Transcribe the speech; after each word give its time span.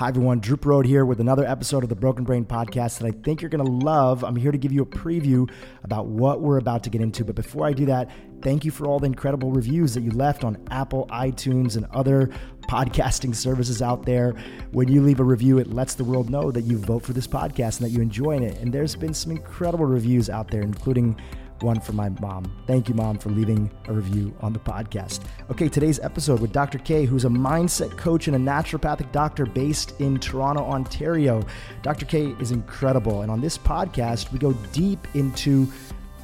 Hi, 0.00 0.08
everyone. 0.08 0.40
Dhru 0.40 0.56
Purohit 0.56 0.86
here 0.86 1.04
with 1.04 1.20
another 1.20 1.46
episode 1.46 1.84
of 1.84 1.88
the 1.88 1.94
Broken 1.94 2.24
Brain 2.24 2.44
Podcast 2.44 2.98
that 2.98 3.06
I 3.06 3.12
think 3.12 3.40
you're 3.40 3.48
going 3.48 3.64
to 3.64 3.70
love. 3.70 4.24
I'm 4.24 4.34
here 4.34 4.50
to 4.50 4.58
give 4.58 4.72
you 4.72 4.82
a 4.82 4.86
preview 4.86 5.48
about 5.84 6.06
what 6.06 6.40
we're 6.40 6.58
about 6.58 6.82
to 6.82 6.90
get 6.90 7.00
into. 7.00 7.24
But 7.24 7.36
before 7.36 7.64
I 7.64 7.72
do 7.72 7.86
that, 7.86 8.10
thank 8.42 8.64
you 8.64 8.72
for 8.72 8.88
all 8.88 8.98
the 8.98 9.06
incredible 9.06 9.52
reviews 9.52 9.94
that 9.94 10.00
you 10.00 10.10
left 10.10 10.42
on 10.42 10.60
Apple, 10.72 11.06
iTunes, 11.12 11.76
and 11.76 11.86
other 11.92 12.28
podcasting 12.62 13.36
services 13.36 13.82
out 13.82 14.04
there. 14.04 14.34
When 14.72 14.88
you 14.88 15.00
leave 15.00 15.20
a 15.20 15.24
review, 15.24 15.58
it 15.58 15.72
lets 15.72 15.94
the 15.94 16.02
world 16.02 16.28
know 16.28 16.50
that 16.50 16.62
you 16.62 16.76
vote 16.76 17.04
for 17.04 17.12
this 17.12 17.28
podcast 17.28 17.80
and 17.80 17.86
that 17.86 17.90
you 17.90 18.00
enjoy 18.00 18.38
it. 18.38 18.58
And 18.58 18.72
there's 18.72 18.96
been 18.96 19.14
some 19.14 19.30
incredible 19.30 19.86
reviews 19.86 20.28
out 20.28 20.50
there, 20.50 20.62
including 20.62 21.16
one 21.60 21.80
for 21.80 21.92
my 21.92 22.08
mom. 22.20 22.50
Thank 22.66 22.88
you, 22.88 22.94
mom, 22.94 23.18
for 23.18 23.30
leaving 23.30 23.70
a 23.86 23.92
review 23.92 24.34
on 24.40 24.52
the 24.52 24.58
podcast. 24.58 25.20
Okay, 25.50 25.68
today's 25.68 26.00
episode 26.00 26.40
with 26.40 26.52
Dr. 26.52 26.78
K, 26.78 27.04
who's 27.04 27.24
a 27.24 27.28
mindset 27.28 27.96
coach 27.96 28.28
and 28.28 28.36
a 28.36 28.38
naturopathic 28.38 29.10
doctor 29.12 29.46
based 29.46 30.00
in 30.00 30.18
Toronto, 30.18 30.62
Ontario. 30.62 31.42
Dr. 31.82 32.06
K 32.06 32.34
is 32.40 32.50
incredible. 32.50 33.22
And 33.22 33.30
on 33.30 33.40
this 33.40 33.56
podcast, 33.56 34.32
we 34.32 34.38
go 34.38 34.52
deep 34.72 35.06
into 35.14 35.66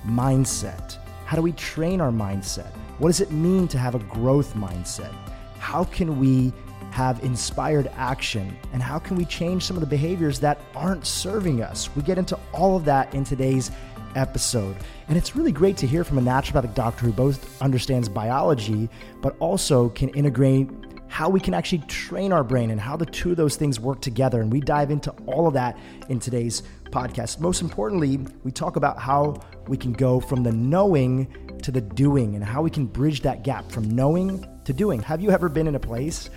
mindset. 0.06 0.98
How 1.24 1.36
do 1.36 1.42
we 1.42 1.52
train 1.52 2.00
our 2.00 2.10
mindset? 2.10 2.72
What 2.98 3.08
does 3.08 3.20
it 3.20 3.30
mean 3.30 3.68
to 3.68 3.78
have 3.78 3.94
a 3.94 4.00
growth 4.00 4.54
mindset? 4.54 5.12
How 5.58 5.84
can 5.84 6.18
we 6.18 6.52
have 6.90 7.22
inspired 7.22 7.90
action? 7.96 8.56
And 8.72 8.82
how 8.82 8.98
can 8.98 9.16
we 9.16 9.24
change 9.24 9.64
some 9.64 9.76
of 9.76 9.80
the 9.80 9.86
behaviors 9.86 10.40
that 10.40 10.60
aren't 10.74 11.06
serving 11.06 11.62
us? 11.62 11.88
We 11.94 12.02
get 12.02 12.18
into 12.18 12.38
all 12.52 12.76
of 12.76 12.84
that 12.86 13.14
in 13.14 13.24
today's 13.24 13.70
episode. 14.14 14.76
And 15.08 15.16
it's 15.16 15.34
really 15.34 15.52
great 15.52 15.76
to 15.78 15.86
hear 15.86 16.04
from 16.04 16.18
a 16.18 16.22
naturopathic 16.22 16.74
doctor 16.74 17.06
who 17.06 17.12
both 17.12 17.60
understands 17.62 18.08
biology, 18.08 18.88
but 19.20 19.36
also 19.38 19.88
can 19.90 20.08
integrate 20.10 20.68
how 21.08 21.28
we 21.28 21.40
can 21.40 21.54
actually 21.54 21.82
train 21.88 22.32
our 22.32 22.44
brain 22.44 22.70
and 22.70 22.80
how 22.80 22.96
the 22.96 23.04
two 23.04 23.32
of 23.32 23.36
those 23.36 23.56
things 23.56 23.80
work 23.80 24.00
together. 24.00 24.40
And 24.40 24.52
we 24.52 24.60
dive 24.60 24.92
into 24.92 25.10
all 25.26 25.48
of 25.48 25.54
that 25.54 25.76
in 26.08 26.20
today's 26.20 26.62
podcast. 26.90 27.40
Most 27.40 27.62
importantly, 27.62 28.20
we 28.44 28.52
talk 28.52 28.76
about 28.76 28.98
how 28.98 29.40
we 29.66 29.76
can 29.76 29.92
go 29.92 30.20
from 30.20 30.44
the 30.44 30.52
knowing 30.52 31.58
to 31.62 31.72
the 31.72 31.80
doing 31.80 32.36
and 32.36 32.44
how 32.44 32.62
we 32.62 32.70
can 32.70 32.86
bridge 32.86 33.22
that 33.22 33.42
gap 33.42 33.70
from 33.70 33.90
knowing 33.90 34.46
to 34.64 34.72
doing. 34.72 35.02
Have 35.02 35.20
you 35.20 35.30
ever 35.30 35.48
been 35.48 35.66
in 35.66 35.74
a 35.74 35.80
place 35.80 36.30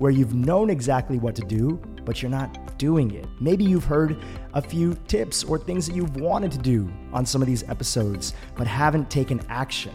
where 0.00 0.10
you've 0.10 0.32
known 0.32 0.70
exactly 0.70 1.18
what 1.18 1.34
to 1.34 1.42
do, 1.42 1.78
but 2.06 2.22
you're 2.22 2.30
not 2.30 2.78
doing 2.78 3.10
it. 3.10 3.26
Maybe 3.38 3.64
you've 3.64 3.84
heard 3.84 4.16
a 4.54 4.62
few 4.62 4.94
tips 5.06 5.44
or 5.44 5.58
things 5.58 5.86
that 5.86 5.94
you've 5.94 6.16
wanted 6.16 6.50
to 6.52 6.58
do 6.58 6.90
on 7.12 7.26
some 7.26 7.42
of 7.42 7.46
these 7.46 7.68
episodes, 7.68 8.32
but 8.56 8.66
haven't 8.66 9.10
taken 9.10 9.42
action. 9.50 9.92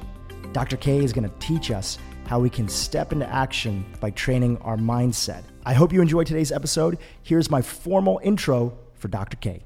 Dr. 0.53 0.77
K 0.77 1.03
is 1.03 1.11
going 1.11 1.27
to 1.27 1.35
teach 1.39 1.71
us 1.71 1.97
how 2.27 2.39
we 2.39 2.51
can 2.51 2.69
step 2.69 3.13
into 3.13 3.27
action 3.27 3.83
by 3.99 4.11
training 4.11 4.59
our 4.59 4.77
mindset. 4.77 5.41
I 5.65 5.73
hope 5.73 5.91
you 5.91 6.03
enjoyed 6.03 6.27
today's 6.27 6.51
episode. 6.51 6.99
Here's 7.23 7.49
my 7.49 7.63
formal 7.63 8.21
intro 8.23 8.77
for 8.93 9.07
Dr. 9.07 9.37
K. 9.37 9.63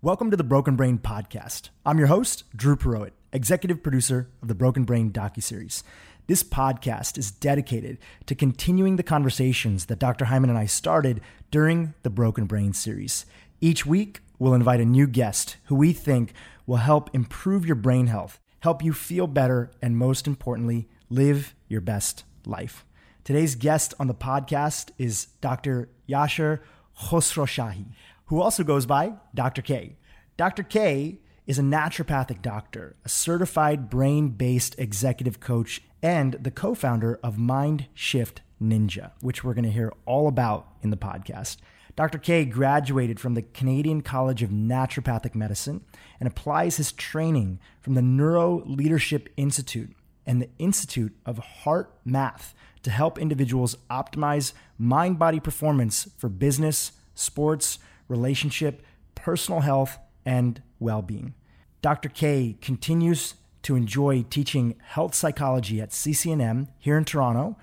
Welcome 0.00 0.30
to 0.30 0.36
the 0.36 0.44
Broken 0.44 0.76
Brain 0.76 0.98
Podcast. 0.98 1.70
I'm 1.84 1.98
your 1.98 2.06
host, 2.06 2.44
Dhru 2.56 2.76
Purohit, 2.76 3.10
executive 3.32 3.82
producer 3.82 4.28
of 4.40 4.46
the 4.46 4.54
Broken 4.54 4.84
Brain 4.84 5.10
docuseries. 5.10 5.82
This 6.28 6.42
podcast 6.42 7.16
is 7.16 7.30
dedicated 7.30 7.96
to 8.26 8.34
continuing 8.34 8.96
the 8.96 9.02
conversations 9.02 9.86
that 9.86 9.98
Dr. 9.98 10.26
Hyman 10.26 10.50
and 10.50 10.58
I 10.58 10.66
started 10.66 11.22
during 11.50 11.94
the 12.02 12.10
Broken 12.10 12.44
Brain 12.44 12.74
series. 12.74 13.24
Each 13.62 13.86
week, 13.86 14.20
we'll 14.38 14.52
invite 14.52 14.82
a 14.82 14.84
new 14.84 15.06
guest 15.06 15.56
who 15.64 15.74
we 15.74 15.94
think 15.94 16.34
will 16.66 16.76
help 16.76 17.08
improve 17.14 17.64
your 17.64 17.76
brain 17.76 18.08
health, 18.08 18.38
help 18.60 18.84
you 18.84 18.92
feel 18.92 19.26
better, 19.26 19.70
and 19.80 19.96
most 19.96 20.26
importantly, 20.26 20.86
live 21.08 21.54
your 21.66 21.80
best 21.80 22.24
life. 22.44 22.84
Today's 23.24 23.54
guest 23.54 23.94
on 23.98 24.06
the 24.06 24.12
podcast 24.12 24.90
is 24.98 25.28
Dr. 25.40 25.88
Yashar 26.06 26.60
Khosroshahi, 27.04 27.86
who 28.26 28.42
also 28.42 28.62
goes 28.62 28.84
by 28.84 29.14
Dr. 29.34 29.62
K. 29.62 29.96
Dr. 30.36 30.62
K 30.62 31.20
is 31.46 31.58
a 31.58 31.62
naturopathic 31.62 32.42
doctor, 32.42 32.96
a 33.02 33.08
certified 33.08 33.88
brain 33.88 34.28
based 34.28 34.78
executive 34.78 35.40
coach, 35.40 35.80
and 36.02 36.34
the 36.34 36.50
co 36.50 36.74
founder 36.74 37.18
of 37.22 37.36
Mindshift 37.36 38.38
Ninja, 38.62 39.12
which 39.20 39.42
we're 39.42 39.54
going 39.54 39.64
to 39.64 39.70
hear 39.70 39.92
all 40.06 40.28
about 40.28 40.68
in 40.82 40.90
the 40.90 40.96
podcast. 40.96 41.56
Dr. 41.96 42.18
K 42.18 42.44
graduated 42.44 43.18
from 43.18 43.34
the 43.34 43.42
Canadian 43.42 44.02
College 44.02 44.42
of 44.42 44.50
Naturopathic 44.50 45.34
Medicine 45.34 45.84
and 46.20 46.28
applies 46.28 46.76
his 46.76 46.92
training 46.92 47.58
from 47.80 47.94
the 47.94 48.02
Neuro 48.02 48.62
Leadership 48.66 49.28
Institute 49.36 49.96
and 50.24 50.40
the 50.40 50.50
Institute 50.58 51.16
of 51.26 51.38
Heart 51.38 51.92
Math 52.04 52.54
to 52.82 52.90
help 52.90 53.18
individuals 53.18 53.76
optimize 53.90 54.52
mind 54.78 55.18
body 55.18 55.40
performance 55.40 56.08
for 56.16 56.28
business, 56.28 56.92
sports, 57.14 57.80
relationship, 58.06 58.82
personal 59.16 59.60
health, 59.60 59.98
and 60.24 60.62
well 60.78 61.02
being. 61.02 61.34
Dr. 61.82 62.08
K 62.08 62.56
continues 62.60 63.34
to 63.68 63.76
enjoy 63.76 64.22
teaching 64.30 64.74
health 64.82 65.14
psychology 65.14 65.78
at 65.78 65.90
CCNM 65.90 66.68
here 66.78 66.96
in 66.96 67.04
Toronto, 67.04 67.54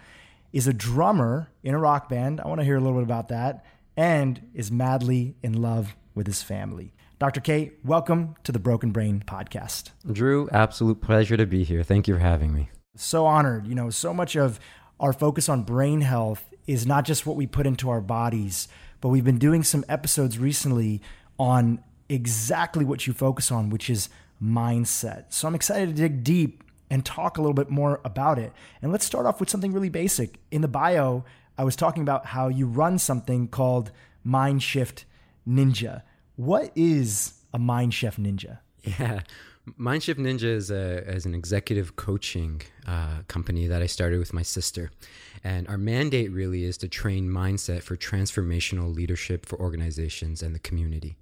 is 0.54 0.68
a 0.68 0.74
drummer 0.74 1.50
in 1.64 1.74
a 1.74 1.80
rock 1.80 2.08
band. 2.10 2.40
I 2.40 2.48
want 2.48 2.62
to 2.62 2.64
hear 2.64 2.78
a 2.78 2.80
little 2.80 3.00
bit 3.00 3.04
about 3.04 3.30
that, 3.30 3.66
and 3.98 4.40
is 4.54 4.72
madly 4.72 5.36
in 5.42 5.60
love 5.64 5.96
with 6.14 6.28
his 6.28 6.44
family. 6.44 6.94
Dr. 7.18 7.42
K, 7.42 7.72
welcome 7.84 8.36
to 8.44 8.52
the 8.52 8.60
Broken 8.60 8.92
Brain 8.92 9.24
podcast. 9.26 9.90
Dhru, 10.06 10.48
absolute 10.52 11.02
pleasure 11.02 11.38
to 11.38 11.48
be 11.48 11.64
here. 11.64 11.82
Thank 11.82 12.08
you 12.08 12.14
for 12.14 12.20
having 12.20 12.54
me. 12.54 12.70
So 12.96 13.26
honored. 13.26 13.66
You 13.66 13.74
know, 13.74 13.90
so 13.90 14.14
much 14.14 14.36
of 14.36 14.60
our 15.00 15.12
focus 15.12 15.50
on 15.50 15.64
brain 15.64 16.02
health 16.02 16.46
is 16.68 16.86
not 16.86 17.06
just 17.06 17.26
what 17.26 17.36
we 17.36 17.48
put 17.48 17.66
into 17.66 17.90
our 17.90 18.02
bodies, 18.02 18.68
but 19.02 19.10
we've 19.10 19.26
been 19.26 19.40
doing 19.40 19.64
some 19.64 19.84
episodes 19.90 20.38
recently 20.38 21.02
on 21.40 21.84
exactly 22.10 22.86
what 22.86 23.08
you 23.08 23.14
focus 23.14 23.52
on, 23.52 23.72
which 23.72 23.90
is 23.90 24.08
mindset. 24.42 25.26
So 25.30 25.48
I'm 25.48 25.56
excited 25.56 25.88
to 25.90 25.94
dig 25.94 26.24
deep 26.24 26.64
and 26.90 27.06
talk 27.06 27.38
a 27.38 27.42
little 27.42 27.54
bit 27.54 27.70
more 27.70 28.02
about 28.06 28.38
it. 28.38 28.54
And 28.82 28.92
let's 28.92 29.06
start 29.06 29.26
off 29.26 29.40
with 29.40 29.50
something 29.50 29.74
really 29.74 29.90
basic. 29.90 30.40
In 30.52 30.62
the 30.62 30.68
bio, 30.68 31.26
I 31.58 31.64
was 31.64 31.76
talking 31.76 32.04
about 32.04 32.28
how 32.28 32.48
you 32.48 32.68
run 32.68 33.00
something 33.00 33.48
called 33.48 33.92
Mindshift 34.26 35.06
Ninja. 35.48 36.04
What 36.36 36.72
is 36.76 37.34
a 37.54 37.60
Mindshift 37.60 38.20
Ninja? 38.20 38.60
Yeah. 38.84 39.22
Mindshift 39.80 40.18
Ninja 40.18 40.44
is, 40.44 40.70
a, 40.70 40.98
is 41.10 41.26
an 41.26 41.34
executive 41.34 41.96
coaching 41.96 42.62
uh, 42.86 43.22
company 43.28 43.66
that 43.66 43.82
I 43.82 43.88
started 43.88 44.20
with 44.20 44.32
my 44.32 44.44
sister. 44.44 44.92
And 45.44 45.68
our 45.68 45.78
mandate 45.78 46.32
really 46.32 46.66
is 46.66 46.78
to 46.80 46.88
train 46.88 47.28
mindset 47.28 47.82
for 47.82 47.96
transformational 47.96 48.94
leadership 48.94 49.46
for 49.46 49.60
organizations 49.60 50.44
and 50.44 50.54
the 50.54 50.60
community. 50.60 51.18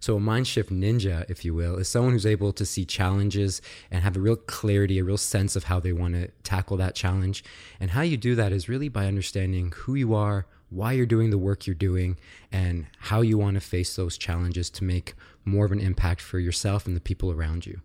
So 0.00 0.16
a 0.16 0.20
mind 0.20 0.46
shift 0.46 0.70
ninja, 0.70 1.24
if 1.28 1.44
you 1.44 1.54
will, 1.54 1.76
is 1.76 1.88
someone 1.88 2.12
who's 2.12 2.26
able 2.26 2.52
to 2.52 2.66
see 2.66 2.84
challenges 2.84 3.62
and 3.90 4.02
have 4.02 4.16
a 4.16 4.20
real 4.20 4.36
clarity, 4.36 4.98
a 4.98 5.04
real 5.04 5.18
sense 5.18 5.56
of 5.56 5.64
how 5.64 5.80
they 5.80 5.92
want 5.92 6.14
to 6.14 6.28
tackle 6.42 6.76
that 6.78 6.94
challenge. 6.94 7.44
And 7.80 7.90
how 7.90 8.02
you 8.02 8.16
do 8.16 8.34
that 8.34 8.52
is 8.52 8.68
really 8.68 8.88
by 8.88 9.06
understanding 9.06 9.72
who 9.74 9.94
you 9.94 10.14
are, 10.14 10.46
why 10.70 10.92
you're 10.92 11.06
doing 11.06 11.30
the 11.30 11.38
work 11.38 11.66
you're 11.66 11.74
doing, 11.74 12.16
and 12.50 12.86
how 12.98 13.20
you 13.20 13.38
want 13.38 13.54
to 13.54 13.60
face 13.60 13.96
those 13.96 14.18
challenges 14.18 14.70
to 14.70 14.84
make 14.84 15.14
more 15.44 15.64
of 15.64 15.72
an 15.72 15.80
impact 15.80 16.20
for 16.20 16.38
yourself 16.38 16.86
and 16.86 16.96
the 16.96 17.00
people 17.00 17.30
around 17.30 17.66
you. 17.66 17.80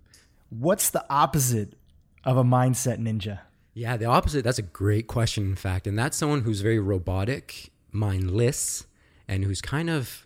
What's 0.50 0.90
the 0.90 1.06
opposite 1.10 1.74
of 2.24 2.38
a 2.38 2.44
mindset 2.44 3.00
ninja? 3.00 3.40
Yeah, 3.74 3.98
the 3.98 4.06
opposite. 4.06 4.44
That's 4.44 4.60
a 4.60 4.64
great 4.64 5.08
question, 5.08 5.46
in 5.46 5.56
fact. 5.56 5.88
And 5.88 5.98
that's 5.98 6.18
someone 6.18 6.42
who's 6.42 6.62
very 6.62 6.80
robotic, 6.80 7.72
mindless, 7.92 8.88
and 9.28 9.44
who's 9.44 9.62
kind 9.62 9.90
of 9.90 10.26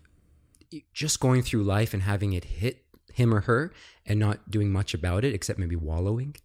just 0.93 1.19
going 1.19 1.41
through 1.41 1.63
life 1.63 1.93
and 1.93 2.03
having 2.03 2.33
it 2.33 2.45
hit 2.45 2.85
him 3.13 3.33
or 3.33 3.41
her 3.41 3.71
and 4.05 4.19
not 4.19 4.49
doing 4.49 4.71
much 4.71 4.93
about 4.93 5.23
it 5.23 5.33
except 5.33 5.59
maybe 5.59 5.75
wallowing 5.75 6.35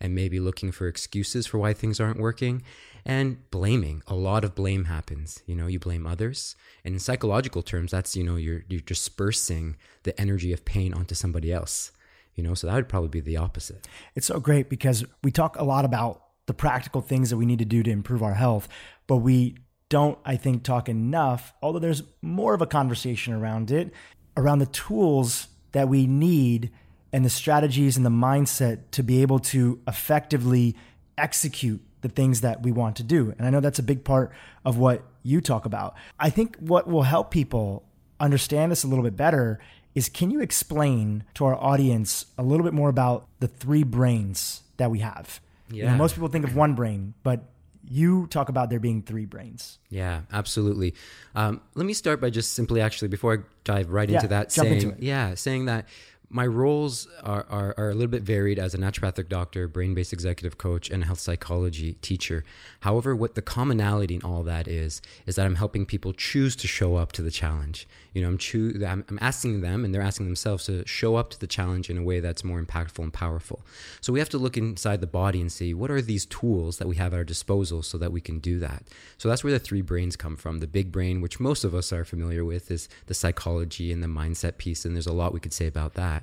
and 0.00 0.14
maybe 0.14 0.38
looking 0.40 0.72
for 0.72 0.88
excuses 0.88 1.46
for 1.46 1.58
why 1.58 1.72
things 1.72 2.00
aren't 2.00 2.18
working 2.18 2.62
and 3.04 3.50
blaming. 3.50 4.02
A 4.06 4.14
lot 4.14 4.44
of 4.44 4.54
blame 4.54 4.86
happens 4.86 5.42
you 5.46 5.54
know 5.54 5.66
you 5.66 5.78
blame 5.78 6.06
others. 6.06 6.56
And 6.84 6.94
in 6.94 7.00
psychological 7.00 7.62
terms 7.62 7.90
that's 7.90 8.16
you 8.16 8.24
know 8.24 8.36
you're 8.36 8.64
you're 8.68 8.80
dispersing 8.80 9.76
the 10.04 10.18
energy 10.20 10.52
of 10.52 10.64
pain 10.64 10.94
onto 10.94 11.14
somebody 11.14 11.52
else 11.52 11.92
you 12.34 12.42
know 12.42 12.54
so 12.54 12.66
that 12.66 12.74
would 12.74 12.88
probably 12.88 13.08
be 13.08 13.20
the 13.20 13.36
opposite. 13.36 13.86
It's 14.14 14.26
so 14.26 14.40
great 14.40 14.68
because 14.68 15.04
we 15.22 15.30
talk 15.30 15.56
a 15.58 15.64
lot 15.64 15.84
about 15.84 16.22
the 16.46 16.54
practical 16.54 17.00
things 17.00 17.30
that 17.30 17.36
we 17.36 17.46
need 17.46 17.58
to 17.58 17.64
do 17.64 17.82
to 17.82 17.90
improve 17.90 18.22
our 18.22 18.34
health 18.34 18.68
but 19.06 19.16
we 19.16 19.56
don't, 19.88 20.18
I 20.24 20.36
think, 20.36 20.62
talk 20.62 20.88
enough, 20.88 21.54
although 21.62 21.78
there's 21.78 22.02
more 22.22 22.54
of 22.54 22.62
a 22.62 22.66
conversation 22.66 23.34
around 23.34 23.70
it, 23.70 23.92
around 24.36 24.58
the 24.58 24.66
tools 24.66 25.48
that 25.72 25.88
we 25.88 26.06
need 26.06 26.70
and 27.12 27.24
the 27.24 27.30
strategies 27.30 27.96
and 27.96 28.04
the 28.04 28.10
mindset 28.10 28.80
to 28.92 29.02
be 29.02 29.22
able 29.22 29.38
to 29.38 29.80
effectively 29.86 30.76
execute 31.16 31.80
the 32.02 32.08
things 32.08 32.40
that 32.40 32.62
we 32.62 32.72
want 32.72 32.96
to 32.96 33.02
do. 33.02 33.34
And 33.38 33.46
I 33.46 33.50
know 33.50 33.60
that's 33.60 33.78
a 33.78 33.82
big 33.82 34.04
part 34.04 34.32
of 34.64 34.76
what 34.76 35.02
you 35.22 35.40
talk 35.40 35.64
about. 35.64 35.94
I 36.18 36.30
think 36.30 36.56
what 36.56 36.86
will 36.86 37.02
help 37.02 37.30
people 37.30 37.84
understand 38.20 38.72
this 38.72 38.84
a 38.84 38.86
little 38.88 39.04
bit 39.04 39.16
better 39.16 39.58
is 39.94 40.08
can 40.08 40.30
you 40.30 40.40
explain 40.40 41.24
to 41.34 41.44
our 41.46 41.54
audience 41.54 42.26
a 42.36 42.42
little 42.42 42.64
bit 42.64 42.74
more 42.74 42.88
about 42.88 43.26
the 43.40 43.48
three 43.48 43.82
brains 43.82 44.62
that 44.76 44.90
we 44.90 44.98
have? 44.98 45.40
Yeah. 45.70 45.84
You 45.84 45.90
know, 45.90 45.96
most 45.96 46.14
people 46.14 46.28
think 46.28 46.44
of 46.44 46.54
one 46.54 46.74
brain, 46.74 47.14
but 47.22 47.44
you 47.88 48.26
talk 48.28 48.48
about 48.48 48.70
there 48.70 48.80
being 48.80 49.02
three 49.02 49.24
brains. 49.26 49.78
Yeah, 49.90 50.22
absolutely. 50.32 50.94
Um, 51.34 51.60
let 51.74 51.86
me 51.86 51.92
start 51.92 52.20
by 52.20 52.30
just 52.30 52.52
simply, 52.52 52.80
actually, 52.80 53.08
before 53.08 53.34
I 53.34 53.36
dive 53.64 53.90
right 53.90 54.08
Yeah, 54.08 54.16
into 54.16 54.28
that, 54.28 54.52
saying, 54.52 54.80
into 54.80 55.04
yeah, 55.04 55.34
saying 55.34 55.66
that 55.66 55.86
my 56.28 56.46
roles 56.46 57.06
are, 57.22 57.46
are, 57.48 57.74
are 57.78 57.90
a 57.90 57.94
little 57.94 58.10
bit 58.10 58.22
varied 58.22 58.58
as 58.58 58.74
a 58.74 58.78
naturopathic 58.78 59.28
doctor, 59.28 59.68
brain 59.68 59.94
based 59.94 60.12
executive 60.12 60.58
coach, 60.58 60.90
and 60.90 61.02
a 61.02 61.06
health 61.06 61.20
psychology 61.20 61.94
teacher. 62.02 62.44
However, 62.80 63.14
what 63.14 63.36
the 63.36 63.42
commonality 63.42 64.16
in 64.16 64.22
all 64.22 64.42
that 64.42 64.66
is, 64.66 65.00
is 65.26 65.36
that 65.36 65.46
I'm 65.46 65.54
helping 65.54 65.86
people 65.86 66.12
choose 66.12 66.56
to 66.56 66.66
show 66.66 66.96
up 66.96 67.12
to 67.12 67.22
the 67.22 67.30
challenge. 67.30 67.86
You 68.12 68.22
know, 68.22 68.28
I'm, 68.28 68.38
choo- 68.38 68.82
I'm, 68.86 69.04
I'm 69.08 69.18
asking 69.20 69.60
them, 69.60 69.84
and 69.84 69.94
they're 69.94 70.02
asking 70.02 70.26
themselves 70.26 70.64
to 70.66 70.86
show 70.86 71.16
up 71.16 71.30
to 71.30 71.40
the 71.40 71.46
challenge 71.46 71.90
in 71.90 71.98
a 71.98 72.02
way 72.02 72.20
that's 72.20 72.42
more 72.42 72.60
impactful 72.62 72.98
and 72.98 73.12
powerful. 73.12 73.64
So 74.00 74.12
we 74.12 74.18
have 74.18 74.30
to 74.30 74.38
look 74.38 74.56
inside 74.56 75.00
the 75.00 75.06
body 75.06 75.40
and 75.40 75.52
see 75.52 75.74
what 75.74 75.90
are 75.90 76.02
these 76.02 76.26
tools 76.26 76.78
that 76.78 76.88
we 76.88 76.96
have 76.96 77.12
at 77.12 77.18
our 77.18 77.24
disposal 77.24 77.82
so 77.82 77.98
that 77.98 78.12
we 78.12 78.20
can 78.20 78.40
do 78.40 78.58
that. 78.60 78.84
So 79.18 79.28
that's 79.28 79.44
where 79.44 79.52
the 79.52 79.58
three 79.58 79.82
brains 79.82 80.16
come 80.16 80.36
from. 80.36 80.58
The 80.58 80.66
big 80.66 80.90
brain, 80.90 81.20
which 81.20 81.38
most 81.38 81.62
of 81.62 81.74
us 81.74 81.92
are 81.92 82.04
familiar 82.04 82.44
with, 82.44 82.70
is 82.70 82.88
the 83.06 83.14
psychology 83.14 83.92
and 83.92 84.02
the 84.02 84.08
mindset 84.08 84.56
piece, 84.56 84.84
and 84.84 84.96
there's 84.96 85.06
a 85.06 85.12
lot 85.12 85.34
we 85.34 85.40
could 85.40 85.52
say 85.52 85.66
about 85.66 85.94
that. 85.94 86.15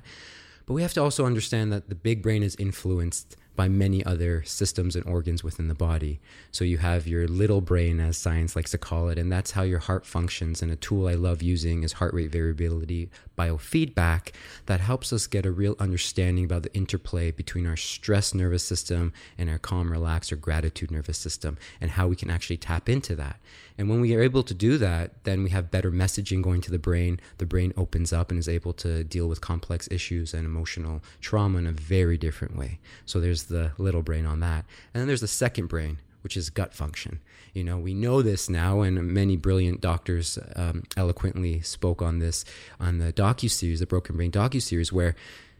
But 0.66 0.74
we 0.74 0.82
have 0.82 0.94
to 0.94 1.02
also 1.02 1.26
understand 1.26 1.72
that 1.72 1.88
the 1.88 1.94
big 1.94 2.22
brain 2.22 2.42
is 2.42 2.56
influenced 2.56 3.36
by 3.56 3.68
many 3.68 4.04
other 4.04 4.42
systems 4.42 4.96
and 4.96 5.06
organs 5.06 5.44
within 5.44 5.68
the 5.68 5.74
body. 5.74 6.20
So 6.50 6.64
you 6.64 6.78
have 6.78 7.06
your 7.06 7.28
little 7.28 7.60
brain, 7.60 8.00
as 8.00 8.18
science 8.18 8.56
likes 8.56 8.72
to 8.72 8.78
call 8.78 9.08
it, 9.08 9.18
and 9.18 9.30
that's 9.30 9.52
how 9.52 9.62
your 9.62 9.78
heart 9.78 10.04
functions. 10.04 10.60
And 10.60 10.72
a 10.72 10.76
tool 10.76 11.06
I 11.06 11.14
love 11.14 11.40
using 11.40 11.84
is 11.84 11.94
heart 11.94 12.14
rate 12.14 12.32
variability 12.32 13.10
biofeedback 13.38 14.32
that 14.66 14.80
helps 14.80 15.12
us 15.12 15.26
get 15.26 15.46
a 15.46 15.52
real 15.52 15.76
understanding 15.78 16.44
about 16.44 16.64
the 16.64 16.74
interplay 16.74 17.30
between 17.30 17.66
our 17.66 17.76
stress 17.76 18.34
nervous 18.34 18.64
system 18.64 19.12
and 19.38 19.48
our 19.48 19.58
calm, 19.58 19.92
relaxed, 19.92 20.32
or 20.32 20.36
gratitude 20.36 20.90
nervous 20.90 21.18
system 21.18 21.56
and 21.80 21.92
how 21.92 22.08
we 22.08 22.16
can 22.16 22.30
actually 22.30 22.56
tap 22.56 22.88
into 22.88 23.14
that. 23.14 23.38
And 23.76 23.88
when 23.90 24.00
we 24.00 24.14
are 24.14 24.22
able 24.22 24.44
to 24.44 24.54
do 24.54 24.78
that, 24.78 25.24
then 25.24 25.42
we 25.42 25.50
have 25.50 25.70
better 25.70 25.90
messaging 25.90 26.42
going 26.42 26.60
to 26.60 26.70
the 26.70 26.78
brain. 26.78 27.20
The 27.38 27.46
brain 27.46 27.72
opens 27.76 28.12
up 28.12 28.30
and 28.30 28.38
is 28.38 28.48
able 28.48 28.72
to 28.74 29.02
deal 29.02 29.28
with 29.28 29.40
complex 29.40 29.88
issues 29.90 30.32
and 30.32 30.46
emotional 30.46 31.02
trauma 31.20 31.58
in 31.58 31.66
a 31.66 31.72
very 31.72 32.16
different 32.16 32.56
way. 32.56 32.78
So 33.04 33.18
there's 33.18 33.44
the 33.44 33.72
little 33.76 34.02
brain 34.02 34.26
on 34.26 34.40
that. 34.40 34.64
And 34.92 35.00
then 35.00 35.06
there's 35.08 35.22
the 35.22 35.26
second 35.26 35.66
brain, 35.66 35.98
which 36.22 36.36
is 36.36 36.50
gut 36.50 36.72
function. 36.72 37.18
You 37.52 37.64
know, 37.64 37.78
we 37.78 37.94
know 37.94 38.22
this 38.22 38.48
now, 38.48 38.80
and 38.80 39.12
many 39.12 39.36
brilliant 39.36 39.80
doctors 39.80 40.38
um, 40.56 40.84
eloquently 40.96 41.60
spoke 41.60 42.00
on 42.00 42.18
this 42.18 42.44
on 42.78 42.98
the 42.98 43.12
docu 43.12 43.50
series, 43.50 43.80
the 43.80 43.86
Broken 43.86 44.16
Brain 44.16 44.30
docu 44.30 44.62
series, 44.62 44.92
where 44.92 45.14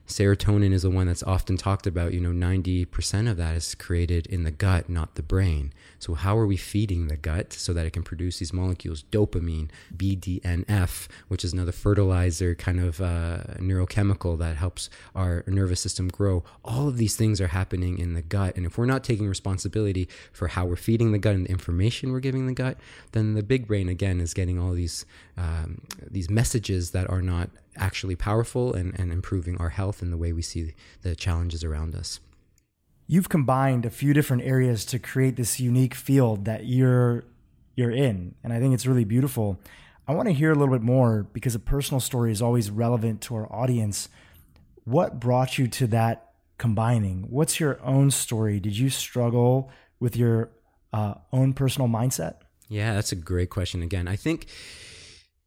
serotonin 0.07 0.73
is 0.73 0.83
the 0.83 0.91
one 0.91 1.07
that's 1.07 1.23
often 1.23 1.57
talked 1.57 1.87
about. 1.87 2.13
You 2.13 2.21
know, 2.21 2.33
ninety 2.33 2.85
percent 2.85 3.29
of 3.29 3.37
that 3.37 3.55
is 3.55 3.75
created 3.75 4.27
in 4.27 4.43
the 4.43 4.51
gut, 4.51 4.89
not 4.89 5.15
the 5.15 5.23
brain. 5.23 5.73
So, 6.05 6.13
how 6.13 6.37
are 6.37 6.47
we 6.47 6.59
feeding 6.59 7.09
the 7.09 7.17
gut 7.17 7.55
so 7.55 7.73
that 7.73 7.87
it 7.87 7.95
can 7.95 8.03
produce 8.03 8.39
these 8.39 8.53
molecules? 8.53 9.05
Dopamine, 9.05 9.71
BDNF, 9.97 11.09
which 11.29 11.47
is 11.47 11.55
another 11.55 11.73
fertilizer 11.73 12.55
kind 12.55 12.79
of 12.79 13.01
uh, 13.01 13.39
neurochemical 13.57 14.39
that 14.39 14.57
helps 14.57 14.91
our 15.15 15.45
nervous 15.47 15.81
system 15.81 16.09
grow. 16.09 16.45
All 16.63 16.89
of 16.89 16.99
these 16.99 17.17
things 17.17 17.41
are 17.41 17.47
happening 17.47 17.99
in 17.99 18.13
the 18.13 18.21
gut. 18.21 18.55
And 18.55 18.67
if 18.67 18.77
we're 18.77 18.85
not 18.85 19.03
taking 19.03 19.27
responsibility 19.27 20.07
for 20.31 20.49
how 20.49 20.67
we're 20.67 20.77
feeding 20.77 21.13
the 21.13 21.19
gut 21.19 21.37
and 21.37 21.47
the 21.47 21.51
information 21.51 22.13
we're 22.13 22.21
giving 22.21 22.47
the 22.47 22.53
gut, 22.53 22.77
then 23.13 23.33
the 23.33 23.43
big 23.43 23.67
brain, 23.67 23.89
again, 23.89 24.21
is 24.21 24.35
getting 24.35 24.59
all 24.59 24.73
these, 24.73 25.07
um, 25.39 25.81
these 26.11 26.29
messages 26.29 26.91
that 26.91 27.09
are 27.09 27.23
not 27.23 27.49
actually 27.77 28.15
powerful 28.15 28.75
and, 28.75 28.95
and 29.01 29.11
improving 29.11 29.57
our 29.57 29.71
health 29.71 30.03
and 30.03 30.13
the 30.13 30.19
way 30.19 30.35
we 30.35 30.43
see 30.43 30.75
the 31.01 31.17
challenges 31.17 31.65
around 31.65 31.95
us. 31.95 32.21
You've 33.07 33.29
combined 33.29 33.85
a 33.85 33.91
few 33.91 34.15
different 34.15 34.43
areas 34.45 34.85
to 34.87 34.99
create 34.99 35.37
this 35.37 35.61
unique 35.61 35.95
field 35.95 36.45
that 36.47 36.67
you're 36.67 37.25
you're 37.77 37.91
in, 37.91 38.35
and 38.43 38.53
I 38.53 38.61
think 38.61 38.73
it's 38.73 38.87
really 38.87 39.05
beautiful. 39.05 39.59
I 40.07 40.15
want 40.15 40.29
to 40.29 40.35
hear 40.35 40.53
a 40.53 40.55
little 40.55 40.73
bit 40.73 40.83
more 40.83 41.27
because 41.33 41.55
a 41.55 41.59
personal 41.59 42.01
story 42.01 42.31
is 42.31 42.41
always 42.41 42.71
relevant 42.71 43.21
to 43.23 43.35
our 43.35 43.53
audience. 43.53 44.09
What 44.85 45.19
brought 45.19 45.59
you 45.59 45.67
to 45.69 45.87
that 45.89 46.33
combining? 46.59 47.27
What's 47.31 47.59
your 47.59 47.83
own 47.83 48.11
story? 48.11 48.61
Did 48.61 48.77
you 48.77 48.91
struggle 48.91 49.71
with 49.99 50.17
your 50.17 50.51
uh, 50.93 51.15
own 51.33 51.55
personal 51.55 51.89
mindset? 51.89 52.37
Yeah, 52.69 52.95
that's 52.95 53.13
a 53.13 53.17
great 53.17 53.51
question. 53.51 53.83
Again, 53.83 54.07
I 54.07 54.17
think, 54.17 54.47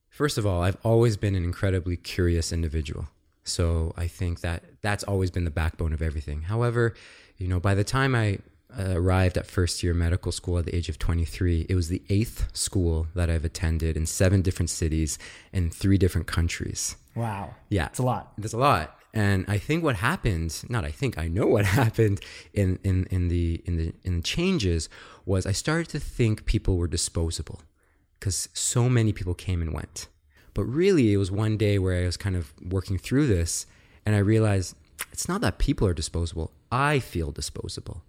first 0.10 0.38
of 0.38 0.45
all, 0.45 0.62
I've 0.62 0.77
always 0.83 1.18
been 1.18 1.36
an 1.36 1.44
incredibly 1.44 1.95
curious 1.95 2.51
individual. 2.51 3.07
So 3.44 3.94
I 3.95 4.07
think 4.07 4.42
that 4.42 4.63
that's 4.81 5.03
always 5.03 5.31
been 5.31 5.45
the 5.45 5.51
backbone 5.51 5.94
of 5.94 6.01
everything. 6.01 6.44
However, 6.44 6.94
you 7.38 7.48
know, 7.48 7.60
by 7.60 7.75
the 7.75 7.84
time 7.84 8.16
I 8.16 8.39
uh, 8.78 8.94
arrived 8.95 9.38
at 9.38 9.48
first 9.48 9.84
year 9.84 9.94
medical 9.94 10.31
school 10.31 10.57
at 10.57 10.66
the 10.66 10.75
age 10.75 10.89
of 10.89 11.00
23, 11.00 11.66
it 11.69 11.75
was 11.75 11.89
the 11.89 12.01
eighth 12.10 12.56
school 12.56 13.07
that 13.16 13.30
I've 13.30 13.45
attended 13.45 13.95
in 13.95 14.06
seven 14.06 14.42
different 14.42 14.69
cities 14.69 15.18
in 15.54 15.69
three 15.69 15.98
different 15.98 16.28
countries. 16.28 16.95
Wow. 17.16 17.56
Yeah. 17.69 17.88
It's 17.88 18.00
a 18.00 18.04
lot. 18.04 18.34
There's 18.38 18.54
a 18.54 18.57
lot. 18.57 18.98
And 19.13 19.45
I 19.48 19.57
think 19.57 19.84
what 19.84 19.95
happened, 19.95 20.63
not 20.69 20.86
I 20.86 20.92
think, 20.92 21.18
I 21.18 21.28
know 21.28 21.48
what 21.48 21.66
happened 21.81 22.22
in, 22.54 22.78
in, 22.84 23.06
in 23.10 23.30
the 23.30 23.62
in 23.66 23.78
the 23.78 23.94
in 24.04 24.18
the 24.18 24.22
changes 24.22 24.89
was 25.25 25.45
I 25.45 25.54
started 25.54 25.89
to 25.89 26.00
think 26.00 26.45
people 26.45 26.78
were 26.78 26.88
disposable 26.88 27.62
because 28.19 28.50
so 28.54 28.89
many 28.89 29.13
people 29.13 29.34
came 29.34 29.62
and 29.62 29.74
went. 29.74 30.07
But 30.54 30.66
really 30.66 31.13
it 31.13 31.18
was 31.18 31.31
one 31.31 31.57
day 31.57 31.80
where 31.80 32.01
I 32.01 32.06
was 32.06 32.18
kind 32.18 32.36
of 32.36 32.54
working 32.62 32.98
through 32.98 33.28
this 33.28 33.66
and 34.06 34.16
I 34.16 34.19
realized 34.19 34.75
it's 35.12 35.28
not 35.28 35.42
that 35.42 35.57
people 35.57 35.88
are 35.88 35.94
disposable. 35.94 36.51
I 36.71 36.99
feel 36.99 37.31
disposable. 37.31 38.03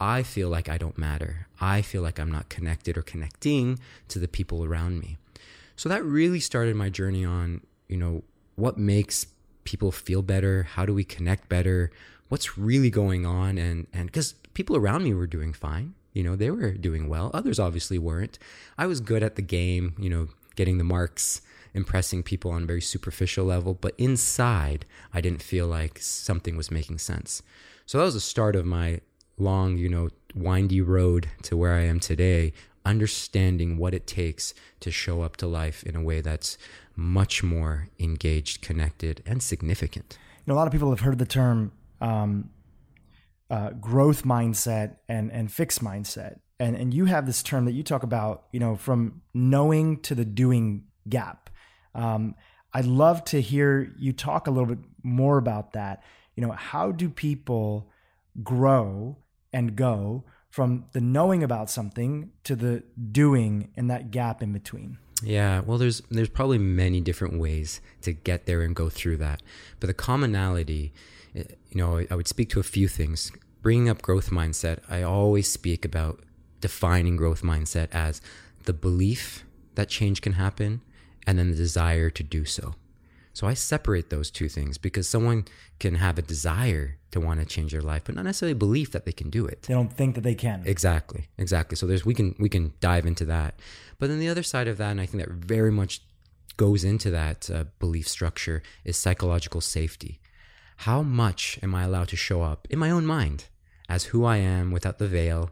I 0.00 0.22
feel 0.22 0.48
like 0.48 0.68
I 0.68 0.78
don't 0.78 0.98
matter. 0.98 1.46
I 1.60 1.82
feel 1.82 2.02
like 2.02 2.18
I'm 2.18 2.30
not 2.30 2.48
connected 2.48 2.98
or 2.98 3.02
connecting 3.02 3.78
to 4.08 4.18
the 4.18 4.28
people 4.28 4.64
around 4.64 5.00
me. 5.00 5.16
So 5.76 5.88
that 5.88 6.04
really 6.04 6.40
started 6.40 6.76
my 6.76 6.88
journey 6.88 7.24
on, 7.24 7.62
you 7.88 7.96
know, 7.96 8.22
what 8.56 8.78
makes 8.78 9.26
people 9.64 9.90
feel 9.90 10.22
better? 10.22 10.64
How 10.64 10.86
do 10.86 10.94
we 10.94 11.04
connect 11.04 11.48
better? 11.48 11.90
What's 12.28 12.58
really 12.58 12.90
going 12.90 13.26
on? 13.26 13.58
And 13.58 13.86
and 13.92 14.06
because 14.06 14.34
people 14.54 14.76
around 14.76 15.04
me 15.04 15.14
were 15.14 15.26
doing 15.26 15.52
fine, 15.52 15.94
you 16.12 16.22
know, 16.22 16.36
they 16.36 16.50
were 16.50 16.72
doing 16.72 17.08
well. 17.08 17.30
Others 17.34 17.58
obviously 17.58 17.98
weren't. 17.98 18.38
I 18.78 18.86
was 18.86 19.00
good 19.00 19.22
at 19.22 19.36
the 19.36 19.42
game, 19.42 19.94
you 19.98 20.08
know, 20.08 20.28
getting 20.54 20.78
the 20.78 20.84
marks, 20.84 21.42
impressing 21.74 22.22
people 22.22 22.52
on 22.52 22.62
a 22.62 22.66
very 22.66 22.80
superficial 22.80 23.44
level, 23.44 23.74
but 23.74 23.94
inside, 23.98 24.86
I 25.12 25.20
didn't 25.20 25.42
feel 25.42 25.66
like 25.66 25.98
something 25.98 26.56
was 26.56 26.70
making 26.70 26.98
sense. 26.98 27.42
So 27.86 27.98
that 27.98 28.04
was 28.04 28.14
the 28.14 28.20
start 28.20 28.56
of 28.56 28.64
my 28.64 29.00
long, 29.36 29.76
you 29.76 29.88
know, 29.88 30.08
windy 30.34 30.80
road 30.80 31.28
to 31.42 31.56
where 31.56 31.74
I 31.74 31.82
am 31.82 32.00
today, 32.00 32.52
understanding 32.84 33.76
what 33.76 33.94
it 33.94 34.06
takes 34.06 34.54
to 34.80 34.90
show 34.90 35.22
up 35.22 35.36
to 35.38 35.46
life 35.46 35.82
in 35.84 35.94
a 35.96 36.02
way 36.02 36.20
that's 36.20 36.56
much 36.96 37.42
more 37.42 37.88
engaged, 37.98 38.62
connected, 38.62 39.22
and 39.26 39.42
significant. 39.42 40.16
You 40.38 40.52
know, 40.52 40.54
a 40.54 40.58
lot 40.58 40.66
of 40.66 40.72
people 40.72 40.90
have 40.90 41.00
heard 41.00 41.18
the 41.18 41.26
term 41.26 41.72
um, 42.00 42.50
uh, 43.50 43.70
growth 43.70 44.24
mindset 44.24 44.96
and 45.08 45.30
and 45.30 45.52
fixed 45.52 45.82
mindset, 45.82 46.40
and 46.58 46.76
and 46.76 46.94
you 46.94 47.04
have 47.06 47.26
this 47.26 47.42
term 47.42 47.64
that 47.66 47.72
you 47.72 47.82
talk 47.82 48.02
about. 48.02 48.44
You 48.52 48.60
know, 48.60 48.76
from 48.76 49.22
knowing 49.32 50.00
to 50.02 50.14
the 50.14 50.24
doing 50.24 50.84
gap. 51.08 51.50
Um, 51.94 52.34
I'd 52.72 52.86
love 52.86 53.24
to 53.26 53.40
hear 53.40 53.94
you 53.98 54.12
talk 54.12 54.48
a 54.48 54.50
little 54.50 54.66
bit 54.66 54.80
more 55.02 55.38
about 55.38 55.74
that. 55.74 56.02
You 56.36 56.46
know, 56.46 56.52
how 56.52 56.92
do 56.92 57.08
people 57.08 57.90
grow 58.42 59.16
and 59.52 59.76
go 59.76 60.24
from 60.50 60.84
the 60.92 61.00
knowing 61.00 61.42
about 61.42 61.70
something 61.70 62.30
to 62.44 62.56
the 62.56 62.82
doing 63.12 63.72
and 63.76 63.90
that 63.90 64.10
gap 64.10 64.42
in 64.42 64.52
between? 64.52 64.98
Yeah, 65.22 65.60
well, 65.60 65.78
there's 65.78 66.02
there's 66.10 66.28
probably 66.28 66.58
many 66.58 67.00
different 67.00 67.38
ways 67.38 67.80
to 68.02 68.12
get 68.12 68.46
there 68.46 68.62
and 68.62 68.74
go 68.74 68.88
through 68.88 69.16
that, 69.18 69.42
but 69.80 69.86
the 69.86 69.94
commonality, 69.94 70.92
eh, 71.34 71.44
you 71.70 71.78
know, 71.78 72.04
I 72.10 72.14
would 72.14 72.28
speak 72.28 72.50
to 72.50 72.60
a 72.60 72.64
few 72.64 72.88
things. 72.88 73.32
Bringing 73.62 73.88
up 73.88 74.02
growth 74.02 74.30
mindset, 74.30 74.80
I 74.90 75.02
always 75.02 75.50
speak 75.50 75.84
about 75.84 76.22
defining 76.60 77.16
growth 77.16 77.42
mindset 77.42 77.88
as 77.92 78.20
the 78.64 78.74
belief 78.74 79.44
that 79.74 79.88
change 79.88 80.20
can 80.20 80.34
happen, 80.34 80.82
and 81.26 81.38
then 81.38 81.50
the 81.50 81.56
desire 81.56 82.10
to 82.10 82.22
do 82.22 82.44
so. 82.44 82.74
So 83.34 83.48
I 83.48 83.54
separate 83.54 84.10
those 84.10 84.30
two 84.30 84.48
things 84.48 84.78
because 84.78 85.08
someone 85.08 85.44
can 85.80 85.96
have 85.96 86.18
a 86.18 86.22
desire 86.22 86.98
to 87.10 87.20
want 87.20 87.40
to 87.40 87.46
change 87.46 87.72
their 87.72 87.82
life, 87.82 88.02
but 88.04 88.14
not 88.14 88.24
necessarily 88.24 88.54
belief 88.54 88.92
that 88.92 89.04
they 89.04 89.12
can 89.12 89.28
do 89.28 89.44
it. 89.44 89.62
They 89.62 89.74
don't 89.74 89.92
think 89.92 90.14
that 90.14 90.20
they 90.20 90.36
can. 90.36 90.62
Exactly, 90.64 91.26
exactly. 91.36 91.76
So 91.76 91.84
there's 91.86 92.06
we 92.06 92.14
can 92.14 92.36
we 92.38 92.48
can 92.48 92.74
dive 92.78 93.06
into 93.06 93.24
that, 93.24 93.58
but 93.98 94.08
then 94.08 94.20
the 94.20 94.28
other 94.28 94.44
side 94.44 94.68
of 94.68 94.78
that, 94.78 94.92
and 94.92 95.00
I 95.00 95.06
think 95.06 95.24
that 95.24 95.32
very 95.32 95.72
much 95.72 96.00
goes 96.56 96.84
into 96.84 97.10
that 97.10 97.50
uh, 97.50 97.64
belief 97.80 98.06
structure 98.06 98.62
is 98.84 98.96
psychological 98.96 99.60
safety. 99.60 100.20
How 100.78 101.02
much 101.02 101.58
am 101.60 101.74
I 101.74 101.82
allowed 101.82 102.08
to 102.08 102.16
show 102.16 102.42
up 102.42 102.68
in 102.70 102.78
my 102.78 102.90
own 102.90 103.04
mind 103.04 103.46
as 103.88 104.04
who 104.06 104.24
I 104.24 104.36
am 104.36 104.70
without 104.70 104.98
the 104.98 105.08
veil, 105.08 105.50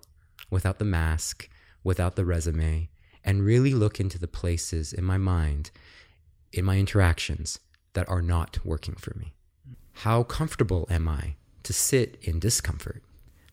without 0.50 0.78
the 0.78 0.84
mask, 0.84 1.48
without 1.82 2.14
the 2.14 2.24
resume, 2.24 2.90
and 3.24 3.44
really 3.44 3.74
look 3.74 3.98
into 3.98 4.20
the 4.20 4.28
places 4.28 4.92
in 4.92 5.02
my 5.02 5.18
mind, 5.18 5.72
in 6.52 6.64
my 6.64 6.78
interactions 6.78 7.58
that 7.94 8.08
are 8.08 8.22
not 8.22 8.58
working 8.64 8.94
for 8.94 9.16
me? 9.18 9.34
How 9.92 10.22
comfortable 10.22 10.86
am 10.90 11.08
I 11.08 11.34
to 11.62 11.72
sit 11.72 12.18
in 12.22 12.38
discomfort? 12.38 13.02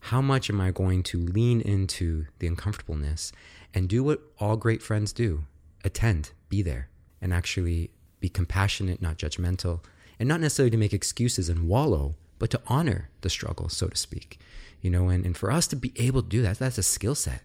How 0.04 0.20
much 0.20 0.48
am 0.48 0.60
I 0.60 0.70
going 0.70 1.02
to 1.04 1.18
lean 1.18 1.60
into 1.60 2.26
the 2.38 2.46
uncomfortableness 2.46 3.32
and 3.74 3.88
do 3.88 4.02
what 4.02 4.22
all 4.38 4.56
great 4.56 4.82
friends 4.82 5.12
do? 5.12 5.44
Attend, 5.84 6.32
be 6.48 6.62
there, 6.62 6.88
and 7.20 7.32
actually 7.32 7.90
be 8.18 8.28
compassionate, 8.28 9.02
not 9.02 9.18
judgmental, 9.18 9.84
and 10.18 10.28
not 10.28 10.40
necessarily 10.40 10.70
to 10.70 10.76
make 10.76 10.92
excuses 10.92 11.48
and 11.48 11.68
wallow, 11.68 12.14
but 12.38 12.50
to 12.50 12.60
honor 12.66 13.10
the 13.20 13.30
struggle, 13.30 13.68
so 13.68 13.88
to 13.88 13.96
speak. 13.96 14.38
You 14.80 14.90
know, 14.90 15.08
and, 15.08 15.24
and 15.26 15.36
for 15.36 15.50
us 15.50 15.66
to 15.68 15.76
be 15.76 15.92
able 15.96 16.22
to 16.22 16.28
do 16.28 16.42
that, 16.42 16.58
that's 16.58 16.78
a 16.78 16.82
skill 16.82 17.14
set, 17.14 17.42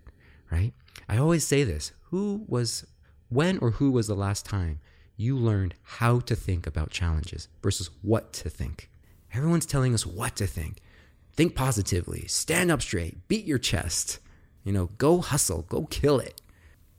right? 0.49 0.73
I 1.07 1.17
always 1.17 1.45
say 1.45 1.63
this 1.63 1.91
who 2.09 2.45
was, 2.47 2.85
when 3.29 3.57
or 3.59 3.71
who 3.71 3.91
was 3.91 4.07
the 4.07 4.15
last 4.15 4.45
time 4.45 4.79
you 5.17 5.37
learned 5.37 5.75
how 5.83 6.19
to 6.19 6.35
think 6.35 6.67
about 6.67 6.89
challenges 6.89 7.47
versus 7.61 7.89
what 8.01 8.33
to 8.33 8.49
think? 8.49 8.89
Everyone's 9.33 9.65
telling 9.65 9.93
us 9.93 10.05
what 10.05 10.35
to 10.37 10.47
think. 10.47 10.81
Think 11.33 11.55
positively, 11.55 12.25
stand 12.27 12.71
up 12.71 12.81
straight, 12.81 13.27
beat 13.27 13.45
your 13.45 13.57
chest, 13.57 14.19
you 14.63 14.71
know, 14.71 14.91
go 14.97 15.19
hustle, 15.19 15.63
go 15.63 15.85
kill 15.85 16.19
it. 16.19 16.41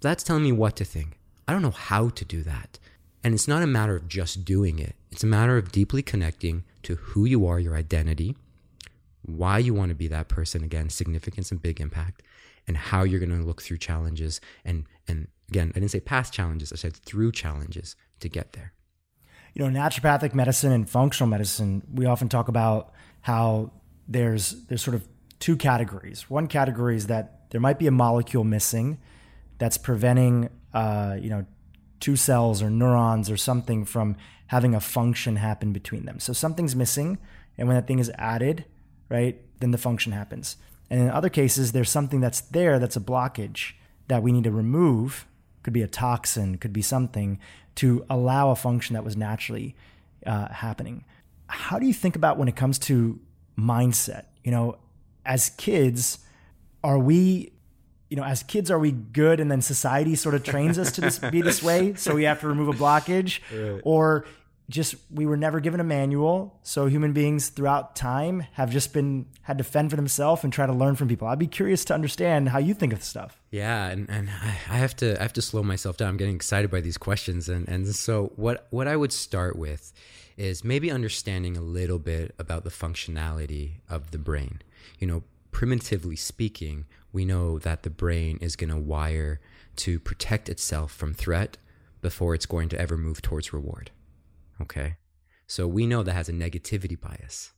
That's 0.01 0.23
telling 0.23 0.43
me 0.43 0.53
what 0.53 0.77
to 0.77 0.85
think. 0.85 1.19
I 1.49 1.53
don't 1.53 1.63
know 1.63 1.71
how 1.71 2.11
to 2.11 2.25
do 2.25 2.43
that. 2.43 2.79
And 3.25 3.35
it's 3.35 3.49
not 3.49 3.63
a 3.63 3.67
matter 3.67 3.97
of 3.97 4.09
just 4.09 4.45
doing 4.45 4.79
it, 4.79 4.95
it's 5.11 5.25
a 5.25 5.27
matter 5.27 5.57
of 5.57 5.73
deeply 5.73 6.03
connecting 6.03 6.65
to 6.83 6.97
who 6.97 7.25
you 7.25 7.47
are, 7.47 7.59
your 7.59 7.75
identity, 7.75 8.37
why 9.23 9.59
you 9.59 9.75
want 9.75 9.89
to 9.89 9.95
be 9.95 10.09
that 10.09 10.29
person 10.29 10.63
again, 10.63 10.91
significance 10.91 11.51
and 11.51 11.61
big 11.61 11.81
impact, 11.81 12.23
and 12.69 12.77
how 12.77 13.03
you're 13.03 13.21
going 13.21 13.37
to 13.37 13.45
look 13.45 13.63
through 13.63 13.79
challenges. 13.79 14.41
And, 14.65 14.85
and 15.09 15.29
again, 15.49 15.73
I 15.75 15.81
didn't 15.81 15.91
say 15.91 16.01
past 16.01 16.33
challenges, 16.33 16.73
I 16.73 16.77
said 16.77 16.97
through 16.97 17.33
challenges 17.33 17.97
to 18.21 18.29
get 18.29 18.53
there. 18.53 18.73
You 19.55 19.69
know, 19.69 19.81
naturopathic 19.81 20.35
medicine 20.35 20.73
and 20.73 20.89
functional 20.89 21.29
medicine, 21.29 21.83
we 21.93 22.07
often 22.07 22.29
talk 22.29 22.49
about 22.49 22.93
how 23.23 23.73
there's 24.07 24.67
there's 24.67 24.83
sort 24.83 24.95
of 24.95 25.07
two 25.39 25.57
categories. 25.57 26.29
One 26.29 26.47
category 26.47 26.97
is 26.97 27.07
that 27.07 27.51
there 27.51 27.61
might 27.61 27.79
be 27.79 27.87
a 27.87 27.91
molecule 27.91 28.45
missing 28.45 28.99
that's 29.59 29.79
preventing, 29.79 30.51
uh, 30.75 31.17
you 31.21 31.31
know, 31.31 31.47
two 32.01 32.17
cells 32.17 32.63
or 32.63 32.69
neurons 32.69 33.31
or 33.31 33.37
something 33.37 33.85
from 33.85 34.17
having 34.49 34.75
a 34.75 34.81
function 34.81 35.37
happen 35.37 35.73
between 35.73 36.05
them. 36.05 36.21
So 36.21 36.33
something's 36.33 36.77
missing, 36.77 37.19
and 37.57 37.67
when 37.67 37.77
that 37.77 37.87
thing 37.87 37.99
is 37.99 38.11
added, 38.17 38.67
right, 39.09 39.41
then 39.61 39.71
the 39.71 39.79
function 39.79 40.13
happens. 40.13 40.57
And 40.91 41.01
in 41.01 41.11
other 41.11 41.29
cases, 41.29 41.73
there's 41.73 41.91
something 41.91 42.21
that's 42.21 42.41
there 42.41 42.79
that's 42.79 42.97
a 42.97 43.01
blockage 43.01 43.73
that 44.09 44.23
we 44.23 44.33
need 44.33 44.45
to 44.45 44.53
remove. 44.53 45.27
Could 45.67 45.73
be 45.73 45.83
a 45.83 45.89
toxin, 45.89 46.59
could 46.59 46.73
be 46.73 46.81
something 46.81 47.41
to 47.75 48.07
allow 48.09 48.53
a 48.53 48.55
function 48.55 48.95
that 48.95 49.03
was 49.03 49.17
naturally 49.17 49.75
uh, 50.25 50.47
happening. 50.47 51.05
How 51.49 51.81
do 51.81 51.87
you 51.87 51.93
think 51.93 52.15
about 52.15 52.39
when 52.39 52.47
it 52.47 52.55
comes 52.55 52.79
to 52.79 53.19
mindset? 53.59 54.27
You 54.45 54.53
know, 54.53 54.79
as 55.25 55.49
kids, 55.57 56.21
are 56.85 57.01
we 57.01 57.51
you 58.11 58.17
know, 58.17 58.23
as 58.23 58.45
kids, 58.45 58.71
are 58.71 58.79
we 58.79 58.93
good? 58.93 59.41
And 59.41 59.51
then 59.51 59.61
society 59.61 60.15
sort 60.15 60.37
of 60.37 60.45
trains 60.45 60.79
us 60.79 60.93
to 60.93 61.01
this, 61.01 61.19
be 61.19 61.43
this 61.43 61.61
way. 61.65 61.95
So 61.95 62.15
we 62.15 62.23
have 62.23 62.41
to 62.43 62.47
remove 62.47 62.69
a 62.69 62.73
blockage 62.73 63.41
right. 63.53 63.83
or 63.85 64.25
just, 64.69 64.97
we 65.11 65.27
were 65.27 65.37
never 65.37 65.61
given 65.61 65.79
a 65.79 65.85
manual. 65.85 66.59
So 66.63 66.87
human 66.87 67.13
beings 67.13 67.51
throughout 67.51 67.95
time 67.95 68.41
have 68.53 68.71
just 68.71 68.93
been, 68.93 69.27
had 69.43 69.59
to 69.59 69.65
fend 69.65 69.91
for 69.91 69.97
themselves 69.97 70.43
and 70.43 70.53
try 70.53 70.67
to 70.67 70.73
learn 70.73 70.97
from 70.97 71.09
people. 71.09 71.29
I'd 71.29 71.39
be 71.39 71.47
curious 71.47 71.85
to 71.87 71.95
understand 71.95 72.49
how 72.49 72.59
you 72.59 72.75
think 72.75 72.93
of 72.93 72.99
the 72.99 73.05
stuff. 73.05 73.41
Yeah. 73.51 73.87
And, 73.87 74.11
and 74.11 74.29
I 74.29 74.77
have 74.77 74.97
to, 74.97 75.19
I 75.19 75.23
have 75.23 75.33
to 75.35 75.43
slow 75.43 75.63
myself 75.63 75.97
down. 75.97 76.09
I'm 76.09 76.17
getting 76.17 76.35
excited 76.35 76.71
by 76.71 76.81
these 76.81 76.99
questions. 76.99 77.49
And, 77.49 77.69
and 77.69 77.87
so 77.95 78.33
what, 78.37 78.67
what 78.71 78.89
I 78.89 78.97
would 78.97 79.13
start 79.13 79.57
with 79.57 79.93
is 80.37 80.65
maybe 80.65 80.91
understanding 80.91 81.57
a 81.57 81.63
little 81.63 81.99
bit 81.99 82.35
about 82.39 82.65
the 82.65 82.71
functionality 82.71 83.75
of 83.89 84.11
the 84.11 84.19
brain. 84.19 84.61
You 84.99 85.07
know, 85.07 85.23
primitively 85.53 86.17
speaking, 86.17 86.87
we 87.13 87.25
know 87.25 87.59
that 87.61 87.83
the 87.83 87.91
brain 87.91 88.39
is 88.43 88.57
going 88.57 88.71
to 88.71 88.77
wire 88.77 89.41
to 89.77 89.99
protect 90.01 90.49
itself 90.49 90.93
from 90.93 91.15
threat 91.15 91.57
before 92.03 92.35
it's 92.35 92.47
going 92.47 92.69
to 92.69 92.79
ever 92.81 92.97
move 92.97 93.23
towards 93.23 93.53
reward. 93.53 93.91
Okay? 94.61 94.97
So 95.47 95.67
we 95.67 95.87
know 95.87 96.03
that 96.03 96.13
has 96.13 96.29
a 96.29 96.33
negativity 96.33 97.01
bias. 97.01 97.53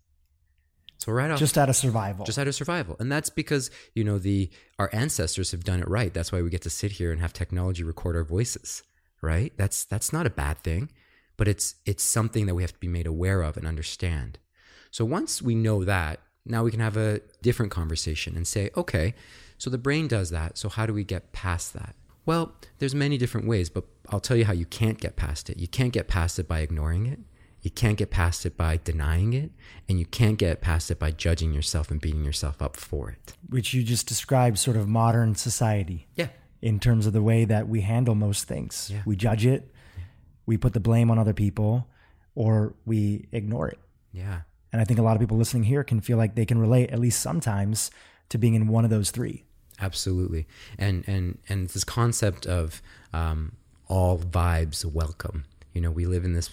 So 0.99 1.13
right 1.13 1.31
off 1.31 1.39
just 1.39 1.57
out 1.57 1.69
of 1.69 1.77
survival. 1.77 2.25
Just 2.25 2.39
out 2.39 2.49
of 2.49 2.55
survival. 2.55 2.97
And 2.99 3.11
that's 3.11 3.31
because, 3.31 3.71
you 3.95 4.03
know, 4.03 4.19
the 4.19 4.51
our 4.79 4.91
ancestors 4.93 5.53
have 5.53 5.65
done 5.65 5.81
it 5.81 5.89
right. 5.89 6.13
That's 6.13 6.33
why 6.33 6.43
we 6.43 6.51
get 6.51 6.63
to 6.63 6.71
sit 6.71 6.93
here 6.93 7.13
and 7.13 7.21
have 7.21 7.33
technology 7.33 7.85
record 7.85 8.17
our 8.17 8.25
voices, 8.25 8.83
right? 9.23 9.53
That's 9.57 9.85
that's 9.85 10.13
not 10.13 10.27
a 10.27 10.31
bad 10.31 10.59
thing, 10.59 10.91
but 11.37 11.47
it's 11.47 11.77
it's 11.87 12.03
something 12.03 12.47
that 12.47 12.55
we 12.55 12.63
have 12.63 12.73
to 12.73 12.81
be 12.81 12.89
made 12.89 13.07
aware 13.07 13.43
of 13.43 13.57
and 13.57 13.67
understand. 13.67 14.39
So 14.91 15.05
once 15.05 15.41
we 15.41 15.55
know 15.55 15.85
that, 15.85 16.21
now 16.45 16.65
we 16.65 16.71
can 16.71 16.81
have 16.81 16.97
a 16.97 17.21
different 17.43 17.71
conversation 17.71 18.37
and 18.37 18.47
say, 18.47 18.71
okay, 18.77 19.15
so 19.57 19.71
the 19.71 19.79
brain 19.79 20.09
does 20.09 20.31
that. 20.31 20.59
So 20.59 20.69
how 20.69 20.87
do 20.87 20.93
we 20.93 21.05
get 21.05 21.33
past 21.33 21.75
that? 21.75 21.95
Well, 22.29 22.53
there's 22.79 22.95
many 22.95 23.17
different 23.17 23.47
ways, 23.47 23.71
but 23.71 23.85
I'll 24.11 24.21
tell 24.21 24.37
you 24.37 24.45
how 24.45 24.53
you 24.53 24.67
can't 24.67 25.01
get 25.01 25.17
past 25.17 25.49
it. 25.49 25.57
You 25.57 25.67
can't 25.67 25.95
get 25.95 26.09
past 26.09 26.39
it 26.39 26.47
by 26.47 26.59
ignoring 26.59 27.07
it. 27.07 27.21
You 27.63 27.71
can't 27.71 27.97
get 27.97 28.11
past 28.11 28.45
it 28.45 28.55
by 28.55 28.79
denying 28.85 29.33
it, 29.33 29.51
and 29.89 29.99
you 29.99 30.05
can't 30.05 30.37
get 30.37 30.61
past 30.61 30.91
it 30.91 30.99
by 30.99 31.11
judging 31.11 31.55
yourself 31.55 31.91
and 31.91 31.99
beating 31.99 32.27
yourself 32.27 32.61
up 32.61 32.77
for 32.77 33.09
it. 33.09 33.33
Which 33.49 33.73
you 33.73 33.83
just 33.83 34.07
described 34.07 34.59
sort 34.59 34.77
of 34.77 34.87
modern 34.87 35.37
society. 35.37 36.07
Yeah. 36.17 36.29
In 36.61 36.79
terms 36.81 37.07
of 37.07 37.15
the 37.15 37.23
way 37.23 37.47
that 37.47 37.67
we 37.67 37.81
handle 37.81 38.15
most 38.15 38.45
things. 38.45 38.91
Yeah. 38.93 39.01
We 39.07 39.17
judge 39.17 39.47
it, 39.47 39.73
yeah. 39.97 40.05
we 40.45 40.59
put 40.59 40.75
the 40.75 40.81
blame 40.81 41.11
on 41.11 41.19
other 41.19 41.33
people, 41.33 41.89
or 42.35 42.75
we 42.85 43.27
ignore 43.33 43.69
it. 43.69 43.79
Yeah. 44.13 44.43
And 44.71 44.83
I 44.83 44.85
think 44.85 44.99
a 44.99 45.03
lot 45.03 45.17
of 45.17 45.21
people 45.21 45.39
listening 45.39 45.63
here 45.63 45.83
can 45.83 46.03
feel 46.03 46.19
like 46.19 46.35
they 46.35 46.45
can 46.45 46.59
relate 46.59 46.91
at 46.91 46.99
least 46.99 47.23
sometimes 47.23 47.91
to 48.29 48.37
being 48.37 48.53
in 48.53 48.69
one 48.69 48.85
of 48.85 48.91
those 48.91 49.11
three. 49.11 49.47
Absolutely. 49.81 50.47
And 50.79 51.05
and 51.07 51.39
and 51.49 51.69
this 51.69 51.85
concept 51.85 52.47
of 52.47 52.83
um, 53.13 53.53
all 53.87 54.19
vibes 54.19 54.85
welcome. 54.85 55.45
You 55.73 55.81
know, 55.81 55.91
we 55.91 56.07
live 56.07 56.25
in 56.25 56.33
this 56.33 56.51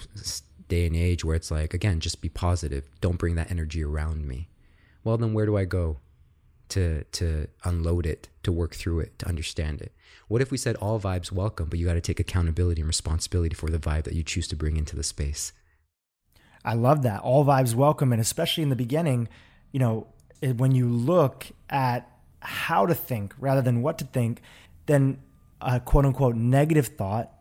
day 0.67 0.85
and 0.85 0.95
age 0.95 1.23
where 1.23 1.35
it's 1.35 1.51
like 1.51 1.73
again, 1.73 1.99
just 1.99 2.21
be 2.21 2.29
positive. 2.29 2.89
Don't 3.01 3.17
bring 3.17 3.35
that 3.35 3.51
energy 3.51 3.83
around 3.83 4.27
me. 4.27 4.47
Well, 5.03 5.17
then 5.17 5.33
where 5.33 5.45
do 5.45 5.57
I 5.57 5.65
go 5.65 5.97
to 6.69 7.03
to 7.03 7.47
unload 7.63 8.05
it, 8.05 8.29
to 8.43 8.51
work 8.51 8.75
through 8.75 9.01
it, 9.01 9.17
to 9.19 9.27
understand 9.27 9.81
it? 9.81 9.91
What 10.27 10.41
if 10.41 10.51
we 10.51 10.57
said 10.57 10.75
all 10.77 10.99
vibes 10.99 11.31
welcome, 11.31 11.69
but 11.69 11.79
you 11.79 11.85
got 11.85 11.93
to 11.93 12.01
take 12.01 12.19
accountability 12.19 12.81
and 12.81 12.87
responsibility 12.87 13.55
for 13.55 13.69
the 13.69 13.77
vibe 13.77 14.03
that 14.03 14.13
you 14.13 14.23
choose 14.23 14.47
to 14.49 14.55
bring 14.55 14.77
into 14.77 14.95
the 14.95 15.03
space? 15.03 15.53
I 16.63 16.73
love 16.73 17.03
that. 17.03 17.21
All 17.21 17.45
vibes 17.45 17.75
welcome. 17.75 18.11
And 18.11 18.19
especially 18.19 18.63
in 18.63 18.69
the 18.69 18.75
beginning, 18.75 19.29
you 19.71 19.79
know, 19.79 20.07
when 20.41 20.71
you 20.71 20.89
look 20.89 21.47
at 21.69 22.09
how 22.45 22.85
to 22.85 22.95
think 22.95 23.33
rather 23.39 23.61
than 23.61 23.81
what 23.81 23.97
to 23.99 24.05
think, 24.05 24.41
then 24.85 25.19
a 25.61 25.79
quote 25.79 26.05
unquote 26.05 26.35
negative 26.35 26.87
thought 26.87 27.31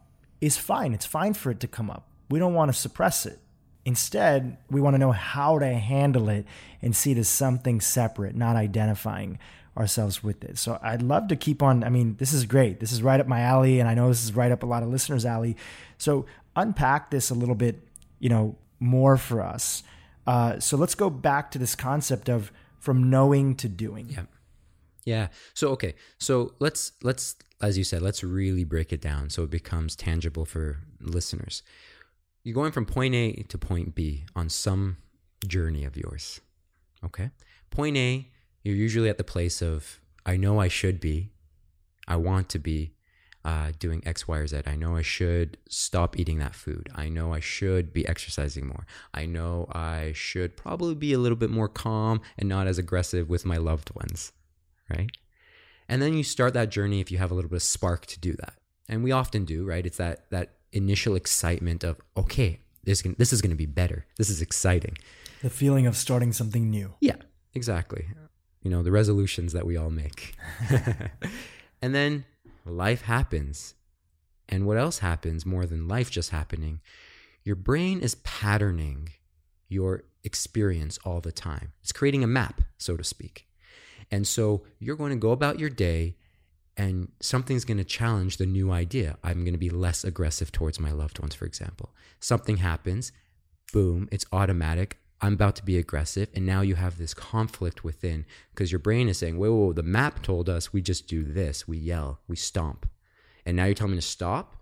is 0.40 0.56
fine. 0.56 0.92
It's 0.94 1.06
fine 1.06 1.34
for 1.34 1.50
it 1.50 1.61
to 1.61 1.68
come 1.68 1.90
up. 1.90 2.08
We 2.30 2.38
don't 2.38 2.54
want 2.54 2.73
to 2.73 2.78
suppress 2.78 3.26
it. 3.26 3.38
Instead, 3.84 4.56
we 4.70 4.80
want 4.80 4.94
to 4.94 4.99
know 4.99 5.12
how 5.12 5.58
to 5.58 5.66
handle 5.66 6.28
it 6.28 6.46
and 6.80 6.96
see 6.96 7.12
it 7.12 7.18
as 7.18 7.28
something 7.28 7.80
separate, 7.80 8.34
not 8.34 8.56
identifying 8.56 9.38
ourselves 9.76 10.23
with 10.23 10.42
it. 10.44 10.56
So 10.56 10.78
I'd 10.82 11.02
love 11.02 11.28
to 11.28 11.37
keep 11.37 11.62
on. 11.62 11.84
I 11.84 11.90
mean, 11.90 12.16
this 12.18 12.32
is 12.32 12.46
great. 12.46 12.80
This 12.80 12.92
is 12.92 13.02
right 13.02 13.20
up 13.20 13.26
my 13.26 13.40
alley, 13.40 13.80
and 13.80 13.88
I 13.88 13.94
know 13.94 14.08
this 14.08 14.25
is 14.25 14.34
right 14.34 14.52
up 14.52 14.62
a 14.62 14.66
lot 14.66 14.82
of 14.82 14.88
listeners' 14.88 15.26
alley. 15.26 15.56
So 15.99 16.26
unpack 16.56 17.11
this 17.11 17.30
a 17.30 17.34
little 17.34 17.54
bit, 17.54 17.87
you 18.20 18.28
know, 18.28 18.56
more 18.80 19.16
for 19.16 19.42
us. 19.42 19.82
Uh, 20.26 20.58
so 20.61 20.76
let's 20.76 20.94
go 20.94 21.11
back 21.11 21.50
to 21.50 21.58
this 21.58 21.75
concept 21.75 22.28
of 22.28 22.52
from 22.78 23.11
knowing 23.11 23.54
to 23.56 23.68
doing. 23.68 24.08
Yeah. 24.11 24.23
Yeah. 25.04 25.28
So 25.54 25.68
okay. 25.70 25.94
So 26.18 26.54
let's 26.61 26.92
let's 27.02 27.37
as 27.61 27.78
you 27.78 27.84
said, 27.84 28.02
let's 28.02 28.23
really 28.23 28.64
break 28.64 28.92
it 28.92 29.00
down 29.00 29.30
so 29.30 29.42
it 29.42 29.50
becomes 29.50 29.96
tangible 29.96 30.44
for 30.44 30.80
listeners. 31.00 31.62
You're 32.42 32.54
going 32.54 32.73
from 32.73 32.84
point 32.84 33.14
A 33.14 33.32
to 33.49 33.58
point 33.58 33.94
B 33.94 34.25
on 34.37 34.49
some 34.49 34.99
journey 35.46 35.84
of 35.84 35.96
yours. 35.96 36.40
Okay? 37.04 37.30
Point 37.70 37.96
A, 37.96 38.28
you're 38.62 38.76
usually 38.76 39.08
at 39.08 39.18
the 39.18 39.25
place 39.25 39.62
of 39.62 40.00
I 40.26 40.37
know 40.37 40.58
I 40.58 40.68
should 40.68 41.00
be, 41.00 41.30
I 42.06 42.16
want 42.16 42.49
to 42.50 42.58
be, 42.58 42.92
uh, 43.44 43.73
doing 43.78 44.02
X, 44.06 44.26
Y, 44.26 44.38
or 44.38 44.46
Z. 44.46 44.62
I 44.66 44.75
know 44.75 44.96
I 44.96 45.02
should 45.02 45.58
stop 45.68 46.18
eating 46.18 46.38
that 46.38 46.54
food. 46.54 46.88
I 46.94 47.11
know 47.11 47.34
I 47.34 47.40
should 47.40 47.92
be 47.92 48.08
exercising 48.08 48.66
more. 48.66 48.87
I 49.12 49.26
know 49.26 49.68
I 49.73 50.12
should 50.14 50.56
probably 50.56 50.94
be 50.94 51.12
a 51.12 51.18
little 51.18 51.37
bit 51.37 51.50
more 51.50 51.68
calm 51.68 52.23
and 52.38 52.49
not 52.49 52.66
as 52.66 52.78
aggressive 52.78 53.28
with 53.28 53.44
my 53.44 53.58
loved 53.58 53.94
ones, 53.94 54.32
right? 54.88 55.11
And 55.88 56.00
then 56.00 56.14
you 56.14 56.23
start 56.23 56.55
that 56.55 56.71
journey 56.71 57.00
if 57.00 57.11
you 57.11 57.19
have 57.19 57.31
a 57.31 57.35
little 57.35 57.50
bit 57.50 57.57
of 57.57 57.62
spark 57.62 58.07
to 58.07 58.21
do 58.21 58.33
that. 58.35 58.55
And 58.88 59.03
we 59.05 59.12
often 59.12 59.45
do, 59.45 59.64
right? 59.64 59.85
It's 59.85 59.99
that 59.99 60.31
that 60.31 60.55
initial 60.73 61.14
excitement 61.14 61.85
of 61.85 62.00
okay, 62.17 62.61
this 62.85 63.03
can, 63.03 63.14
this 63.19 63.33
is 63.33 63.41
going 63.41 63.50
to 63.50 63.57
be 63.57 63.67
better. 63.67 64.07
This 64.19 64.31
is 64.31 64.41
exciting. 64.43 64.97
The 65.43 65.50
feeling 65.50 65.87
of 65.87 65.97
starting 65.97 66.33
something 66.33 66.71
new. 66.71 66.95
Yeah, 67.00 67.17
exactly. 67.55 68.07
You 68.62 68.71
know, 68.71 68.83
the 68.83 68.93
resolutions 68.93 69.53
that 69.53 69.67
we 69.67 69.76
all 69.76 69.91
make. 69.91 70.37
and 71.83 71.95
then 71.95 72.25
life 72.64 73.03
happens. 73.03 73.75
And 74.49 74.67
what 74.67 74.79
else 74.79 74.99
happens 74.99 75.47
more 75.47 75.67
than 75.67 75.88
life 75.88 76.11
just 76.11 76.31
happening? 76.31 76.81
Your 77.43 77.57
brain 77.57 78.00
is 78.00 78.17
patterning 78.17 79.11
your 79.69 80.05
experience 80.23 80.99
all 81.05 81.21
the 81.21 81.33
time. 81.33 81.73
It's 81.83 81.93
creating 81.93 82.25
a 82.25 82.26
map, 82.26 82.62
so 82.79 82.97
to 82.97 83.05
speak. 83.05 83.47
And 84.11 84.26
so 84.26 84.64
you're 84.78 84.96
going 84.96 85.11
to 85.11 85.16
go 85.16 85.32
about 85.32 85.58
your 85.58 85.70
day 85.70 86.16
and 86.76 87.12
something's 87.20 87.64
going 87.64 87.78
to 87.78 87.84
challenge 87.84 88.37
the 88.37 88.46
new 88.46 88.73
idea. 88.73 89.16
I'm 89.23 89.44
going 89.44 89.52
to 89.52 89.58
be 89.58 89.70
less 89.70 90.04
aggressive 90.04 90.50
towards 90.50 90.80
my 90.80 90.90
loved 90.90 91.20
ones, 91.20 91.34
for 91.34 91.44
example. 91.44 91.94
Something 92.20 92.58
happens, 92.58 93.12
boom, 93.73 94.08
it's 94.11 94.26
automatic. 94.32 94.99
I'm 95.20 95.34
about 95.34 95.56
to 95.56 95.64
be 95.64 95.78
aggressive. 95.78 96.28
And 96.34 96.44
now 96.44 96.61
you 96.62 96.75
have 96.75 96.99
this 96.99 97.14
conflict 97.14 97.84
within 97.84 98.26
because 98.50 98.73
your 98.73 98.80
brain 98.80 99.08
is 99.08 99.18
saying, 99.18 99.38
whoa, 99.38 99.52
whoa, 99.52 99.66
whoa, 99.66 99.73
the 99.73 99.82
map 99.82 100.23
told 100.23 100.49
us 100.49 100.73
we 100.73 100.82
just 100.82 101.06
do 101.06 101.23
this. 101.23 101.68
We 101.68 101.78
yell, 101.78 102.20
we 102.28 102.37
stomp. 102.37 102.88
And 103.46 103.56
now 103.56 103.66
you're 103.66 103.75
telling 103.75 103.92
me 103.92 103.99
to 103.99 104.02
stop? 104.02 104.56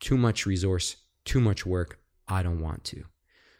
Too 0.00 0.18
much 0.18 0.46
resource, 0.46 0.96
too 1.24 1.40
much 1.40 1.64
work. 1.64 1.98
I 2.28 2.42
don't 2.42 2.60
want 2.60 2.84
to. 2.84 3.04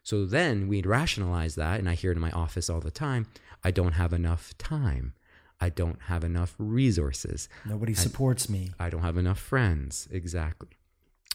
So 0.02 0.26
then 0.26 0.68
we'd 0.68 0.86
rationalize 0.86 1.54
that. 1.54 1.78
And 1.78 1.88
I 1.88 1.94
hear 1.94 2.12
it 2.12 2.16
in 2.16 2.20
my 2.20 2.30
office 2.32 2.68
all 2.68 2.80
the 2.80 2.90
time 2.90 3.26
I 3.64 3.70
don't 3.70 3.92
have 3.92 4.12
enough 4.12 4.56
time. 4.58 5.14
I 5.60 5.70
don't 5.70 6.02
have 6.02 6.24
enough 6.24 6.54
resources. 6.58 7.48
Nobody 7.64 7.94
supports 7.94 8.48
me. 8.48 8.72
I 8.78 8.90
don't 8.90 9.02
have 9.02 9.16
enough 9.16 9.38
friends. 9.38 10.08
Exactly. 10.10 10.68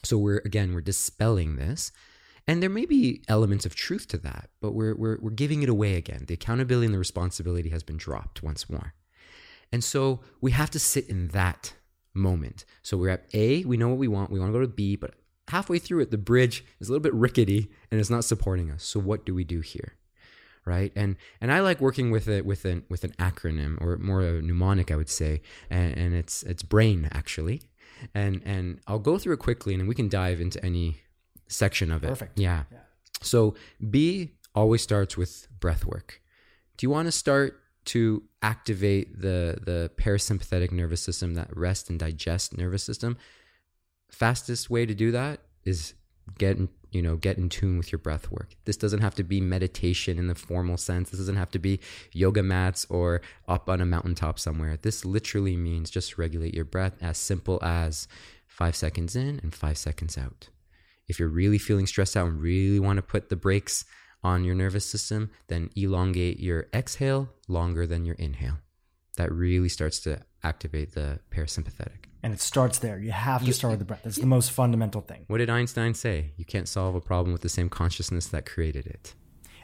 So 0.03 0.17
we're 0.17 0.41
again 0.45 0.73
we're 0.73 0.81
dispelling 0.81 1.55
this. 1.55 1.91
And 2.47 2.63
there 2.63 2.69
may 2.69 2.85
be 2.85 3.21
elements 3.27 3.67
of 3.67 3.75
truth 3.75 4.07
to 4.07 4.17
that, 4.19 4.49
but 4.59 4.71
we're, 4.71 4.95
we're, 4.95 5.19
we're 5.21 5.29
giving 5.29 5.61
it 5.61 5.69
away 5.69 5.93
again. 5.95 6.25
The 6.27 6.33
accountability 6.33 6.85
and 6.85 6.95
the 6.95 6.99
responsibility 6.99 7.69
has 7.69 7.83
been 7.83 7.97
dropped 7.97 8.41
once 8.41 8.67
more. 8.67 8.95
And 9.71 9.83
so 9.83 10.21
we 10.41 10.49
have 10.51 10.71
to 10.71 10.79
sit 10.79 11.07
in 11.07 11.27
that 11.27 11.73
moment. 12.15 12.65
So 12.81 12.97
we're 12.97 13.09
at 13.09 13.25
A, 13.33 13.63
we 13.65 13.77
know 13.77 13.89
what 13.89 13.99
we 13.99 14.07
want, 14.07 14.31
we 14.31 14.39
want 14.39 14.49
to 14.49 14.57
go 14.57 14.61
to 14.61 14.67
B, 14.67 14.95
but 14.95 15.13
halfway 15.49 15.77
through 15.77 16.01
it, 16.01 16.09
the 16.09 16.17
bridge 16.17 16.65
is 16.79 16.89
a 16.89 16.91
little 16.91 17.03
bit 17.03 17.13
rickety 17.13 17.69
and 17.91 17.99
it's 17.99 18.09
not 18.09 18.25
supporting 18.25 18.71
us. 18.71 18.83
So 18.83 18.99
what 18.99 19.27
do 19.27 19.35
we 19.35 19.43
do 19.43 19.59
here? 19.59 19.93
Right. 20.69 20.91
And 20.95 21.15
and 21.41 21.51
I 21.51 21.61
like 21.61 21.81
working 21.81 22.11
with 22.11 22.27
it 22.27 22.45
with 22.45 22.63
an 22.63 22.83
with 22.89 23.03
an 23.03 23.13
acronym 23.13 23.81
or 23.81 23.97
more 23.97 24.21
a 24.21 24.39
mnemonic, 24.39 24.91
I 24.91 24.95
would 24.95 25.09
say. 25.09 25.41
And, 25.71 25.97
and 25.97 26.13
it's 26.13 26.43
it's 26.43 26.61
brain 26.61 27.09
actually. 27.11 27.63
And 28.13 28.43
and 28.45 28.79
I'll 28.85 28.99
go 28.99 29.17
through 29.17 29.33
it 29.33 29.39
quickly 29.39 29.73
and 29.73 29.87
we 29.87 29.95
can 29.95 30.09
dive 30.09 30.39
into 30.39 30.63
any 30.63 31.01
section 31.47 31.91
of 31.91 32.03
it. 32.03 32.07
Perfect. 32.07 32.39
Yeah. 32.39 32.65
yeah. 32.71 32.77
So 33.21 33.55
B 33.89 34.33
always 34.53 34.83
starts 34.83 35.17
with 35.17 35.47
breath 35.59 35.85
work. 35.85 36.21
Do 36.77 36.85
you 36.85 36.91
want 36.91 37.07
to 37.07 37.11
start 37.11 37.59
to 37.85 38.21
activate 38.43 39.19
the 39.19 39.57
the 39.69 39.91
parasympathetic 39.97 40.71
nervous 40.71 41.01
system, 41.01 41.33
that 41.33 41.49
rest 41.57 41.89
and 41.89 41.97
digest 41.99 42.55
nervous 42.55 42.83
system? 42.83 43.17
Fastest 44.11 44.69
way 44.69 44.85
to 44.85 44.93
do 44.93 45.11
that 45.11 45.39
is 45.65 45.95
get 46.37 46.57
in, 46.57 46.69
you 46.91 47.01
know 47.01 47.15
get 47.15 47.37
in 47.37 47.49
tune 47.49 47.77
with 47.77 47.91
your 47.91 47.99
breath 47.99 48.31
work. 48.31 48.55
This 48.65 48.77
doesn't 48.77 49.01
have 49.01 49.15
to 49.15 49.23
be 49.23 49.41
meditation 49.41 50.17
in 50.17 50.27
the 50.27 50.35
formal 50.35 50.77
sense. 50.77 51.09
This 51.09 51.19
doesn't 51.19 51.35
have 51.35 51.51
to 51.51 51.59
be 51.59 51.79
yoga 52.11 52.43
mats 52.43 52.85
or 52.89 53.21
up 53.47 53.69
on 53.69 53.81
a 53.81 53.85
mountaintop 53.85 54.39
somewhere. 54.39 54.77
This 54.81 55.05
literally 55.05 55.55
means 55.55 55.89
just 55.89 56.17
regulate 56.17 56.53
your 56.53 56.65
breath 56.65 56.93
as 57.01 57.17
simple 57.17 57.59
as 57.63 58.07
5 58.47 58.75
seconds 58.75 59.15
in 59.15 59.39
and 59.41 59.53
5 59.53 59.77
seconds 59.77 60.17
out. 60.17 60.49
If 61.07 61.19
you're 61.19 61.27
really 61.27 61.57
feeling 61.57 61.87
stressed 61.87 62.15
out 62.15 62.27
and 62.27 62.41
really 62.41 62.79
want 62.79 62.97
to 62.97 63.03
put 63.03 63.29
the 63.29 63.35
brakes 63.35 63.85
on 64.23 64.43
your 64.43 64.55
nervous 64.55 64.85
system, 64.85 65.31
then 65.47 65.69
elongate 65.75 66.39
your 66.39 66.67
exhale 66.73 67.29
longer 67.47 67.87
than 67.87 68.05
your 68.05 68.15
inhale. 68.15 68.57
That 69.17 69.31
really 69.31 69.69
starts 69.69 69.99
to 70.01 70.21
activate 70.43 70.93
the 70.93 71.19
parasympathetic. 71.31 72.05
And 72.21 72.33
it 72.33 72.41
starts 72.41 72.79
there. 72.79 72.99
You 72.99 73.11
have 73.11 73.41
to 73.41 73.47
you, 73.47 73.53
start 73.53 73.71
with 73.71 73.79
the 73.79 73.85
breath. 73.85 74.01
That's 74.03 74.17
the 74.17 74.25
most 74.25 74.51
fundamental 74.51 75.01
thing. 75.01 75.23
What 75.27 75.37
did 75.37 75.49
Einstein 75.49 75.93
say? 75.93 76.31
You 76.37 76.45
can't 76.45 76.67
solve 76.67 76.95
a 76.95 77.01
problem 77.01 77.31
with 77.31 77.41
the 77.41 77.49
same 77.49 77.69
consciousness 77.69 78.27
that 78.27 78.45
created 78.45 78.85
it. 78.85 79.13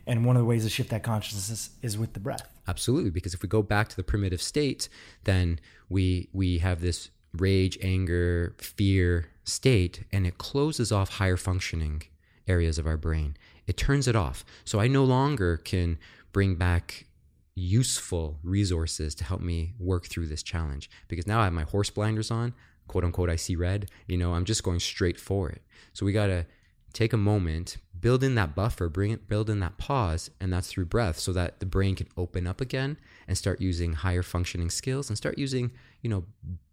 And 0.07 0.25
one 0.25 0.35
of 0.35 0.41
the 0.41 0.45
ways 0.45 0.63
to 0.63 0.69
shift 0.69 0.89
that 0.91 1.03
consciousness 1.03 1.71
is 1.81 1.97
with 1.97 2.13
the 2.13 2.19
breath. 2.19 2.47
Absolutely, 2.67 3.09
because 3.09 3.33
if 3.33 3.41
we 3.41 3.49
go 3.49 3.61
back 3.61 3.89
to 3.89 3.95
the 3.95 4.03
primitive 4.03 4.41
state, 4.41 4.87
then 5.23 5.59
we 5.89 6.29
we 6.31 6.59
have 6.59 6.81
this 6.81 7.09
rage, 7.33 7.77
anger, 7.81 8.55
fear 8.57 9.25
state, 9.43 10.03
and 10.11 10.25
it 10.25 10.37
closes 10.37 10.91
off 10.91 11.09
higher 11.17 11.37
functioning 11.37 12.03
areas 12.47 12.77
of 12.77 12.87
our 12.87 12.97
brain. 12.97 13.35
It 13.67 13.77
turns 13.77 14.07
it 14.07 14.15
off. 14.15 14.45
So 14.63 14.79
I 14.79 14.87
no 14.87 15.03
longer 15.03 15.57
can 15.57 15.97
bring 16.31 16.55
back 16.55 17.07
useful 17.55 18.39
resources 18.43 19.15
to 19.15 19.23
help 19.23 19.41
me 19.41 19.73
work 19.79 20.05
through 20.05 20.27
this 20.27 20.43
challenge 20.43 20.89
because 21.07 21.25
now 21.25 21.39
I 21.39 21.45
have 21.45 21.53
my 21.53 21.63
horse 21.63 21.89
blinders 21.89 22.31
on, 22.31 22.53
quote 22.87 23.03
unquote, 23.03 23.29
I 23.29 23.37
see 23.37 23.55
red. 23.55 23.89
You 24.07 24.17
know, 24.17 24.33
I'm 24.33 24.45
just 24.45 24.63
going 24.63 24.79
straight 24.79 25.19
for 25.19 25.49
it. 25.49 25.61
So 25.93 26.05
we 26.05 26.11
got 26.11 26.27
to 26.27 26.45
take 26.93 27.13
a 27.13 27.17
moment, 27.17 27.77
build 27.99 28.23
in 28.23 28.35
that 28.35 28.55
buffer, 28.55 28.89
bring 28.89 29.11
it, 29.11 29.27
build 29.27 29.49
in 29.49 29.59
that 29.59 29.77
pause, 29.77 30.29
and 30.39 30.51
that's 30.51 30.69
through 30.69 30.85
breath 30.85 31.19
so 31.19 31.33
that 31.33 31.59
the 31.59 31.65
brain 31.65 31.95
can 31.95 32.07
open 32.17 32.47
up 32.47 32.61
again 32.61 32.97
and 33.27 33.37
start 33.37 33.59
using 33.61 33.93
higher 33.93 34.23
functioning 34.23 34.69
skills 34.69 35.09
and 35.09 35.17
start 35.17 35.37
using, 35.37 35.71
you 36.01 36.09
know, 36.09 36.23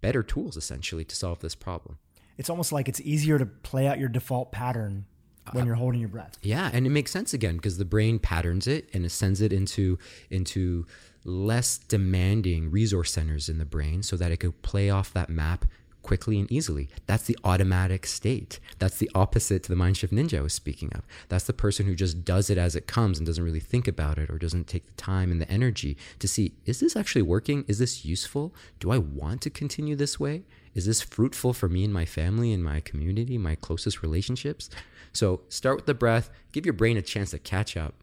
better 0.01 0.23
tools 0.23 0.57
essentially 0.57 1.05
to 1.05 1.17
solve 1.17 1.41
this 1.41 1.55
problem. 1.55 1.99
It's 2.39 2.51
almost 2.51 2.73
like 2.73 2.89
it's 2.89 3.01
easier 3.01 3.39
to 3.39 3.47
play 3.47 3.87
out 3.87 3.99
your 3.99 4.09
default 4.09 4.53
pattern 4.53 5.07
when 5.51 5.67
you're 5.67 5.75
holding 5.75 6.01
your 6.01 6.09
breath. 6.09 6.39
Yeah, 6.43 6.71
and 6.73 6.87
it 6.87 6.91
makes 6.91 7.11
sense 7.11 7.35
again 7.35 7.57
because 7.57 7.79
the 7.79 7.85
brain 7.85 8.19
patterns 8.19 8.67
it 8.67 8.89
and 8.93 9.05
it 9.05 9.11
sends 9.11 9.41
it 9.41 9.53
into 9.53 9.99
into 10.31 10.87
less 11.25 11.79
demanding 11.79 12.71
resource 12.71 13.13
centers 13.13 13.49
in 13.49 13.59
the 13.59 13.65
brain 13.65 14.03
so 14.03 14.17
that 14.17 14.33
it 14.33 14.39
could 14.39 14.61
play 14.63 14.91
off 14.91 15.13
that 15.13 15.29
map 15.29 15.65
quickly 16.03 16.39
and 16.39 16.51
easily. 16.51 16.89
That's 17.07 17.25
the 17.25 17.39
automatic 17.45 18.07
state. 18.07 18.61
That's 18.79 18.99
the 18.99 19.11
opposite 19.15 19.63
to 19.65 19.69
the 19.69 19.77
mind 19.77 19.97
shift 19.97 20.13
ninja 20.13 20.39
I 20.39 20.43
was 20.43 20.53
speaking 20.53 20.91
of. 20.95 21.03
That's 21.29 21.45
the 21.45 21.53
person 21.53 21.87
who 21.87 21.95
just 21.95 22.25
does 22.25 22.51
it 22.51 22.59
as 22.59 22.77
it 22.77 22.87
comes 22.87 23.19
and 23.19 23.27
doesn't 23.27 23.45
really 23.45 23.61
think 23.61 23.89
about 23.89 24.19
it 24.19 24.31
or 24.31 24.39
doesn't 24.39 24.67
take 24.67 24.87
the 24.87 25.03
time 25.03 25.31
and 25.31 25.41
the 25.41 25.51
energy 25.51 25.97
to 26.19 26.29
see 26.29 26.55
is 26.65 26.81
this 26.81 26.97
actually 26.97 27.23
working? 27.23 27.65
Is 27.69 27.79
this 27.79 28.05
useful? 28.05 28.55
Do 28.81 28.91
I 28.91 28.99
want 28.99 29.41
to 29.43 29.51
continue 29.51 29.97
this 29.97 30.19
way? 30.19 30.43
Is 30.75 30.87
this 30.87 31.03
fruitful 31.03 31.53
for 31.53 31.69
me 31.69 31.85
and 31.85 31.93
my 31.93 32.05
family 32.05 32.53
and 32.53 32.65
my 32.65 32.81
community, 32.81 33.37
my 33.39 33.55
closest 33.55 34.03
relationships? 34.03 34.71
So 35.13 35.43
start 35.49 35.77
with 35.77 35.87
the 35.87 35.95
breath, 35.95 36.31
give 36.53 36.65
your 36.65 36.73
brain 36.73 36.97
a 36.97 37.03
chance 37.03 37.31
to 37.33 37.39
catch 37.39 37.77
up. 37.77 37.95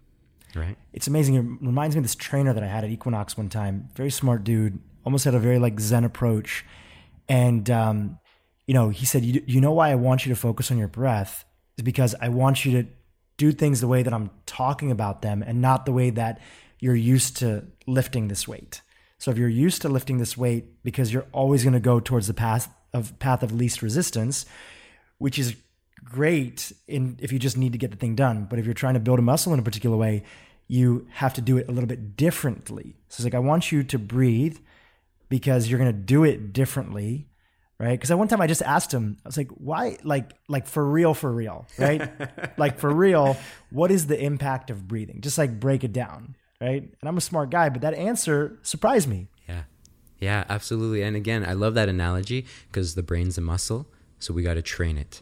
Right. 0.55 0.77
It's 0.93 1.07
amazing. 1.07 1.35
It 1.35 1.65
reminds 1.65 1.95
me 1.95 1.99
of 1.99 2.03
this 2.03 2.15
trainer 2.15 2.53
that 2.53 2.63
I 2.63 2.67
had 2.67 2.83
at 2.83 2.89
Equinox 2.89 3.37
one 3.37 3.49
time. 3.49 3.89
Very 3.95 4.09
smart 4.09 4.43
dude, 4.43 4.79
almost 5.05 5.25
had 5.25 5.35
a 5.35 5.39
very 5.39 5.59
like 5.59 5.79
Zen 5.79 6.03
approach. 6.03 6.65
And, 7.29 7.69
um, 7.69 8.19
you 8.65 8.73
know, 8.73 8.89
he 8.89 9.05
said, 9.05 9.23
you, 9.23 9.41
you 9.45 9.61
know 9.61 9.71
why 9.71 9.91
I 9.91 9.95
want 9.95 10.25
you 10.25 10.33
to 10.33 10.39
focus 10.39 10.71
on 10.71 10.77
your 10.77 10.87
breath 10.87 11.45
is 11.77 11.83
because 11.83 12.15
I 12.19 12.29
want 12.29 12.65
you 12.65 12.81
to 12.81 12.89
do 13.37 13.51
things 13.51 13.79
the 13.79 13.87
way 13.87 14.03
that 14.03 14.13
I'm 14.13 14.31
talking 14.45 14.91
about 14.91 15.21
them 15.21 15.41
and 15.41 15.61
not 15.61 15.85
the 15.85 15.93
way 15.93 16.09
that 16.09 16.41
you're 16.79 16.95
used 16.95 17.37
to 17.37 17.65
lifting 17.87 18.27
this 18.27 18.47
weight. 18.47 18.81
So 19.17 19.31
if 19.31 19.37
you're 19.37 19.47
used 19.47 19.81
to 19.83 19.89
lifting 19.89 20.17
this 20.17 20.37
weight 20.37 20.83
because 20.83 21.13
you're 21.13 21.27
always 21.31 21.63
going 21.63 21.73
to 21.73 21.79
go 21.79 21.99
towards 21.99 22.27
the 22.27 22.33
path 22.33 22.69
of 22.93 23.17
path 23.19 23.43
of 23.43 23.53
least 23.53 23.81
resistance, 23.81 24.45
which 25.19 25.37
is 25.37 25.55
great 26.03 26.71
in 26.87 27.17
if 27.21 27.31
you 27.31 27.39
just 27.39 27.57
need 27.57 27.73
to 27.73 27.77
get 27.77 27.91
the 27.91 27.97
thing 27.97 28.15
done. 28.15 28.47
But 28.49 28.59
if 28.59 28.65
you're 28.65 28.73
trying 28.73 28.95
to 28.95 28.99
build 28.99 29.19
a 29.19 29.21
muscle 29.21 29.53
in 29.53 29.59
a 29.59 29.63
particular 29.63 29.97
way, 29.97 30.23
you 30.67 31.07
have 31.11 31.33
to 31.35 31.41
do 31.41 31.57
it 31.57 31.67
a 31.67 31.71
little 31.71 31.87
bit 31.87 32.15
differently. 32.15 32.95
So 33.09 33.21
it's 33.21 33.23
like 33.25 33.35
I 33.35 33.39
want 33.39 33.71
you 33.71 33.83
to 33.83 33.99
breathe 33.99 34.57
because 35.29 35.69
you're 35.69 35.79
going 35.79 35.91
to 35.91 35.97
do 35.97 36.23
it 36.23 36.53
differently, 36.53 37.27
right? 37.79 37.91
Because 37.91 38.11
at 38.11 38.17
one 38.17 38.27
time 38.27 38.41
I 38.41 38.47
just 38.47 38.61
asked 38.61 38.93
him, 38.93 39.17
I 39.23 39.29
was 39.29 39.37
like, 39.37 39.49
"Why? 39.51 39.97
Like, 40.03 40.31
like 40.47 40.67
for 40.67 40.83
real, 40.83 41.13
for 41.13 41.31
real, 41.31 41.65
right? 41.77 42.09
like 42.57 42.79
for 42.79 42.93
real, 42.93 43.37
what 43.69 43.91
is 43.91 44.07
the 44.07 44.21
impact 44.21 44.69
of 44.69 44.87
breathing? 44.87 45.21
Just 45.21 45.37
like 45.37 45.59
break 45.59 45.83
it 45.83 45.93
down, 45.93 46.35
right?" 46.59 46.81
And 46.81 47.09
I'm 47.09 47.17
a 47.17 47.21
smart 47.21 47.49
guy, 47.49 47.69
but 47.69 47.81
that 47.81 47.93
answer 47.93 48.59
surprised 48.63 49.07
me. 49.07 49.27
Yeah, 49.47 49.63
yeah, 50.19 50.43
absolutely. 50.49 51.03
And 51.03 51.15
again, 51.15 51.45
I 51.45 51.53
love 51.53 51.73
that 51.75 51.89
analogy 51.89 52.45
because 52.71 52.95
the 52.95 53.03
brain's 53.03 53.37
a 53.37 53.41
muscle, 53.41 53.87
so 54.19 54.33
we 54.33 54.43
got 54.43 54.55
to 54.55 54.61
train 54.61 54.97
it 54.97 55.21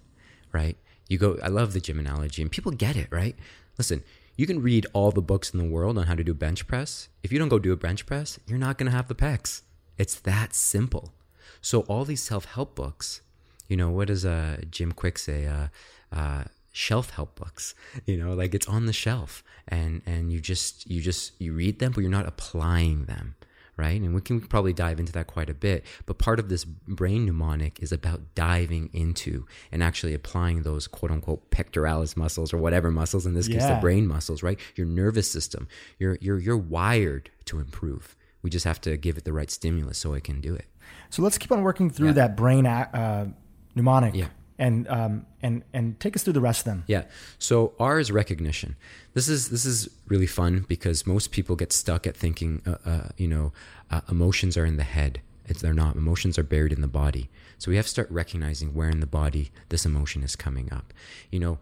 right? 0.52 0.78
You 1.08 1.18
go, 1.18 1.38
I 1.42 1.48
love 1.48 1.74
the 1.74 1.80
gym 1.80 2.00
analogy, 2.00 2.42
and 2.42 2.52
people 2.52 2.72
get 2.72 2.96
it, 2.96 3.08
right? 3.12 3.36
Listen, 3.78 4.04
you 4.36 4.46
can 4.46 4.62
read 4.62 4.86
all 4.94 5.12
the 5.12 5.22
books 5.22 5.52
in 5.52 5.60
the 5.60 5.66
world 5.66 5.98
on 5.98 6.08
how 6.08 6.16
to 6.16 6.24
do 6.24 6.34
bench 6.34 6.68
press. 6.68 7.10
If 7.24 7.32
you 7.32 7.40
don't 7.40 7.50
go 7.50 7.60
do 7.60 7.72
a 7.72 7.78
bench 7.78 8.06
press, 8.06 8.40
you're 8.48 8.58
not 8.58 8.78
going 8.78 8.92
to 8.92 8.96
have 8.96 9.08
the 9.08 9.16
pecs. 9.16 9.62
It's 9.98 10.16
that 10.22 10.54
simple. 10.54 11.14
So 11.62 11.82
all 11.82 12.06
these 12.06 12.24
self-help 12.24 12.76
books, 12.76 13.22
you 13.68 13.76
know, 13.76 13.90
what 13.90 14.08
does 14.08 14.26
uh, 14.26 14.58
Jim 14.70 14.92
Kwik 14.92 15.18
say? 15.18 15.48
Uh, 15.48 15.68
uh, 16.12 16.44
shelf 16.72 17.10
help 17.12 17.36
books. 17.36 17.74
You 18.06 18.18
know, 18.18 18.34
like 18.34 18.54
it's 18.54 18.68
on 18.68 18.86
the 18.86 18.94
shelf, 18.94 19.44
and 19.68 20.02
and 20.06 20.32
you 20.32 20.40
just 20.40 20.90
you 20.90 21.02
just 21.02 21.34
you 21.42 21.54
read 21.54 21.80
them, 21.80 21.92
but 21.92 22.02
you're 22.02 22.12
not 22.12 22.28
applying 22.28 23.06
them 23.06 23.36
right? 23.78 24.02
And 24.02 24.14
we 24.14 24.22
can 24.22 24.42
probably 24.42 24.74
dive 24.74 25.00
into 25.00 25.14
that 25.14 25.28
quite 25.28 25.50
a 25.50 25.54
bit. 25.54 25.86
But 26.08 26.18
part 26.18 26.40
of 26.40 26.50
this 26.50 26.66
brain 26.66 27.26
mnemonic 27.26 27.80
is 27.80 27.92
about 27.92 28.34
diving 28.36 28.90
into 28.92 29.46
and 29.72 29.84
actually 29.84 30.14
applying 30.14 30.64
those 30.64 30.88
quote 30.88 31.12
unquote 31.12 31.50
pectoralis 31.52 32.18
muscles 32.18 32.54
or 32.54 32.58
whatever 32.58 32.92
muscles, 32.92 33.26
in 33.26 33.36
this 33.36 33.48
case, 33.48 33.64
the 33.66 33.80
brain 33.80 34.08
muscles, 34.08 34.42
right? 34.44 34.60
Your 34.76 34.88
nervous 34.88 35.30
system. 35.30 35.68
You're, 36.00 36.18
you're, 36.20 36.40
you're 36.40 36.58
wired 36.58 37.30
to 37.46 37.60
improve. 37.60 38.16
We 38.42 38.50
just 38.50 38.66
have 38.66 38.80
to 38.82 38.98
give 38.98 39.18
it 39.18 39.24
the 39.26 39.34
right 39.34 39.52
stimulus 39.52 39.98
so 39.98 40.14
it 40.14 40.24
can 40.24 40.42
do 40.42 40.56
it. 40.56 40.66
So 41.10 41.22
let's 41.22 41.38
keep 41.38 41.52
on 41.52 41.64
working 41.64 41.90
through 41.90 42.08
yeah. 42.08 42.14
that 42.14 42.38
brain 42.38 42.66
uh, 42.66 43.32
mnemonic. 43.76 44.16
Yeah. 44.16 44.28
and 44.60 44.88
um, 44.88 45.26
and 45.42 45.64
and 45.74 46.00
take 46.00 46.16
us 46.16 46.24
through 46.24 46.34
the 46.34 46.42
rest 46.42 46.62
of 46.62 46.66
them. 46.66 46.84
Yeah. 46.88 47.04
So 47.38 47.74
R 47.80 48.00
is 48.00 48.12
recognition. 48.12 48.76
This 49.14 49.28
is 49.28 49.50
this 49.50 49.66
is 49.66 49.90
really 50.08 50.28
fun 50.28 50.66
because 50.68 51.06
most 51.06 51.32
people 51.32 51.56
get 51.56 51.72
stuck 51.72 52.08
at 52.08 52.16
thinking, 52.16 52.62
uh, 52.66 52.78
uh, 52.86 53.10
you 53.18 53.28
know, 53.28 53.54
uh, 53.92 54.02
emotions 54.10 54.58
are 54.58 54.66
in 54.66 54.78
the 54.78 54.84
head. 54.84 55.22
It's, 55.46 55.62
they're 55.62 55.74
not. 55.74 55.96
Emotions 55.96 56.38
are 56.38 56.44
buried 56.44 56.74
in 56.74 56.82
the 56.82 56.88
body. 56.88 57.30
So 57.58 57.72
we 57.72 57.78
have 57.78 57.86
to 57.86 57.90
start 57.90 58.12
recognizing 58.12 58.74
where 58.74 58.90
in 58.90 59.00
the 59.00 59.08
body 59.08 59.52
this 59.70 59.86
emotion 59.86 60.24
is 60.24 60.36
coming 60.36 60.72
up. 60.72 60.94
You 61.32 61.40
know, 61.40 61.60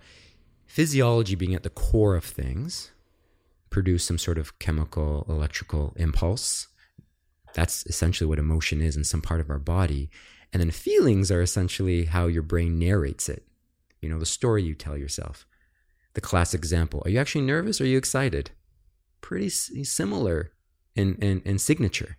physiology 0.66 1.36
being 1.36 1.54
at 1.54 1.64
the 1.64 1.70
core 1.70 2.16
of 2.16 2.26
things, 2.26 2.92
produce 3.76 4.06
some 4.06 4.18
sort 4.18 4.38
of 4.38 4.58
chemical, 4.58 5.26
electrical 5.28 5.94
impulse. 5.98 6.70
That's 7.56 7.86
essentially 7.88 8.26
what 8.26 8.40
emotion 8.40 8.80
is 8.80 8.96
in 8.96 9.04
some 9.04 9.22
part 9.22 9.42
of 9.42 9.50
our 9.50 9.60
body. 9.60 10.10
And 10.54 10.62
then 10.62 10.72
feelings 10.72 11.30
are 11.30 11.42
essentially 11.42 12.06
how 12.06 12.28
your 12.28 12.42
brain 12.42 12.80
narrates 12.80 13.28
it. 13.28 13.46
You 14.00 14.08
know, 14.08 14.18
the 14.18 14.26
story 14.26 14.64
you 14.64 14.76
tell 14.76 14.96
yourself. 14.96 15.46
The 16.14 16.22
classic 16.22 16.60
example 16.60 17.02
Are 17.04 17.10
you 17.10 17.20
actually 17.20 17.44
nervous 17.44 17.82
or 17.82 17.84
are 17.84 17.88
you 17.88 17.98
excited? 17.98 18.52
Pretty 19.20 19.50
similar 19.50 20.54
in, 20.96 21.16
in, 21.16 21.42
in 21.44 21.60
signature 21.60 22.16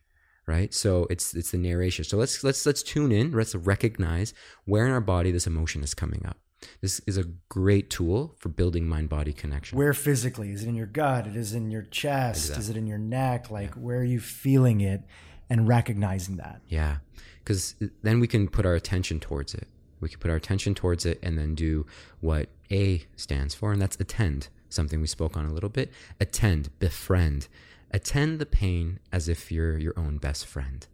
right 0.47 0.73
so 0.73 1.09
it's 1.11 1.35
it's 1.35 1.51
the 1.51 1.59
narration 1.59 2.05
so 2.05 2.16
let's 2.16 2.45
let's 2.45 2.64
let's 2.64 2.85
tune 2.85 3.11
in 3.11 3.33
let's 3.33 3.55
recognize 3.57 4.33
where 4.64 4.87
in 4.87 4.92
our 4.92 5.01
body 5.01 5.33
this 5.33 5.47
emotion 5.47 5.83
is 5.83 5.92
coming 5.92 6.25
up 6.25 6.37
this 6.81 7.01
is 7.07 7.16
a 7.16 7.25
great 7.49 7.90
tool 7.90 8.35
for 8.38 8.49
building 8.49 8.88
mind 8.88 9.09
body 9.09 9.33
connection 9.33 9.77
where 9.77 9.92
physically 9.92 10.51
is 10.51 10.62
it 10.62 10.69
in 10.69 10.75
your 10.75 10.87
gut 10.87 11.27
it 11.27 11.37
is 11.37 11.53
in 11.53 11.71
your 11.71 11.83
chest 11.83 12.47
exactly. 12.47 12.61
is 12.61 12.71
it 12.71 12.77
in 12.77 12.87
your 12.87 12.99
neck 12.99 13.51
like 13.51 13.75
yeah. 13.75 13.83
where 13.83 13.99
are 13.99 14.05
you 14.05 14.21
feeling 14.21 14.81
it 14.81 15.03
and 15.51 15.69
recognizing 15.69 16.37
that 16.37 16.61
yeah 16.69 16.97
because 17.38 17.75
then 18.03 18.21
we 18.21 18.27
can 18.27 18.49
put 18.49 18.66
our 18.66 18.75
attention 18.75 19.21
towards 19.21 19.55
it 19.55 19.69
we 20.01 20.09
can 20.09 20.19
put 20.19 20.31
our 20.31 20.37
attention 20.37 20.75
towards 20.75 21.07
it 21.07 21.19
and 21.23 21.38
then 21.38 21.55
do 21.55 21.87
what 22.21 22.49
a 22.71 23.05
stands 23.16 23.55
for 23.55 23.73
and 23.73 23.81
that's 23.81 23.97
attend 24.01 24.49
something 24.69 25.01
we 25.01 25.07
spoke 25.07 25.37
on 25.37 25.47
a 25.47 25.53
little 25.53 25.69
bit 25.71 25.92
attend 26.21 26.71
befriend 26.79 27.49
Attend 27.90 28.38
the 28.38 28.47
pain 28.47 28.99
as 29.12 29.29
if 29.29 29.53
you're 29.53 29.79
your 29.79 29.99
own 29.99 30.19
best 30.19 30.45
friend. 30.45 30.87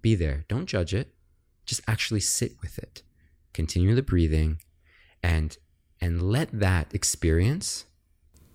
Be 0.00 0.14
there. 0.14 0.44
Don't 0.48 0.66
judge 0.66 0.94
it. 0.94 1.12
Just 1.66 1.82
actually 1.86 2.20
sit 2.20 2.52
with 2.62 2.78
it. 2.78 3.02
Continue 3.52 3.94
the 3.94 4.02
breathing 4.02 4.60
and 5.22 5.56
and 6.00 6.22
let 6.22 6.48
that 6.52 6.94
experience 6.94 7.84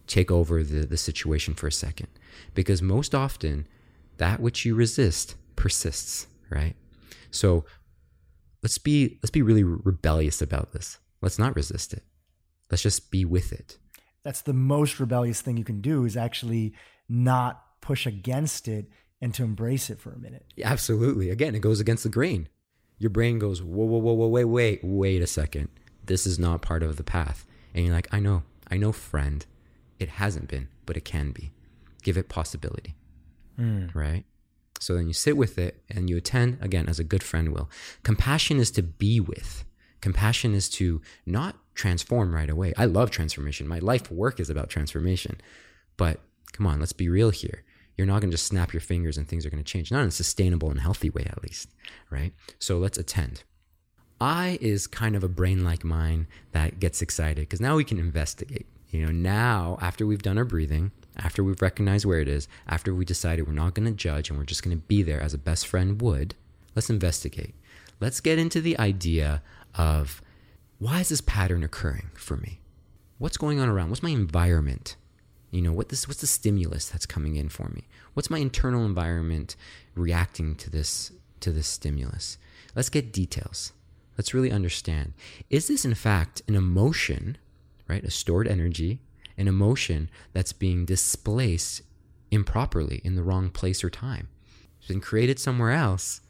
take 0.08 0.32
over 0.32 0.64
the, 0.64 0.86
the 0.86 0.98
situation 0.98 1.54
for 1.54 1.68
a 1.68 1.72
second. 1.72 2.08
Because 2.54 2.82
most 2.82 3.14
often 3.14 3.68
that 4.18 4.40
which 4.40 4.66
you 4.66 4.76
resist 4.76 5.36
persists, 5.56 6.28
right? 6.50 6.76
So 7.32 7.66
let's 8.62 8.78
be 8.78 9.20
let's 9.22 9.32
be 9.32 9.42
really 9.42 9.64
rebellious 9.64 10.42
about 10.42 10.72
this. 10.72 11.00
Let's 11.22 11.40
not 11.40 11.56
resist 11.56 11.94
it. 11.94 12.04
Let's 12.70 12.84
just 12.84 13.12
be 13.12 13.26
with 13.26 13.52
it. 13.52 13.78
That's 14.24 14.42
the 14.42 14.54
most 14.54 15.00
rebellious 15.00 15.42
thing 15.42 15.58
you 15.58 15.64
can 15.64 15.82
do 15.82 16.06
is 16.06 16.16
actually 16.16 16.74
not 17.10 17.62
push 17.82 18.06
against 18.06 18.68
it 18.68 18.88
and 19.22 19.34
to 19.34 19.44
embrace 19.44 19.90
it 19.90 20.00
for 20.00 20.12
a 20.12 20.18
minute. 20.18 20.46
Absolutely. 20.64 21.30
Again, 21.30 21.56
it 21.56 21.60
goes 21.60 21.80
against 21.80 22.04
the 22.04 22.10
grain. 22.10 22.48
Your 22.98 23.10
brain 23.10 23.40
goes, 23.40 23.62
whoa, 23.62 23.86
whoa, 23.86 24.00
whoa, 24.00 24.14
whoa, 24.14 24.28
wait, 24.28 24.46
wait, 24.46 24.80
wait 24.84 25.22
a 25.22 25.28
second. 25.28 25.70
This 26.06 26.26
is 26.26 26.38
not 26.38 26.62
part 26.62 26.84
of 26.84 26.98
the 26.98 27.04
path. 27.04 27.46
And 27.74 27.86
you're 27.86 27.94
like, 27.94 28.08
I 28.12 28.20
know, 28.20 28.44
I 28.70 28.78
know, 28.78 28.92
friend. 28.92 29.46
It 30.00 30.10
hasn't 30.10 30.50
been, 30.50 30.68
but 30.86 30.98
it 30.98 31.06
can 31.06 31.32
be. 31.32 31.52
Give 32.02 32.18
it 32.18 32.30
possibility. 32.30 32.96
Mm. 33.60 33.94
Right? 33.96 34.26
So 34.80 34.96
then 34.96 35.08
you 35.08 35.14
sit 35.14 35.38
with 35.38 35.58
it 35.58 35.82
and 35.90 36.10
you 36.10 36.18
attend, 36.18 36.58
again, 36.62 36.90
as 36.90 37.00
a 37.00 37.04
good 37.04 37.24
friend 37.24 37.54
will. 37.54 37.70
Compassion 38.04 38.60
is 38.60 38.70
to 38.72 38.84
be 38.84 39.20
with. 39.20 39.64
Compassion 40.02 40.54
is 40.54 40.68
to 40.72 41.02
not 41.26 41.56
transform 41.74 42.36
right 42.36 42.50
away. 42.50 42.74
I 42.78 42.86
love 42.86 43.10
transformation. 43.10 43.68
My 43.68 43.80
life 43.80 44.12
work 44.12 44.40
is 44.40 44.50
about 44.50 44.70
transformation. 44.70 45.40
But 45.96 46.20
come 46.52 46.68
on, 46.68 46.80
let's 46.80 46.92
be 46.92 47.08
real 47.08 47.30
here 47.30 47.64
you're 47.98 48.08
not 48.08 48.22
going 48.22 48.32
to 48.32 48.36
just 48.38 48.48
snap 48.48 48.74
your 48.74 48.82
fingers 48.82 49.18
and 49.18 49.28
things 49.28 49.46
are 49.46 49.50
going 49.50 49.64
to 49.64 49.72
change, 49.72 49.92
not 49.92 50.02
in 50.02 50.08
a 50.08 50.12
sustainable 50.12 50.70
and 50.70 50.80
healthy 50.80 51.10
way, 51.10 51.26
at 51.26 51.44
least, 51.44 51.70
right? 52.10 52.34
So 52.60 52.78
let's 52.78 52.98
attend. 52.98 53.44
I 54.24 54.58
is 54.62 54.88
kind 54.88 55.18
of 55.18 55.24
a 55.24 55.28
brain 55.28 55.66
like 55.66 55.84
mine 55.84 56.28
that 56.54 56.80
gets 56.80 57.02
excited 57.02 57.42
because 57.42 57.60
now 57.60 57.76
we 57.76 57.84
can 57.84 58.00
investigate. 58.00 58.66
You 58.90 59.06
know, 59.06 59.12
now 59.12 59.78
after 59.82 60.06
we've 60.06 60.22
done 60.22 60.38
our 60.38 60.46
breathing, 60.46 60.92
after 61.18 61.44
we've 61.44 61.62
recognized 61.62 62.06
where 62.06 62.22
it 62.22 62.30
is, 62.30 62.48
after 62.66 62.96
we 62.96 63.04
decided 63.04 63.46
we're 63.46 63.54
not 63.54 63.74
going 63.74 63.86
to 63.86 63.92
judge 63.92 64.30
and 64.30 64.40
we're 64.40 64.46
just 64.46 64.64
going 64.64 64.78
to 64.78 64.84
be 64.84 65.04
there 65.04 65.20
as 65.20 65.34
a 65.34 65.38
best 65.38 65.68
friend 65.68 66.02
would, 66.02 66.36
let's 66.74 66.90
investigate. 66.90 67.54
Let's 68.00 68.22
get 68.22 68.40
into 68.40 68.62
the 68.62 68.80
idea 68.80 69.44
of 69.76 70.22
why 70.80 71.02
is 71.02 71.10
this 71.10 71.20
pattern 71.20 71.62
occurring 71.62 72.12
for 72.14 72.38
me? 72.38 72.62
What's 73.18 73.38
going 73.38 73.60
on 73.60 73.68
around? 73.68 73.90
What's 73.90 74.04
my 74.04 74.10
environment? 74.10 74.96
You 75.52 75.62
know, 75.62 75.74
what 75.74 75.90
this 75.90 76.08
what's 76.08 76.22
the 76.22 76.28
stimulus 76.28 76.88
that's 76.88 77.06
coming 77.06 77.36
in 77.36 77.50
for 77.50 77.68
me? 77.68 77.90
What's 78.14 78.30
my 78.30 78.40
internal 78.40 78.86
environment 78.86 79.58
reacting 79.96 80.56
to 80.56 80.70
this 80.70 81.12
to 81.42 81.52
this 81.52 81.68
stimulus? 81.68 82.38
Let's 82.74 82.90
get 82.90 83.12
details. 83.12 83.74
Let's 84.18 84.34
really 84.34 84.52
understand. 84.52 85.14
Is 85.50 85.68
this 85.68 85.86
in 85.86 85.96
fact 85.96 86.42
an 86.48 86.56
emotion, 86.56 87.38
right? 87.88 88.04
A 88.04 88.12
stored 88.12 88.48
energy, 88.48 89.00
an 89.38 89.48
emotion 89.48 90.10
that's 90.34 90.54
being 90.54 90.86
displaced 90.86 91.82
improperly 92.32 93.02
in 93.04 93.16
the 93.16 93.24
wrong 93.24 93.50
place 93.50 93.84
or 93.84 93.90
time. 93.90 94.28
It's 94.80 94.88
been 94.88 95.02
created 95.02 95.40
somewhere 95.40 95.72
else, 95.72 96.22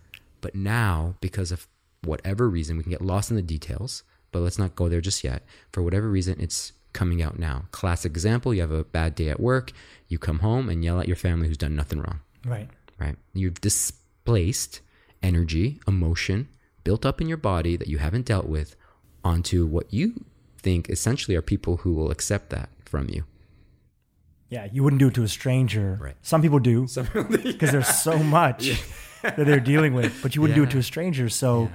but 0.41 0.56
now 0.56 1.15
because 1.22 1.52
of 1.52 1.67
whatever 2.04 2.50
reason, 2.50 2.78
we 2.78 2.84
can 2.84 2.91
get 2.91 3.02
lost 3.02 3.30
in 3.30 3.36
the 3.36 3.41
details, 3.41 4.04
but 4.32 4.39
let's 4.39 4.60
not 4.60 4.76
go 4.76 4.89
there 4.89 5.02
just 5.02 5.24
yet. 5.24 5.43
For 5.72 5.82
whatever 5.82 6.10
reason, 6.10 6.38
it's 6.39 6.74
coming 6.91 7.22
out 7.22 7.39
now. 7.39 7.65
Classic 7.72 8.12
example 8.12 8.54
you 8.54 8.62
have 8.62 8.72
a 8.72 8.84
bad 8.84 9.15
day 9.15 9.30
at 9.30 9.39
work, 9.39 9.72
you 10.08 10.19
come 10.19 10.39
home 10.39 10.69
and 10.69 10.84
yell 10.84 11.00
at 11.00 11.08
your 11.08 11.15
family 11.15 11.48
who's 11.48 11.58
done 11.58 11.76
nothing 11.76 12.00
wrong. 12.00 12.19
Right. 12.46 12.69
Right. 13.00 13.15
You've 13.34 13.62
displaced 13.62 14.82
energy, 15.22 15.80
emotion 15.88 16.50
built 16.84 17.06
up 17.06 17.22
in 17.22 17.28
your 17.28 17.38
body 17.38 17.76
that 17.78 17.88
you 17.88 17.98
haven't 17.98 18.26
dealt 18.26 18.48
with 18.48 18.76
onto 19.24 19.65
what 19.65 19.93
you 19.93 20.26
think 20.58 20.89
essentially 20.89 21.36
are 21.36 21.41
people 21.41 21.78
who 21.78 21.93
will 21.93 22.12
accept 22.12 22.50
that 22.50 22.69
from 22.86 23.10
you. 23.10 23.24
Yeah, 24.50 24.67
you 24.72 24.84
wouldn't 24.84 25.00
do 25.00 25.08
it 25.08 25.15
to 25.15 25.24
a 25.24 25.28
stranger. 25.28 25.98
Right. 26.00 26.15
Some 26.22 26.41
people 26.41 26.60
do 26.60 26.82
because 26.88 27.02
yeah. 27.43 27.72
there's 27.72 27.88
so 27.88 28.17
much 28.24 28.65
yeah. 28.65 28.76
that 29.24 29.46
they're 29.46 29.60
dealing 29.60 29.93
with, 29.93 30.22
but 30.22 30.36
you 30.36 30.41
wouldn't 30.41 30.58
yeah. 30.58 30.65
do 30.65 30.69
it 30.69 30.72
to 30.74 30.78
a 30.78 30.84
stranger. 30.84 31.28
So 31.30 31.72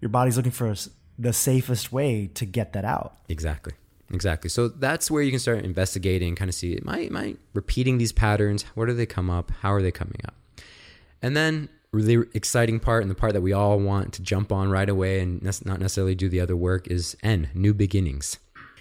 your 0.00 0.08
body's 0.08 0.36
looking 0.36 0.52
for 0.52 0.72
the 1.18 1.32
safest 1.32 1.92
way 1.92 2.28
to 2.34 2.44
get 2.44 2.74
that 2.74 2.84
out. 2.84 3.18
Exactly. 3.28 3.72
Exactly. 4.12 4.48
So 4.50 4.68
that's 4.68 5.10
where 5.10 5.22
you 5.22 5.30
can 5.30 5.40
start 5.40 5.64
investigating, 5.64 6.36
kind 6.36 6.48
of 6.48 6.54
see, 6.54 6.76
am 6.76 6.88
I, 6.88 6.98
am 7.00 7.16
I 7.16 7.36
repeating 7.54 7.98
these 7.98 8.12
patterns? 8.12 8.62
Where 8.74 8.86
do 8.86 8.94
they 8.94 9.06
come 9.06 9.30
up? 9.30 9.50
How 9.62 9.72
are 9.72 9.82
they 9.82 9.90
coming 9.90 10.20
up? 10.24 10.34
And 11.22 11.36
then 11.36 11.68
really 11.96 12.28
exciting 12.34 12.80
part 12.80 13.02
and 13.02 13.10
the 13.10 13.14
part 13.14 13.32
that 13.32 13.40
we 13.40 13.52
all 13.52 13.78
want 13.78 14.12
to 14.14 14.22
jump 14.22 14.52
on 14.52 14.70
right 14.70 14.88
away 14.88 15.20
and 15.20 15.42
not 15.42 15.80
necessarily 15.80 16.14
do 16.14 16.28
the 16.28 16.40
other 16.40 16.56
work 16.56 16.86
is 16.88 17.16
N, 17.22 17.50
new 17.54 17.74
beginnings. 17.74 18.38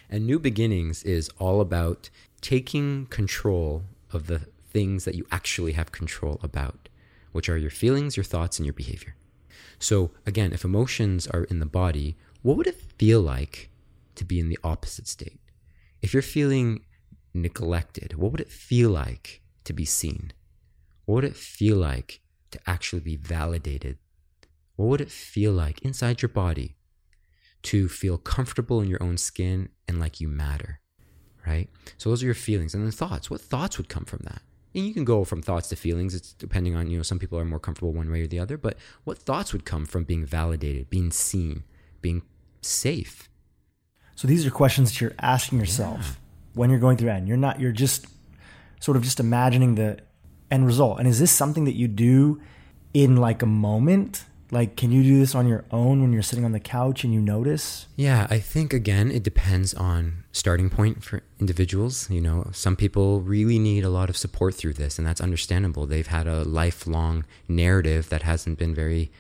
And 0.10 0.26
new 0.26 0.40
beginnings 0.40 1.04
is 1.04 1.30
all 1.40 1.62
about 1.62 2.10
taking 2.42 3.08
control 3.08 3.84
of 4.12 4.28
the 4.28 4.40
things 4.72 5.06
that 5.06 5.16
you 5.16 5.26
actually 5.32 5.74
have 5.74 5.92
control 5.92 6.40
about, 6.44 6.90
which 7.32 7.50
are 7.50 7.58
your 7.58 7.72
feelings, 7.72 8.16
your 8.16 8.24
thoughts, 8.24 8.60
and 8.60 8.66
your 8.66 8.74
behavior. 8.74 9.16
So 9.80 10.12
again, 10.26 10.54
if 10.54 10.64
emotions 10.64 11.28
are 11.28 11.46
in 11.46 11.60
the 11.60 11.66
body, 11.66 12.16
what 12.44 12.58
would 12.58 12.68
it 12.68 12.80
feel 12.98 13.22
like 13.22 13.70
to 14.16 14.26
be 14.26 14.40
in 14.40 14.50
the 14.50 14.60
opposite 14.64 15.08
state. 15.08 15.40
If 16.02 16.14
you're 16.14 16.24
feeling 16.24 16.86
neglected, 17.34 18.16
what 18.16 18.32
would 18.32 18.42
it 18.42 18.50
feel 18.50 18.90
like 18.90 19.42
to 19.66 19.74
be 19.74 19.86
seen? 19.86 20.34
What 21.06 21.16
would 21.16 21.26
it 21.26 21.36
feel 21.36 21.78
like 21.78 22.22
to 22.56 22.70
actually 22.70 23.02
be 23.02 23.16
validated? 23.16 23.98
What 24.76 24.88
would 24.88 25.02
it 25.02 25.12
feel 25.12 25.52
like 25.52 25.82
inside 25.82 26.22
your 26.22 26.30
body 26.30 26.76
to 27.64 27.88
feel 27.88 28.18
comfortable 28.18 28.82
in 28.82 28.90
your 28.90 29.02
own 29.02 29.18
skin 29.18 29.70
and 29.88 30.00
like 30.00 30.20
you 30.20 30.28
matter? 30.28 30.80
Right? 31.46 31.70
So 31.98 32.10
those 32.10 32.24
are 32.24 32.26
your 32.26 32.36
feelings. 32.36 32.74
And 32.74 32.84
then 32.84 32.92
thoughts. 32.92 33.30
What 33.30 33.42
thoughts 33.42 33.78
would 33.78 33.90
come 33.90 34.06
from 34.06 34.22
that? 34.24 34.42
And 34.74 34.86
you 34.86 34.94
can 34.94 35.06
go 35.06 35.24
from 35.24 35.42
thoughts 35.42 35.70
to 35.70 35.76
feelings. 35.76 36.14
It's 36.14 36.34
depending 36.34 36.76
on, 36.76 36.90
you 36.90 36.98
know, 36.98 37.04
some 37.04 37.20
people 37.20 37.40
are 37.40 37.46
more 37.46 37.60
comfortable 37.60 37.94
one 37.94 38.12
way 38.12 38.22
or 38.22 38.28
the 38.28 38.40
other. 38.40 38.58
But 38.58 38.78
what 39.04 39.18
thoughts 39.18 39.54
would 39.54 39.64
come 39.64 39.86
from 39.86 40.04
being 40.04 40.26
validated, 40.26 40.90
being 40.90 41.12
seen, 41.12 41.64
being 42.02 42.24
safe, 42.62 43.30
so 44.16 44.28
these 44.28 44.46
are 44.46 44.52
questions 44.52 44.92
that 44.92 45.02
you're 45.02 45.14
asking 45.20 45.60
yourself 45.60 46.00
yeah. 46.02 46.12
when 46.54 46.70
you're 46.70 46.80
going 46.80 46.98
through 46.98 47.08
that. 47.08 47.18
and 47.18 47.28
you're 47.28 47.38
not 47.38 47.60
you're 47.60 47.74
just 47.74 48.08
sort 48.80 48.98
of 48.98 49.04
just 49.04 49.20
imagining 49.20 49.76
the 49.76 50.00
end 50.52 50.66
result. 50.66 51.00
And 51.00 51.08
is 51.08 51.20
this 51.20 51.32
something 51.32 51.66
that 51.66 51.76
you 51.76 51.88
do 51.88 52.42
in 52.94 53.18
like 53.18 53.42
a 53.42 53.46
moment? 53.48 54.26
Like 54.52 54.78
can 54.78 54.92
you 54.92 55.02
do 55.04 55.20
this 55.20 55.34
on 55.34 55.48
your 55.48 55.66
own 55.72 56.02
when 56.02 56.14
you're 56.14 56.22
sitting 56.22 56.46
on 56.46 56.52
the 56.52 56.60
couch 56.60 57.04
and 57.04 57.14
you 57.14 57.20
notice? 57.20 57.88
Yeah, 57.96 58.28
I 58.30 58.40
think 58.40 58.74
again 58.74 59.10
it 59.12 59.24
depends 59.24 59.74
on 59.74 60.24
starting 60.32 60.70
point 60.70 61.04
for 61.04 61.24
individuals. 61.40 62.10
You 62.12 62.22
know, 62.22 62.50
some 62.54 62.76
people 62.76 63.22
really 63.22 63.58
need 63.60 63.84
a 63.84 63.90
lot 63.90 64.10
of 64.10 64.16
support 64.16 64.54
through 64.54 64.74
this 64.74 64.98
and 65.00 65.06
that's 65.08 65.20
understandable. 65.20 65.88
They've 65.88 66.06
had 66.08 66.28
a 66.28 66.44
lifelong 66.44 67.26
narrative 67.48 68.10
that 68.10 68.22
hasn't 68.22 68.60
been 68.60 68.76
very 68.76 69.12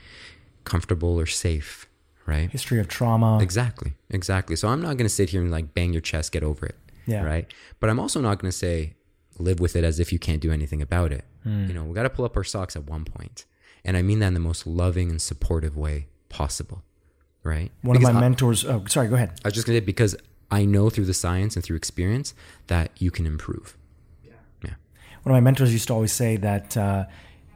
comfortable 0.64 1.20
or 1.20 1.26
safe 1.26 1.88
right? 2.28 2.50
History 2.50 2.80
of 2.80 2.88
trauma. 2.88 3.38
Exactly, 3.40 3.94
exactly. 4.10 4.56
So 4.56 4.68
I'm 4.68 4.82
not 4.82 4.98
going 4.98 5.06
to 5.06 5.14
sit 5.14 5.30
here 5.30 5.42
and 5.44 5.52
like 5.52 5.76
bang 5.76 5.94
your 5.94 6.02
chest, 6.02 6.32
get 6.32 6.42
over 6.42 6.66
it, 6.66 6.76
Yeah. 7.06 7.24
right? 7.24 7.46
But 7.80 7.92
I'm 7.92 8.00
also 8.00 8.20
not 8.20 8.40
going 8.40 8.50
to 8.50 8.58
say 8.58 8.95
live 9.38 9.60
with 9.60 9.76
it 9.76 9.84
as 9.84 10.00
if 10.00 10.12
you 10.13 10.19
can't 10.19 10.41
do 10.41 10.52
anything 10.52 10.82
about 10.82 11.12
it. 11.12 11.26
Hmm. 11.43 11.65
You 11.67 11.74
know, 11.74 11.84
we 11.84 11.93
got 11.93 12.04
to 12.04 12.10
pull 12.10 12.26
up 12.26 12.36
our 12.38 12.43
socks 12.43 12.76
at 12.76 12.86
one 12.89 13.06
point, 13.06 13.45
and 13.84 13.95
I 13.98 14.02
mean 14.02 14.19
that 14.19 14.28
in 14.28 14.34
the 14.34 14.39
most 14.39 14.65
loving 14.65 15.10
and 15.10 15.21
supportive 15.21 15.76
way 15.78 16.08
possible, 16.30 16.84
right? 17.43 17.71
One 17.82 17.95
of 17.98 18.02
my 18.02 18.10
I- 18.12 18.19
mentors. 18.19 18.65
Oh, 18.65 18.84
sorry. 18.88 19.08
Go 19.08 19.15
ahead. 19.15 19.32
I 19.43 19.48
was 19.50 19.54
just 19.54 19.67
gonna 19.67 19.78
say 19.80 19.86
because 19.86 20.15
I 20.52 20.65
know 20.65 20.89
through 20.89 21.06
the 21.06 21.13
science 21.13 21.56
and 21.56 21.63
through 21.65 21.78
experience 21.78 22.34
that 22.67 22.91
you 23.00 23.12
can 23.12 23.26
improve. 23.26 23.78
Yeah. 24.24 24.32
One 25.24 25.32
of 25.32 25.32
my 25.32 25.39
mentors 25.39 25.74
used 25.74 25.88
to 25.88 25.93
always 25.93 26.12
say 26.13 26.38
that 26.38 26.78
uh, 26.78 27.06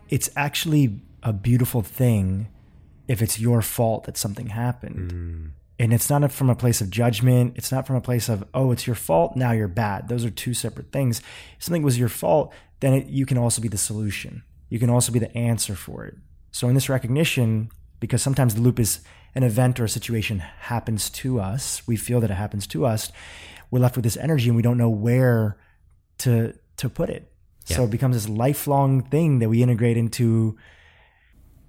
it's 0.10 0.30
actually 0.36 1.00
a 1.24 1.32
beautiful 1.34 1.82
thing 1.82 2.48
if 3.08 3.22
it's 3.22 3.40
your 3.40 3.62
fault 3.62 4.06
that 4.06 4.18
something 4.18 4.48
happened. 4.48 5.52
And 5.80 5.94
it's 5.94 6.10
not 6.10 6.30
from 6.32 6.50
a 6.50 6.56
place 6.56 6.82
of 6.82 6.90
judgment. 6.90 7.54
It's 7.56 7.72
not 7.72 7.88
from 7.88 7.96
a 7.96 8.02
place 8.02 8.28
of, 8.28 8.46
oh, 8.54 8.72
it's 8.72 8.86
your 8.86 8.98
fault. 8.98 9.38
Now 9.38 9.54
you're 9.54 9.70
bad. 9.70 10.10
Those 10.10 10.26
are 10.26 10.30
two 10.30 10.54
separate 10.54 10.92
things. 10.92 11.22
If 11.58 11.64
something 11.64 11.84
was 11.84 11.98
your 11.98 12.10
fault, 12.10 12.54
then 12.82 12.94
it, 12.94 13.08
you 13.08 13.26
can 13.26 13.38
also 13.38 13.62
be 13.62 13.70
the 13.70 13.78
solution. 13.78 14.44
You 14.68 14.78
can 14.78 14.90
also 14.90 15.12
be 15.12 15.20
the 15.20 15.36
answer 15.36 15.76
for 15.76 16.06
it. 16.06 16.16
So, 16.52 16.68
in 16.68 16.76
this 16.76 16.90
recognition, 16.90 17.72
because 18.00 18.22
sometimes 18.22 18.56
the 18.56 18.62
loop 18.62 18.80
is 18.80 19.00
an 19.36 19.44
event 19.44 19.80
or 19.80 19.86
a 19.86 19.90
situation 19.90 20.40
happens 20.40 21.10
to 21.12 21.40
us, 21.40 21.88
we 21.88 21.96
feel 21.96 22.20
that 22.22 22.32
it 22.32 22.36
happens 22.36 22.68
to 22.68 22.86
us, 22.86 23.12
we're 23.72 23.80
left 23.80 23.96
with 23.96 24.04
this 24.04 24.18
energy 24.18 24.48
and 24.48 24.56
we 24.56 24.62
don't 24.62 24.78
know 24.78 24.90
where 24.90 25.58
to 26.20 26.54
to 26.78 26.90
put 26.90 27.10
it. 27.10 27.32
So 27.66 27.84
it 27.84 27.92
becomes 27.92 28.16
this 28.16 28.28
lifelong 28.28 29.04
thing 29.04 29.40
that 29.40 29.50
we 29.50 29.62
integrate 29.62 29.96
into 29.96 30.58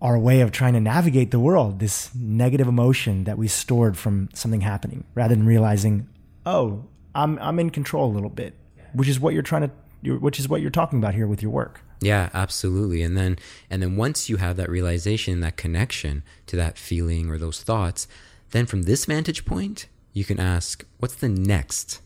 our 0.00 0.18
way 0.18 0.40
of 0.40 0.50
trying 0.50 0.72
to 0.72 0.80
navigate 0.80 1.30
the 1.30 1.38
world, 1.38 1.78
this 1.78 2.14
negative 2.14 2.66
emotion 2.66 3.24
that 3.24 3.36
we 3.36 3.48
stored 3.48 3.98
from 3.98 4.28
something 4.34 4.62
happening, 4.62 5.04
rather 5.14 5.34
than 5.34 5.46
realizing, 5.46 6.08
oh, 6.46 6.84
I'm 7.14 7.38
I'm 7.38 7.58
in 7.58 7.70
control 7.70 8.10
a 8.10 8.14
little 8.14 8.30
bit, 8.30 8.54
which 8.92 9.08
is 9.08 9.20
what 9.20 9.34
you're 9.34 9.42
trying 9.42 9.70
to, 10.02 10.18
which 10.18 10.38
is 10.38 10.48
what 10.48 10.60
you're 10.60 10.70
talking 10.70 10.98
about 10.98 11.14
here 11.14 11.26
with 11.26 11.42
your 11.42 11.50
work. 11.50 11.80
Yeah, 12.00 12.30
absolutely. 12.32 13.02
And 13.02 13.16
then 13.16 13.38
and 13.68 13.82
then 13.82 13.96
once 13.96 14.28
you 14.28 14.38
have 14.38 14.56
that 14.56 14.70
realization, 14.70 15.40
that 15.40 15.56
connection 15.56 16.22
to 16.46 16.56
that 16.56 16.78
feeling 16.78 17.28
or 17.28 17.36
those 17.36 17.62
thoughts, 17.62 18.08
then 18.52 18.66
from 18.66 18.82
this 18.82 19.04
vantage 19.04 19.44
point, 19.44 19.86
you 20.12 20.24
can 20.24 20.40
ask, 20.40 20.84
what's 20.98 21.14
the 21.14 21.28
next 21.28 22.00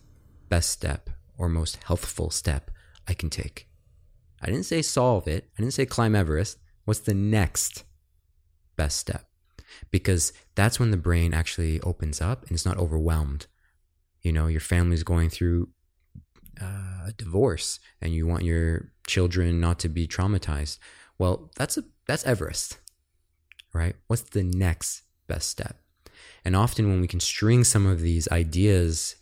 best 0.48 0.70
step 0.70 1.10
or 1.38 1.48
most 1.48 1.78
healthful 1.84 2.30
step 2.30 2.70
I 3.06 3.14
can 3.14 3.30
take? 3.30 3.68
I 4.42 4.46
didn't 4.46 4.64
say 4.64 4.82
solve 4.82 5.28
it. 5.28 5.48
I 5.56 5.62
didn't 5.62 5.74
say 5.74 5.86
climb 5.86 6.14
Everest. 6.14 6.58
What's 6.84 7.00
the 7.00 7.14
next 7.14 7.84
best 8.76 8.98
step? 8.98 9.26
Because 9.90 10.32
that's 10.54 10.78
when 10.78 10.90
the 10.90 10.96
brain 10.96 11.34
actually 11.34 11.80
opens 11.80 12.20
up 12.20 12.42
and 12.42 12.52
it's 12.52 12.66
not 12.66 12.78
overwhelmed. 12.78 13.46
You 14.22 14.32
know, 14.32 14.46
your 14.46 14.60
family's 14.60 15.02
going 15.02 15.30
through 15.30 15.68
uh, 16.60 17.06
a 17.06 17.12
divorce 17.16 17.80
and 18.00 18.14
you 18.14 18.26
want 18.26 18.44
your 18.44 18.92
children 19.06 19.60
not 19.60 19.78
to 19.80 19.88
be 19.88 20.06
traumatized. 20.06 20.78
Well, 21.18 21.50
that's 21.56 21.76
a 21.76 21.84
that's 22.06 22.24
Everest. 22.24 22.78
Right? 23.72 23.96
What's 24.06 24.22
the 24.22 24.44
next 24.44 25.02
best 25.26 25.50
step? 25.50 25.80
And 26.44 26.54
often 26.54 26.88
when 26.88 27.00
we 27.00 27.08
can 27.08 27.20
string 27.20 27.64
some 27.64 27.86
of 27.86 28.00
these 28.00 28.28
ideas, 28.28 29.16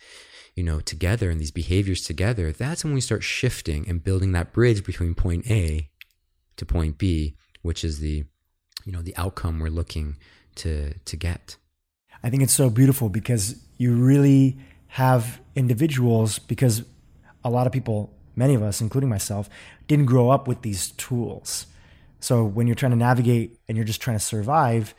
you 0.54 0.62
know, 0.62 0.80
together 0.80 1.30
and 1.30 1.40
these 1.40 1.50
behaviors 1.50 2.04
together, 2.04 2.52
that's 2.52 2.84
when 2.84 2.94
we 2.94 3.00
start 3.00 3.22
shifting 3.22 3.88
and 3.88 4.04
building 4.04 4.32
that 4.32 4.52
bridge 4.52 4.84
between 4.84 5.14
point 5.14 5.50
A 5.50 5.88
to 6.56 6.66
point 6.66 6.98
B, 6.98 7.36
which 7.62 7.84
is 7.84 8.00
the 8.00 8.24
you 8.84 8.92
know, 8.92 9.02
the 9.02 9.16
outcome 9.16 9.60
we're 9.60 9.68
looking 9.68 10.16
to 10.56 10.94
to 10.94 11.16
get. 11.16 11.56
I 12.22 12.30
think 12.30 12.42
it's 12.42 12.52
so 12.52 12.70
beautiful 12.70 13.08
because 13.08 13.56
you 13.78 13.94
really 13.94 14.58
have 14.88 15.40
individuals 15.56 16.38
because 16.38 16.84
a 17.44 17.50
lot 17.50 17.66
of 17.66 17.72
people, 17.72 18.14
many 18.36 18.54
of 18.54 18.62
us, 18.62 18.80
including 18.80 19.10
myself, 19.10 19.48
didn't 19.88 20.06
grow 20.06 20.30
up 20.30 20.46
with 20.46 20.62
these 20.62 20.90
tools. 20.92 21.66
So 22.20 22.44
when 22.44 22.66
you're 22.66 22.76
trying 22.76 22.92
to 22.92 22.98
navigate 22.98 23.58
and 23.66 23.76
you're 23.76 23.86
just 23.86 24.00
trying 24.00 24.16
to 24.16 24.24
survive, 24.24 24.94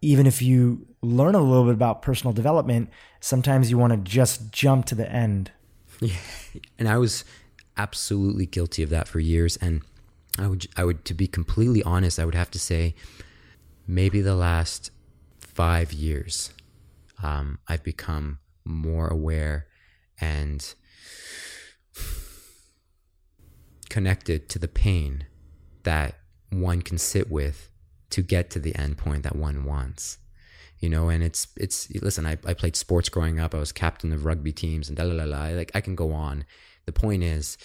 even 0.00 0.26
if 0.26 0.40
you 0.40 0.86
learn 1.00 1.34
a 1.34 1.40
little 1.40 1.64
bit 1.64 1.74
about 1.74 2.02
personal 2.02 2.32
development, 2.32 2.90
sometimes 3.20 3.70
you 3.70 3.78
want 3.78 3.92
to 3.92 3.98
just 3.98 4.52
jump 4.52 4.86
to 4.86 4.94
the 4.94 5.10
end. 5.10 5.50
Yeah, 6.00 6.16
and 6.80 6.88
I 6.88 6.98
was 6.98 7.24
absolutely 7.76 8.44
guilty 8.46 8.82
of 8.82 8.90
that 8.90 9.06
for 9.06 9.20
years. 9.20 9.56
And 9.58 9.82
I 10.38 10.46
would, 10.46 10.66
I 10.76 10.84
would, 10.84 11.04
to 11.06 11.14
be 11.14 11.26
completely 11.26 11.82
honest, 11.82 12.18
I 12.18 12.24
would 12.24 12.34
have 12.34 12.50
to 12.52 12.58
say, 12.58 12.94
maybe 13.86 14.20
the 14.20 14.34
last 14.34 14.90
five 15.40 15.92
years, 15.92 16.52
um, 17.22 17.58
I've 17.68 17.84
become 17.84 18.38
more 18.64 19.08
aware 19.08 19.66
and 20.20 20.74
connected 23.90 24.48
to 24.48 24.58
the 24.58 24.68
pain 24.68 25.26
that 25.82 26.14
one 26.50 26.80
can 26.80 26.96
sit 26.96 27.30
with 27.30 27.68
to 28.10 28.22
get 28.22 28.50
to 28.50 28.58
the 28.58 28.74
end 28.76 28.96
point 28.98 29.22
that 29.24 29.36
one 29.36 29.64
wants 29.64 30.18
you 30.82 30.90
know? 30.90 31.08
And 31.08 31.22
it's 31.22 31.46
it's 31.56 31.88
listen 32.02 32.26
I, 32.26 32.32
I 32.44 32.52
played 32.52 32.76
sports 32.76 33.08
growing 33.08 33.40
up. 33.40 33.54
I 33.54 33.58
was 33.58 33.72
captain 33.72 34.12
of 34.12 34.26
rugby 34.26 34.52
teams 34.52 34.88
and 34.88 34.98
da 34.98 35.04
la 35.04 35.14
la 35.14 35.24
la. 35.24 35.46
Like 35.46 35.70
i 35.74 35.80
can 35.80 35.94
go 35.94 36.12
on. 36.12 36.44
The 36.84 36.92
point 36.92 37.22
is 37.22 37.56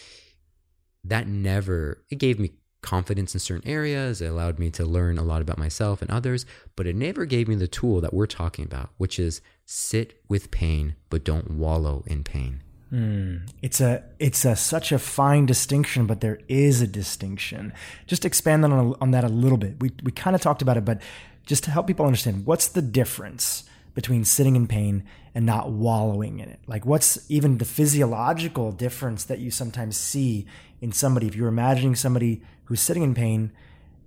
that 1.10 1.28
never 1.28 2.04
it 2.10 2.17
gave 2.17 2.39
me 2.39 2.52
confidence 2.82 3.34
in 3.34 3.39
certain 3.39 3.67
areas 3.67 4.22
it 4.22 4.28
allowed 4.28 4.60
me 4.60 4.70
to 4.70 4.86
learn 4.86 5.17
a 5.17 5.24
lot 5.24 5.41
about 5.41 5.58
myself 5.58 6.02
and 6.02 6.12
others 6.12 6.46
but 6.76 6.86
it 6.86 6.96
never 6.96 7.26
gave 7.26 7.48
me 7.48 7.56
the 7.56 7.67
tool 7.67 8.00
that 8.00 8.13
we're 8.13 8.28
talking 8.28 8.63
about 8.63 8.89
which 8.98 9.20
is 9.20 9.41
sit 9.65 10.22
with 10.30 10.52
pain 10.52 10.96
but 11.10 11.24
don't 11.24 11.52
wallow 11.52 12.04
in 12.06 12.24
pain 12.24 12.62
hmm. 12.89 13.38
It's 13.62 13.82
a 13.82 14.04
it's 14.20 14.46
a 14.46 14.56
such 14.56 14.93
a 14.93 15.00
fine 15.00 15.46
distinction, 15.46 16.06
but 16.06 16.22
there 16.22 16.39
is 16.48 16.82
a 16.82 16.88
distinction. 16.88 17.74
Just 18.06 18.24
expand 18.24 18.63
on 18.63 18.96
on 19.02 19.12
that 19.12 19.26
a 19.26 19.28
little 19.28 19.58
bit. 19.58 19.82
We 19.82 19.91
we 20.04 20.12
kind 20.13 20.36
of 20.36 20.41
talked 20.41 20.62
about 20.62 20.78
it, 20.78 20.86
but 20.86 21.02
just 21.48 21.63
to 21.63 21.72
help 21.72 21.88
people 21.88 22.06
understand, 22.06 22.46
what's 22.46 22.67
the 22.67 22.82
difference 22.82 23.63
between 23.96 24.24
sitting 24.24 24.56
in 24.56 24.67
pain 24.67 25.04
and 25.34 25.46
not 25.46 25.72
wallowing 25.72 26.39
in 26.39 26.50
it? 26.50 26.60
Like, 26.67 26.86
what's 26.86 27.20
even 27.32 27.58
the 27.58 27.65
physiological 27.65 28.72
difference 28.72 29.24
that 29.24 29.39
you 29.39 29.50
sometimes 29.50 29.98
see 29.98 30.46
in 30.82 30.92
somebody 30.92 31.28
if 31.28 31.36
you're 31.36 31.48
imagining 31.48 31.96
somebody 31.96 32.42
who's 32.66 32.82
sitting 32.82 33.04
in 33.04 33.13
pain 33.13 33.52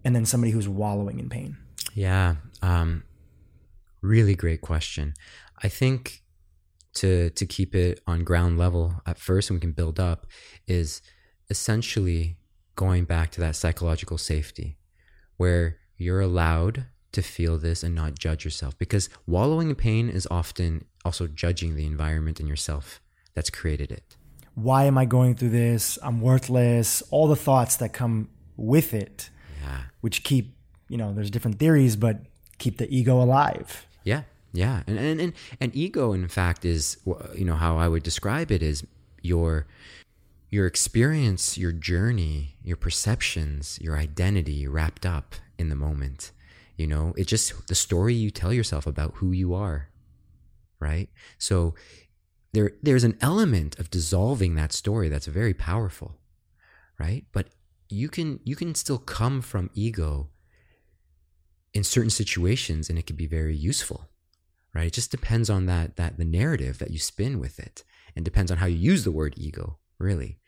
and 0.05 0.15
then 0.15 0.25
somebody 0.25 0.53
who's 0.53 0.69
wallowing 0.69 1.19
in 1.19 1.29
pain? 1.29 1.57
Yeah, 1.95 2.37
um, 2.63 3.05
really 4.03 4.35
great 4.35 4.61
question. 4.61 5.15
I 5.63 5.69
think 5.69 6.23
to 6.95 7.31
to 7.31 7.47
keep 7.47 7.75
it 7.75 8.01
on 8.07 8.25
ground 8.25 8.59
level 8.59 9.03
at 9.07 9.19
first, 9.19 9.51
and 9.51 9.57
we 9.57 9.61
can 9.61 9.73
build 9.73 10.01
up, 10.01 10.27
is 10.67 11.03
essentially 11.49 12.37
going 12.77 13.05
back 13.05 13.31
to 13.33 13.41
that 13.41 13.57
psychological 13.57 14.19
safety, 14.19 14.79
where 15.37 15.79
you're 15.97 16.21
allowed 16.21 16.87
to 17.13 17.23
feel 17.23 17.59
this 17.59 17.83
and 17.83 17.95
not 17.95 18.19
judge 18.19 18.45
yourself. 18.45 18.79
Because 18.79 19.09
wallowing 19.27 19.71
in 19.71 19.75
pain 19.75 20.09
is 20.09 20.27
often 20.31 20.85
also 21.05 21.27
judging 21.27 21.77
the 21.77 21.87
environment 21.87 22.41
and 22.41 22.49
yourself 22.49 23.01
that's 23.35 23.51
created 23.51 23.91
it. 23.91 24.17
Why 24.55 24.85
am 24.85 24.99
I 24.99 25.05
going 25.05 25.35
through 25.35 25.51
this? 25.51 25.99
I'm 26.03 26.21
worthless. 26.21 27.03
All 27.11 27.29
the 27.29 27.37
thoughts 27.37 27.77
that 27.77 27.93
come 27.93 28.29
with 28.57 28.93
it. 28.95 29.31
Yeah. 29.63 29.83
which 30.01 30.23
keep 30.25 30.55
you 30.89 30.97
know 30.97 31.13
there's 31.13 31.31
different 31.31 31.59
theories 31.59 31.95
but 31.95 32.23
keep 32.59 32.79
the 32.79 32.89
ego 32.95 33.21
alive 33.23 33.87
Yeah, 34.05 34.23
yeah, 34.53 34.83
and 34.87 34.99
and 34.99 35.21
and, 35.21 35.33
and 35.61 35.77
ego, 35.77 36.13
in 36.13 36.27
fact, 36.29 36.65
is 36.65 36.97
you 37.37 37.45
know 37.45 37.55
how 37.55 37.77
I 37.79 37.87
would 37.89 38.03
describe 38.03 38.51
it 38.51 38.63
is 38.63 38.85
your 39.23 39.67
your 40.51 40.67
experience, 40.67 41.57
your 41.57 41.73
journey, 41.73 42.57
your 42.65 42.77
perceptions, 42.77 43.79
your 43.81 43.97
identity 43.97 44.67
wrapped 44.67 45.07
up 45.07 45.35
in 45.59 45.69
the 45.69 45.77
moment. 45.77 46.33
You 46.77 46.87
know, 46.89 47.13
it's 47.17 47.31
just 47.31 47.69
the 47.69 47.75
story 47.75 48.15
you 48.15 48.31
tell 48.31 48.53
yourself 48.53 48.87
about 48.87 49.15
who 49.17 49.31
you 49.33 49.55
are, 49.55 49.89
right? 50.81 51.09
So 51.39 51.75
there 52.53 52.73
there's 52.83 53.05
an 53.05 53.17
element 53.21 53.79
of 53.79 53.91
dissolving 53.91 54.55
that 54.55 54.73
story 54.73 55.09
that's 55.09 55.27
very 55.27 55.55
powerful, 55.55 56.17
right? 56.99 57.25
But 57.33 57.49
you 57.91 58.09
can 58.09 58.41
you 58.45 58.57
can 58.57 58.75
still 58.75 58.99
come 58.99 59.41
from 59.41 59.71
ego 59.75 60.29
in 61.75 61.85
certain 61.85 62.11
situations 62.11 62.89
and 62.89 62.99
it 62.99 63.07
can 63.07 63.17
be 63.17 63.27
very 63.27 63.57
useful 63.57 64.09
right 64.75 64.87
it 64.87 64.93
just 64.93 65.11
depends 65.11 65.51
on 65.51 65.67
that 65.67 65.97
that 65.97 66.17
the 66.17 66.25
narrative 66.25 66.79
that 66.79 66.91
you 66.91 66.99
spin 66.99 67.39
with 67.39 67.59
it 67.59 67.85
and 68.15 68.25
depends 68.25 68.51
on 68.51 68.59
how 68.59 68.67
you 68.67 68.77
use 68.77 69.05
the 69.05 69.11
word 69.11 69.35
ego 69.37 69.79
really 69.99 70.39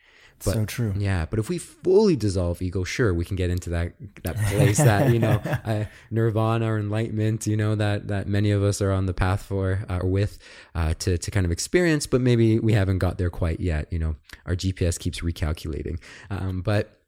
but 0.44 0.55
so 0.55 0.64
true. 0.64 0.92
yeah 0.96 1.26
but 1.28 1.38
if 1.38 1.48
we 1.48 1.59
fully 1.59 2.16
dissolve 2.16 2.61
ego 2.61 2.85
sure 2.85 3.14
we 3.14 3.24
can 3.24 3.37
get 3.37 3.50
into 3.50 3.70
that 3.70 3.92
that 4.24 4.37
place 4.37 4.78
that 4.78 5.12
you 5.12 5.18
know 5.18 5.40
uh, 5.64 5.85
nirvana 6.11 6.72
or 6.72 6.78
enlightenment 6.78 7.46
you 7.46 7.57
know 7.57 7.74
that 7.74 8.09
that 8.09 8.26
many 8.26 8.50
of 8.50 8.62
us 8.62 8.83
are 8.83 8.90
on 8.90 9.07
the 9.07 9.14
path 9.14 9.42
for 9.42 9.85
uh, 9.88 9.98
or 9.98 10.09
with 10.09 10.38
uh, 10.74 10.94
to 10.94 11.16
to 11.18 11.31
kind 11.31 11.46
of 11.46 11.52
experience 11.52 12.07
but 12.07 12.20
maybe 12.20 12.59
we 12.59 12.72
haven't 12.72 12.98
got 12.98 13.18
there 13.18 13.31
quite 13.31 13.61
yet 13.61 13.92
you 13.92 13.98
know. 13.98 14.16
Our 14.46 14.57
gps 14.57 14.98
keeps 14.98 15.20
recalculating. 15.20 16.00
Um, 16.31 16.62
but 16.62 16.98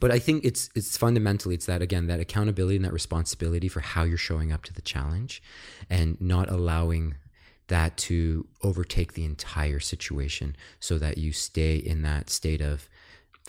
but 0.00 0.10
I 0.10 0.18
think 0.18 0.44
it's 0.44 0.70
it's 0.74 0.96
fundamentally 0.96 1.54
it's 1.54 1.66
that 1.66 1.82
again 1.82 2.06
that 2.06 2.20
accountability 2.20 2.76
and 2.76 2.84
that 2.84 2.92
responsibility 2.92 3.68
for 3.68 3.80
how 3.80 4.04
you're 4.04 4.16
showing 4.16 4.52
up 4.52 4.64
to 4.64 4.72
the 4.72 4.82
challenge, 4.82 5.42
and 5.88 6.20
not 6.20 6.50
allowing 6.50 7.16
that 7.70 7.96
to 7.96 8.46
overtake 8.62 9.14
the 9.14 9.24
entire 9.24 9.80
situation, 9.80 10.54
so 10.78 10.98
that 10.98 11.18
you 11.18 11.32
stay 11.32 11.74
in 11.76 12.02
that 12.02 12.30
state 12.30 12.60
of 12.60 12.88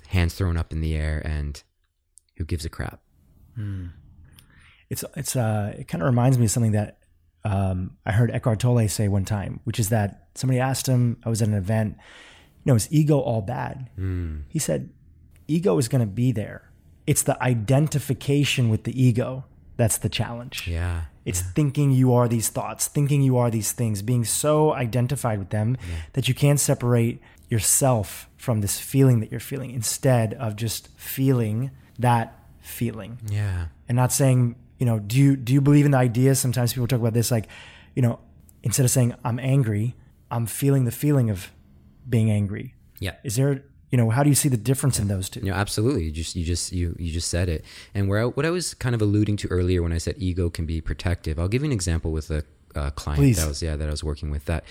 hands 0.08 0.34
thrown 0.34 0.58
up 0.58 0.72
in 0.72 0.82
the 0.82 0.96
air 0.96 1.22
and 1.24 1.62
who 2.38 2.46
gives 2.46 2.66
a 2.66 2.70
crap. 2.70 3.02
Hmm. 3.56 3.88
It's 4.90 5.04
it's 5.16 5.36
uh 5.36 5.76
it 5.78 5.88
kind 5.88 6.02
of 6.02 6.06
reminds 6.06 6.38
me 6.38 6.46
of 6.46 6.52
something 6.52 6.72
that 6.72 6.98
um, 7.44 7.98
I 8.06 8.12
heard 8.12 8.32
Eckhart 8.32 8.60
Tolle 8.60 8.88
say 8.88 9.08
one 9.08 9.26
time, 9.26 9.60
which 9.64 9.80
is 9.80 9.90
that 9.90 10.30
somebody 10.36 10.60
asked 10.60 10.88
him, 10.88 11.18
I 11.26 11.30
was 11.30 11.42
at 11.42 11.48
an 11.48 11.54
event, 11.54 11.98
you 12.64 12.72
know, 12.72 12.76
is 12.76 12.88
ego 12.92 13.20
all 13.20 13.42
bad? 13.42 13.90
Mm. 13.98 14.44
He 14.48 14.60
said, 14.60 14.92
ego 15.48 15.78
is 15.78 15.88
going 15.88 16.02
to 16.02 16.08
be 16.08 16.32
there. 16.32 16.72
It's 17.08 17.24
the 17.24 17.42
identification 17.42 18.70
with 18.70 18.84
the 18.84 19.02
ego 19.02 19.46
that's 19.78 19.98
the 19.98 20.10
challenge. 20.10 20.68
Yeah. 20.68 21.04
It's 21.26 21.42
yeah. 21.42 21.48
thinking 21.54 21.92
you 21.92 22.14
are 22.14 22.28
these 22.28 22.50
thoughts, 22.50 22.88
thinking 22.88 23.22
you 23.22 23.38
are 23.38 23.50
these 23.50 23.72
things, 23.72 24.02
being 24.02 24.26
so 24.26 24.74
identified 24.74 25.40
with 25.40 25.50
them 25.50 25.78
yeah. 25.90 25.96
that 26.14 26.28
you 26.28 26.34
can't 26.34 26.60
separate 26.60 27.22
yourself 27.50 28.30
from 28.38 28.62
this 28.62 28.80
feeling 28.80 29.20
that 29.20 29.30
you're 29.30 29.40
feeling 29.40 29.72
instead 29.72 30.34
of 30.36 30.56
just 30.56 30.88
feeling 30.98 31.72
that 32.00 32.40
feeling. 32.62 33.20
Yeah. 33.28 33.68
And 33.88 33.96
not 33.96 34.12
saying, 34.12 34.56
you 34.80 34.86
know, 34.86 35.00
do 35.00 35.18
you 35.18 35.36
do 35.36 35.54
you 35.54 35.62
believe 35.62 35.86
in 35.86 35.92
the 35.92 35.98
idea? 35.98 36.34
Sometimes 36.36 36.74
people 36.74 36.88
talk 36.88 37.00
about 37.00 37.14
this 37.14 37.30
like, 37.30 37.48
you 37.96 38.02
know, 38.02 38.20
instead 38.64 38.84
of 38.84 38.90
saying 38.90 39.14
I'm 39.24 39.40
angry, 39.40 39.96
I'm 40.32 40.46
feeling 40.46 40.86
the 40.86 40.92
feeling 40.92 41.30
of 41.30 41.52
being 42.10 42.32
angry. 42.32 42.74
Yeah. 43.00 43.16
Is 43.24 43.36
there 43.36 43.64
you 43.92 43.98
know 43.98 44.10
how 44.10 44.24
do 44.24 44.30
you 44.30 44.36
see 44.36 44.50
the 44.50 44.58
difference 44.58 45.00
in 45.00 45.08
those 45.08 45.30
two? 45.30 45.42
You 45.42 45.52
know, 45.52 45.54
absolutely. 45.54 46.06
You 46.06 46.12
just 46.12 46.36
you 46.36 46.46
just 46.46 46.72
you 46.72 46.96
you 46.98 47.12
just 47.12 47.30
said 47.30 47.50
it. 47.50 47.64
And 47.94 48.08
where 48.10 48.22
I, 48.22 48.26
what 48.26 48.46
i 48.46 48.50
was 48.50 48.74
kind 48.74 48.96
of 48.96 49.02
alluding 49.02 49.38
to 49.38 49.48
earlier 49.50 49.84
when 49.84 49.92
i 49.92 49.98
said 49.98 50.16
ego 50.18 50.50
can 50.50 50.66
be 50.66 50.82
protective 50.82 51.38
i'll 51.38 51.48
give 51.48 51.62
you 51.62 51.68
an 51.68 51.72
example 51.74 52.12
with 52.12 52.32
a, 52.32 52.44
a 52.76 52.92
client 52.92 53.20
Please. 53.20 53.38
that 53.38 53.48
was 53.48 53.62
yeah 53.62 53.76
that 53.76 53.88
i 53.88 53.92
was 53.92 54.04
working 54.04 54.32
with 54.32 54.46
that 54.46 54.64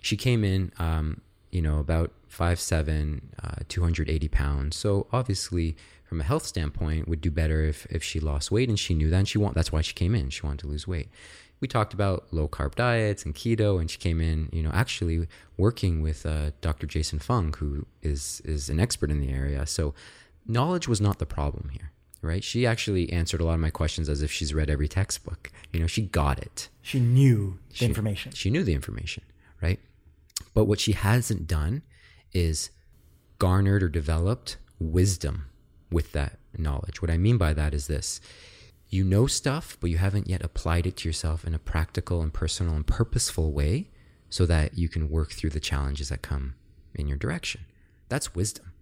she 0.00 0.16
came 0.16 0.42
in 0.42 0.72
um, 0.78 1.20
you 1.50 1.62
know 1.62 1.78
about 1.78 2.10
five 2.32 2.58
seven 2.58 3.28
uh, 3.42 3.56
280 3.68 4.28
pounds. 4.28 4.74
So 4.74 5.06
obviously 5.12 5.76
from 6.04 6.20
a 6.20 6.24
health 6.24 6.46
standpoint 6.46 7.06
would 7.06 7.20
do 7.20 7.30
better 7.30 7.62
if 7.62 7.86
if 7.90 8.02
she 8.02 8.20
lost 8.20 8.50
weight 8.50 8.68
and 8.70 8.78
she 8.78 8.94
knew 8.94 9.10
that 9.10 9.18
and 9.18 9.28
she 9.28 9.38
want 9.38 9.54
that's 9.54 9.70
why 9.70 9.82
she 9.82 9.92
came 9.92 10.14
in. 10.14 10.30
She 10.30 10.42
wanted 10.42 10.60
to 10.60 10.66
lose 10.66 10.88
weight 10.88 11.08
we 11.62 11.68
talked 11.68 11.94
about 11.94 12.26
low 12.32 12.48
carb 12.48 12.74
diets 12.74 13.24
and 13.24 13.34
keto, 13.34 13.80
and 13.80 13.88
she 13.88 13.96
came 13.96 14.20
in, 14.20 14.50
you 14.52 14.64
know, 14.64 14.72
actually 14.74 15.28
working 15.56 16.02
with 16.02 16.26
uh, 16.26 16.50
Dr. 16.60 16.88
Jason 16.88 17.20
Fung, 17.20 17.54
who 17.54 17.86
is 18.02 18.42
is 18.44 18.68
an 18.68 18.80
expert 18.80 19.10
in 19.10 19.20
the 19.20 19.30
area. 19.30 19.64
So 19.64 19.94
knowledge 20.46 20.88
was 20.88 21.00
not 21.00 21.20
the 21.20 21.24
problem 21.24 21.70
here, 21.70 21.92
right? 22.20 22.42
She 22.42 22.66
actually 22.66 23.10
answered 23.12 23.40
a 23.40 23.44
lot 23.44 23.54
of 23.54 23.60
my 23.60 23.70
questions 23.70 24.08
as 24.08 24.22
if 24.22 24.32
she's 24.32 24.52
read 24.52 24.68
every 24.68 24.88
textbook. 24.88 25.52
You 25.72 25.78
know, 25.78 25.86
she 25.86 26.02
got 26.02 26.40
it. 26.40 26.68
She 26.82 26.98
knew 26.98 27.60
the 27.70 27.76
she, 27.76 27.84
information. 27.86 28.32
She 28.32 28.50
knew 28.50 28.64
the 28.64 28.74
information, 28.74 29.22
right? 29.62 29.78
But 30.54 30.64
what 30.64 30.80
she 30.80 30.92
hasn't 30.92 31.46
done 31.46 31.82
is 32.32 32.70
garnered 33.38 33.84
or 33.84 33.88
developed 33.88 34.56
wisdom 34.80 35.46
with 35.92 36.10
that 36.10 36.38
knowledge. 36.58 37.00
What 37.00 37.10
I 37.10 37.18
mean 37.18 37.38
by 37.38 37.52
that 37.52 37.72
is 37.72 37.86
this 37.86 38.20
you 38.92 39.04
know 39.04 39.26
stuff, 39.26 39.78
but 39.80 39.88
you 39.88 39.96
haven't 39.96 40.28
yet 40.28 40.44
applied 40.44 40.86
it 40.86 40.98
to 40.98 41.08
yourself 41.08 41.46
in 41.46 41.54
a 41.54 41.58
practical 41.58 42.20
and 42.20 42.32
personal 42.32 42.74
and 42.74 42.86
purposeful 42.86 43.50
way 43.50 43.88
so 44.28 44.44
that 44.44 44.76
you 44.76 44.88
can 44.88 45.08
work 45.08 45.32
through 45.32 45.50
the 45.50 45.60
challenges 45.60 46.10
that 46.10 46.20
come 46.20 46.54
in 46.94 47.08
your 47.08 47.16
direction. 47.16 47.62
That's 48.10 48.34
wisdom. 48.34 48.72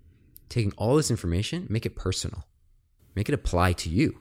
Taking 0.48 0.72
all 0.76 0.96
this 0.96 1.12
information, 1.12 1.68
make 1.70 1.86
it 1.86 1.94
personal, 1.94 2.44
make 3.14 3.28
it 3.28 3.34
apply 3.34 3.72
to 3.74 3.88
you 3.88 4.18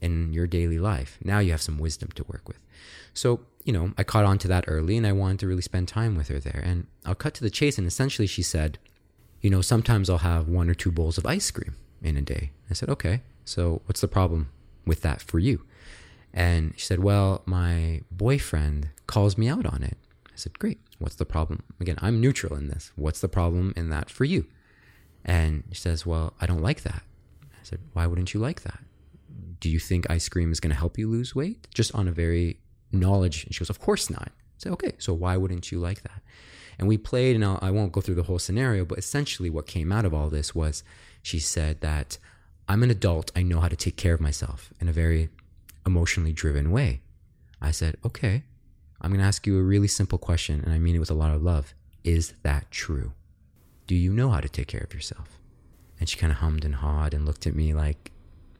in 0.00 0.32
your 0.32 0.46
daily 0.46 0.78
life. 0.78 1.18
Now 1.22 1.40
you 1.40 1.50
have 1.50 1.60
some 1.60 1.78
wisdom 1.78 2.08
to 2.14 2.24
work 2.24 2.48
with. 2.48 2.58
So, 3.12 3.40
you 3.64 3.72
know, 3.74 3.92
I 3.98 4.04
caught 4.04 4.24
on 4.24 4.38
to 4.38 4.48
that 4.48 4.64
early 4.66 4.96
and 4.96 5.06
I 5.06 5.12
wanted 5.12 5.40
to 5.40 5.46
really 5.46 5.60
spend 5.60 5.88
time 5.88 6.16
with 6.16 6.28
her 6.28 6.38
there. 6.38 6.62
And 6.64 6.86
I'll 7.04 7.14
cut 7.14 7.34
to 7.34 7.44
the 7.44 7.50
chase. 7.50 7.76
And 7.76 7.86
essentially, 7.86 8.26
she 8.26 8.42
said, 8.42 8.78
you 9.42 9.50
know, 9.50 9.60
sometimes 9.60 10.08
I'll 10.08 10.18
have 10.18 10.48
one 10.48 10.70
or 10.70 10.74
two 10.74 10.90
bowls 10.90 11.18
of 11.18 11.26
ice 11.26 11.50
cream 11.50 11.76
in 12.00 12.16
a 12.16 12.22
day. 12.22 12.52
I 12.70 12.72
said, 12.72 12.88
okay, 12.88 13.20
so 13.44 13.82
what's 13.84 14.00
the 14.00 14.08
problem 14.08 14.48
with 14.88 15.02
that 15.02 15.22
for 15.22 15.38
you? 15.38 15.64
And 16.32 16.74
she 16.76 16.84
said, 16.86 17.00
Well, 17.00 17.42
my 17.46 18.02
boyfriend 18.10 18.90
calls 19.06 19.38
me 19.38 19.48
out 19.48 19.66
on 19.66 19.82
it. 19.82 19.96
I 20.26 20.36
said, 20.36 20.58
Great. 20.58 20.78
What's 20.98 21.14
the 21.14 21.24
problem? 21.24 21.62
Again, 21.80 21.96
I'm 22.00 22.20
neutral 22.20 22.56
in 22.56 22.68
this. 22.68 22.92
What's 22.96 23.20
the 23.20 23.28
problem 23.28 23.72
in 23.76 23.88
that 23.90 24.10
for 24.10 24.24
you? 24.24 24.46
And 25.24 25.64
she 25.72 25.80
says, 25.80 26.04
Well, 26.04 26.34
I 26.40 26.46
don't 26.46 26.62
like 26.62 26.82
that. 26.82 27.02
I 27.42 27.64
said, 27.64 27.80
Why 27.92 28.06
wouldn't 28.06 28.34
you 28.34 28.40
like 28.40 28.62
that? 28.62 28.80
Do 29.60 29.68
you 29.68 29.78
think 29.78 30.10
ice 30.10 30.28
cream 30.28 30.52
is 30.52 30.60
going 30.60 30.70
to 30.70 30.78
help 30.78 30.98
you 30.98 31.08
lose 31.08 31.34
weight? 31.34 31.68
Just 31.74 31.94
on 31.94 32.08
a 32.08 32.12
very 32.12 32.58
knowledge. 32.92 33.44
And 33.44 33.54
she 33.54 33.60
goes, 33.60 33.70
Of 33.70 33.80
course 33.80 34.10
not. 34.10 34.28
I 34.28 34.58
said, 34.58 34.72
Okay, 34.72 34.92
so 34.98 35.12
why 35.14 35.36
wouldn't 35.36 35.70
you 35.70 35.78
like 35.78 36.02
that? 36.02 36.22
And 36.78 36.86
we 36.86 36.96
played, 36.96 37.34
and 37.34 37.44
I'll, 37.44 37.58
I 37.60 37.70
will 37.70 37.82
not 37.82 37.92
go 37.92 38.00
through 38.00 38.14
the 38.14 38.22
whole 38.24 38.38
scenario, 38.38 38.84
but 38.84 38.98
essentially 38.98 39.50
what 39.50 39.66
came 39.66 39.90
out 39.90 40.04
of 40.04 40.14
all 40.14 40.30
this 40.30 40.54
was 40.54 40.84
she 41.22 41.40
said 41.40 41.80
that 41.80 42.18
I'm 42.68 42.82
an 42.82 42.90
adult. 42.90 43.32
I 43.34 43.42
know 43.42 43.60
how 43.60 43.68
to 43.68 43.76
take 43.76 43.96
care 43.96 44.14
of 44.14 44.20
myself 44.20 44.72
in 44.80 44.88
a 44.88 44.92
very 44.92 45.30
emotionally 45.86 46.32
driven 46.32 46.70
way. 46.70 47.00
I 47.60 47.70
said, 47.70 47.96
okay, 48.04 48.44
I'm 49.00 49.10
going 49.10 49.20
to 49.20 49.26
ask 49.26 49.46
you 49.46 49.58
a 49.58 49.62
really 49.62 49.88
simple 49.88 50.18
question, 50.18 50.60
and 50.62 50.72
I 50.72 50.78
mean 50.78 50.94
it 50.94 50.98
with 50.98 51.10
a 51.10 51.14
lot 51.14 51.34
of 51.34 51.42
love. 51.42 51.74
Is 52.04 52.34
that 52.42 52.70
true? 52.70 53.12
Do 53.86 53.94
you 53.94 54.12
know 54.12 54.30
how 54.30 54.40
to 54.40 54.48
take 54.48 54.68
care 54.68 54.82
of 54.82 54.92
yourself? 54.92 55.38
And 55.98 56.08
she 56.08 56.18
kind 56.18 56.30
of 56.30 56.38
hummed 56.38 56.64
and 56.64 56.76
hawed 56.76 57.14
and 57.14 57.24
looked 57.24 57.46
at 57.46 57.54
me 57.54 57.74
like, 57.74 58.12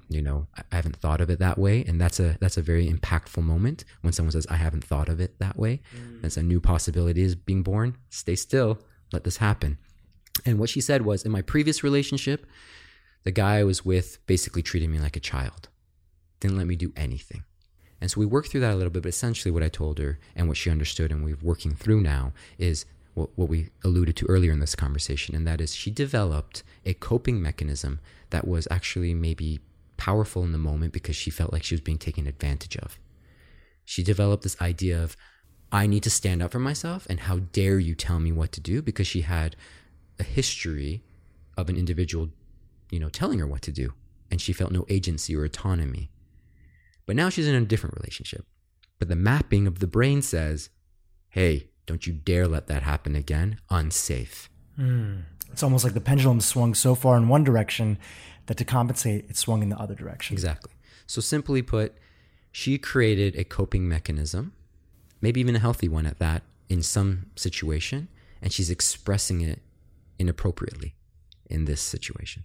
you 0.09 0.23
know, 0.23 0.47
I 0.57 0.75
haven't 0.75 0.97
thought 0.97 1.21
of 1.21 1.29
it 1.29 1.39
that 1.39 1.59
way. 1.59 1.85
And 1.85 2.01
that's 2.01 2.19
a 2.19 2.39
that's 2.41 2.57
a 2.57 2.63
very 2.63 2.89
impactful 2.89 3.43
moment 3.43 3.85
when 4.01 4.13
someone 4.13 4.33
says, 4.33 4.47
I 4.49 4.57
haven't 4.57 4.85
thought 4.85 5.09
of 5.09 5.21
it 5.21 5.39
that 5.39 5.59
way. 5.59 5.81
Mm. 5.95 6.25
It's 6.25 6.39
a 6.39 6.43
new 6.43 6.61
possibility 6.61 7.23
is 7.23 7.35
being 7.35 7.63
born. 7.63 7.97
Stay 8.09 8.35
still. 8.35 8.79
Let 9.13 9.25
this 9.25 9.37
happen. 9.37 9.77
And 10.47 10.59
what 10.59 10.71
she 10.71 10.81
said 10.81 11.03
was, 11.03 11.25
in 11.25 11.31
my 11.31 11.43
previous 11.43 11.85
relationship, 11.85 12.47
the 13.25 13.31
guy 13.31 13.59
I 13.59 13.65
was 13.65 13.85
with 13.85 14.25
basically 14.27 14.63
treated 14.63 14.91
me 14.91 14.99
like 14.99 15.17
a 15.17 15.21
child, 15.21 15.69
didn't 16.41 16.57
let 16.57 16.67
me 16.67 16.77
do 16.77 16.93
anything. 16.97 17.45
And 18.01 18.11
so 18.11 18.21
we 18.21 18.27
worked 18.27 18.51
through 18.51 18.61
that 18.61 18.73
a 18.73 18.77
little 18.77 18.93
bit, 18.93 19.03
but 19.03 19.09
essentially 19.09 19.51
what 19.51 19.63
I 19.63 19.69
told 19.69 19.99
her 19.99 20.19
and 20.37 20.47
what 20.47 20.57
she 20.57 20.71
understood 20.71 21.11
and 21.11 21.25
we're 21.25 21.39
working 21.43 21.75
through 21.75 22.01
now 22.01 22.33
is 22.57 22.87
what, 23.15 23.31
what 23.37 23.49
we 23.49 23.71
alluded 23.85 24.17
to 24.17 24.27
earlier 24.27 24.53
in 24.53 24.61
this 24.61 24.77
conversation, 24.77 25.35
and 25.35 25.47
that 25.47 25.61
is 25.61 25.75
she 25.75 25.91
developed 25.91 26.63
a 26.87 26.95
coping 26.95 27.43
mechanism 27.43 28.01
that 28.31 28.47
was 28.47 28.69
actually 28.71 29.15
maybe 29.15 29.61
powerful 29.97 30.45
in 30.45 30.53
the 30.53 30.59
moment 30.59 30.93
because 30.93 31.17
she 31.17 31.31
felt 31.31 31.53
like 31.53 31.65
she 31.65 31.75
was 31.75 31.81
being 31.81 31.99
taken 31.99 32.27
advantage 32.27 32.77
of. 32.77 32.99
She 33.85 34.03
developed 34.03 34.45
this 34.45 34.61
idea 34.61 35.03
of, 35.03 35.17
I 35.73 35.87
need 35.87 36.05
to 36.05 36.11
stand 36.11 36.43
up 36.43 36.53
for 36.53 36.61
myself, 36.61 37.07
and 37.11 37.21
how 37.21 37.39
dare 37.39 37.79
you 37.79 37.95
tell 37.95 38.21
me 38.21 38.33
what 38.33 38.53
to 38.53 38.61
do 38.61 38.81
because 38.81 39.07
she 39.07 39.23
had 39.23 39.57
a 40.19 40.23
history 40.23 41.03
of 41.57 41.69
an 41.69 41.77
individual 41.77 42.31
you 42.91 42.99
know, 43.01 43.09
telling 43.09 43.39
her 43.39 43.47
what 43.47 43.63
to 43.63 43.73
do, 43.73 43.95
and 44.31 44.41
she 44.41 44.53
felt 44.53 44.73
no 44.73 44.87
agency 44.89 45.35
or 45.37 45.45
autonomy. 45.45 46.11
But 47.07 47.17
now 47.17 47.29
she's 47.29 47.49
in 47.49 47.55
a 47.55 47.65
different 47.65 47.97
relationship. 47.97 48.45
But 48.99 49.09
the 49.09 49.17
mapping 49.17 49.67
of 49.67 49.79
the 49.79 49.87
brain 49.87 50.23
says, 50.23 50.71
hey, 51.31 51.69
don't 51.87 52.07
you 52.07 52.13
dare 52.13 52.47
let 52.47 52.67
that 52.67 52.83
happen 52.83 53.17
again. 53.17 53.61
Unsafe. 53.71 54.51
Mm. 54.79 55.23
It's 55.51 55.63
almost 55.63 55.85
like 55.85 55.95
the 55.95 56.01
pendulum 56.01 56.41
swung 56.41 56.75
so 56.75 56.95
far 56.95 57.17
in 57.17 57.29
one 57.29 57.45
direction 57.45 57.99
that 58.47 58.57
to 58.59 58.65
compensate, 58.65 59.31
it 59.31 59.37
swung 59.37 59.63
in 59.63 59.69
the 59.69 59.79
other 59.79 59.95
direction. 59.95 60.35
Exactly. 60.35 60.73
So, 61.07 61.21
simply 61.21 61.63
put, 61.63 61.95
she 62.53 62.77
created 62.77 63.37
a 63.37 63.45
coping 63.45 63.89
mechanism, 63.89 64.53
maybe 65.21 65.41
even 65.41 65.57
a 65.57 65.59
healthy 65.59 65.89
one 65.89 66.07
at 66.07 66.19
that, 66.19 66.43
in 66.69 66.83
some 66.83 67.31
situation, 67.35 68.09
and 68.43 68.53
she's 68.53 68.69
expressing 68.69 69.41
it 69.41 69.61
inappropriately 70.19 70.95
in 71.47 71.65
this 71.65 71.81
situation. 71.81 72.45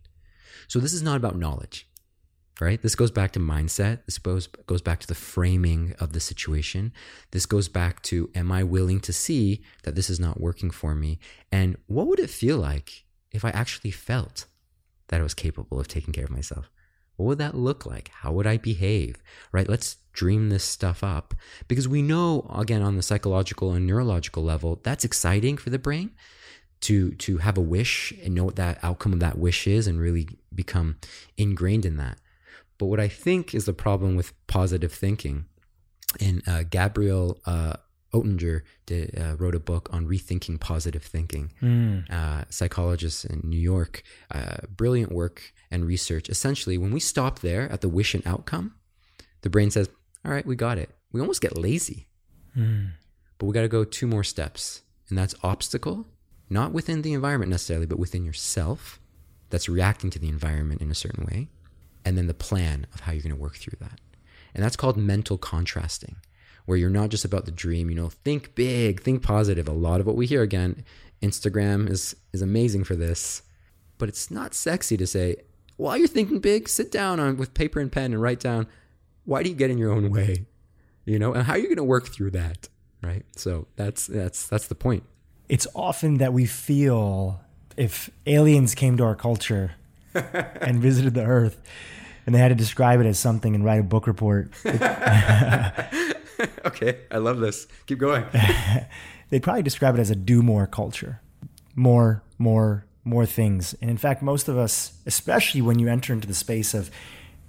So 0.68 0.80
this 0.80 0.94
is 0.94 1.02
not 1.02 1.18
about 1.18 1.38
knowledge, 1.38 1.88
right? 2.60 2.82
This 2.82 2.96
goes 2.96 3.12
back 3.12 3.32
to 3.34 3.39
mindset. 3.39 4.06
This 4.06 4.18
goes, 4.18 4.48
goes 4.48 4.82
back 4.82 5.00
to 5.02 5.08
the 5.08 5.16
framing 5.16 5.96
of 6.00 6.13
the 6.13 6.20
situation. 6.20 6.94
This 7.32 7.46
goes 7.46 7.68
back 7.68 8.02
to, 8.04 8.30
am 8.36 8.52
I 8.52 8.63
willing 8.63 9.00
to 9.02 9.13
see 9.13 9.63
that 9.84 9.96
this 9.96 10.10
is 10.10 10.20
not 10.20 10.39
working 10.39 10.72
for 10.72 10.96
me? 10.96 11.20
And 11.52 11.78
what 11.88 12.08
would 12.08 12.20
it 12.20 12.30
feel 12.30 12.58
like 12.58 13.06
if 13.32 13.44
I 13.46 13.50
actually 13.50 13.92
felt 13.92 14.46
that 15.08 15.20
I 15.20 15.24
was 15.24 15.34
capable 15.34 15.80
of 15.80 15.88
taking 15.88 16.13
care 16.13 16.26
of 16.26 16.32
myself? 16.32 16.70
What 17.16 17.28
would 17.28 17.38
that 17.38 17.56
look 17.56 17.86
like? 17.86 18.10
How 18.10 18.32
would 18.32 18.48
I 18.48 18.58
behave? 18.58 19.22
Right? 19.52 19.69
Let's 19.69 19.98
dream 20.13 20.50
this 20.50 20.63
stuff 20.63 21.04
up 21.04 21.34
because 21.67 21.88
we 21.88 22.02
know, 22.02 22.50
again, 22.56 22.82
on 22.82 22.96
the 22.96 23.04
psychological 23.04 23.73
and 23.73 23.86
neurological 23.86 24.44
level, 24.44 24.80
that's 24.84 25.06
exciting 25.06 25.58
for 25.58 25.69
the 25.69 25.80
brain 25.80 26.12
to 26.84 27.12
to 27.12 27.38
have 27.38 27.58
a 27.58 27.62
wish 27.62 28.13
and 28.23 28.36
know 28.36 28.44
what 28.44 28.56
that 28.58 28.79
outcome 28.84 29.13
of 29.13 29.19
that 29.19 29.38
wish 29.38 29.67
is 29.67 29.88
and 29.88 30.00
really 30.00 30.27
become 30.54 30.98
ingrained 31.38 31.86
in 31.86 31.98
that. 31.98 32.17
But 32.77 32.88
what 32.88 33.00
I 33.00 33.08
think 33.08 33.54
is 33.54 33.65
the 33.65 33.73
problem 33.73 34.15
with 34.15 34.34
positive 34.48 34.92
thinking, 34.92 35.46
and 36.19 36.42
uh, 36.48 36.63
Gabriel 36.63 37.40
uh, 37.46 37.73
Oettingen 38.13 38.62
did, 38.86 39.17
uh, 39.17 39.36
wrote 39.38 39.56
a 39.56 39.60
book 39.60 39.90
on 39.92 40.08
rethinking 40.08 40.60
positive 40.60 41.04
thinking. 41.04 41.52
Mm. 41.62 42.12
Uh, 42.12 42.44
psychologist 42.50 43.25
in 43.25 43.42
New 43.44 43.60
York, 43.60 44.04
uh, 44.31 44.58
brilliant 44.69 45.12
work 45.12 45.54
and 45.71 45.86
research. 45.86 46.29
Essentially, 46.29 46.77
when 46.77 46.92
we 46.92 47.00
stop 47.00 47.40
there 47.40 47.71
at 47.71 47.81
the 47.81 47.90
wish 47.90 48.13
and 48.13 48.25
outcome, 48.27 48.75
the 49.42 49.50
brain 49.50 49.71
says, 49.71 49.90
"All 50.25 50.31
right, 50.31 50.46
we 50.46 50.56
got 50.56 50.77
it." 50.77 50.90
We 51.12 51.21
almost 51.21 51.42
get 51.42 51.58
lazy, 51.58 52.08
mm. 52.58 52.92
but 53.38 53.46
we 53.46 53.54
got 53.54 53.62
to 53.62 53.67
go 53.67 53.84
two 53.84 54.08
more 54.08 54.23
steps, 54.23 54.81
and 55.10 55.17
that's 55.17 55.36
obstacle, 55.44 56.08
not 56.54 56.71
within 56.71 57.01
the 57.01 57.13
environment 57.13 57.51
necessarily, 57.51 57.85
but 57.85 57.99
within 57.99 58.23
yourself. 58.23 58.99
That's 59.49 59.69
reacting 59.69 60.10
to 60.12 60.19
the 60.19 60.29
environment 60.29 60.81
in 60.81 60.89
a 60.89 60.95
certain 60.95 61.25
way, 61.25 61.47
and 62.04 62.17
then 62.17 62.25
the 62.25 62.33
plan 62.33 62.87
of 62.93 63.01
how 63.01 63.12
you're 63.12 63.21
going 63.21 63.35
to 63.35 63.41
work 63.41 63.58
through 63.58 63.77
that. 63.81 63.99
And 64.56 64.63
that's 64.63 64.75
called 64.75 64.97
mental 64.97 65.37
contrasting 65.37 66.15
where 66.65 66.77
you're 66.77 66.89
not 66.89 67.10
just 67.10 67.25
about 67.25 67.45
the 67.45 67.51
dream, 67.51 67.89
you 67.89 67.95
know, 67.95 68.10
think 68.10 68.56
big, 68.56 69.01
think 69.01 69.21
positive. 69.21 69.67
A 69.67 69.73
lot 69.73 69.99
of 69.99 70.08
what 70.08 70.15
we 70.15 70.25
hear 70.25 70.41
again, 70.41 70.83
Instagram 71.21 71.89
is 71.89 72.15
is 72.31 72.41
amazing 72.41 72.83
for 72.83 72.95
this, 72.95 73.43
but 73.97 74.10
it's 74.10 74.31
not 74.31 74.54
sexy 74.54 74.97
to 74.97 75.08
say, 75.08 75.37
while 75.77 75.97
you're 75.97 76.08
thinking 76.08 76.39
big, 76.39 76.69
sit 76.69 76.91
down 76.91 77.19
on 77.19 77.37
with 77.37 77.54
paper 77.54 77.79
and 77.79 77.91
pen 77.91 78.13
and 78.13 78.21
write 78.21 78.39
down 78.39 78.67
why 79.25 79.41
do 79.41 79.49
you 79.49 79.56
get 79.56 79.71
in 79.71 79.77
your 79.77 79.91
own 79.91 80.10
way? 80.10 80.45
You 81.06 81.17
know, 81.17 81.33
and 81.33 81.43
how 81.43 81.54
are 81.54 81.58
you 81.58 81.65
going 81.65 81.77
to 81.77 81.83
work 81.83 82.10
through 82.10 82.31
that, 82.31 82.67
right? 83.01 83.23
So 83.35 83.67
that's 83.75 84.08
that's 84.08 84.47
that's 84.47 84.67
the 84.67 84.75
point. 84.75 85.04
It's 85.50 85.67
often 85.75 86.17
that 86.17 86.33
we 86.33 86.46
feel 86.46 87.41
if 87.75 88.10
aliens 88.25 88.75
came 88.75 88.98
to 88.98 89.04
our 89.04 89.15
culture 89.15 89.73
and 90.13 90.79
visited 90.79 91.13
the 91.13 91.23
earth 91.23 91.58
and 92.25 92.33
they 92.33 92.39
had 92.39 92.50
to 92.50 92.56
describe 92.56 93.00
it 93.02 93.06
as 93.06 93.19
something 93.19 93.54
and 93.56 93.65
write 93.65 93.79
a 93.79 93.83
book 93.83 94.08
report. 94.08 94.52
okay, 96.65 97.00
I 97.12 97.17
love 97.17 97.39
this. 97.39 97.67
Keep 97.85 98.00
going. 98.00 98.23
They'd 99.29 99.44
probably 99.44 99.63
describe 99.63 99.96
it 99.96 100.00
as 100.00 100.10
a 100.10 100.15
do 100.15 100.41
more 100.41 100.67
culture. 100.67 101.19
More, 101.75 102.23
more, 102.37 102.85
more 103.04 103.25
things. 103.25 103.75
And 103.81 103.89
in 103.89 103.98
fact, 103.98 104.21
most 104.21 104.48
of 104.48 104.58
us, 104.58 104.94
especially 105.06 105.62
when 105.62 105.79
you 105.79 105.89
enter 105.89 106.13
into 106.13 106.27
the 106.27 106.33
space 106.33 106.73
of 106.73 106.89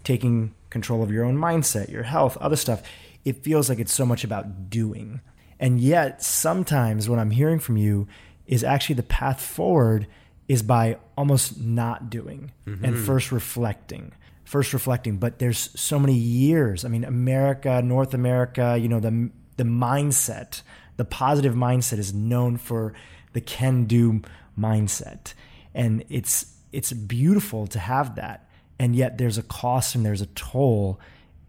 taking 0.03 0.55
control 0.71 1.03
of 1.03 1.11
your 1.11 1.25
own 1.25 1.37
mindset, 1.37 1.91
your 1.91 2.03
health, 2.05 2.37
other 2.39 2.57
stuff, 2.57 2.83
it 3.25 3.45
feels 3.45 3.69
like 3.69 3.79
it's 3.79 3.93
so 3.93 4.05
much 4.05 4.25
about 4.25 4.71
doing. 4.71 5.21
And 5.65 5.81
yet, 5.81 6.23
sometimes 6.23 7.09
what 7.09 7.19
I'm 7.19 7.31
hearing 7.31 7.59
from 7.59 7.77
you 7.77 8.07
is 8.47 8.63
actually 8.63 8.97
the 8.97 9.03
path 9.03 9.41
forward 9.41 10.07
is 10.47 10.63
by 10.63 10.99
almost 11.17 11.59
not 11.59 12.11
doing 12.11 12.53
mm-hmm. 12.67 12.85
and 12.85 12.99
first 12.99 13.33
reflecting 13.33 14.13
first 14.45 14.73
reflecting, 14.73 15.17
but 15.17 15.39
there's 15.39 15.71
so 15.79 15.99
many 15.99 16.15
years. 16.15 16.85
I 16.85 16.89
mean, 16.89 17.05
America, 17.05 17.83
North 17.83 18.15
America, 18.15 18.79
you 18.81 18.89
know, 18.89 19.01
the 19.01 19.31
the 19.57 19.65
mindset, 19.65 20.63
the 20.97 21.05
positive 21.05 21.55
mindset 21.55 21.99
is 21.99 22.13
known 22.13 22.57
for 22.57 22.93
the 23.33 23.41
can 23.41 23.85
do 23.85 24.23
mindset. 24.59 25.35
And 25.75 26.05
it's 26.09 26.55
it's 26.73 26.93
beautiful 26.93 27.67
to 27.69 27.79
have 27.79 28.17
that. 28.17 28.49
And 28.79 28.95
yet 28.95 29.19
there's 29.19 29.39
a 29.39 29.43
cost 29.43 29.95
and 29.95 30.05
there's 30.05 30.21
a 30.21 30.27
toll. 30.27 31.01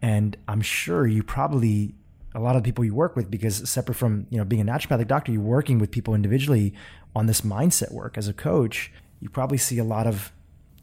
And 0.01 0.37
I'm 0.47 0.61
sure 0.61 1.05
you 1.05 1.23
probably 1.23 1.95
a 2.35 2.39
lot 2.39 2.55
of 2.55 2.63
people 2.63 2.83
you 2.83 2.93
work 2.93 3.15
with 3.15 3.31
because 3.31 3.67
separate 3.67 3.95
from 3.95 4.27
you 4.29 4.37
know 4.37 4.45
being 4.45 4.61
a 4.61 4.71
naturopathic 4.71 5.07
doctor 5.07 5.31
you're 5.31 5.41
working 5.41 5.79
with 5.79 5.89
people 5.89 6.13
individually 6.13 6.73
on 7.15 7.25
this 7.25 7.41
mindset 7.41 7.91
work 7.91 8.17
as 8.17 8.27
a 8.27 8.33
coach 8.33 8.91
you 9.19 9.29
probably 9.29 9.57
see 9.57 9.79
a 9.79 9.83
lot 9.83 10.05
of 10.05 10.31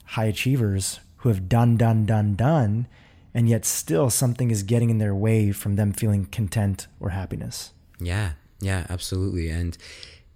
high 0.04 0.24
achievers 0.24 1.00
who 1.18 1.28
have 1.28 1.48
done, 1.48 1.76
done, 1.76 2.04
done, 2.04 2.34
done, 2.34 2.86
and 3.32 3.48
yet 3.48 3.64
still 3.64 4.10
something 4.10 4.50
is 4.50 4.62
getting 4.62 4.90
in 4.90 4.98
their 4.98 5.14
way 5.14 5.52
from 5.52 5.76
them 5.76 5.92
feeling 5.92 6.26
content 6.26 6.86
or 7.00 7.10
happiness. 7.10 7.72
Yeah, 8.00 8.32
yeah, 8.60 8.86
absolutely. 8.90 9.48
And 9.48 9.78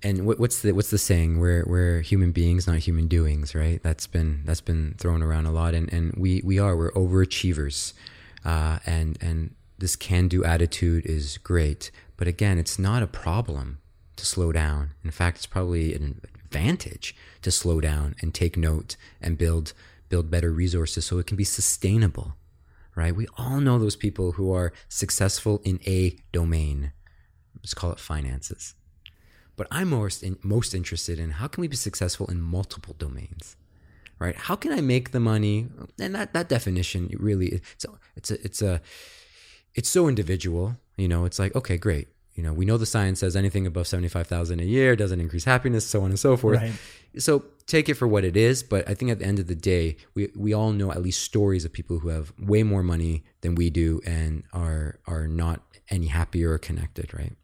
and 0.03 0.27
what's 0.27 0.63
the 0.63 0.73
what's 0.73 0.91
the 0.91 0.99
saying? 0.99 1.41
We're 1.41 1.65
we're 1.67 2.01
human 2.01 2.31
beings, 2.31 2.67
not 2.67 2.79
human 2.79 3.09
doings, 3.09 3.55
right? 3.55 3.83
That's 3.83 4.07
been 4.07 4.43
that's 4.45 4.61
been 4.61 4.95
thrown 4.99 5.23
around 5.23 5.47
a 5.47 5.51
lot, 5.51 5.75
and 5.75 5.93
and 5.93 6.15
we 6.17 6.41
we 6.45 6.59
are 6.59 6.77
we're 6.77 6.93
overachievers, 6.93 7.93
uh, 8.45 8.79
and 8.87 9.19
and 9.21 9.55
this 9.79 9.97
can 9.97 10.29
do 10.29 10.45
attitude 10.45 11.05
is 11.07 11.39
great, 11.39 11.91
but 12.17 12.29
again, 12.29 12.59
it's 12.59 12.79
not 12.79 13.03
a 13.03 13.07
problem 13.07 13.79
to 14.17 14.25
slow 14.25 14.53
down. 14.53 14.93
In 15.05 15.11
fact, 15.11 15.39
it's 15.39 15.47
probably 15.47 15.95
an 15.95 16.21
advantage 16.35 17.15
to 17.43 17.51
slow 17.51 17.81
down 17.81 18.15
and 18.21 18.33
take 18.33 18.57
note 18.57 18.97
and 19.21 19.39
build 19.39 19.73
build 20.09 20.31
better 20.31 20.53
resources 20.53 21.05
so 21.05 21.19
it 21.19 21.27
can 21.27 21.37
be 21.37 21.45
sustainable, 21.45 22.37
right? 22.95 23.15
We 23.15 23.27
all 23.37 23.61
know 23.61 23.77
those 23.77 23.97
people 23.97 24.33
who 24.33 24.53
are 24.53 24.73
successful 24.89 25.61
in 25.65 25.81
a 25.85 26.17
domain. 26.31 26.93
Let's 27.57 27.75
call 27.75 27.91
it 27.91 27.99
finances. 27.99 28.75
But 29.57 29.67
I'm 29.71 29.91
most 29.91 30.23
in, 30.23 30.39
most 30.43 30.75
interested 30.75 31.19
in 31.19 31.33
how 31.33 31.49
can 31.49 31.61
we 31.61 31.69
be 31.69 31.77
successful 31.77 32.29
in 32.29 32.41
multiple 32.41 32.95
domains, 32.99 33.57
right? 34.21 34.37
How 34.37 34.55
can 34.55 34.73
I 34.73 34.81
make 34.81 35.11
the 35.11 35.21
money? 35.21 35.67
And 35.99 36.15
that 36.15 36.33
that 36.35 36.49
definition 36.49 37.11
really 37.19 37.49
it's 37.49 37.85
a, 37.85 37.91
it's 38.15 38.31
a, 38.31 38.45
it's 38.45 38.63
a 38.63 38.81
it's 39.77 39.89
so 39.89 40.09
individual. 40.09 40.77
You 40.97 41.07
know, 41.07 41.25
it's 41.25 41.39
like 41.39 41.55
okay, 41.55 41.77
great. 41.77 42.09
You 42.35 42.43
know, 42.43 42.53
we 42.53 42.67
know 42.67 42.77
the 42.77 42.87
science 42.87 43.21
says 43.21 43.37
anything 43.37 43.67
above 43.67 43.87
seventy 43.87 44.09
five 44.09 44.27
thousand 44.27 44.61
a 44.61 44.65
year 44.65 44.97
doesn't 44.97 45.21
increase 45.21 45.45
happiness, 45.45 45.87
so 45.87 46.03
on 46.03 46.11
and 46.11 46.19
so 46.19 46.37
forth. 46.37 46.61
Right. 46.61 46.73
So 47.19 47.45
take 47.67 47.89
it 47.89 47.95
for 47.95 48.07
what 48.07 48.25
it 48.25 48.37
is. 48.37 48.63
But 48.63 48.89
I 48.89 48.95
think 48.95 49.11
at 49.11 49.21
the 49.21 49.25
end 49.25 49.39
of 49.39 49.47
the 49.47 49.55
day, 49.55 49.97
we 50.15 50.31
we 50.35 50.53
all 50.53 50.73
know 50.73 50.91
at 50.91 51.01
least 51.01 51.23
stories 51.23 51.65
of 51.65 51.73
people 51.73 52.01
who 52.01 52.09
have 52.09 52.33
way 52.39 52.63
more 52.63 52.83
money 52.83 53.25
than 53.43 53.55
we 53.55 53.71
do 53.71 54.01
and 54.05 54.43
are 54.53 54.99
are 55.07 55.29
not 55.29 55.63
any 55.89 56.07
happier 56.07 56.53
or 56.53 56.59
connected, 56.59 57.15
right? 57.15 57.37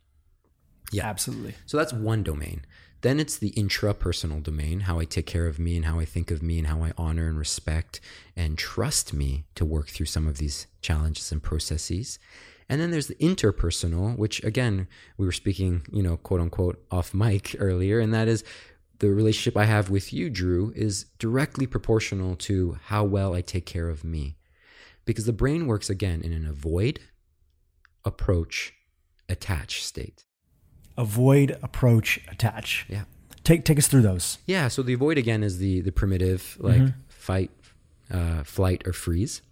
Yeah, 0.90 1.06
absolutely. 1.06 1.54
So 1.66 1.76
that's 1.76 1.92
one 1.92 2.22
domain. 2.22 2.62
Then 3.02 3.18
it's 3.18 3.36
the 3.36 3.50
intrapersonal 3.52 4.42
domain, 4.42 4.80
how 4.80 5.00
I 5.00 5.04
take 5.04 5.26
care 5.26 5.48
of 5.48 5.58
me 5.58 5.76
and 5.76 5.84
how 5.84 5.98
I 5.98 6.04
think 6.04 6.30
of 6.30 6.40
me 6.40 6.58
and 6.58 6.68
how 6.68 6.84
I 6.84 6.92
honor 6.96 7.26
and 7.26 7.36
respect 7.36 8.00
and 8.36 8.56
trust 8.56 9.12
me 9.12 9.44
to 9.56 9.64
work 9.64 9.88
through 9.88 10.06
some 10.06 10.28
of 10.28 10.38
these 10.38 10.68
challenges 10.82 11.32
and 11.32 11.42
processes. 11.42 12.20
And 12.68 12.80
then 12.80 12.92
there's 12.92 13.08
the 13.08 13.16
interpersonal, 13.16 14.16
which 14.16 14.42
again, 14.44 14.86
we 15.18 15.26
were 15.26 15.32
speaking, 15.32 15.82
you 15.90 16.00
know, 16.02 16.16
quote 16.16 16.40
unquote 16.40 16.84
off 16.92 17.12
mic 17.12 17.56
earlier, 17.58 17.98
and 17.98 18.14
that 18.14 18.28
is 18.28 18.44
the 19.00 19.10
relationship 19.10 19.56
I 19.56 19.64
have 19.64 19.90
with 19.90 20.12
you, 20.12 20.30
Dhru, 20.30 20.72
is 20.76 21.06
directly 21.18 21.66
proportional 21.66 22.36
to 22.36 22.78
how 22.84 23.02
well 23.02 23.34
I 23.34 23.40
take 23.40 23.66
care 23.66 23.88
of 23.88 24.04
me. 24.04 24.36
Because 25.04 25.26
the 25.26 25.32
brain 25.32 25.66
works 25.66 25.90
again 25.90 26.22
in 26.22 26.32
an 26.32 26.46
avoid, 26.46 27.00
approach, 28.04 28.74
attach 29.28 29.84
state. 29.84 30.24
Avoid, 30.96 31.58
approach, 31.62 32.20
attach. 32.28 32.86
Yeah. 32.88 33.04
Take 33.44 33.64
take 33.64 33.78
us 33.78 33.88
through 33.88 34.02
those. 34.02 34.38
Yeah. 34.46 34.68
So 34.68 34.82
the 34.82 34.92
avoid 34.92 35.18
again 35.18 35.42
is 35.42 35.58
the 35.58 35.80
the 35.80 35.92
primitive 35.92 36.56
like 36.60 36.76
mm-hmm. 36.76 37.00
fight, 37.08 37.50
uh, 38.10 38.44
flight, 38.44 38.86
or 38.86 38.92
freeze, 38.92 39.42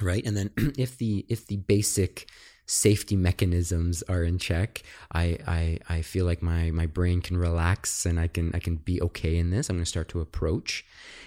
right? 0.00 0.24
And 0.24 0.36
then 0.36 0.50
if 0.78 0.98
the 0.98 1.24
if 1.28 1.46
the 1.46 1.56
basic 1.56 2.28
safety 2.66 3.16
mechanisms 3.16 4.02
are 4.08 4.22
in 4.22 4.38
check, 4.38 4.82
I, 5.12 5.38
I 5.46 5.78
I 5.88 6.02
feel 6.02 6.24
like 6.26 6.42
my 6.42 6.70
my 6.70 6.86
brain 6.86 7.20
can 7.20 7.36
relax 7.36 8.06
and 8.06 8.18
I 8.20 8.28
can 8.28 8.52
I 8.54 8.58
can 8.58 8.76
be 8.76 9.00
okay 9.02 9.36
in 9.36 9.50
this. 9.50 9.68
I'm 9.68 9.76
going 9.76 9.84
to 9.84 9.88
start 9.88 10.08
to 10.10 10.20
approach, 10.20 10.84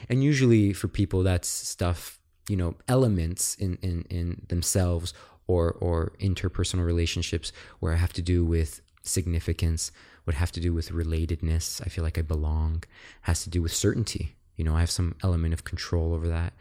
and 0.09 0.23
usually 0.23 0.73
for 0.73 0.87
people 0.87 1.23
that's 1.23 1.47
stuff 1.47 2.19
you 2.49 2.55
know 2.55 2.75
elements 2.87 3.55
in 3.55 3.77
in 3.81 4.05
in 4.09 4.41
themselves 4.47 5.13
or 5.47 5.73
or 5.73 6.13
interpersonal 6.19 6.85
relationships 6.85 7.51
where 7.79 7.93
I 7.93 7.97
have 7.97 8.13
to 8.13 8.21
do 8.21 8.45
with 8.45 8.81
significance, 9.07 9.91
would 10.25 10.35
have 10.35 10.51
to 10.53 10.59
do 10.59 10.73
with 10.73 10.89
relatedness. 10.89 11.81
I 11.85 11.89
feel 11.89 12.03
like 12.03 12.17
I 12.17 12.21
belong. 12.21 12.83
Has 13.21 13.43
to 13.43 13.49
do 13.49 13.61
with 13.61 13.73
certainty. 13.73 14.35
You 14.55 14.63
know, 14.63 14.75
I 14.75 14.79
have 14.79 14.91
some 14.91 15.15
element 15.23 15.53
of 15.53 15.63
control 15.63 16.13
over 16.13 16.27
that 16.27 16.53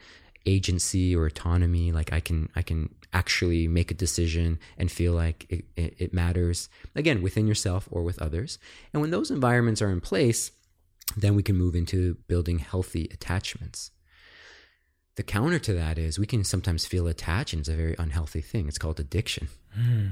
agency 0.45 1.15
or 1.15 1.25
autonomy 1.25 1.91
like 1.91 2.13
i 2.13 2.19
can 2.19 2.49
i 2.55 2.61
can 2.61 2.93
actually 3.13 3.67
make 3.67 3.89
a 3.91 3.95
decision 3.95 4.59
and 4.77 4.91
feel 4.91 5.13
like 5.13 5.45
it, 5.49 5.65
it, 5.75 5.95
it, 5.97 6.13
matters 6.13 6.69
again 6.95 7.21
within 7.21 7.47
yourself 7.47 7.87
or 7.91 8.03
with 8.03 8.21
others 8.21 8.59
and 8.93 9.01
when 9.01 9.11
those 9.11 9.31
environments 9.31 9.81
are 9.81 9.89
in 9.89 10.01
place 10.01 10.51
then 11.17 11.35
we 11.35 11.41
can 11.41 11.55
move 11.55 11.75
into 11.75 12.15
building 12.27 12.59
healthy 12.59 13.09
attachments 13.11 13.91
the 15.15 15.23
counter 15.23 15.59
to 15.59 15.73
that 15.73 15.97
is 15.97 16.19
we 16.19 16.27
can 16.27 16.43
sometimes 16.43 16.85
feel 16.85 17.07
attached 17.07 17.53
and 17.53 17.61
it's 17.61 17.69
a 17.69 17.73
very 17.73 17.95
unhealthy 17.97 18.41
thing 18.41 18.67
it's 18.67 18.77
called 18.77 18.99
addiction 18.99 19.47
mm. 19.77 20.11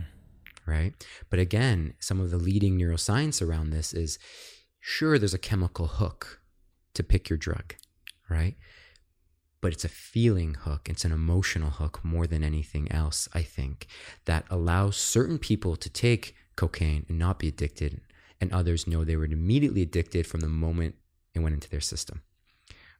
Right 0.65 0.93
but 1.29 1.39
again 1.39 1.93
some 1.99 2.19
of 2.19 2.31
the 2.31 2.37
leading 2.37 2.77
neuroscience 2.77 3.45
around 3.45 3.69
this 3.69 3.93
is 3.93 4.17
sure 4.79 5.17
there's 5.17 5.33
a 5.33 5.39
chemical 5.39 5.87
hook 5.87 6.41
to 6.93 7.03
pick 7.03 7.29
your 7.29 7.37
drug 7.37 7.75
right 8.29 8.55
but 9.63 9.71
it's 9.71 9.85
a 9.85 9.89
feeling 9.89 10.55
hook. 10.55 10.89
It's 10.89 11.05
an 11.05 11.13
emotional 11.13 11.69
hook 11.69 12.01
more 12.03 12.27
than 12.27 12.43
anything 12.43 12.91
else, 12.91 13.29
I 13.33 13.43
think, 13.43 13.87
that 14.25 14.43
allows 14.49 14.97
certain 14.97 15.37
people 15.37 15.77
to 15.77 15.89
take 15.89 16.35
cocaine 16.57 17.05
and 17.07 17.17
not 17.17 17.39
be 17.39 17.47
addicted, 17.47 18.01
and 18.41 18.51
others 18.51 18.87
know 18.87 19.05
they 19.05 19.15
were 19.15 19.23
immediately 19.23 19.81
addicted 19.81 20.27
from 20.27 20.41
the 20.41 20.49
moment 20.49 20.95
it 21.33 21.39
went 21.39 21.53
into 21.53 21.69
their 21.69 21.79
system. 21.79 22.23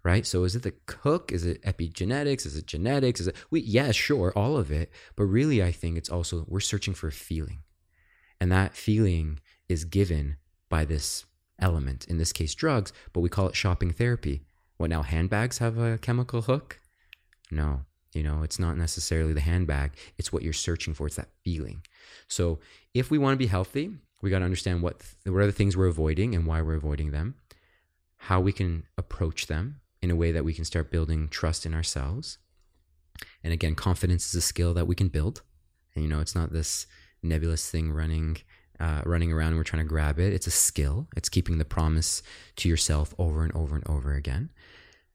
Right? 0.04 0.26
So 0.26 0.44
is 0.44 0.56
it 0.56 0.64
the 0.64 0.74
cook? 0.86 1.32
Is 1.32 1.46
it 1.46 1.62
epigenetics? 1.64 2.46
Is 2.46 2.58
it 2.58 2.68
genetics? 2.68 3.22
Is 3.22 3.28
it 3.28 3.38
we 3.50 3.62
yeah, 3.62 3.92
sure, 3.92 4.34
all 4.36 4.58
of 4.58 4.70
it. 4.72 4.92
But 5.16 5.26
really 5.26 5.64
I 5.64 5.72
think 5.72 5.98
it's 5.98 6.10
also 6.10 6.46
we're 6.48 6.60
searching 6.60 6.94
for 6.94 7.08
a 7.08 7.12
feeling. 7.12 7.60
And 8.40 8.52
that 8.52 8.76
feeling 8.76 9.40
is 9.70 9.86
given 9.86 10.36
by 10.70 10.84
this 10.84 11.26
element, 11.60 12.06
in 12.06 12.18
this 12.18 12.34
case, 12.34 12.54
drugs, 12.54 12.92
but 13.14 13.22
we 13.22 13.30
call 13.30 13.48
it 13.48 13.56
shopping 13.56 13.92
therapy. 13.92 14.44
What 14.78 14.90
now, 14.90 15.04
handbags 15.04 15.60
have 15.60 15.78
a 15.78 15.98
chemical 15.98 16.42
hook? 16.42 16.80
No, 17.52 17.82
you 18.14 18.24
know, 18.24 18.44
it's 18.44 18.60
not 18.60 18.78
necessarily 18.78 19.34
the 19.34 19.42
handbag, 19.42 19.94
it's 20.18 20.34
what 20.34 20.44
you're 20.44 20.54
searching 20.54 20.94
for, 20.94 21.08
it's 21.08 21.16
that 21.16 21.30
feeling. 21.44 21.84
So 22.28 22.60
if 22.94 23.10
we 23.10 23.18
want 23.18 23.34
to 23.34 23.38
be 23.38 23.48
healthy, 23.48 23.92
we 24.22 24.30
got 24.30 24.40
to 24.40 24.46
understand 24.46 24.82
what, 24.82 25.02
what 25.26 25.38
are 25.38 25.46
the 25.46 25.52
things 25.52 25.78
we're 25.78 25.88
avoiding 25.88 26.36
and 26.36 26.46
why 26.46 26.62
we're 26.62 26.76
avoiding 26.76 27.12
them, 27.12 27.36
how 28.18 28.40
we 28.40 28.52
can 28.52 28.84
approach 28.98 29.48
them 29.48 29.80
in 30.04 30.12
a 30.12 30.16
way 30.18 30.34
that 30.34 30.44
we 30.44 30.54
can 30.54 30.66
start 30.66 30.92
building 30.92 31.30
trust 31.30 31.66
in 31.66 31.74
ourselves. 31.74 32.38
And 33.42 33.54
again, 33.54 33.74
confidence 33.74 34.28
is 34.28 34.36
a 34.36 34.42
skill 34.42 34.74
that 34.74 34.86
we 34.86 34.96
can 34.96 35.08
build. 35.08 35.44
And, 35.96 36.04
you 36.04 36.10
know, 36.10 36.20
it's 36.20 36.36
not 36.36 36.52
this 36.52 36.88
nebulous 37.24 37.72
thing 37.72 37.90
running 37.90 38.38
uh, 38.82 39.02
running 39.06 39.32
around 39.32 39.50
and 39.50 39.58
we're 39.58 39.64
trying 39.64 39.84
to 39.84 39.88
grab 39.88 40.20
it. 40.20 40.34
It's 40.34 40.48
a 40.48 40.52
skill. 40.52 41.08
It's 41.16 41.30
keeping 41.30 41.58
the 41.58 41.64
promise 41.64 42.22
to 42.58 42.68
yourself 42.68 43.16
over 43.18 43.44
and 43.44 43.56
over 43.56 43.76
and 43.76 43.88
over 43.88 44.14
again. 44.14 44.52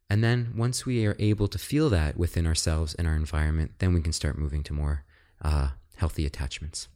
And 0.09 0.24
then 0.24 0.55
once 0.57 0.86
we 0.86 1.05
are 1.05 1.16
able 1.18 1.49
to 1.49 1.59
feel 1.59 1.91
that 1.91 2.16
within 2.16 2.47
ourselves 2.47 2.95
and 2.95 3.07
our 3.07 3.14
environment, 3.16 3.72
then 3.80 3.93
we 3.93 4.01
can 4.01 4.14
start 4.14 4.39
moving 4.39 4.62
to 4.62 4.72
more 4.72 5.05
uh, 5.43 5.70
healthy 5.97 6.24
attachments. 6.24 6.89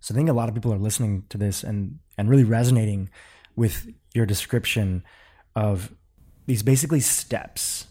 So 0.00 0.12
I 0.12 0.16
think 0.16 0.28
a 0.28 0.34
lot 0.34 0.50
of 0.50 0.54
people 0.54 0.74
are 0.74 0.78
listening 0.78 1.24
to 1.30 1.38
this 1.38 1.62
and 1.62 2.00
and 2.18 2.28
really 2.28 2.44
resonating 2.44 3.08
with 3.56 3.88
your 4.12 4.26
description 4.26 5.04
of 5.56 5.94
these 6.46 6.62
basically 6.62 7.00
steps 7.00 7.86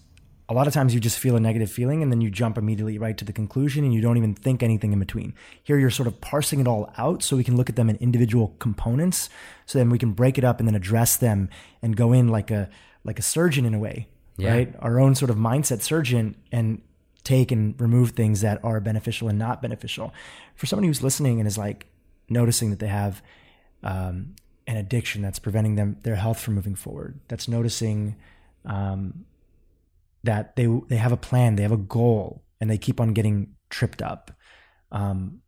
a 0.49 0.53
lot 0.53 0.65
of 0.65 0.73
times 0.73 0.95
you 0.95 0.99
just 0.99 1.19
feel 1.19 1.35
a 1.35 1.39
negative 1.39 1.69
feeling 1.69 2.01
and 2.01 2.11
then 2.11 2.21
you 2.21 2.31
jump 2.31 2.57
immediately 2.57 2.97
right 2.97 3.15
to 3.17 3.23
the 3.23 3.31
conclusion 3.31 3.83
and 3.83 3.93
you 3.93 4.01
don't 4.01 4.17
even 4.17 4.33
think 4.33 4.63
anything 4.63 4.91
in 4.91 4.99
between. 4.99 5.35
Here 5.63 5.77
you're 5.77 5.91
sort 5.91 6.07
of 6.07 6.19
parsing 6.21 6.59
it 6.59 6.67
all 6.67 6.91
out 6.97 7.21
so 7.21 7.37
we 7.37 7.43
can 7.43 7.55
look 7.55 7.69
at 7.69 7.75
them 7.75 7.87
in 7.87 7.97
individual 7.97 8.55
components 8.57 9.29
so 9.67 9.77
then 9.77 9.91
we 9.91 9.99
can 9.99 10.13
break 10.13 10.39
it 10.39 10.43
up 10.43 10.59
and 10.59 10.67
then 10.67 10.73
address 10.73 11.15
them 11.15 11.49
and 11.83 11.95
go 11.95 12.11
in 12.11 12.29
like 12.29 12.49
a 12.49 12.67
like 13.03 13.19
a 13.19 13.21
surgeon 13.21 13.63
in 13.63 13.75
a 13.75 13.79
way, 13.79 14.07
yeah. 14.37 14.51
right? 14.51 14.75
Our 14.79 14.99
own 14.99 15.13
sort 15.13 15.29
of 15.29 15.37
mindset 15.37 15.81
surgeon 15.81 16.35
and 16.51 16.81
take 17.23 17.51
and 17.51 17.79
remove 17.79 18.11
things 18.11 18.41
that 18.41 18.63
are 18.65 18.79
beneficial 18.79 19.29
and 19.29 19.37
not 19.37 19.61
beneficial. 19.61 20.13
For 20.55 20.65
somebody 20.65 20.87
who's 20.87 21.03
listening 21.03 21.39
and 21.39 21.47
is 21.47 21.59
like 21.59 21.85
noticing 22.27 22.71
that 22.71 22.79
they 22.79 22.87
have 22.87 23.21
um, 23.83 24.35
an 24.65 24.77
addiction 24.77 25.21
that's 25.21 25.39
preventing 25.39 25.75
them 25.75 25.97
their 26.01 26.15
health 26.15 26.39
from 26.39 26.55
moving 26.55 26.75
forward, 26.75 27.19
that's 27.27 27.47
noticing 27.47 28.15
um, 28.65 29.25
that 30.23 30.55
they 30.55 30.67
they 30.87 30.97
have 30.97 31.11
a 31.11 31.17
plan, 31.17 31.55
they 31.55 31.63
have 31.63 31.71
a 31.71 31.77
goal, 31.77 32.43
and 32.59 32.69
they 32.69 32.77
keep 32.77 32.99
on 32.99 33.13
getting 33.13 33.55
tripped 33.69 34.01
up. 34.01 34.31
Um, 34.91 35.41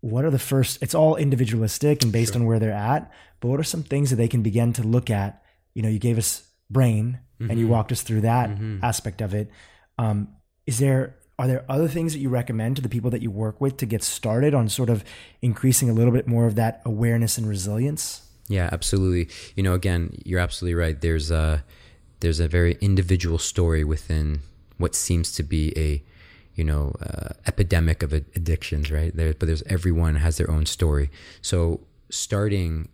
what 0.00 0.24
are 0.24 0.30
the 0.30 0.38
first? 0.38 0.82
It's 0.82 0.94
all 0.94 1.16
individualistic 1.16 2.02
and 2.02 2.12
based 2.12 2.34
sure. 2.34 2.42
on 2.42 2.46
where 2.46 2.58
they're 2.58 2.72
at. 2.72 3.10
But 3.40 3.48
what 3.48 3.60
are 3.60 3.64
some 3.64 3.82
things 3.82 4.10
that 4.10 4.16
they 4.16 4.28
can 4.28 4.42
begin 4.42 4.72
to 4.74 4.82
look 4.82 5.10
at? 5.10 5.42
You 5.74 5.82
know, 5.82 5.88
you 5.88 5.98
gave 5.98 6.18
us 6.18 6.48
brain, 6.70 7.20
mm-hmm. 7.40 7.50
and 7.50 7.58
you 7.58 7.66
mm-hmm. 7.66 7.74
walked 7.74 7.92
us 7.92 8.02
through 8.02 8.22
that 8.22 8.50
mm-hmm. 8.50 8.78
aspect 8.82 9.20
of 9.20 9.34
it. 9.34 9.50
Um, 9.98 10.28
is 10.66 10.78
there 10.78 11.16
are 11.38 11.46
there 11.46 11.64
other 11.68 11.88
things 11.88 12.12
that 12.12 12.18
you 12.18 12.28
recommend 12.28 12.76
to 12.76 12.82
the 12.82 12.88
people 12.88 13.10
that 13.10 13.22
you 13.22 13.30
work 13.30 13.60
with 13.60 13.76
to 13.78 13.86
get 13.86 14.02
started 14.02 14.54
on 14.54 14.68
sort 14.68 14.90
of 14.90 15.04
increasing 15.40 15.88
a 15.88 15.92
little 15.92 16.12
bit 16.12 16.26
more 16.26 16.46
of 16.46 16.56
that 16.56 16.82
awareness 16.84 17.38
and 17.38 17.48
resilience? 17.48 18.22
Yeah, 18.48 18.68
absolutely. 18.72 19.28
You 19.54 19.62
know, 19.62 19.74
again, 19.74 20.10
you're 20.24 20.40
absolutely 20.40 20.74
right. 20.74 21.00
There's 21.00 21.30
uh 21.30 21.60
there's 22.20 22.40
a 22.40 22.48
very 22.48 22.76
individual 22.80 23.38
story 23.38 23.84
within 23.84 24.40
what 24.76 24.94
seems 24.94 25.32
to 25.32 25.42
be 25.42 25.72
a 25.76 26.02
you 26.54 26.64
know 26.64 26.94
uh, 27.00 27.30
epidemic 27.46 28.02
of 28.02 28.12
addictions 28.12 28.90
right? 28.90 29.14
There 29.14 29.32
but 29.34 29.46
there's 29.46 29.62
everyone 29.64 30.16
has 30.16 30.36
their 30.36 30.50
own 30.50 30.66
story. 30.66 31.10
So 31.42 31.80
starting 32.10 32.88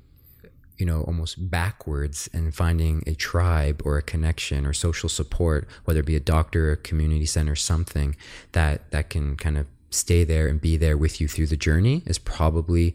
you 0.76 0.86
know 0.86 1.02
almost 1.02 1.50
backwards 1.50 2.28
and 2.32 2.54
finding 2.54 3.02
a 3.06 3.14
tribe 3.14 3.80
or 3.84 3.96
a 3.96 4.02
connection 4.02 4.66
or 4.66 4.72
social 4.72 5.08
support 5.08 5.68
whether 5.84 6.00
it 6.00 6.06
be 6.06 6.16
a 6.16 6.20
doctor 6.20 6.72
a 6.72 6.76
community 6.76 7.26
center 7.26 7.54
something 7.54 8.16
that 8.52 8.90
that 8.90 9.08
can 9.08 9.36
kind 9.36 9.56
of 9.56 9.66
stay 9.90 10.24
there 10.24 10.48
and 10.48 10.60
be 10.60 10.76
there 10.76 10.96
with 10.96 11.20
you 11.20 11.28
through 11.28 11.46
the 11.46 11.56
journey 11.56 12.02
is 12.06 12.18
probably 12.18 12.94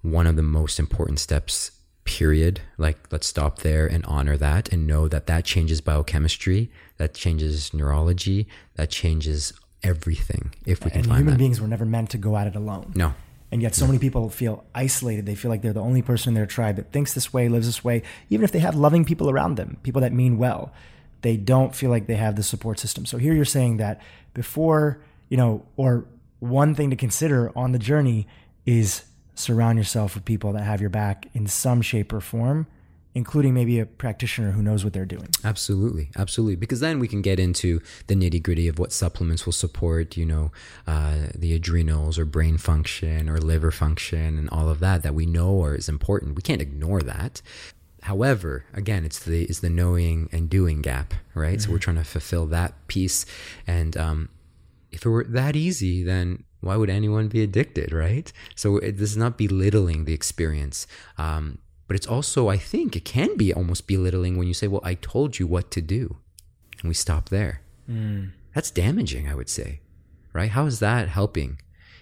one 0.00 0.26
of 0.26 0.36
the 0.36 0.42
most 0.42 0.78
important 0.78 1.18
steps 1.18 1.72
period. 2.06 2.60
Like, 2.78 2.98
let's 3.10 3.26
stop 3.26 3.58
there 3.58 3.86
and 3.86 4.04
honor 4.06 4.36
that 4.38 4.72
and 4.72 4.86
know 4.86 5.08
that 5.08 5.26
that 5.26 5.44
changes 5.44 5.80
biochemistry, 5.80 6.70
that 6.96 7.12
changes 7.14 7.74
neurology, 7.74 8.46
that 8.76 8.88
changes 8.88 9.52
everything. 9.82 10.54
If 10.64 10.84
we 10.84 10.90
can 10.90 11.00
and 11.00 11.08
find 11.08 11.18
human 11.18 11.34
that. 11.34 11.38
beings 11.38 11.60
were 11.60 11.68
never 11.68 11.84
meant 11.84 12.10
to 12.10 12.18
go 12.18 12.36
at 12.36 12.46
it 12.46 12.56
alone. 12.56 12.92
No. 12.94 13.14
And 13.52 13.62
yet, 13.62 13.74
so 13.74 13.84
no. 13.84 13.92
many 13.92 13.98
people 13.98 14.28
feel 14.30 14.64
isolated. 14.74 15.26
They 15.26 15.34
feel 15.34 15.50
like 15.50 15.62
they're 15.62 15.72
the 15.72 15.80
only 15.80 16.02
person 16.02 16.30
in 16.30 16.34
their 16.34 16.46
tribe 16.46 16.76
that 16.76 16.92
thinks 16.92 17.14
this 17.14 17.32
way, 17.32 17.48
lives 17.48 17.66
this 17.66 17.84
way, 17.84 18.02
even 18.30 18.44
if 18.44 18.52
they 18.52 18.58
have 18.60 18.74
loving 18.74 19.04
people 19.04 19.30
around 19.30 19.56
them, 19.56 19.76
people 19.82 20.00
that 20.00 20.12
mean 20.12 20.38
well. 20.38 20.72
They 21.22 21.36
don't 21.36 21.74
feel 21.74 21.90
like 21.90 22.06
they 22.06 22.16
have 22.16 22.36
the 22.36 22.42
support 22.42 22.78
system. 22.78 23.06
So 23.06 23.18
here 23.18 23.34
you're 23.34 23.44
saying 23.44 23.78
that 23.78 24.00
before, 24.34 25.00
you 25.28 25.36
know, 25.36 25.64
or 25.76 26.06
one 26.38 26.74
thing 26.74 26.90
to 26.90 26.96
consider 26.96 27.52
on 27.56 27.72
the 27.72 27.78
journey 27.78 28.26
is 28.64 29.04
surround 29.36 29.78
yourself 29.78 30.14
with 30.16 30.24
people 30.24 30.52
that 30.52 30.64
have 30.64 30.80
your 30.80 30.90
back 30.90 31.28
in 31.34 31.46
some 31.46 31.80
shape 31.80 32.12
or 32.12 32.20
form 32.20 32.66
including 33.16 33.54
maybe 33.54 33.80
a 33.80 33.86
practitioner 33.86 34.50
who 34.50 34.60
knows 34.60 34.84
what 34.84 34.92
they're 34.92 35.06
doing. 35.06 35.26
Absolutely, 35.42 36.10
absolutely. 36.18 36.54
Because 36.54 36.80
then 36.80 37.00
we 37.00 37.08
can 37.08 37.22
get 37.22 37.40
into 37.40 37.80
the 38.08 38.14
nitty 38.14 38.42
gritty 38.42 38.68
of 38.68 38.78
what 38.78 38.92
supplements 38.92 39.46
will 39.46 39.54
support, 39.54 40.18
you 40.18 40.26
know, 40.26 40.52
uh, 40.86 41.28
the 41.34 41.54
adrenals 41.54 42.18
or 42.18 42.26
brain 42.26 42.58
function 42.58 43.30
or 43.30 43.38
liver 43.38 43.70
function 43.70 44.36
and 44.38 44.50
all 44.50 44.68
of 44.68 44.80
that 44.80 45.02
that 45.02 45.14
we 45.14 45.24
know 45.24 45.64
are 45.64 45.74
is 45.74 45.88
important. 45.88 46.36
We 46.36 46.42
can't 46.42 46.60
ignore 46.60 47.00
that. 47.00 47.40
However, 48.02 48.66
again, 48.74 49.06
it's 49.06 49.20
the 49.20 49.44
is 49.44 49.60
the 49.60 49.70
knowing 49.70 50.28
and 50.30 50.50
doing 50.50 50.82
gap, 50.82 51.14
right? 51.34 51.52
Mm-hmm. 51.52 51.60
So 51.60 51.70
we're 51.70 51.76
mm-hmm. 51.76 51.82
trying 51.84 51.96
to 51.96 52.04
fulfill 52.04 52.44
that 52.48 52.86
piece. 52.86 53.24
And 53.66 53.96
um, 53.96 54.28
if 54.92 55.06
it 55.06 55.08
were 55.08 55.24
that 55.24 55.56
easy, 55.56 56.04
then 56.04 56.44
why 56.60 56.76
would 56.76 56.90
anyone 56.90 57.28
be 57.28 57.42
addicted, 57.42 57.92
right? 57.92 58.32
So 58.54 58.78
it, 58.78 58.96
this 58.98 59.10
is 59.10 59.16
not 59.16 59.38
belittling 59.38 60.04
the 60.04 60.14
experience. 60.14 60.86
Um, 61.18 61.58
but 61.86 61.96
it's 61.96 62.06
also, 62.06 62.48
I 62.48 62.56
think, 62.56 62.96
it 62.96 63.04
can 63.04 63.36
be 63.36 63.54
almost 63.54 63.86
belittling 63.86 64.36
when 64.36 64.48
you 64.48 64.54
say, 64.54 64.66
well, 64.66 64.80
I 64.82 64.94
told 64.94 65.38
you 65.38 65.46
what 65.46 65.70
to 65.72 65.80
do. 65.80 66.16
And 66.80 66.88
we 66.88 66.94
stop 66.94 67.28
there. 67.28 67.62
Mm. 67.88 68.32
That's 68.54 68.70
damaging, 68.70 69.28
I 69.28 69.34
would 69.34 69.48
say, 69.48 69.80
right? 70.32 70.50
How 70.50 70.66
is 70.66 70.80
that 70.80 71.08
helping? 71.08 71.60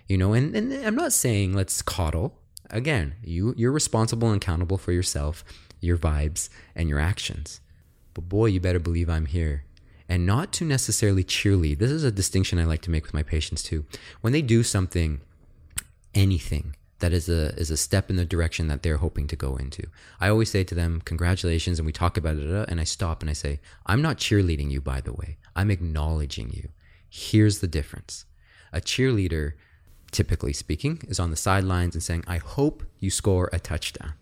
You 0.08 0.18
know, 0.18 0.32
and, 0.32 0.54
and 0.54 0.72
I'm 0.86 0.94
not 0.94 1.12
saying 1.12 1.52
let's 1.52 1.82
coddle. 1.82 2.38
Again, 2.70 3.14
you, 3.22 3.54
you're 3.56 3.72
responsible 3.72 4.28
and 4.28 4.42
accountable 4.42 4.78
for 4.78 4.92
yourself, 4.92 5.44
your 5.80 5.98
vibes, 5.98 6.48
and 6.74 6.88
your 6.88 6.98
actions. 6.98 7.60
But 8.14 8.28
boy, 8.28 8.46
you 8.46 8.60
better 8.60 8.78
believe 8.78 9.10
I'm 9.10 9.26
here 9.26 9.64
and 10.08 10.26
not 10.26 10.52
to 10.52 10.64
necessarily 10.64 11.24
cheerlead. 11.24 11.78
This 11.78 11.90
is 11.90 12.04
a 12.04 12.12
distinction 12.12 12.58
I 12.58 12.64
like 12.64 12.82
to 12.82 12.90
make 12.90 13.04
with 13.04 13.14
my 13.14 13.22
patients 13.22 13.62
too. 13.62 13.84
When 14.20 14.32
they 14.32 14.42
do 14.42 14.62
something, 14.62 15.20
anything 16.14 16.76
that 16.98 17.12
is 17.12 17.28
a 17.28 17.54
is 17.56 17.70
a 17.70 17.76
step 17.76 18.10
in 18.10 18.16
the 18.16 18.24
direction 18.24 18.68
that 18.68 18.82
they're 18.82 18.98
hoping 18.98 19.26
to 19.28 19.36
go 19.36 19.56
into, 19.56 19.86
I 20.20 20.28
always 20.28 20.50
say 20.50 20.64
to 20.64 20.74
them, 20.74 21.02
"Congratulations," 21.04 21.78
and 21.78 21.86
we 21.86 21.92
talk 21.92 22.16
about 22.16 22.36
it, 22.36 22.68
and 22.68 22.80
I 22.80 22.84
stop 22.84 23.22
and 23.22 23.30
I 23.30 23.34
say, 23.34 23.60
"I'm 23.86 24.02
not 24.02 24.18
cheerleading 24.18 24.70
you, 24.70 24.80
by 24.80 25.00
the 25.00 25.12
way. 25.12 25.38
I'm 25.56 25.70
acknowledging 25.70 26.50
you. 26.50 26.68
Here's 27.08 27.60
the 27.60 27.68
difference. 27.68 28.26
A 28.72 28.80
cheerleader." 28.80 29.52
Typically 30.10 30.52
speaking, 30.52 31.02
is 31.08 31.18
on 31.18 31.32
the 31.32 31.36
sidelines 31.36 31.96
and 31.96 32.02
saying, 32.02 32.22
I 32.28 32.36
hope 32.36 32.84
you 33.00 33.10
score 33.10 33.50
a 33.52 33.58
touchdown 33.58 34.14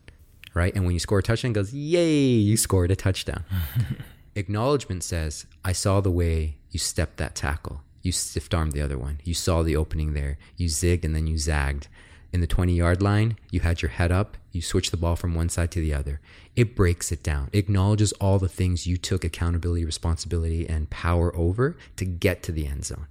right? 0.55 0.74
And 0.74 0.85
when 0.85 0.95
you 0.95 1.01
score 1.01 1.18
a 1.18 1.22
touchdown, 1.22 1.53
goes, 1.53 1.72
yay, 1.72 2.24
you 2.24 2.57
scored 2.57 2.91
a 2.91 2.97
touchdown. 2.97 3.45
Acknowledgement 4.35 5.05
says, 5.05 5.47
I 5.64 5.72
saw 5.72 6.01
the 6.01 6.11
way 6.11 6.57
you 6.70 6.78
stepped 6.78 7.18
that 7.18 7.35
tackle. 7.35 7.83
You 8.03 8.12
stiff 8.12 8.53
armed 8.53 8.72
the 8.72 8.83
other 8.83 8.99
one. 8.99 9.20
You 9.24 9.35
saw 9.35 9.62
the 9.62 9.76
opening 9.76 10.14
there. 10.14 10.39
You 10.57 10.68
zigged 10.68 11.05
and 11.05 11.14
then 11.14 11.26
you 11.26 11.39
zagged. 11.39 11.89
In 12.33 12.41
the 12.41 12.47
20 12.47 12.72
yard 12.72 13.03
line, 13.03 13.37
you 13.51 13.61
had 13.61 13.83
your 13.83 13.91
head 13.91 14.11
up. 14.11 14.37
You 14.51 14.62
switched 14.62 14.91
the 14.91 14.97
ball 14.97 15.16
from 15.16 15.35
one 15.35 15.51
side 15.51 15.70
to 15.72 15.80
the 15.80 15.93
other. 15.95 16.20
It 16.57 16.74
breaks 16.74 17.12
it 17.12 17.22
down. 17.22 17.51
It 17.53 17.59
acknowledges 17.59 18.12
all 18.12 18.39
the 18.39 18.49
things 18.49 18.87
you 18.87 18.97
took 18.97 19.22
accountability, 19.22 19.85
responsibility, 19.85 20.66
and 20.68 20.89
power 20.89 21.35
over 21.37 21.76
to 21.97 22.05
get 22.05 22.43
to 22.45 22.53
the 22.53 22.66
end 22.66 22.87
zone. 22.87 23.07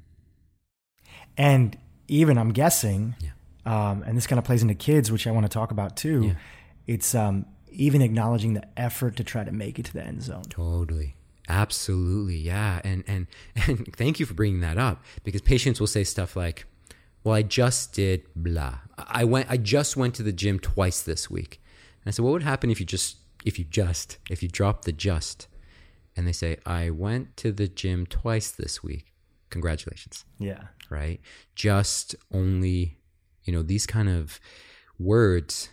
And 1.38 1.78
even, 2.08 2.38
I'm 2.38 2.52
guessing, 2.52 3.16
yeah. 3.20 3.32
um, 3.66 4.04
and 4.04 4.18
this 4.18 4.28
kind 4.28 4.38
of 4.40 4.46
plays 4.46 4.64
into 4.64 4.76
kids, 4.76 5.12
which 5.12 5.28
I 5.28 5.32
want 5.32 5.46
to 5.46 5.50
talk 5.50 5.72
about 5.72 5.96
too. 5.96 6.24
Yeah. 6.24 6.34
It's 6.88 7.16
um, 7.16 7.46
even 7.72 8.02
acknowledging 8.02 8.54
the 8.54 8.68
effort 8.78 9.16
to 9.18 9.24
try 9.24 9.44
to 9.44 9.52
make 9.52 9.80
it 9.80 9.86
to 9.86 9.94
the 9.94 10.04
end 10.04 10.22
zone. 10.22 10.44
Totally. 10.44 11.16
Absolutely. 11.48 12.38
Yeah. 12.38 12.82
And 12.84 13.04
and 13.08 13.28
and 13.68 13.94
thank 13.96 14.20
you 14.20 14.26
for 14.26 14.34
bringing 14.34 14.62
that 14.62 14.78
up 14.78 15.04
because 15.24 15.42
patients 15.42 15.80
will 15.80 15.88
say 15.88 16.04
stuff 16.04 16.36
like, 16.36 16.66
"Well, 17.24 17.36
I 17.36 17.42
just 17.44 17.94
did 17.94 18.24
blah. 18.36 18.80
I 18.98 19.24
went 19.24 19.50
I 19.50 19.58
just 19.58 19.98
went 19.98 20.16
to 20.16 20.24
the 20.24 20.32
gym 20.32 20.60
twice 20.60 21.02
this 21.02 21.30
week." 21.30 21.62
And 22.04 22.10
I 22.10 22.12
said, 22.12 22.24
"What 22.24 22.32
would 22.32 22.44
happen 22.44 22.70
if 22.70 22.80
you 22.80 22.86
just 22.86 23.18
if 23.44 23.58
you 23.58 23.66
just 23.66 24.18
if 24.30 24.44
you 24.44 24.50
drop 24.50 24.86
the 24.86 24.92
just?" 24.92 25.48
And 26.16 26.28
they 26.28 26.34
say, 26.34 26.58
"I 26.66 26.90
went 26.90 27.38
to 27.38 27.52
the 27.52 27.68
gym 27.68 28.06
twice 28.06 28.52
this 28.52 28.84
week." 28.84 29.14
Congratulations. 29.50 30.24
Yeah. 30.40 30.64
Right? 30.90 31.20
Just 31.56 32.16
only, 32.34 32.98
you 33.44 33.54
know, 33.54 33.62
these 33.62 33.86
kind 33.86 34.10
of 34.10 34.40
words 34.98 35.70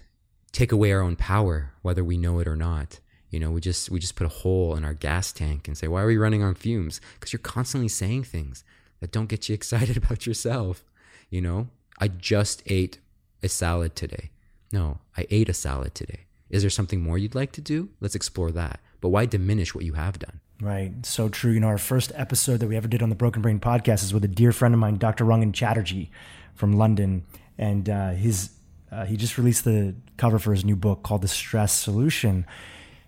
take 0.52 0.72
away 0.72 0.92
our 0.92 1.00
own 1.00 1.16
power, 1.16 1.72
whether 1.82 2.04
we 2.04 2.16
know 2.16 2.38
it 2.38 2.48
or 2.48 2.56
not. 2.56 3.00
You 3.30 3.40
know, 3.40 3.50
we 3.50 3.60
just 3.60 3.90
we 3.90 3.98
just 3.98 4.16
put 4.16 4.26
a 4.26 4.30
hole 4.30 4.74
in 4.74 4.84
our 4.84 4.94
gas 4.94 5.32
tank 5.32 5.68
and 5.68 5.76
say, 5.76 5.88
"Why 5.88 6.02
are 6.02 6.06
we 6.06 6.16
running 6.16 6.42
on 6.42 6.54
fumes?" 6.54 7.00
Because 7.14 7.32
you're 7.32 7.40
constantly 7.40 7.88
saying 7.88 8.24
things 8.24 8.64
that 9.00 9.12
don't 9.12 9.28
get 9.28 9.48
you 9.48 9.54
excited 9.60 9.96
about 9.96 10.26
yourself. 10.26 10.84
You 11.30 11.42
know, 11.42 11.68
I 11.98 12.08
just 12.08 12.62
ate 12.66 12.98
a 13.42 13.48
salad 13.48 13.94
today. 13.94 14.30
No, 14.72 15.00
I 15.16 15.26
ate 15.30 15.48
a 15.48 15.54
salad 15.54 15.94
today. 15.94 16.26
Is 16.50 16.62
there 16.62 16.70
something 16.70 17.02
more 17.02 17.18
you'd 17.18 17.34
like 17.34 17.52
to 17.52 17.60
do? 17.60 17.90
Let's 18.00 18.14
explore 18.14 18.50
that. 18.52 18.80
But 19.00 19.10
why 19.10 19.26
diminish 19.26 19.74
what 19.74 19.84
you 19.84 19.92
have 19.94 20.18
done? 20.18 20.40
Right. 20.60 21.06
So 21.06 21.28
true. 21.28 21.52
You 21.52 21.60
know, 21.60 21.68
our 21.68 21.78
first 21.78 22.10
episode 22.14 22.58
that 22.60 22.66
we 22.66 22.76
ever 22.76 22.88
did 22.88 23.02
on 23.02 23.10
the 23.10 23.14
Broken 23.14 23.42
Brain 23.42 23.60
podcast 23.60 24.02
is 24.02 24.12
with 24.12 24.24
a 24.24 24.28
dear 24.28 24.50
friend 24.50 24.74
of 24.74 24.80
mine, 24.80 24.96
Dr. 24.96 25.24
Rangan 25.24 25.52
Chatterjee 25.52 26.10
from 26.54 26.72
London. 26.72 27.24
And 27.56 27.88
uh, 27.88 28.10
his, 28.10 28.50
uh, 28.90 29.04
he 29.04 29.16
just 29.16 29.38
released 29.38 29.64
the 29.64 29.94
cover 30.16 30.38
for 30.38 30.52
his 30.52 30.64
new 30.64 30.76
book 30.76 31.02
called 31.02 31.22
The 31.22 31.28
Stress 31.28 31.72
Solution. 31.72 32.46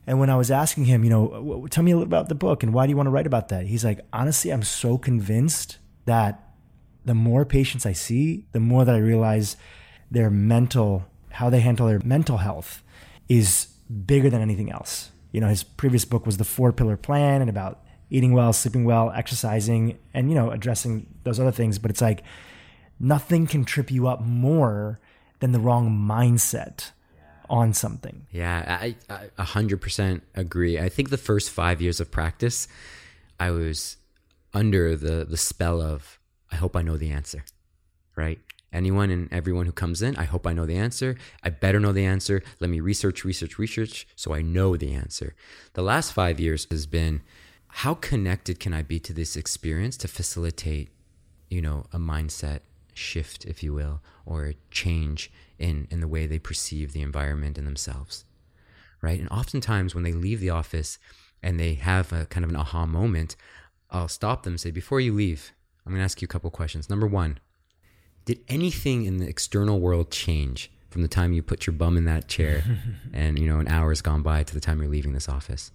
And 0.06 0.18
when 0.18 0.30
I 0.30 0.36
was 0.36 0.50
asking 0.50 0.86
him, 0.86 1.04
you 1.04 1.10
know, 1.10 1.66
tell 1.70 1.84
me 1.84 1.92
a 1.92 1.96
little 1.96 2.06
about 2.06 2.28
the 2.28 2.34
book 2.34 2.62
and 2.62 2.72
why 2.72 2.86
do 2.86 2.90
you 2.90 2.96
want 2.96 3.06
to 3.06 3.10
write 3.10 3.26
about 3.26 3.48
that? 3.48 3.66
He's 3.66 3.84
like, 3.84 4.00
honestly, 4.12 4.50
I'm 4.50 4.62
so 4.62 4.98
convinced 4.98 5.78
that 6.06 6.42
the 7.04 7.14
more 7.14 7.44
patients 7.44 7.86
I 7.86 7.92
see, 7.92 8.46
the 8.52 8.60
more 8.60 8.84
that 8.84 8.94
I 8.94 8.98
realize 8.98 9.56
their 10.10 10.30
mental, 10.30 11.06
how 11.30 11.50
they 11.50 11.60
handle 11.60 11.86
their 11.86 12.00
mental 12.04 12.38
health 12.38 12.82
is 13.28 13.66
bigger 14.06 14.30
than 14.30 14.40
anything 14.40 14.70
else 14.70 15.10
you 15.32 15.40
know, 15.40 15.48
his 15.48 15.62
previous 15.62 16.04
book 16.04 16.26
was 16.26 16.36
the 16.36 16.44
four 16.44 16.72
pillar 16.72 16.96
plan 16.96 17.40
and 17.40 17.50
about 17.50 17.80
eating 18.10 18.32
well, 18.32 18.52
sleeping 18.52 18.84
well, 18.84 19.10
exercising, 19.14 19.98
and, 20.12 20.28
you 20.28 20.34
know, 20.34 20.50
addressing 20.50 21.06
those 21.22 21.38
other 21.38 21.52
things. 21.52 21.78
But 21.78 21.90
it's 21.90 22.00
like 22.00 22.24
nothing 22.98 23.46
can 23.46 23.64
trip 23.64 23.90
you 23.90 24.08
up 24.08 24.22
more 24.22 24.98
than 25.40 25.52
the 25.52 25.60
wrong 25.60 25.90
mindset 25.90 26.90
on 27.48 27.74
something. 27.74 28.26
Yeah, 28.30 28.78
I, 28.80 28.94
a 29.36 29.44
hundred 29.44 29.80
percent 29.80 30.22
agree. 30.34 30.78
I 30.78 30.88
think 30.88 31.10
the 31.10 31.18
first 31.18 31.50
five 31.50 31.82
years 31.82 32.00
of 32.00 32.10
practice, 32.10 32.68
I 33.38 33.50
was 33.50 33.96
under 34.54 34.96
the 34.96 35.24
the 35.24 35.36
spell 35.36 35.80
of 35.80 36.18
I 36.52 36.56
hope 36.56 36.76
I 36.76 36.82
know 36.82 36.96
the 36.96 37.10
answer, 37.10 37.44
right? 38.16 38.38
anyone 38.72 39.10
and 39.10 39.32
everyone 39.32 39.66
who 39.66 39.72
comes 39.72 40.02
in, 40.02 40.16
I 40.16 40.24
hope 40.24 40.46
I 40.46 40.52
know 40.52 40.66
the 40.66 40.76
answer. 40.76 41.16
I 41.42 41.50
better 41.50 41.80
know 41.80 41.92
the 41.92 42.04
answer. 42.04 42.42
Let 42.60 42.70
me 42.70 42.80
research, 42.80 43.24
research, 43.24 43.58
research 43.58 44.06
so 44.16 44.34
I 44.34 44.42
know 44.42 44.76
the 44.76 44.94
answer. 44.94 45.34
The 45.74 45.82
last 45.82 46.12
five 46.12 46.40
years 46.40 46.66
has 46.70 46.86
been 46.86 47.22
how 47.68 47.94
connected 47.94 48.60
can 48.60 48.74
I 48.74 48.82
be 48.82 48.98
to 49.00 49.12
this 49.12 49.36
experience 49.36 49.96
to 49.98 50.08
facilitate, 50.08 50.90
you 51.48 51.62
know, 51.62 51.86
a 51.92 51.98
mindset 51.98 52.60
shift, 53.00 53.44
if 53.44 53.62
you 53.62 53.72
will, 53.72 54.02
or 54.24 54.54
change 54.70 55.32
in, 55.58 55.88
in 55.90 56.00
the 56.00 56.08
way 56.08 56.26
they 56.26 56.38
perceive 56.38 56.92
the 56.92 57.02
environment 57.02 57.58
and 57.58 57.66
themselves. 57.66 58.24
Right. 59.02 59.18
And 59.18 59.30
oftentimes 59.30 59.94
when 59.94 60.04
they 60.04 60.12
leave 60.12 60.40
the 60.40 60.50
office 60.50 60.98
and 61.42 61.58
they 61.58 61.74
have 61.74 62.12
a 62.12 62.26
kind 62.26 62.44
of 62.44 62.50
an 62.50 62.56
aha 62.56 62.84
moment, 62.86 63.34
I'll 63.90 64.08
stop 64.08 64.42
them 64.42 64.52
and 64.54 64.60
say, 64.60 64.70
before 64.70 65.00
you 65.00 65.12
leave, 65.12 65.52
I'm 65.84 65.92
going 65.92 66.00
to 66.00 66.04
ask 66.04 66.20
you 66.20 66.26
a 66.26 66.28
couple 66.28 66.50
questions. 66.50 66.90
Number 66.90 67.06
one, 67.06 67.38
did 68.26 68.40
anything 68.48 69.04
in 69.04 69.16
the 69.16 69.28
external 69.28 69.80
world 69.80 70.10
change 70.10 70.70
from 70.90 71.02
the 71.02 71.08
time 71.08 71.32
you 71.32 71.42
put 71.42 71.66
your 71.66 71.74
bum 71.74 71.96
in 71.96 72.04
that 72.04 72.28
chair 72.28 72.62
and 73.12 73.38
you 73.38 73.48
know 73.48 73.60
an 73.60 73.68
hour 73.68 73.90
has 73.90 74.02
gone 74.02 74.22
by 74.22 74.42
to 74.42 74.54
the 74.54 74.60
time 74.60 74.80
you're 74.80 74.90
leaving 74.90 75.12
this 75.12 75.28
office 75.28 75.72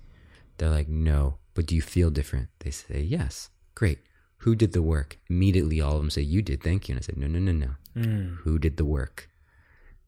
they're 0.57 0.69
like 0.69 0.88
no 0.88 1.38
but 1.53 1.65
do 1.65 1.76
you 1.76 1.82
feel 1.82 2.09
different 2.09 2.49
they 2.59 2.69
say 2.69 3.01
yes 3.01 3.49
great 3.73 3.99
who 4.46 4.54
did 4.54 4.74
the 4.74 4.82
work? 4.84 5.18
Immediately 5.28 5.82
all 5.82 5.93
of 5.93 5.98
them 5.98 6.12
say 6.12 6.22
you 6.22 6.43
did 6.43 6.62
thank 6.62 6.88
you. 6.88 6.93
And 6.93 7.00
i 7.00 7.04
said 7.04 7.18
no 7.18 7.26
no 7.26 7.39
no 7.39 7.52
no. 7.52 7.72
Mm. 7.98 8.38
who 8.43 8.60
did 8.60 8.78
the 8.78 8.86
work? 8.86 9.28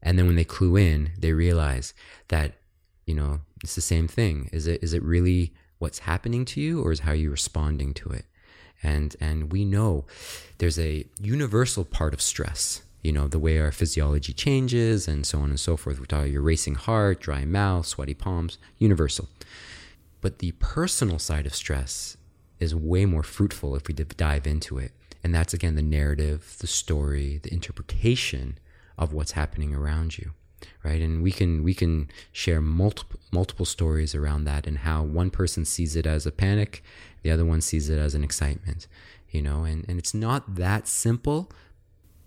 And 0.00 0.16
then 0.16 0.26
when 0.26 0.36
they 0.36 0.44
clue 0.44 0.76
in 0.76 1.10
they 1.18 1.32
realize 1.32 1.92
that 2.28 2.52
you 3.04 3.16
know 3.16 3.40
it's 3.64 3.74
the 3.74 3.80
same 3.80 4.06
thing. 4.06 4.48
Is 4.52 4.68
it 4.68 4.80
is 4.80 4.94
it 4.94 5.02
really 5.02 5.52
what's 5.78 6.00
happening 6.10 6.44
to 6.44 6.60
you 6.60 6.80
or 6.84 6.92
is 6.92 7.00
how 7.00 7.10
you're 7.10 7.32
responding 7.32 7.92
to 7.94 8.10
it? 8.10 8.26
And 8.80 9.16
and 9.20 9.50
we 9.50 9.64
know 9.64 10.06
there's 10.58 10.78
a 10.78 11.04
universal 11.20 11.84
part 11.84 12.14
of 12.14 12.22
stress 12.22 12.82
you 13.02 13.10
know 13.10 13.26
the 13.26 13.40
way 13.40 13.58
our 13.58 13.72
physiology 13.72 14.32
changes 14.32 15.08
and 15.08 15.26
so 15.26 15.40
on 15.40 15.50
and 15.50 15.58
so 15.58 15.76
forth. 15.76 15.98
We 15.98 16.06
talk 16.06 16.20
about 16.20 16.30
your 16.30 16.42
racing 16.42 16.76
heart 16.76 17.18
dry 17.18 17.44
mouth 17.44 17.86
sweaty 17.86 18.14
palms 18.14 18.56
universal. 18.78 19.28
But 20.20 20.38
the 20.38 20.52
personal 20.52 21.18
side 21.18 21.46
of 21.46 21.56
stress 21.56 22.16
is 22.60 22.74
way 22.74 23.04
more 23.04 23.22
fruitful 23.22 23.76
if 23.76 23.86
we 23.88 23.94
dive 23.94 24.46
into 24.46 24.78
it. 24.78 24.92
And 25.22 25.34
that's 25.34 25.54
again 25.54 25.74
the 25.74 25.82
narrative 25.82 26.56
the 26.60 26.66
story 26.66 27.40
the 27.42 27.52
interpretation 27.52 28.58
of 28.96 29.12
what's 29.12 29.32
happening 29.32 29.74
around 29.74 30.18
you 30.18 30.32
right? 30.82 31.00
And 31.00 31.22
we 31.22 31.30
can 31.30 31.62
we 31.62 31.74
can 31.74 32.08
share 32.32 32.60
multiple 32.60 33.20
multiple 33.30 33.66
stories 33.66 34.14
around 34.14 34.44
that 34.44 34.66
and 34.66 34.78
how 34.78 35.02
one 35.02 35.30
person 35.30 35.64
sees 35.64 35.96
it 35.96 36.06
as 36.06 36.26
a 36.26 36.32
panic 36.32 36.82
the 37.22 37.30
other 37.30 37.44
one 37.44 37.60
sees 37.60 37.90
it 37.90 37.98
as 37.98 38.14
an 38.14 38.24
excitement 38.24 38.86
you 39.30 39.42
know? 39.42 39.64
And 39.64 39.84
and 39.88 39.98
it's 39.98 40.14
not 40.14 40.54
that 40.56 40.88
simple 40.88 41.50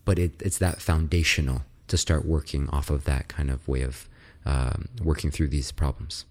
but 0.05 0.17
it, 0.19 0.41
it's 0.41 0.57
that 0.57 0.81
foundational 0.81 1.61
to 1.87 1.97
start 1.97 2.25
working 2.25 2.69
off 2.69 2.89
of 2.89 3.03
that 3.05 3.27
kind 3.27 3.51
of 3.51 3.67
way 3.67 3.81
of 3.81 4.07
um, 4.45 4.87
working 5.03 5.29
through 5.29 5.49
these 5.49 5.71
problems. 5.71 6.25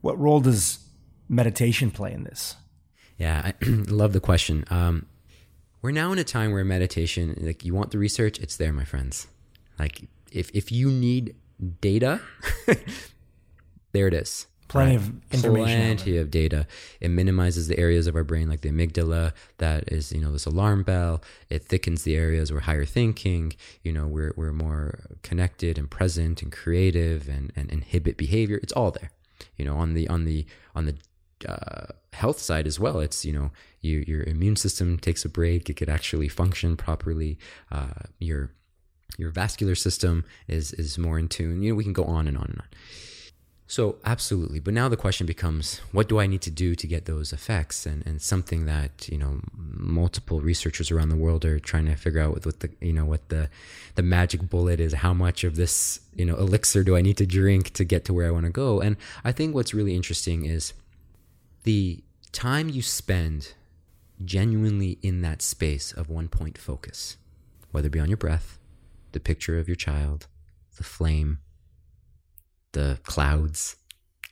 What 0.00 0.18
role 0.18 0.40
does 0.40 0.78
meditation 1.28 1.90
play 1.90 2.12
in 2.12 2.24
this 2.24 2.56
yeah 3.22 3.40
i 3.44 3.54
love 3.88 4.12
the 4.12 4.20
question 4.20 4.64
um, 4.70 5.06
we're 5.80 5.90
now 5.90 6.12
in 6.12 6.18
a 6.18 6.24
time 6.24 6.52
where 6.52 6.64
meditation 6.64 7.34
like 7.40 7.64
you 7.64 7.74
want 7.74 7.90
the 7.90 7.98
research 7.98 8.38
it's 8.38 8.56
there 8.56 8.72
my 8.72 8.84
friends 8.84 9.26
like 9.78 10.08
if 10.30 10.50
if 10.54 10.72
you 10.72 10.90
need 10.90 11.34
data, 11.80 12.20
there 13.92 14.08
it 14.08 14.14
is. 14.14 14.46
Plenty 14.68 14.96
right? 14.96 15.06
of 15.06 15.12
information. 15.32 15.96
Plenty 15.96 16.16
of 16.16 16.30
data. 16.30 16.66
It 17.00 17.10
minimizes 17.10 17.68
the 17.68 17.78
areas 17.78 18.06
of 18.06 18.16
our 18.16 18.24
brain, 18.24 18.48
like 18.48 18.62
the 18.62 18.70
amygdala, 18.70 19.32
that 19.58 19.92
is, 19.92 20.12
you 20.12 20.20
know, 20.20 20.32
this 20.32 20.46
alarm 20.46 20.82
bell. 20.82 21.22
It 21.50 21.62
thickens 21.62 22.04
the 22.04 22.16
areas 22.16 22.50
where 22.50 22.62
higher 22.62 22.86
thinking. 22.86 23.52
You 23.82 23.92
know, 23.92 24.06
we're 24.06 24.32
we're 24.36 24.52
more 24.52 25.00
connected 25.22 25.78
and 25.78 25.90
present 25.90 26.42
and 26.42 26.50
creative 26.50 27.28
and, 27.28 27.52
and 27.54 27.70
inhibit 27.70 28.16
behavior. 28.16 28.58
It's 28.62 28.72
all 28.72 28.90
there. 28.90 29.10
You 29.56 29.66
know, 29.66 29.76
on 29.76 29.92
the 29.92 30.08
on 30.08 30.24
the 30.24 30.46
on 30.74 30.86
the 30.86 30.96
uh, 31.48 31.86
health 32.12 32.38
side 32.38 32.66
as 32.66 32.78
well. 32.78 33.00
It's 33.00 33.24
you 33.24 33.32
know 33.32 33.50
you, 33.80 34.04
your 34.06 34.22
immune 34.24 34.56
system 34.56 34.98
takes 34.98 35.24
a 35.24 35.28
break. 35.28 35.68
It 35.68 35.74
could 35.74 35.88
actually 35.88 36.28
function 36.28 36.76
properly. 36.76 37.38
Uh, 37.70 38.06
your 38.18 38.50
your 39.18 39.30
vascular 39.30 39.74
system 39.74 40.24
is 40.48 40.72
is 40.72 40.98
more 40.98 41.18
in 41.18 41.28
tune. 41.28 41.62
You 41.62 41.70
know, 41.70 41.76
we 41.76 41.84
can 41.84 41.92
go 41.92 42.04
on 42.04 42.26
and 42.28 42.36
on 42.36 42.44
and 42.44 42.60
on. 42.60 42.68
So 43.72 43.96
absolutely. 44.04 44.60
But 44.60 44.74
now 44.74 44.90
the 44.90 44.98
question 44.98 45.26
becomes, 45.26 45.80
what 45.92 46.06
do 46.06 46.20
I 46.20 46.26
need 46.26 46.42
to 46.42 46.50
do 46.50 46.74
to 46.74 46.86
get 46.86 47.06
those 47.06 47.32
effects? 47.32 47.86
And 47.86 48.06
and 48.06 48.20
something 48.20 48.66
that, 48.66 49.08
you 49.08 49.16
know, 49.16 49.40
multiple 49.54 50.42
researchers 50.42 50.90
around 50.90 51.08
the 51.08 51.16
world 51.16 51.46
are 51.46 51.58
trying 51.58 51.86
to 51.86 51.94
figure 51.94 52.20
out 52.20 52.32
what, 52.34 52.44
what 52.44 52.60
the 52.60 52.70
you 52.82 52.92
know 52.92 53.06
what 53.06 53.30
the 53.30 53.48
the 53.94 54.02
magic 54.02 54.50
bullet 54.50 54.78
is, 54.78 54.92
how 54.92 55.14
much 55.14 55.42
of 55.42 55.56
this, 55.56 56.00
you 56.14 56.26
know, 56.26 56.36
elixir 56.36 56.84
do 56.84 56.96
I 56.96 57.00
need 57.00 57.16
to 57.16 57.24
drink 57.24 57.70
to 57.72 57.84
get 57.84 58.04
to 58.04 58.12
where 58.12 58.26
I 58.26 58.30
want 58.30 58.44
to 58.44 58.52
go? 58.52 58.80
And 58.80 58.96
I 59.24 59.32
think 59.32 59.54
what's 59.54 59.72
really 59.72 59.96
interesting 59.96 60.44
is 60.44 60.74
the 61.64 62.02
time 62.32 62.68
you 62.68 62.82
spend 62.82 63.54
genuinely 64.24 64.98
in 65.02 65.22
that 65.22 65.42
space 65.42 65.92
of 65.92 66.08
one 66.08 66.28
point 66.28 66.58
focus, 66.58 67.16
whether 67.70 67.86
it 67.86 67.92
be 67.92 68.00
on 68.00 68.08
your 68.08 68.16
breath, 68.16 68.58
the 69.12 69.20
picture 69.20 69.58
of 69.58 69.68
your 69.68 69.76
child, 69.76 70.26
the 70.76 70.84
flame, 70.84 71.38
the 72.72 72.98
clouds, 73.04 73.76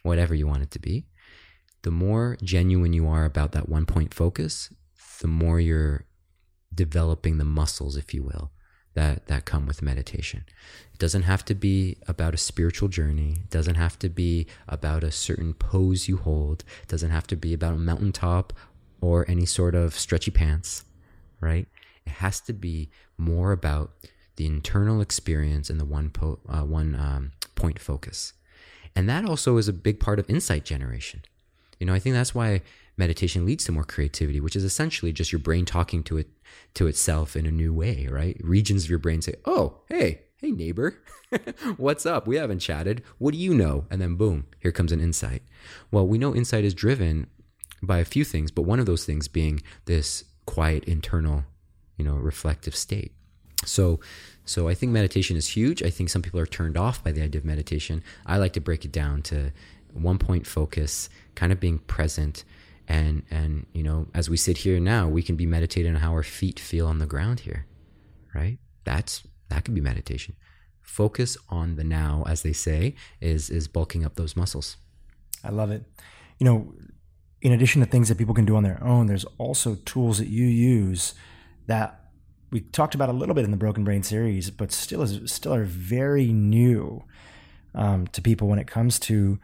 whatever 0.03 0.35
you 0.35 0.47
want 0.47 0.63
it 0.63 0.71
to 0.71 0.79
be, 0.79 1.07
the 1.83 1.91
more 1.91 2.37
genuine 2.43 2.93
you 2.93 3.09
are 3.09 3.25
about 3.25 3.53
that 3.53 3.69
one 3.69 3.87
point 3.87 4.13
focus, 4.13 4.73
the 5.21 5.29
more 5.29 5.61
you're 5.61 6.07
developing 6.75 7.39
the 7.39 7.45
muscles, 7.45 7.97
if 7.97 8.15
you 8.15 8.23
will, 8.23 8.51
that, 8.95 9.27
that 9.27 9.45
come 9.45 9.67
with 9.67 9.83
meditation. 9.83 10.45
It 10.93 10.99
doesn't 10.99 11.23
have 11.23 11.45
to 11.47 11.55
be 11.55 11.97
about 12.07 12.35
a 12.35 12.39
spiritual 12.39 12.89
journey. 12.89 13.39
It 13.45 13.51
doesn't 13.51 13.77
have 13.77 13.99
to 14.01 14.09
be 14.09 14.47
about 14.69 15.05
a 15.05 15.11
certain 15.11 15.55
pose 15.55 16.09
you 16.09 16.17
hold. 16.19 16.65
It 16.83 16.89
doesn't 16.89 17.11
have 17.11 17.27
to 17.29 17.37
be 17.37 17.55
about 17.55 17.75
a 17.75 17.79
mountaintop 17.79 18.53
or 19.01 19.25
any 19.29 19.47
sort 19.47 19.75
of 19.75 19.95
stretchy 19.95 20.31
pants, 20.31 20.85
right? 21.41 21.67
It 22.07 22.15
has 22.15 22.41
to 22.43 22.53
be 22.53 22.91
more 23.17 23.53
about 23.53 23.93
the 24.37 24.47
internal 24.47 25.01
experience 25.01 25.71
and 25.71 25.79
the 25.79 25.85
one, 25.85 26.11
po- 26.11 26.41
uh, 26.49 26.63
one 26.63 26.95
um, 26.95 27.33
point 27.55 27.79
focus. 27.79 28.33
And 28.97 29.09
that 29.09 29.25
also 29.25 29.57
is 29.57 29.69
a 29.69 29.73
big 29.73 30.01
part 30.01 30.19
of 30.19 30.29
insight 30.29 30.65
generation. 30.65 31.23
You 31.79 31.87
know, 31.87 31.95
I 31.95 31.99
think 31.99 32.15
that's 32.15 32.35
why 32.35 32.63
meditation 33.01 33.45
leads 33.45 33.65
to 33.65 33.73
more 33.73 33.83
creativity, 33.83 34.41
which 34.41 34.55
is 34.55 34.63
essentially 34.63 35.13
just 35.13 35.33
your 35.33 35.41
brain 35.41 35.65
talking 35.65 36.05
to 36.05 36.19
it 36.19 36.29
to 36.75 36.87
itself 36.87 37.35
in 37.35 37.47
a 37.47 37.51
new 37.51 37.75
way, 37.75 38.07
right? 38.09 38.37
Regions 38.45 38.85
of 38.85 38.91
your 38.91 39.01
brain 39.01 39.23
say, 39.23 39.35
"Oh, 39.45 39.81
hey, 39.89 40.21
hey 40.37 40.53
neighbor, 40.53 41.03
what's 41.77 42.07
up? 42.07 42.29
We 42.29 42.37
haven't 42.37 42.61
chatted. 42.61 43.03
What 43.19 43.33
do 43.33 43.39
you 43.39 43.55
know?" 43.55 43.87
And 43.91 44.01
then 44.01 44.15
boom, 44.15 44.47
here 44.61 44.71
comes 44.71 44.93
an 44.93 45.01
insight. 45.01 45.43
Well, 45.91 46.07
we 46.07 46.19
know 46.19 46.35
insight 46.35 46.65
is 46.65 46.75
driven 46.75 47.27
by 47.83 47.99
a 47.99 48.05
few 48.05 48.25
things, 48.25 48.53
but 48.53 48.63
one 48.63 48.79
of 48.79 48.87
those 48.87 49.05
things 49.05 49.27
being 49.27 49.63
this 49.87 50.25
quiet 50.47 50.85
internal, 50.85 51.45
you 51.97 52.05
know, 52.05 52.15
reflective 52.15 52.77
state. 52.77 53.13
So, 53.65 54.01
so 54.45 54.69
I 54.69 54.75
think 54.75 54.93
meditation 54.93 55.37
is 55.37 55.49
huge. 55.49 55.83
I 55.83 55.91
think 55.91 56.11
some 56.11 56.23
people 56.23 56.41
are 56.41 56.47
turned 56.47 56.77
off 56.77 57.03
by 57.03 57.13
the 57.13 57.23
idea 57.23 57.39
of 57.39 57.45
meditation. 57.45 58.03
I 58.27 58.39
like 58.39 58.53
to 58.55 58.61
break 58.61 58.85
it 58.85 58.93
down 58.93 59.23
to 59.23 59.53
one 59.93 60.19
point 60.19 60.47
focus, 60.47 61.09
kind 61.35 61.53
of 61.53 61.61
being 61.61 61.79
present, 61.79 62.45
and 62.91 63.23
and 63.31 63.67
you 63.73 63.85
know, 63.85 64.09
as 64.15 64.29
we 64.29 64.37
sit 64.37 64.59
here 64.59 64.81
now, 64.81 65.09
we 65.09 65.23
can 65.23 65.37
be 65.37 65.47
meditating 65.47 65.95
on 65.95 66.01
how 66.01 66.11
our 66.11 66.25
feet 66.25 66.59
feel 66.59 66.89
on 66.89 66.99
the 66.99 67.07
ground 67.07 67.41
here, 67.41 67.67
right? 68.35 68.59
That's 68.85 69.23
that 69.49 69.65
could 69.65 69.75
be 69.75 69.81
meditation. 69.81 70.35
Focus 70.81 71.37
on 71.49 71.77
the 71.77 71.85
now, 71.85 72.25
as 72.27 72.43
they 72.43 72.53
say, 72.53 72.97
is 73.21 73.49
is 73.49 73.69
bulking 73.69 74.05
up 74.05 74.17
those 74.17 74.35
muscles. 74.35 74.77
I 75.45 75.51
love 75.51 75.71
it. 75.71 75.85
You 76.39 76.45
know, 76.45 76.75
in 77.41 77.53
addition 77.53 77.81
to 77.81 77.87
things 77.87 78.09
that 78.09 78.19
people 78.19 78.35
can 78.35 78.45
do 78.45 78.57
on 78.57 78.65
their 78.65 78.83
own, 78.83 79.07
there's 79.07 79.25
also 79.39 79.77
tools 79.85 80.19
that 80.19 80.29
you 80.29 80.47
use 80.47 81.15
that 81.67 82.11
we 82.51 82.61
talked 82.61 82.97
about 82.97 83.09
a 83.09 83.13
little 83.13 83.37
bit 83.37 83.45
in 83.45 83.53
the 83.53 83.57
Broken 83.57 83.85
Brain 83.85 84.03
series, 84.03 84.51
but 84.51 84.73
still 84.73 85.03
is 85.03 85.31
still 85.31 85.55
are 85.55 85.65
very 85.65 86.33
new 86.33 87.05
um, 87.73 88.09
to 88.09 88.21
people 88.21 88.49
when 88.49 88.59
it 88.59 88.67
comes 88.67 88.99
to 88.99 89.39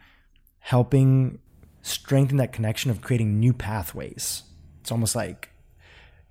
helping 0.59 1.39
strengthen 1.87 2.37
that 2.37 2.53
connection 2.53 2.91
of 2.91 3.01
creating 3.01 3.39
new 3.39 3.53
pathways. 3.53 4.43
It's 4.81 4.91
almost 4.91 5.15
like 5.15 5.49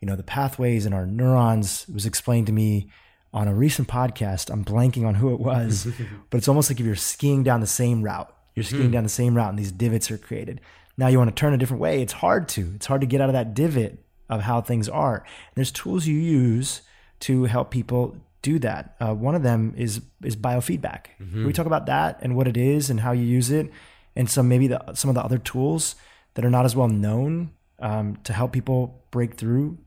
you 0.00 0.06
know 0.06 0.16
the 0.16 0.22
pathways 0.22 0.86
in 0.86 0.92
our 0.92 1.06
neurons. 1.06 1.86
Was 1.92 2.06
explained 2.06 2.46
to 2.46 2.52
me 2.52 2.90
on 3.32 3.48
a 3.48 3.54
recent 3.54 3.88
podcast. 3.88 4.50
I'm 4.50 4.64
blanking 4.64 5.06
on 5.06 5.14
who 5.14 5.34
it 5.34 5.40
was, 5.40 5.86
but 6.30 6.38
it's 6.38 6.48
almost 6.48 6.70
like 6.70 6.80
if 6.80 6.86
you're 6.86 6.96
skiing 6.96 7.42
down 7.42 7.60
the 7.60 7.66
same 7.66 8.02
route. 8.02 8.32
You're 8.54 8.64
skiing 8.64 8.88
mm. 8.88 8.92
down 8.92 9.02
the 9.02 9.10
same 9.10 9.36
route, 9.36 9.50
and 9.50 9.58
these 9.58 9.72
divots 9.72 10.10
are 10.10 10.16
created. 10.16 10.62
Now 10.96 11.08
you 11.08 11.18
want 11.18 11.28
to 11.28 11.38
turn 11.38 11.52
a 11.52 11.58
different 11.58 11.82
way. 11.82 12.00
It's 12.00 12.14
hard 12.14 12.48
to. 12.50 12.72
It's 12.74 12.86
hard 12.86 13.02
to 13.02 13.06
get 13.06 13.20
out 13.20 13.28
of 13.28 13.34
that 13.34 13.52
divot 13.52 13.98
of 14.30 14.40
how 14.40 14.62
things 14.62 14.88
are. 14.88 15.24
There's 15.54 15.70
tools 15.70 16.06
you 16.06 16.16
use 16.16 16.82
to 17.20 17.44
help 17.44 17.70
people 17.70 18.16
do 18.42 18.58
that. 18.60 18.94
Uh, 19.00 19.14
one 19.14 19.34
of 19.34 19.42
them 19.42 19.74
is 19.76 20.00
is 20.22 20.36
biofeedback. 20.36 21.06
Mm-hmm. 21.20 21.46
We 21.46 21.52
talk 21.52 21.66
about 21.66 21.86
that 21.86 22.18
and 22.22 22.36
what 22.36 22.48
it 22.48 22.56
is 22.56 22.90
and 22.90 23.00
how 23.00 23.12
you 23.12 23.24
use 23.24 23.50
it, 23.50 23.70
and 24.16 24.28
some 24.28 24.48
maybe 24.48 24.66
the, 24.66 24.82
some 24.94 25.08
of 25.08 25.14
the 25.14 25.22
other 25.22 25.38
tools 25.38 25.94
that 26.34 26.44
are 26.44 26.50
not 26.50 26.64
as 26.64 26.74
well 26.74 26.88
known 26.88 27.52
um, 27.78 28.16
to 28.24 28.32
help 28.32 28.52
people 28.52 29.04
break 29.10 29.34
through 29.34 29.78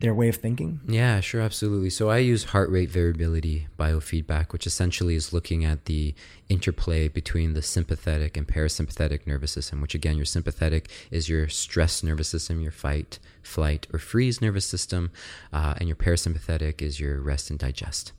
their 0.00 0.14
way 0.14 0.28
of 0.28 0.36
thinking? 0.36 0.80
Yeah, 0.86 1.20
sure, 1.20 1.40
absolutely. 1.40 1.90
So 1.90 2.10
I 2.10 2.18
use 2.18 2.44
heart 2.44 2.68
rate 2.70 2.90
variability 2.90 3.68
biofeedback, 3.78 4.52
which 4.52 4.66
essentially 4.66 5.14
is 5.14 5.32
looking 5.32 5.64
at 5.64 5.86
the 5.86 6.14
interplay 6.48 7.08
between 7.08 7.54
the 7.54 7.62
sympathetic 7.62 8.36
and 8.36 8.46
parasympathetic 8.46 9.26
nervous 9.26 9.52
system, 9.52 9.80
which 9.80 9.94
again, 9.94 10.16
your 10.16 10.26
sympathetic 10.26 10.90
is 11.10 11.28
your 11.28 11.48
stress 11.48 12.02
nervous 12.02 12.28
system, 12.28 12.60
your 12.60 12.72
fight, 12.72 13.18
flight, 13.42 13.86
or 13.92 13.98
freeze 13.98 14.40
nervous 14.40 14.66
system, 14.66 15.10
uh, 15.52 15.74
and 15.78 15.88
your 15.88 15.96
parasympathetic 15.96 16.82
is 16.82 17.00
your 17.00 17.20
rest 17.20 17.50
and 17.50 17.58
digest. 17.58 18.12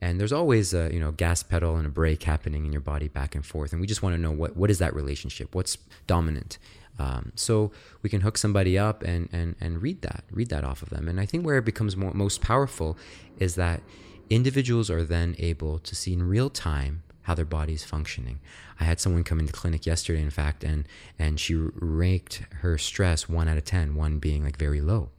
And 0.00 0.20
there's 0.20 0.32
always 0.32 0.72
a 0.74 0.90
you 0.92 1.00
know 1.00 1.12
gas 1.12 1.42
pedal 1.42 1.76
and 1.76 1.86
a 1.86 1.90
brake 1.90 2.22
happening 2.22 2.64
in 2.64 2.72
your 2.72 2.80
body 2.80 3.08
back 3.08 3.34
and 3.34 3.44
forth, 3.44 3.72
and 3.72 3.80
we 3.80 3.86
just 3.86 4.02
want 4.02 4.14
to 4.14 4.20
know 4.20 4.30
what 4.30 4.56
what 4.56 4.70
is 4.70 4.78
that 4.78 4.94
relationship? 4.94 5.54
What's 5.54 5.78
dominant? 6.06 6.58
Um, 6.98 7.32
so 7.36 7.70
we 8.02 8.10
can 8.10 8.22
hook 8.22 8.36
somebody 8.36 8.76
up 8.76 9.02
and, 9.02 9.28
and, 9.32 9.54
and 9.60 9.80
read 9.80 10.02
that, 10.02 10.24
read 10.32 10.48
that 10.50 10.64
off 10.64 10.82
of 10.82 10.90
them. 10.90 11.06
And 11.06 11.20
I 11.20 11.26
think 11.26 11.46
where 11.46 11.58
it 11.58 11.64
becomes 11.64 11.96
more, 11.96 12.12
most 12.12 12.40
powerful 12.40 12.98
is 13.38 13.54
that 13.54 13.82
individuals 14.30 14.90
are 14.90 15.04
then 15.04 15.36
able 15.38 15.78
to 15.78 15.94
see 15.94 16.12
in 16.12 16.24
real 16.24 16.50
time 16.50 17.04
how 17.22 17.34
their 17.34 17.44
body 17.44 17.74
is 17.74 17.84
functioning. 17.84 18.40
I 18.80 18.84
had 18.84 19.00
someone 19.00 19.22
come 19.22 19.38
into 19.38 19.52
clinic 19.52 19.86
yesterday, 19.86 20.22
in 20.22 20.30
fact, 20.30 20.64
and 20.64 20.86
and 21.18 21.38
she 21.38 21.54
ranked 21.54 22.42
her 22.62 22.78
stress 22.78 23.28
one 23.28 23.48
out 23.48 23.58
of 23.58 23.64
ten, 23.64 23.94
one 23.94 24.18
being 24.18 24.44
like 24.44 24.56
very 24.56 24.80
low. 24.80 25.10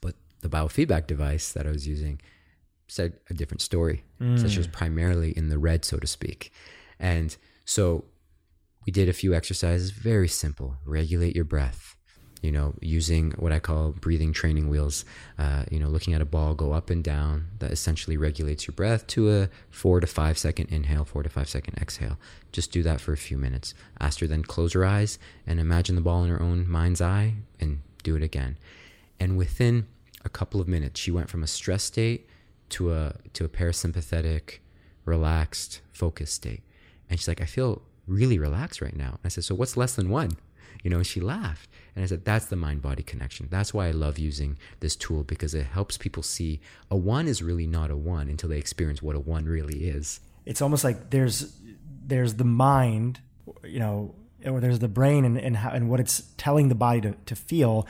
But 0.00 0.14
the 0.42 0.48
biofeedback 0.48 1.06
device 1.06 1.50
that 1.52 1.66
I 1.66 1.70
was 1.70 1.88
using 1.88 2.20
said 2.94 3.14
a 3.28 3.34
different 3.34 3.60
story. 3.60 4.04
Mm. 4.20 4.40
So 4.40 4.48
she 4.48 4.58
was 4.58 4.68
primarily 4.68 5.32
in 5.32 5.48
the 5.48 5.58
red, 5.58 5.84
so 5.84 5.98
to 5.98 6.06
speak. 6.06 6.52
And 6.98 7.36
so 7.64 8.04
we 8.86 8.92
did 8.92 9.08
a 9.08 9.12
few 9.12 9.34
exercises, 9.34 9.90
very 9.90 10.28
simple. 10.28 10.76
Regulate 10.84 11.34
your 11.34 11.44
breath. 11.44 11.96
You 12.42 12.52
know, 12.52 12.74
using 12.82 13.30
what 13.38 13.52
I 13.52 13.58
call 13.58 13.92
breathing 13.92 14.34
training 14.34 14.68
wheels. 14.68 15.06
Uh, 15.38 15.64
you 15.70 15.78
know, 15.78 15.88
looking 15.88 16.12
at 16.12 16.20
a 16.20 16.26
ball 16.26 16.54
go 16.54 16.72
up 16.72 16.90
and 16.90 17.02
down. 17.02 17.46
That 17.60 17.72
essentially 17.72 18.18
regulates 18.18 18.66
your 18.66 18.74
breath 18.74 19.06
to 19.08 19.30
a 19.30 19.48
four 19.70 19.98
to 20.00 20.06
five 20.06 20.36
second 20.36 20.68
inhale, 20.68 21.06
four 21.06 21.22
to 21.22 21.30
five 21.30 21.48
second 21.48 21.78
exhale. 21.78 22.18
Just 22.52 22.70
do 22.70 22.82
that 22.82 23.00
for 23.00 23.14
a 23.14 23.16
few 23.16 23.38
minutes. 23.38 23.72
Ask 23.98 24.20
her 24.20 24.26
then 24.26 24.42
close 24.42 24.74
her 24.74 24.84
eyes 24.84 25.18
and 25.46 25.58
imagine 25.58 25.94
the 25.94 26.02
ball 26.02 26.22
in 26.22 26.28
her 26.28 26.42
own 26.42 26.68
mind's 26.68 27.00
eye, 27.00 27.36
and 27.58 27.80
do 28.02 28.14
it 28.14 28.22
again. 28.22 28.58
And 29.18 29.38
within 29.38 29.86
a 30.22 30.28
couple 30.28 30.60
of 30.60 30.68
minutes, 30.68 31.00
she 31.00 31.10
went 31.10 31.30
from 31.30 31.42
a 31.42 31.46
stress 31.46 31.82
state 31.84 32.28
to 32.70 32.92
a 32.92 33.14
to 33.32 33.44
a 33.44 33.48
parasympathetic, 33.48 34.58
relaxed, 35.04 35.80
focused 35.92 36.34
state. 36.34 36.62
And 37.08 37.18
she's 37.18 37.28
like, 37.28 37.40
I 37.40 37.46
feel 37.46 37.82
really 38.06 38.38
relaxed 38.38 38.80
right 38.80 38.96
now. 38.96 39.10
And 39.10 39.20
I 39.24 39.28
said, 39.28 39.44
So 39.44 39.54
what's 39.54 39.76
less 39.76 39.94
than 39.94 40.10
one? 40.10 40.32
You 40.82 40.90
know, 40.90 40.96
and 40.96 41.06
she 41.06 41.20
laughed. 41.20 41.68
And 41.94 42.04
I 42.04 42.06
said, 42.06 42.24
That's 42.24 42.46
the 42.46 42.56
mind 42.56 42.82
body 42.82 43.02
connection. 43.02 43.48
That's 43.50 43.72
why 43.72 43.88
I 43.88 43.90
love 43.92 44.18
using 44.18 44.58
this 44.80 44.96
tool 44.96 45.22
because 45.22 45.54
it 45.54 45.66
helps 45.66 45.96
people 45.96 46.22
see 46.22 46.60
a 46.90 46.96
one 46.96 47.28
is 47.28 47.42
really 47.42 47.66
not 47.66 47.90
a 47.90 47.96
one 47.96 48.28
until 48.28 48.48
they 48.48 48.58
experience 48.58 49.02
what 49.02 49.16
a 49.16 49.20
one 49.20 49.44
really 49.44 49.84
is. 49.88 50.20
It's 50.46 50.60
almost 50.60 50.84
like 50.84 51.10
there's 51.10 51.56
there's 52.06 52.34
the 52.34 52.44
mind, 52.44 53.20
you 53.62 53.78
know, 53.78 54.14
or 54.44 54.60
there's 54.60 54.78
the 54.78 54.88
brain 54.88 55.24
and, 55.24 55.38
and, 55.38 55.56
how, 55.56 55.70
and 55.70 55.88
what 55.88 56.00
it's 56.00 56.22
telling 56.36 56.68
the 56.68 56.74
body 56.74 57.00
to, 57.00 57.14
to 57.26 57.34
feel. 57.34 57.86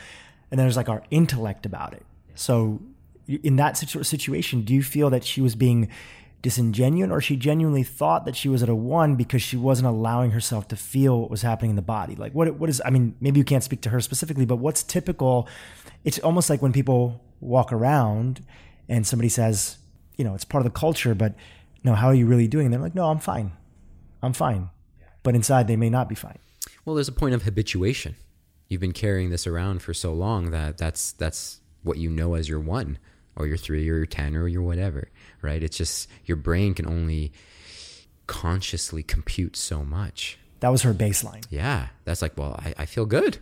And 0.51 0.59
then 0.59 0.67
there's 0.67 0.77
like 0.77 0.89
our 0.89 1.03
intellect 1.11 1.67
about 1.67 1.95
it. 1.95 2.05
So 2.37 2.81
in 3.27 3.57
that 3.57 3.77
situation, 3.77 4.63
do 4.63 4.75
you 4.75 4.83
feel 4.83 5.11
that 5.11 5.25
she 5.25 5.41
was 5.41 5.55
being 5.55 5.89
disingenuous 6.45 7.11
or 7.11 7.23
she 7.23 7.37
genuinely 7.37 7.83
thought 7.83 8.27
that 8.27 8.37
she 8.37 8.51
was 8.51 8.63
at 8.63 8.69
a 8.69 8.75
one 8.75 9.17
because 9.17 9.41
she 9.41 9.57
wasn't 9.57 9.89
allowing 9.89 10.33
herself 10.33 10.69
to 10.69 10.77
feel 10.77 11.23
what 11.23 11.31
was 11.31 11.41
happening 11.41 11.71
in 11.71 11.77
the 11.77 11.81
body? 11.81 12.15
Like 12.17 12.35
what 12.35 12.57
what 12.57 12.69
is 12.69 12.83
i 12.85 12.91
mean 12.91 13.17
maybe 13.19 13.39
you 13.39 13.45
can't 13.45 13.65
speak 13.65 13.81
to 13.81 13.89
her 13.89 13.99
specifically 14.03 14.45
but 14.45 14.57
what's 14.57 14.83
typical? 14.83 15.49
It's 16.05 16.19
almost 16.19 16.51
like 16.51 16.61
when 16.61 16.75
people 16.75 17.25
walk 17.41 17.73
around 17.73 18.45
and 18.91 19.07
somebody 19.07 19.31
says 19.31 19.79
you 20.19 20.25
know 20.25 20.35
it's 20.35 20.45
part 20.45 20.61
of 20.61 20.71
the 20.71 20.79
culture 20.79 21.15
but 21.15 21.35
no 21.83 21.95
how 21.95 22.09
are 22.09 22.15
you 22.15 22.27
really 22.27 22.47
doing? 22.47 22.67
And 22.67 22.75
they're 22.75 22.81
like 22.81 22.95
no 22.95 23.09
i'm 23.09 23.21
fine. 23.21 23.53
I'm 24.23 24.35
fine. 24.35 24.69
But 25.23 25.35
inside 25.35 25.67
they 25.67 25.77
may 25.77 25.89
not 25.89 26.11
be 26.11 26.15
fine. 26.15 26.39
Well 26.85 26.95
there's 26.95 27.09
a 27.09 27.13
point 27.13 27.35
of 27.35 27.45
habituation. 27.45 28.17
You've 28.69 28.83
been 28.83 28.93
carrying 28.93 29.31
this 29.31 29.47
around 29.47 29.81
for 29.81 29.95
so 29.95 30.13
long 30.13 30.51
that 30.51 30.77
that's 30.77 31.13
that's 31.13 31.61
what 31.83 31.97
you 31.97 32.11
know 32.11 32.35
as 32.35 32.51
your 32.51 32.61
one 32.61 32.99
or 33.37 33.47
your 33.47 33.57
three 33.57 33.89
or 33.89 33.97
your 33.97 34.07
10 34.07 34.37
or 34.37 34.49
your 34.49 34.63
whatever, 34.63 35.09
right? 35.43 35.63
It's 35.63 35.77
just 35.77 36.09
your 36.25 36.37
brain 36.37 36.75
can 36.75 36.87
only 36.87 37.33
consciously 38.27 39.03
compute 39.03 39.57
so 39.57 39.85
much. 39.85 40.39
That 40.61 40.71
was 40.71 40.83
her 40.83 40.95
baseline. 40.95 41.45
Yeah. 41.51 41.89
That's 42.05 42.23
like, 42.23 42.39
well, 42.39 42.59
I, 42.59 42.75
I 42.79 42.87
feel 42.87 43.07
good. 43.07 43.39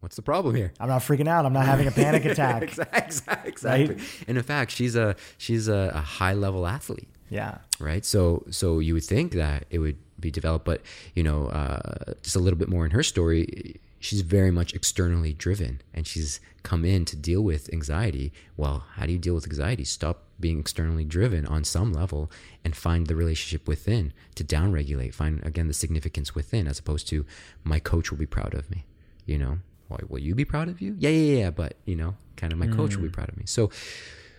What's 0.00 0.16
the 0.16 0.22
problem 0.22 0.54
here? 0.54 0.72
I'm 0.80 0.88
not 0.88 1.02
freaking 1.02 1.28
out. 1.28 1.44
I'm 1.44 1.52
not 1.52 1.66
having 1.66 1.86
a 1.86 1.90
panic 1.90 2.24
attack. 2.26 2.62
exactly. 2.62 3.10
exactly. 3.44 3.94
Right? 3.96 4.24
And 4.28 4.38
in 4.38 4.44
fact, 4.44 4.70
she's 4.70 4.96
a 4.96 5.14
she's 5.36 5.68
a, 5.68 5.92
a 5.94 6.00
high 6.00 6.32
level 6.32 6.66
athlete. 6.66 7.08
Yeah. 7.28 7.58
Right. 7.78 8.04
So 8.04 8.46
so 8.50 8.78
you 8.78 8.94
would 8.94 9.04
think 9.04 9.32
that 9.32 9.66
it 9.68 9.78
would 9.78 9.98
be 10.18 10.30
developed, 10.30 10.64
but 10.64 10.80
you 11.14 11.22
know, 11.22 11.48
uh, 11.48 12.14
just 12.22 12.34
a 12.34 12.38
little 12.38 12.58
bit 12.58 12.68
more 12.68 12.86
in 12.86 12.92
her 12.92 13.02
story 13.02 13.78
she's 14.00 14.22
very 14.22 14.50
much 14.50 14.74
externally 14.74 15.32
driven 15.32 15.80
and 15.94 16.06
she's 16.06 16.40
come 16.62 16.84
in 16.84 17.04
to 17.06 17.16
deal 17.16 17.42
with 17.42 17.72
anxiety. 17.72 18.32
Well, 18.56 18.84
how 18.94 19.06
do 19.06 19.12
you 19.12 19.18
deal 19.18 19.34
with 19.34 19.46
anxiety? 19.46 19.84
Stop 19.84 20.24
being 20.38 20.58
externally 20.58 21.04
driven 21.04 21.46
on 21.46 21.64
some 21.64 21.92
level 21.92 22.30
and 22.64 22.74
find 22.74 23.06
the 23.06 23.14
relationship 23.14 23.68
within 23.68 24.12
to 24.34 24.44
downregulate. 24.44 25.14
Find 25.14 25.44
again 25.44 25.68
the 25.68 25.74
significance 25.74 26.34
within 26.34 26.66
as 26.66 26.78
opposed 26.78 27.08
to 27.08 27.26
my 27.62 27.78
coach 27.78 28.10
will 28.10 28.18
be 28.18 28.26
proud 28.26 28.54
of 28.54 28.70
me. 28.70 28.84
You 29.26 29.38
know, 29.38 29.58
why 29.88 29.98
will 30.08 30.20
you 30.20 30.34
be 30.34 30.44
proud 30.44 30.68
of 30.68 30.80
you? 30.80 30.96
Yeah, 30.98 31.10
yeah, 31.10 31.38
yeah. 31.38 31.50
But 31.50 31.76
you 31.84 31.96
know, 31.96 32.16
kind 32.36 32.52
of 32.52 32.58
my 32.58 32.66
mm. 32.66 32.76
coach 32.76 32.96
will 32.96 33.04
be 33.04 33.08
mm. 33.08 33.14
proud 33.14 33.28
of 33.28 33.36
me. 33.36 33.44
So 33.46 33.70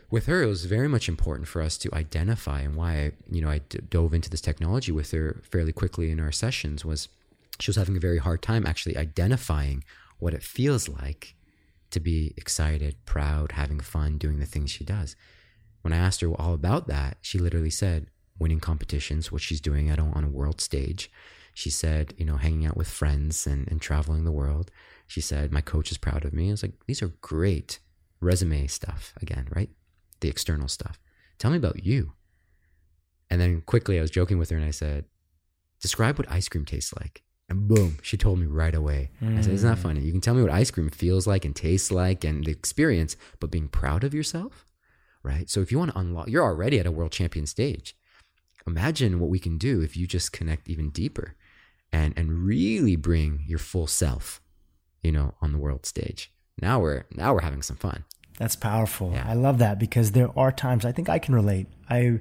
with 0.10 0.26
her, 0.26 0.44
it 0.44 0.48
was 0.48 0.66
very 0.66 0.90
much 0.90 1.08
important 1.08 1.48
for 1.48 1.62
us 1.62 1.78
to 1.80 1.96
identify 1.96 2.62
and 2.62 2.76
why 2.76 2.92
I, 2.98 3.12
you 3.32 3.42
know, 3.42 3.50
I 3.50 3.60
d- 3.70 3.80
dove 3.90 4.14
into 4.14 4.30
this 4.30 4.42
technology 4.42 4.92
with 4.92 5.12
her 5.12 5.42
fairly 5.50 5.72
quickly 5.72 6.12
in 6.12 6.20
our 6.20 6.34
sessions 6.34 6.84
was 6.84 7.08
she 7.60 7.70
was 7.70 7.78
having 7.78 7.96
a 7.96 8.00
very 8.00 8.18
hard 8.18 8.42
time 8.42 8.66
actually 8.66 8.98
identifying 8.98 9.84
what 10.20 10.34
it 10.34 10.44
feels 10.44 10.90
like 10.90 11.36
to 11.92 12.00
be 12.00 12.34
excited, 12.38 12.96
proud, 13.06 13.54
having 13.54 13.80
fun, 13.80 14.18
doing 14.18 14.40
the 14.40 14.46
things 14.46 14.72
she 14.72 14.84
does. 14.84 15.16
When 15.82 15.94
I 15.94 15.98
asked 15.98 16.22
her 16.22 16.30
all 16.30 16.54
about 16.54 16.88
that, 16.88 17.18
she 17.22 17.40
literally 17.40 17.70
said, 17.70 18.08
winning 18.40 18.60
competitions, 18.60 19.32
what 19.32 19.42
she's 19.42 19.62
doing 19.62 19.90
at 19.90 20.00
on 20.00 20.24
a 20.24 20.30
world 20.30 20.62
stage. 20.62 21.12
She 21.54 21.70
said, 21.70 22.14
you 22.18 22.26
know, 22.26 22.38
hanging 22.38 22.66
out 22.66 22.78
with 22.78 22.90
friends 22.90 23.46
and, 23.46 23.68
and 23.70 23.82
traveling 23.82 24.24
the 24.24 24.32
world. 24.32 24.72
She 25.08 25.22
said, 25.22 25.52
my 25.52 25.62
coach 25.62 25.92
is 25.92 25.98
proud 25.98 26.26
of 26.26 26.34
me. 26.34 26.48
I 26.48 26.52
was 26.52 26.64
like, 26.64 26.74
these 26.88 27.02
are 27.02 27.14
great 27.22 27.80
resume 28.20 28.68
stuff 28.68 29.14
again, 29.22 29.48
right? 29.54 29.70
The 30.22 30.30
external 30.30 30.68
stuff. 30.68 31.00
Tell 31.38 31.52
me 31.52 31.58
about 31.58 31.84
you. 31.84 32.14
And 33.30 33.42
then 33.42 33.62
quickly 33.62 33.98
I 33.98 34.02
was 34.02 34.12
joking 34.12 34.38
with 34.38 34.50
her 34.50 34.58
and 34.58 34.66
I 34.66 34.72
said, 34.72 35.06
describe 35.82 36.18
what 36.18 36.32
ice 36.32 36.48
cream 36.48 36.66
tastes 36.66 36.94
like. 36.94 37.24
And 37.52 37.68
boom, 37.68 37.98
she 38.02 38.18
told 38.18 38.40
me 38.40 38.48
right 38.48 38.74
away. 38.74 39.12
Mm. 39.22 39.38
I 39.38 39.42
said, 39.42 39.54
It's 39.54 39.64
not 39.64 39.78
mm. 39.78 39.82
funny. 39.82 40.02
You 40.02 40.12
can 40.12 40.22
tell 40.22 40.34
me 40.34 40.42
what 40.42 40.52
ice 40.52 40.72
cream 40.72 40.90
feels 40.90 41.28
like 41.28 41.46
and 41.46 41.56
tastes 41.56 41.92
like 41.92 42.24
and 42.24 42.44
the 42.44 42.52
experience, 42.52 43.16
but 43.40 43.52
being 43.52 43.68
proud 43.68 44.04
of 44.04 44.14
yourself? 44.14 44.66
right? 45.24 45.50
So 45.50 45.62
if 45.62 45.72
you 45.72 45.80
want 45.80 45.92
to 45.92 46.00
unlock, 46.00 46.28
you're 46.28 46.44
already 46.44 46.80
at 46.80 46.86
a 46.86 46.92
world 46.92 47.12
champion 47.12 47.46
stage. 47.46 47.96
Imagine 48.68 49.20
what 49.20 49.30
we 49.30 49.40
can 49.40 49.58
do 49.58 49.82
if 49.82 49.98
you 49.98 50.08
just 50.08 50.32
connect 50.32 50.70
even 50.70 50.90
deeper 50.90 51.36
and 51.92 52.14
and 52.16 52.46
really 52.46 52.96
bring 52.96 53.44
your 53.48 53.60
full 53.60 53.88
self, 53.88 54.42
you 55.02 55.12
know, 55.12 55.34
on 55.42 55.52
the 55.52 55.58
world 55.58 55.86
stage. 55.86 56.32
Now 56.62 56.80
we're 56.80 57.06
now 57.12 57.34
we're 57.34 57.42
having 57.42 57.64
some 57.64 57.78
fun. 57.78 58.06
That's 58.38 58.56
powerful. 58.56 59.12
Yeah. 59.14 59.26
I 59.28 59.34
love 59.34 59.58
that 59.60 59.80
because 59.80 60.12
there 60.12 60.30
are 60.38 60.52
times 60.52 60.86
I 60.86 60.92
think 60.92 61.10
I 61.10 61.20
can 61.20 61.36
relate. 61.36 61.68
I 61.90 62.20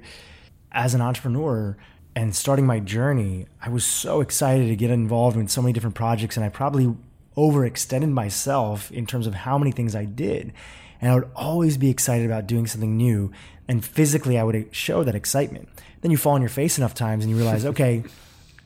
as 0.71 0.93
an 0.93 1.01
entrepreneur 1.01 1.77
and 2.15 2.35
starting 2.35 2.65
my 2.65 2.79
journey, 2.79 3.47
I 3.61 3.69
was 3.69 3.85
so 3.85 4.21
excited 4.21 4.67
to 4.67 4.75
get 4.75 4.91
involved 4.91 5.37
in 5.37 5.47
so 5.47 5.61
many 5.61 5.73
different 5.73 5.95
projects 5.95 6.35
and 6.35 6.45
I 6.45 6.49
probably 6.49 6.93
overextended 7.37 8.11
myself 8.11 8.91
in 8.91 9.05
terms 9.05 9.27
of 9.27 9.33
how 9.33 9.57
many 9.57 9.71
things 9.71 9.95
I 9.95 10.05
did. 10.05 10.53
And 10.99 11.11
I 11.11 11.15
would 11.15 11.29
always 11.35 11.77
be 11.77 11.89
excited 11.89 12.25
about 12.25 12.47
doing 12.47 12.67
something 12.67 12.97
new. 12.97 13.31
And 13.67 13.83
physically, 13.83 14.37
I 14.37 14.43
would 14.43 14.75
show 14.75 15.03
that 15.03 15.15
excitement. 15.15 15.69
Then 16.01 16.11
you 16.11 16.17
fall 16.17 16.33
on 16.33 16.41
your 16.41 16.49
face 16.49 16.77
enough 16.77 16.93
times 16.93 17.23
and 17.23 17.31
you 17.31 17.37
realize, 17.37 17.65
okay, 17.71 18.03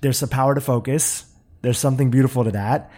there's 0.01 0.17
some 0.17 0.29
power 0.29 0.55
to 0.55 0.61
focus. 0.61 1.25
There's 1.61 1.77
something 1.77 2.09
beautiful 2.09 2.43
to 2.43 2.51
that. 2.51 2.91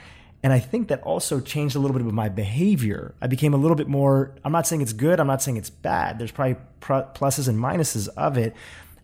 And 0.44 0.54
I 0.54 0.60
think 0.60 0.88
that 0.90 1.02
also 1.02 1.40
changed 1.40 1.76
a 1.76 1.80
little 1.80 1.98
bit 1.98 2.06
of 2.06 2.14
my 2.14 2.30
behavior. 2.30 3.16
I 3.22 3.28
became 3.28 3.54
a 3.54 3.58
little 3.58 3.76
bit 3.76 3.88
more, 3.88 4.36
I'm 4.46 4.52
not 4.52 4.68
saying 4.68 4.82
it's 4.82 4.94
good, 4.94 5.20
I'm 5.20 5.28
not 5.28 5.42
saying 5.42 5.58
it's 5.58 5.70
bad. 5.70 6.20
There's 6.20 6.32
probably 6.32 6.58
pluses 6.80 7.48
and 7.50 7.60
minuses 7.60 8.08
of 8.16 8.38
it. 8.38 8.56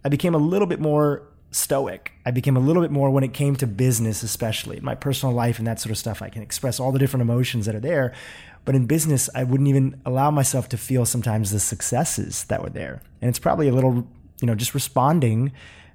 I 0.05 0.09
became 0.09 0.35
a 0.35 0.37
little 0.37 0.67
bit 0.67 0.79
more 0.79 1.23
stoic. 1.55 2.11
I 2.25 2.31
became 2.31 2.57
a 2.57 2.59
little 2.59 2.81
bit 2.81 2.91
more 2.91 3.09
when 3.09 3.23
it 3.23 3.33
came 3.33 3.55
to 3.57 3.67
business, 3.67 4.23
especially 4.23 4.79
my 4.79 4.95
personal 4.95 5.33
life 5.33 5.59
and 5.59 5.67
that 5.67 5.79
sort 5.79 5.91
of 5.91 5.97
stuff. 5.97 6.21
I 6.21 6.29
can 6.29 6.41
express 6.41 6.79
all 6.79 6.91
the 6.91 6.99
different 6.99 7.21
emotions 7.21 7.65
that 7.65 7.75
are 7.75 7.79
there. 7.79 8.13
But 8.65 8.75
in 8.75 8.85
business, 8.85 9.29
I 9.35 9.43
wouldn't 9.43 9.67
even 9.67 10.01
allow 10.05 10.31
myself 10.31 10.69
to 10.69 10.77
feel 10.77 11.05
sometimes 11.05 11.51
the 11.51 11.59
successes 11.59 12.45
that 12.45 12.61
were 12.63 12.69
there. 12.69 13.01
And 13.21 13.29
it's 13.29 13.39
probably 13.39 13.67
a 13.67 13.73
little, 13.73 14.07
you 14.41 14.47
know, 14.47 14.55
just 14.55 14.73
responding 14.73 15.51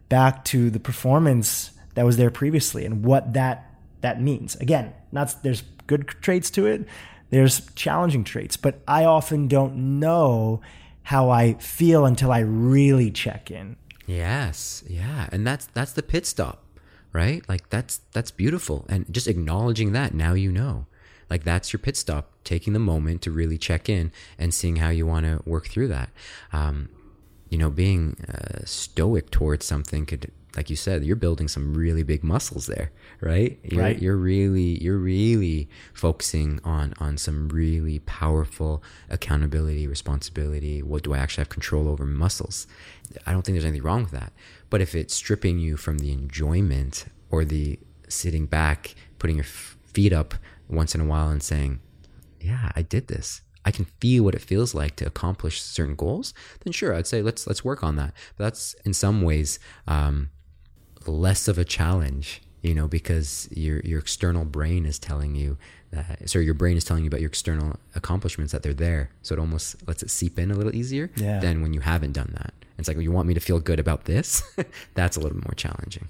back 0.09 0.44
to 0.46 0.70
the 0.70 0.80
performance 0.80 1.70
that 1.94 2.04
was 2.04 2.16
there 2.16 2.30
previously 2.30 2.84
and 2.84 3.04
what 3.04 3.32
that 3.32 3.64
that 4.00 4.22
means. 4.22 4.54
Again, 4.56 4.92
not 5.11 5.34
there's 5.42 5.62
good 5.86 6.06
traits 6.06 6.50
to 6.50 6.66
it, 6.66 6.86
there's 7.30 7.66
challenging 7.74 8.24
traits, 8.24 8.56
but 8.56 8.80
I 8.86 9.04
often 9.04 9.48
don't 9.48 9.98
know 9.98 10.61
how 11.02 11.30
I 11.30 11.54
feel 11.54 12.04
until 12.04 12.30
I 12.30 12.40
really 12.40 13.11
check 13.11 13.50
in. 13.50 13.76
Yes, 14.09 14.82
yeah, 14.88 15.28
and 15.30 15.46
that's 15.46 15.66
that's 15.66 15.92
the 15.92 16.02
pit 16.02 16.24
stop, 16.24 16.64
right? 17.12 17.46
Like 17.46 17.68
that's 17.68 18.00
that's 18.12 18.30
beautiful, 18.30 18.86
and 18.88 19.04
just 19.12 19.28
acknowledging 19.28 19.92
that 19.92 20.14
now 20.14 20.32
you 20.32 20.50
know, 20.50 20.86
like 21.28 21.44
that's 21.44 21.72
your 21.74 21.78
pit 21.80 21.94
stop, 21.94 22.32
taking 22.42 22.72
the 22.72 22.78
moment 22.78 23.20
to 23.22 23.30
really 23.30 23.59
check 23.59 23.86
in 23.88 24.11
and 24.38 24.54
seeing 24.54 24.76
how 24.76 24.88
you 24.88 25.06
want 25.06 25.26
to 25.26 25.42
work 25.44 25.68
through 25.68 25.88
that. 25.88 26.09
Um, 26.54 26.88
you 27.50 27.59
know, 27.59 27.68
being 27.68 28.16
uh, 28.32 28.64
stoic 28.64 29.30
towards 29.30 29.66
something 29.66 30.06
could 30.06 30.32
like 30.59 30.68
you 30.68 30.74
said, 30.74 31.04
you're 31.04 31.14
building 31.14 31.46
some 31.46 31.72
really 31.72 32.02
big 32.02 32.24
muscles 32.24 32.66
there, 32.66 32.90
right? 33.20 33.61
You're, 33.62 33.80
right. 33.80 34.02
You're 34.02 34.16
really, 34.16 34.82
you're 34.82 34.98
really 34.98 35.68
focusing 35.94 36.59
on 36.64 36.94
on 36.98 37.16
some 37.16 37.48
really 37.48 38.00
powerful 38.00 38.82
accountability, 39.09 39.86
responsibility. 39.86 40.82
What 40.82 41.04
do 41.04 41.14
I 41.14 41.18
actually 41.18 41.42
have 41.42 41.48
control 41.48 41.88
over 41.88 42.04
muscles? 42.04 42.66
I 43.24 43.30
don't 43.30 43.42
think 43.42 43.54
there's 43.54 43.64
anything 43.64 43.84
wrong 43.84 44.02
with 44.02 44.11
that. 44.11 44.32
But 44.68 44.80
if 44.80 44.96
it's 44.96 45.14
stripping 45.14 45.61
you 45.61 45.76
from 45.76 45.98
the 45.98 46.11
enjoyment 46.11 47.06
or 47.30 47.44
the 47.44 47.78
sitting 48.09 48.46
back, 48.46 48.96
putting 49.20 49.36
your 49.36 49.44
feet 49.44 50.12
up 50.12 50.34
once 50.68 50.92
in 50.92 51.00
a 51.00 51.04
while 51.04 51.28
and 51.28 51.40
saying, 51.40 51.78
"Yeah, 52.40 52.72
I 52.74 52.82
did 52.82 53.06
this." 53.06 53.42
I 53.64 53.70
can 53.70 53.84
feel 54.00 54.24
what 54.24 54.34
it 54.34 54.40
feels 54.40 54.74
like 54.74 54.96
to 54.96 55.06
accomplish 55.06 55.62
certain 55.62 55.94
goals, 55.94 56.34
then 56.64 56.72
sure, 56.72 56.94
I'd 56.94 57.06
say 57.06 57.22
let's 57.22 57.46
let's 57.46 57.64
work 57.64 57.84
on 57.84 57.94
that. 57.94 58.12
But 58.36 58.44
that's 58.44 58.74
in 58.84 58.92
some 58.92 59.22
ways 59.22 59.61
um, 59.86 60.30
less 61.09 61.48
of 61.48 61.59
a 61.59 61.64
challenge, 61.64 62.42
you 62.62 62.74
know, 62.74 62.88
because 62.88 63.48
your 63.50 63.80
your 63.80 63.98
external 63.98 64.44
brain 64.44 64.86
is 64.86 64.98
telling 64.98 65.34
you 65.34 65.59
that 65.90 66.28
so 66.28 66.38
your 66.38 66.54
brain 66.54 66.76
is 66.76 66.84
telling 66.84 67.04
you 67.04 67.09
about 67.09 67.20
your 67.20 67.28
external 67.28 67.76
accomplishments 67.94 68.52
that 68.52 68.62
they're 68.62 68.74
there. 68.74 69.11
So 69.22 69.34
it 69.34 69.38
almost 69.38 69.86
lets 69.86 70.02
it 70.02 70.11
seep 70.11 70.38
in 70.38 70.50
a 70.50 70.54
little 70.54 70.74
easier 70.74 71.11
yeah. 71.16 71.40
than 71.40 71.62
when 71.62 71.72
you 71.72 71.80
haven't 71.80 72.12
done 72.12 72.32
that. 72.34 72.52
It's 72.78 72.86
like, 72.86 72.96
well, 72.96 73.02
you 73.02 73.12
want 73.12 73.26
me 73.26 73.34
to 73.34 73.40
feel 73.40 73.59
good 73.59 73.80
about 73.80 74.04
this? 74.04 74.42
That's 74.94 75.16
a 75.16 75.20
little 75.20 75.36
bit 75.36 75.46
more 75.46 75.54
challenging. 75.54 76.09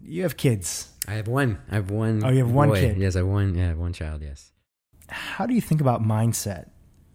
You 0.00 0.22
have 0.22 0.36
kids. 0.36 0.92
I 1.06 1.12
have 1.14 1.28
one. 1.28 1.58
I 1.70 1.76
have 1.76 1.90
one. 1.90 2.24
Oh, 2.24 2.30
you 2.30 2.38
have 2.38 2.50
one 2.50 2.70
boy. 2.70 2.80
kid. 2.80 2.96
Yes, 2.96 3.14
I 3.14 3.20
have 3.20 3.28
one. 3.28 3.54
Yeah, 3.54 3.66
I 3.66 3.68
have 3.68 3.78
one 3.78 3.92
child. 3.92 4.22
Yes. 4.22 4.50
How 5.08 5.46
do 5.46 5.54
you 5.54 5.60
think 5.60 5.80
about 5.80 6.02
mindset 6.02 6.70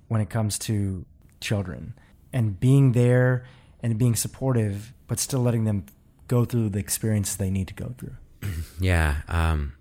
when 0.07 0.21
it 0.21 0.29
comes 0.29 0.57
to 0.59 1.05
children 1.41 1.93
and 2.31 2.59
being 2.59 2.93
there 2.93 3.45
and 3.81 3.97
being 3.97 4.15
supportive, 4.15 4.93
but 5.07 5.19
still 5.19 5.41
letting 5.41 5.65
them 5.65 5.85
go 6.31 6.45
through 6.45 6.69
the 6.69 6.79
experiences 6.79 7.35
they 7.35 7.51
need 7.51 7.67
to 7.67 7.73
go 7.73 7.93
through. 7.97 8.15
Yeah, 8.79 9.17
um, 9.27 9.73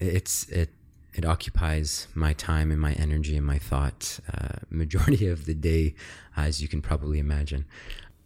it's 0.00 0.48
it 0.48 0.70
it 1.12 1.24
occupies 1.24 2.08
my 2.14 2.32
time 2.32 2.70
and 2.72 2.80
my 2.80 2.92
energy 2.94 3.36
and 3.36 3.46
my 3.46 3.58
thoughts 3.58 4.20
uh, 4.32 4.56
majority 4.70 5.28
of 5.28 5.44
the 5.44 5.54
day, 5.54 5.94
as 6.36 6.60
you 6.62 6.68
can 6.68 6.80
probably 6.82 7.18
imagine. 7.18 7.66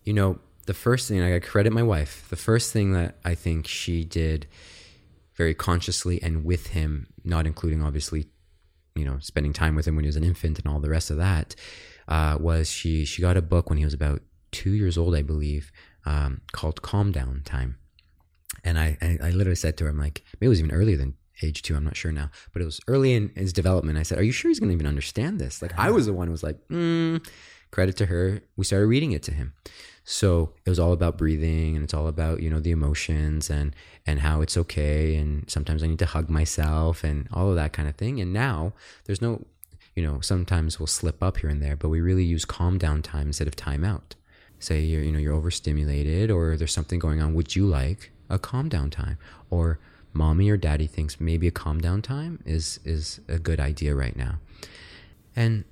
You 0.04 0.14
know, 0.14 0.38
the 0.66 0.74
first 0.74 1.08
thing 1.08 1.20
I 1.22 1.38
credit 1.40 1.72
my 1.72 1.82
wife. 1.82 2.26
The 2.30 2.36
first 2.36 2.72
thing 2.72 2.92
that 2.92 3.16
I 3.24 3.34
think 3.34 3.66
she 3.66 4.04
did 4.04 4.46
very 5.34 5.54
consciously 5.54 6.22
and 6.22 6.44
with 6.44 6.68
him, 6.68 7.08
not 7.24 7.46
including 7.46 7.82
obviously, 7.82 8.26
you 8.94 9.04
know, 9.04 9.18
spending 9.20 9.52
time 9.52 9.74
with 9.74 9.86
him 9.86 9.96
when 9.96 10.04
he 10.04 10.08
was 10.08 10.16
an 10.16 10.24
infant 10.24 10.58
and 10.58 10.68
all 10.68 10.80
the 10.80 10.90
rest 10.90 11.10
of 11.10 11.16
that, 11.18 11.54
uh, 12.08 12.36
was 12.40 12.70
she 12.70 13.04
she 13.04 13.20
got 13.22 13.36
a 13.36 13.42
book 13.42 13.68
when 13.68 13.78
he 13.78 13.84
was 13.84 13.94
about 13.94 14.22
two 14.50 14.72
years 14.72 14.96
old, 14.96 15.14
I 15.14 15.22
believe, 15.22 15.72
um, 16.04 16.40
called 16.52 16.82
Calm 16.82 17.12
Down 17.12 17.42
Time. 17.44 17.78
And 18.64 18.78
I, 18.78 18.96
I, 19.00 19.18
I 19.22 19.30
literally 19.30 19.56
said 19.56 19.76
to 19.78 19.84
her, 19.84 19.90
I'm 19.90 19.98
like, 19.98 20.22
maybe 20.40 20.46
it 20.46 20.50
was 20.50 20.60
even 20.60 20.72
earlier 20.72 20.96
than 20.96 21.14
age 21.42 21.62
two, 21.62 21.74
I'm 21.74 21.84
not 21.84 21.96
sure 21.96 22.12
now, 22.12 22.30
but 22.52 22.62
it 22.62 22.64
was 22.64 22.80
early 22.86 23.14
in 23.14 23.30
his 23.34 23.52
development. 23.52 23.98
I 23.98 24.02
said, 24.02 24.18
Are 24.18 24.22
you 24.22 24.32
sure 24.32 24.48
he's 24.48 24.60
going 24.60 24.70
to 24.70 24.74
even 24.74 24.86
understand 24.86 25.40
this? 25.40 25.62
Like, 25.62 25.76
I 25.78 25.90
was 25.90 26.06
the 26.06 26.12
one 26.12 26.28
who 26.28 26.32
was 26.32 26.42
like, 26.42 26.58
mm, 26.68 27.26
credit 27.70 27.96
to 27.98 28.06
her. 28.06 28.40
We 28.56 28.64
started 28.64 28.86
reading 28.86 29.12
it 29.12 29.22
to 29.24 29.34
him. 29.34 29.54
So 30.04 30.52
it 30.64 30.70
was 30.70 30.78
all 30.78 30.92
about 30.92 31.16
breathing 31.16 31.76
and 31.76 31.84
it's 31.84 31.94
all 31.94 32.08
about, 32.08 32.42
you 32.42 32.50
know, 32.50 32.60
the 32.60 32.72
emotions 32.72 33.48
and, 33.48 33.74
and 34.06 34.20
how 34.20 34.40
it's 34.40 34.56
okay. 34.56 35.14
And 35.16 35.48
sometimes 35.48 35.82
I 35.82 35.86
need 35.86 36.00
to 36.00 36.06
hug 36.06 36.28
myself 36.28 37.04
and 37.04 37.28
all 37.32 37.50
of 37.50 37.56
that 37.56 37.72
kind 37.72 37.88
of 37.88 37.94
thing. 37.96 38.20
And 38.20 38.32
now 38.32 38.72
there's 39.04 39.22
no, 39.22 39.46
you 39.94 40.02
know, 40.02 40.20
sometimes 40.20 40.80
we'll 40.80 40.88
slip 40.88 41.22
up 41.22 41.38
here 41.38 41.50
and 41.50 41.62
there, 41.62 41.76
but 41.76 41.88
we 41.88 42.00
really 42.00 42.24
use 42.24 42.44
calm 42.44 42.78
down 42.78 43.02
time 43.02 43.28
instead 43.28 43.46
of 43.46 43.54
time 43.54 43.84
out 43.84 44.16
say 44.62 44.80
you're 44.80 45.02
you 45.02 45.12
know 45.12 45.18
you're 45.18 45.34
overstimulated 45.34 46.30
or 46.30 46.56
there's 46.56 46.72
something 46.72 46.98
going 46.98 47.20
on 47.20 47.34
would 47.34 47.56
you 47.56 47.66
like 47.66 48.10
a 48.32 48.38
calm 48.38 48.68
down 48.68 48.90
time? 48.90 49.18
Or 49.50 49.78
mommy 50.12 50.50
or 50.50 50.56
daddy 50.56 50.86
thinks 50.86 51.20
maybe 51.20 51.46
a 51.46 51.50
calm 51.50 51.80
down 51.80 52.02
time 52.02 52.42
is 52.44 52.80
is 52.84 53.20
a 53.28 53.38
good 53.38 53.60
idea 53.60 53.94
right 53.94 54.16
now. 54.16 54.38
And 55.36 55.64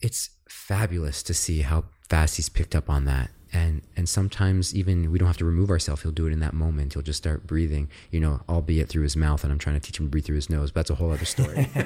it's 0.00 0.30
fabulous 0.48 1.22
to 1.24 1.34
see 1.34 1.62
how 1.62 1.84
fast 2.08 2.36
he's 2.36 2.48
picked 2.48 2.74
up 2.74 2.88
on 2.88 3.04
that. 3.06 3.30
And 3.52 3.82
and 3.96 4.08
sometimes 4.08 4.74
even 4.74 5.10
we 5.10 5.18
don't 5.18 5.28
have 5.28 5.38
to 5.38 5.44
remove 5.44 5.70
ourselves 5.70 6.02
he'll 6.02 6.12
do 6.12 6.26
it 6.26 6.32
in 6.32 6.40
that 6.40 6.52
moment. 6.54 6.92
He'll 6.92 7.02
just 7.02 7.18
start 7.18 7.46
breathing 7.46 7.88
you 8.10 8.20
know 8.20 8.42
albeit 8.48 8.88
through 8.88 9.04
his 9.04 9.16
mouth 9.16 9.42
and 9.42 9.52
i'm 9.52 9.58
trying 9.58 9.76
to 9.76 9.80
teach 9.80 9.98
him 9.98 10.06
to 10.06 10.10
breathe 10.10 10.26
through 10.26 10.36
his 10.36 10.50
nose 10.50 10.70
but 10.70 10.80
that's 10.80 10.90
a 10.90 10.94
whole 10.96 11.10
other 11.10 11.24
story. 11.24 11.68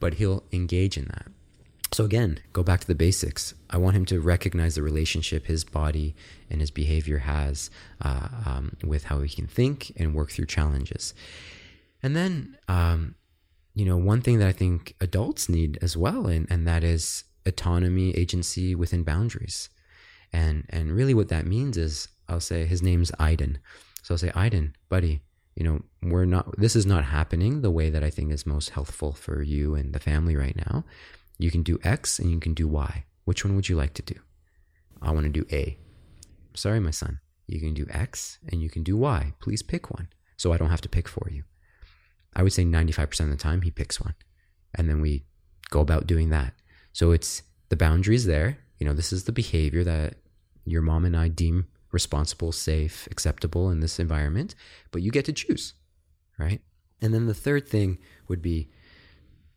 But 0.00 0.14
he'll 0.14 0.44
engage 0.52 0.96
in 0.96 1.06
that 1.06 1.26
so 1.92 2.04
again, 2.04 2.40
go 2.52 2.62
back 2.62 2.80
to 2.80 2.86
the 2.86 2.94
basics. 2.94 3.54
I 3.70 3.78
want 3.78 3.96
him 3.96 4.04
to 4.06 4.20
recognize 4.20 4.74
the 4.74 4.82
relationship 4.82 5.46
his 5.46 5.64
body 5.64 6.14
and 6.50 6.60
his 6.60 6.70
behavior 6.70 7.18
has 7.18 7.70
uh, 8.02 8.28
um, 8.44 8.76
with 8.84 9.04
how 9.04 9.20
he 9.20 9.34
can 9.34 9.46
think 9.46 9.92
and 9.96 10.14
work 10.14 10.30
through 10.30 10.46
challenges. 10.46 11.14
And 12.02 12.14
then, 12.14 12.58
um, 12.68 13.14
you 13.74 13.84
know, 13.84 13.96
one 13.96 14.20
thing 14.20 14.38
that 14.38 14.48
I 14.48 14.52
think 14.52 14.94
adults 15.00 15.48
need 15.48 15.78
as 15.80 15.96
well, 15.96 16.26
and, 16.26 16.46
and 16.50 16.66
that 16.66 16.84
is 16.84 17.24
autonomy, 17.46 18.10
agency 18.16 18.74
within 18.74 19.02
boundaries. 19.02 19.70
And 20.32 20.66
and 20.68 20.92
really, 20.92 21.14
what 21.14 21.28
that 21.28 21.46
means 21.46 21.78
is, 21.78 22.08
I'll 22.28 22.40
say 22.40 22.66
his 22.66 22.82
name's 22.82 23.10
Iden. 23.18 23.58
So 24.02 24.14
I'll 24.14 24.18
say, 24.18 24.30
Iden, 24.34 24.76
buddy, 24.90 25.22
you 25.56 25.64
know, 25.64 25.80
we're 26.02 26.26
not. 26.26 26.58
This 26.58 26.76
is 26.76 26.84
not 26.84 27.04
happening 27.04 27.62
the 27.62 27.70
way 27.70 27.88
that 27.88 28.04
I 28.04 28.10
think 28.10 28.30
is 28.30 28.44
most 28.44 28.70
healthful 28.70 29.12
for 29.12 29.42
you 29.42 29.74
and 29.74 29.94
the 29.94 29.98
family 30.00 30.36
right 30.36 30.56
now 30.56 30.84
you 31.38 31.50
can 31.50 31.62
do 31.62 31.78
X 31.82 32.18
and 32.18 32.30
you 32.30 32.40
can 32.40 32.54
do 32.54 32.68
Y. 32.68 33.04
Which 33.24 33.44
one 33.44 33.54
would 33.56 33.68
you 33.68 33.76
like 33.76 33.94
to 33.94 34.02
do? 34.02 34.14
I 35.00 35.12
want 35.12 35.24
to 35.24 35.32
do 35.32 35.46
A. 35.52 35.78
Sorry, 36.54 36.80
my 36.80 36.90
son. 36.90 37.20
You 37.46 37.60
can 37.60 37.74
do 37.74 37.86
X 37.90 38.38
and 38.50 38.60
you 38.60 38.68
can 38.68 38.82
do 38.82 38.96
Y. 38.96 39.32
Please 39.40 39.62
pick 39.62 39.90
one 39.90 40.08
so 40.36 40.52
I 40.52 40.56
don't 40.56 40.70
have 40.70 40.80
to 40.82 40.88
pick 40.88 41.08
for 41.08 41.28
you. 41.30 41.44
I 42.34 42.42
would 42.42 42.52
say 42.52 42.64
95% 42.64 43.20
of 43.20 43.30
the 43.30 43.36
time 43.36 43.62
he 43.62 43.70
picks 43.70 44.00
one. 44.00 44.14
And 44.74 44.88
then 44.88 45.00
we 45.00 45.24
go 45.70 45.80
about 45.80 46.06
doing 46.06 46.30
that. 46.30 46.54
So 46.92 47.12
it's 47.12 47.42
the 47.68 47.76
boundaries 47.76 48.26
there. 48.26 48.58
You 48.78 48.86
know, 48.86 48.92
this 48.92 49.12
is 49.12 49.24
the 49.24 49.32
behavior 49.32 49.84
that 49.84 50.16
your 50.64 50.82
mom 50.82 51.04
and 51.04 51.16
I 51.16 51.28
deem 51.28 51.66
responsible, 51.90 52.52
safe, 52.52 53.08
acceptable 53.10 53.70
in 53.70 53.80
this 53.80 53.98
environment, 53.98 54.54
but 54.90 55.02
you 55.02 55.10
get 55.10 55.24
to 55.24 55.32
choose, 55.32 55.74
right? 56.38 56.60
And 57.00 57.14
then 57.14 57.26
the 57.26 57.34
third 57.34 57.68
thing 57.68 57.98
would 58.28 58.42
be 58.42 58.70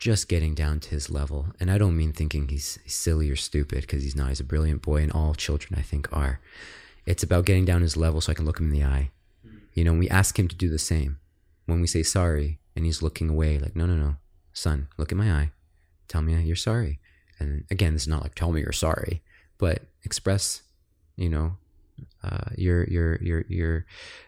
just 0.01 0.27
getting 0.27 0.55
down 0.55 0.79
to 0.79 0.89
his 0.89 1.11
level. 1.11 1.45
And 1.59 1.69
I 1.69 1.77
don't 1.77 1.95
mean 1.95 2.11
thinking 2.11 2.47
he's 2.47 2.79
silly 2.87 3.29
or 3.29 3.35
stupid 3.35 3.81
because 3.81 4.01
he's 4.01 4.15
not. 4.15 4.29
He's 4.29 4.39
a 4.39 4.43
brilliant 4.43 4.81
boy, 4.81 5.03
and 5.03 5.11
all 5.11 5.35
children, 5.35 5.79
I 5.79 5.83
think, 5.83 6.11
are. 6.11 6.41
It's 7.05 7.21
about 7.21 7.45
getting 7.45 7.65
down 7.65 7.83
his 7.83 7.95
level 7.95 8.19
so 8.19 8.31
I 8.31 8.35
can 8.35 8.43
look 8.43 8.59
him 8.59 8.65
in 8.65 8.79
the 8.79 8.83
eye. 8.83 9.11
You 9.73 9.83
know, 9.83 9.93
we 9.93 10.09
ask 10.09 10.37
him 10.37 10.47
to 10.47 10.55
do 10.55 10.69
the 10.69 10.79
same. 10.79 11.19
When 11.67 11.81
we 11.81 11.87
say 11.87 12.01
sorry 12.01 12.59
and 12.75 12.83
he's 12.83 13.03
looking 13.03 13.29
away, 13.29 13.59
like, 13.59 13.75
no, 13.75 13.85
no, 13.85 13.95
no, 13.95 14.15
son, 14.53 14.87
look 14.97 15.11
in 15.11 15.19
my 15.19 15.31
eye. 15.31 15.51
Tell 16.07 16.23
me 16.23 16.33
you're 16.41 16.55
sorry. 16.55 16.99
And 17.39 17.65
again, 17.69 17.93
this 17.93 18.03
is 18.03 18.07
not 18.07 18.23
like, 18.23 18.35
tell 18.35 18.51
me 18.51 18.61
you're 18.61 18.71
sorry, 18.71 19.21
but 19.59 19.83
express, 20.03 20.63
you 21.15 21.29
know, 21.29 21.57
uh, 22.23 22.49
you're, 22.57 22.85
you're, 22.85 23.17
you're, 23.21 23.45
you're, 23.47 23.85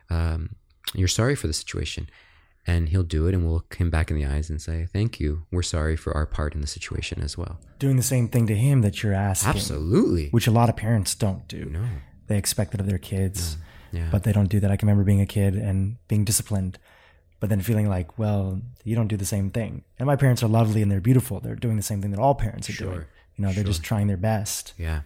um, 0.10 0.56
you're 0.94 1.08
sorry 1.08 1.36
for 1.36 1.48
the 1.48 1.54
situation 1.54 2.08
and 2.66 2.90
he'll 2.90 3.04
do 3.04 3.28
it 3.28 3.34
and 3.34 3.44
we'll 3.44 3.56
look 3.56 3.76
him 3.76 3.90
back 3.90 4.10
in 4.10 4.18
the 4.18 4.26
eyes 4.26 4.50
and 4.50 4.62
say 4.62 4.88
thank 4.92 5.20
you. 5.20 5.46
We're 5.52 5.64
sorry 5.64 5.96
for 5.96 6.14
our 6.14 6.26
part 6.26 6.56
in 6.56 6.62
the 6.62 6.68
situation 6.68 7.22
as 7.22 7.38
well. 7.38 7.60
Doing 7.80 7.98
the 7.98 8.04
same 8.04 8.28
thing 8.28 8.48
to 8.48 8.56
him 8.56 8.82
that 8.82 9.04
you're 9.04 9.14
asking. 9.14 9.50
Absolutely. 9.50 10.30
Which 10.30 10.48
a 10.48 10.52
lot 10.52 10.70
of 10.70 10.78
parents 10.78 11.16
don't 11.16 11.48
do. 11.48 11.66
No. 11.66 11.86
They 12.28 12.38
expect 12.38 12.74
it 12.74 12.80
of 12.80 12.88
their 12.88 12.98
kids 12.98 13.58
no. 13.92 14.00
yeah. 14.00 14.10
but 14.12 14.24
they 14.24 14.32
don't 14.32 14.50
do 14.50 14.60
that. 14.62 14.72
I 14.72 14.78
can 14.78 14.88
remember 14.88 15.04
being 15.04 15.22
a 15.22 15.26
kid 15.26 15.56
and 15.56 15.98
being 16.08 16.24
disciplined 16.24 16.80
but 17.40 17.50
then 17.50 17.60
feeling 17.60 17.90
like 17.90 18.18
well 18.18 18.62
you 18.86 18.96
don't 18.96 19.08
do 19.10 19.18
the 19.18 19.26
same 19.26 19.50
thing. 19.50 19.84
And 20.00 20.08
my 20.08 20.16
parents 20.16 20.42
are 20.44 20.48
lovely 20.48 20.82
and 20.82 20.92
they're 20.92 21.02
beautiful. 21.02 21.40
They're 21.40 21.56
doing 21.56 21.76
the 21.76 21.84
same 21.84 22.02
thing 22.02 22.12
that 22.12 22.20
all 22.20 22.36
parents 22.36 22.70
are 22.70 22.74
sure. 22.74 22.88
doing. 22.88 23.06
You 23.36 23.42
know 23.42 23.48
they're 23.48 23.64
sure. 23.64 23.66
just 23.66 23.84
trying 23.84 24.08
their 24.08 24.18
best. 24.18 24.74
Yeah 24.78 25.02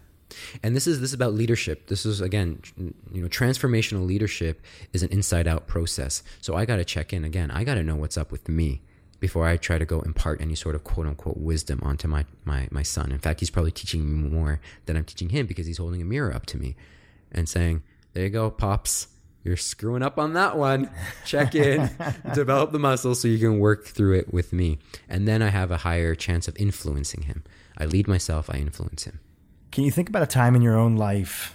and 0.62 0.74
this 0.76 0.86
is 0.86 1.00
this 1.00 1.10
is 1.10 1.14
about 1.14 1.34
leadership. 1.34 1.86
This 1.86 2.04
is 2.04 2.20
again 2.20 2.60
you 2.76 3.22
know 3.22 3.28
transformational 3.28 4.06
leadership 4.06 4.60
is 4.92 5.02
an 5.02 5.10
inside 5.10 5.46
out 5.46 5.66
process. 5.66 6.22
So 6.40 6.54
i 6.54 6.64
got 6.64 6.76
to 6.76 6.84
check 6.84 7.12
in. 7.12 7.24
Again 7.24 7.50
i 7.50 7.64
got 7.64 7.74
to 7.74 7.82
know 7.82 7.96
what's 7.96 8.18
up 8.18 8.30
with 8.30 8.48
me 8.48 8.82
before 9.20 9.46
i 9.46 9.56
try 9.56 9.78
to 9.78 9.84
go 9.84 10.00
impart 10.00 10.40
any 10.40 10.54
sort 10.54 10.74
of 10.74 10.84
quote 10.84 11.06
unquote 11.06 11.38
wisdom 11.38 11.80
onto 11.82 12.08
my 12.08 12.24
my 12.44 12.68
my 12.70 12.82
son. 12.82 13.12
In 13.12 13.18
fact 13.18 13.40
he's 13.40 13.50
probably 13.50 13.72
teaching 13.72 14.04
me 14.04 14.28
more 14.28 14.60
than 14.86 14.96
i'm 14.96 15.04
teaching 15.04 15.30
him 15.30 15.46
because 15.46 15.66
he's 15.66 15.78
holding 15.78 16.02
a 16.02 16.04
mirror 16.04 16.34
up 16.34 16.46
to 16.46 16.58
me 16.58 16.76
and 17.32 17.48
saying 17.48 17.82
there 18.14 18.24
you 18.24 18.30
go 18.30 18.50
pops. 18.50 19.08
You're 19.44 19.56
screwing 19.56 20.02
up 20.02 20.18
on 20.18 20.34
that 20.34 20.58
one. 20.58 20.90
Check 21.24 21.54
in. 21.54 21.88
Develop 22.34 22.72
the 22.72 22.78
muscle 22.78 23.14
so 23.14 23.28
you 23.28 23.38
can 23.38 23.60
work 23.60 23.86
through 23.86 24.18
it 24.18 24.32
with 24.34 24.52
me. 24.52 24.78
And 25.08 25.26
then 25.26 25.40
i 25.40 25.48
have 25.48 25.70
a 25.70 25.78
higher 25.78 26.14
chance 26.14 26.48
of 26.48 26.56
influencing 26.58 27.22
him. 27.22 27.44
I 27.78 27.86
lead 27.86 28.08
myself. 28.08 28.50
I 28.50 28.54
influence 28.54 29.04
him 29.04 29.20
can 29.70 29.84
you 29.84 29.90
think 29.90 30.08
about 30.08 30.22
a 30.22 30.26
time 30.26 30.54
in 30.54 30.62
your 30.62 30.76
own 30.76 30.96
life 30.96 31.54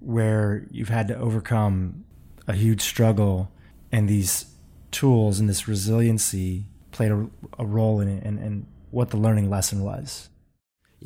where 0.00 0.66
you've 0.70 0.88
had 0.88 1.08
to 1.08 1.16
overcome 1.16 2.04
a 2.46 2.52
huge 2.52 2.82
struggle 2.82 3.50
and 3.90 4.08
these 4.08 4.46
tools 4.90 5.40
and 5.40 5.48
this 5.48 5.66
resiliency 5.66 6.66
played 6.90 7.10
a, 7.10 7.26
a 7.58 7.64
role 7.64 8.00
in 8.00 8.08
it 8.08 8.22
and, 8.24 8.38
and 8.38 8.66
what 8.90 9.10
the 9.10 9.16
learning 9.16 9.50
lesson 9.50 9.82
was? 9.82 10.28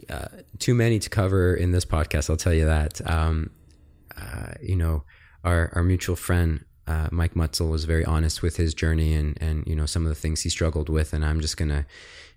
Uh, 0.09 0.27
too 0.59 0.75
many 0.75 0.99
to 0.99 1.09
cover 1.09 1.55
in 1.55 1.73
this 1.73 1.85
podcast, 1.85 2.29
I'll 2.29 2.37
tell 2.37 2.53
you 2.53 2.67
that. 2.67 3.01
Um, 3.09 3.51
uh, 4.17 4.53
you 4.63 4.77
know, 4.77 5.05
our, 5.45 5.71
our 5.75 5.83
mutual 5.83 6.17
friend, 6.17 6.65
uh, 6.87 7.09
Mike 7.11 7.35
Mutzel 7.35 7.71
was 7.71 7.85
very 7.85 8.05
honest 8.05 8.43
with 8.43 8.57
his 8.57 8.75
journey 8.75 9.15
and, 9.15 9.37
and, 9.41 9.67
you 9.67 9.75
know, 9.75 9.87
some 9.87 10.03
of 10.03 10.09
the 10.09 10.15
things 10.15 10.43
he 10.43 10.51
struggled 10.51 10.89
with. 10.89 11.13
And 11.13 11.25
I'm 11.25 11.41
just 11.41 11.57
going 11.57 11.71
to, 11.71 11.87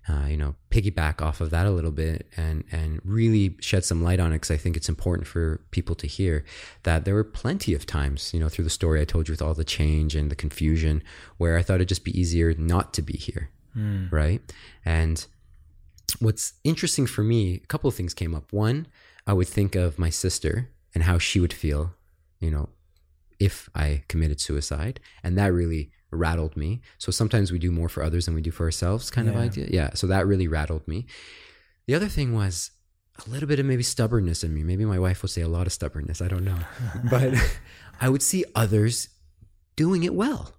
uh, 0.08 0.26
you 0.26 0.36
know, 0.36 0.54
piggyback 0.70 1.22
off 1.22 1.40
of 1.40 1.50
that 1.50 1.66
a 1.66 1.70
little 1.70 1.92
bit 1.92 2.26
and 2.36 2.64
and 2.72 3.00
really 3.04 3.56
shed 3.60 3.84
some 3.84 4.02
light 4.02 4.18
on 4.18 4.32
it 4.32 4.36
because 4.36 4.50
I 4.50 4.56
think 4.56 4.76
it's 4.76 4.88
important 4.88 5.28
for 5.28 5.60
people 5.70 5.94
to 5.96 6.06
hear 6.06 6.44
that 6.82 7.04
there 7.04 7.14
were 7.14 7.24
plenty 7.24 7.72
of 7.72 7.86
times, 7.86 8.34
you 8.34 8.40
know, 8.40 8.48
through 8.48 8.64
the 8.64 8.70
story 8.70 9.00
I 9.00 9.04
told 9.04 9.28
you 9.28 9.32
with 9.32 9.42
all 9.42 9.54
the 9.54 9.64
change 9.64 10.16
and 10.16 10.30
the 10.30 10.34
confusion, 10.34 11.02
where 11.36 11.56
I 11.56 11.62
thought 11.62 11.76
it'd 11.76 11.88
just 11.88 12.04
be 12.04 12.18
easier 12.18 12.52
not 12.54 12.92
to 12.94 13.02
be 13.02 13.16
here, 13.16 13.50
mm. 13.76 14.10
right? 14.10 14.40
And 14.84 15.24
what's 16.18 16.54
interesting 16.64 17.06
for 17.06 17.22
me, 17.22 17.60
a 17.62 17.66
couple 17.66 17.88
of 17.88 17.94
things 17.94 18.12
came 18.12 18.34
up. 18.34 18.52
One, 18.52 18.88
I 19.26 19.34
would 19.34 19.48
think 19.48 19.76
of 19.76 20.00
my 20.00 20.10
sister 20.10 20.70
and 20.94 21.04
how 21.04 21.18
she 21.18 21.38
would 21.38 21.52
feel, 21.52 21.94
you 22.40 22.50
know, 22.50 22.70
if 23.38 23.68
I 23.74 24.02
committed 24.08 24.40
suicide, 24.40 25.00
and 25.22 25.38
that 25.38 25.52
really 25.52 25.90
rattled 26.12 26.56
me. 26.56 26.80
So 26.98 27.10
sometimes 27.10 27.50
we 27.50 27.58
do 27.58 27.72
more 27.72 27.88
for 27.88 28.02
others 28.02 28.26
than 28.26 28.34
we 28.34 28.42
do 28.42 28.50
for 28.50 28.64
ourselves, 28.64 29.10
kind 29.10 29.26
yeah. 29.26 29.34
of 29.34 29.40
idea. 29.40 29.66
Yeah. 29.70 29.90
So 29.94 30.06
that 30.06 30.26
really 30.26 30.46
rattled 30.46 30.86
me. 30.86 31.06
The 31.86 31.94
other 31.94 32.08
thing 32.08 32.34
was 32.34 32.70
a 33.26 33.30
little 33.30 33.48
bit 33.48 33.58
of 33.58 33.66
maybe 33.66 33.82
stubbornness 33.82 34.44
in 34.44 34.54
me. 34.54 34.62
Maybe 34.62 34.84
my 34.84 34.98
wife 34.98 35.22
will 35.22 35.28
say 35.28 35.42
a 35.42 35.48
lot 35.48 35.66
of 35.66 35.72
stubbornness. 35.72 36.20
I 36.20 36.28
don't 36.28 36.44
know. 36.44 36.58
but 37.10 37.34
I 38.00 38.08
would 38.08 38.22
see 38.22 38.44
others 38.54 39.08
doing 39.76 40.04
it 40.04 40.14
well. 40.14 40.54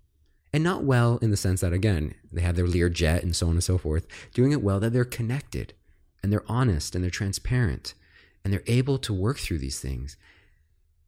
And 0.55 0.63
not 0.63 0.83
well 0.83 1.17
in 1.17 1.31
the 1.31 1.37
sense 1.37 1.61
that, 1.61 1.73
again, 1.73 2.13
they 2.31 2.41
have 2.41 2.55
their 2.55 2.67
Learjet 2.67 3.23
and 3.23 3.35
so 3.35 3.47
on 3.47 3.53
and 3.53 3.63
so 3.63 3.79
forth, 3.79 4.05
doing 4.35 4.51
it 4.51 4.61
well, 4.61 4.79
that 4.79 4.93
they're 4.93 5.03
connected 5.03 5.73
and 6.21 6.31
they're 6.31 6.43
honest 6.47 6.93
and 6.93 7.03
they're 7.03 7.09
transparent 7.09 7.95
and 8.43 8.53
they're 8.53 8.63
able 8.67 8.99
to 8.99 9.13
work 9.13 9.39
through 9.39 9.57
these 9.57 9.79
things. 9.79 10.15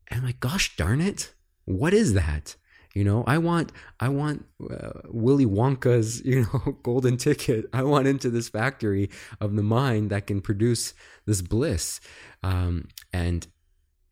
And 0.07 0.19
I'm 0.19 0.25
like, 0.25 0.39
gosh 0.39 0.75
darn 0.75 0.99
it, 0.99 1.33
what 1.65 1.93
is 1.93 2.13
that? 2.13 2.55
You 2.95 3.03
know, 3.03 3.25
I 3.27 3.37
want 3.37 3.73
I 3.99 4.07
want 4.07 4.45
uh, 4.71 5.01
Willy 5.09 5.45
Wonka's 5.45 6.21
you 6.25 6.41
know 6.43 6.77
golden 6.81 7.17
ticket. 7.17 7.65
I 7.73 7.83
want 7.83 8.07
into 8.07 8.29
this 8.29 8.49
factory 8.49 9.09
of 9.39 9.55
the 9.55 9.63
mind 9.63 10.09
that 10.09 10.27
can 10.27 10.41
produce 10.41 10.93
this 11.25 11.41
bliss, 11.41 11.99
um, 12.41 12.87
and 13.13 13.45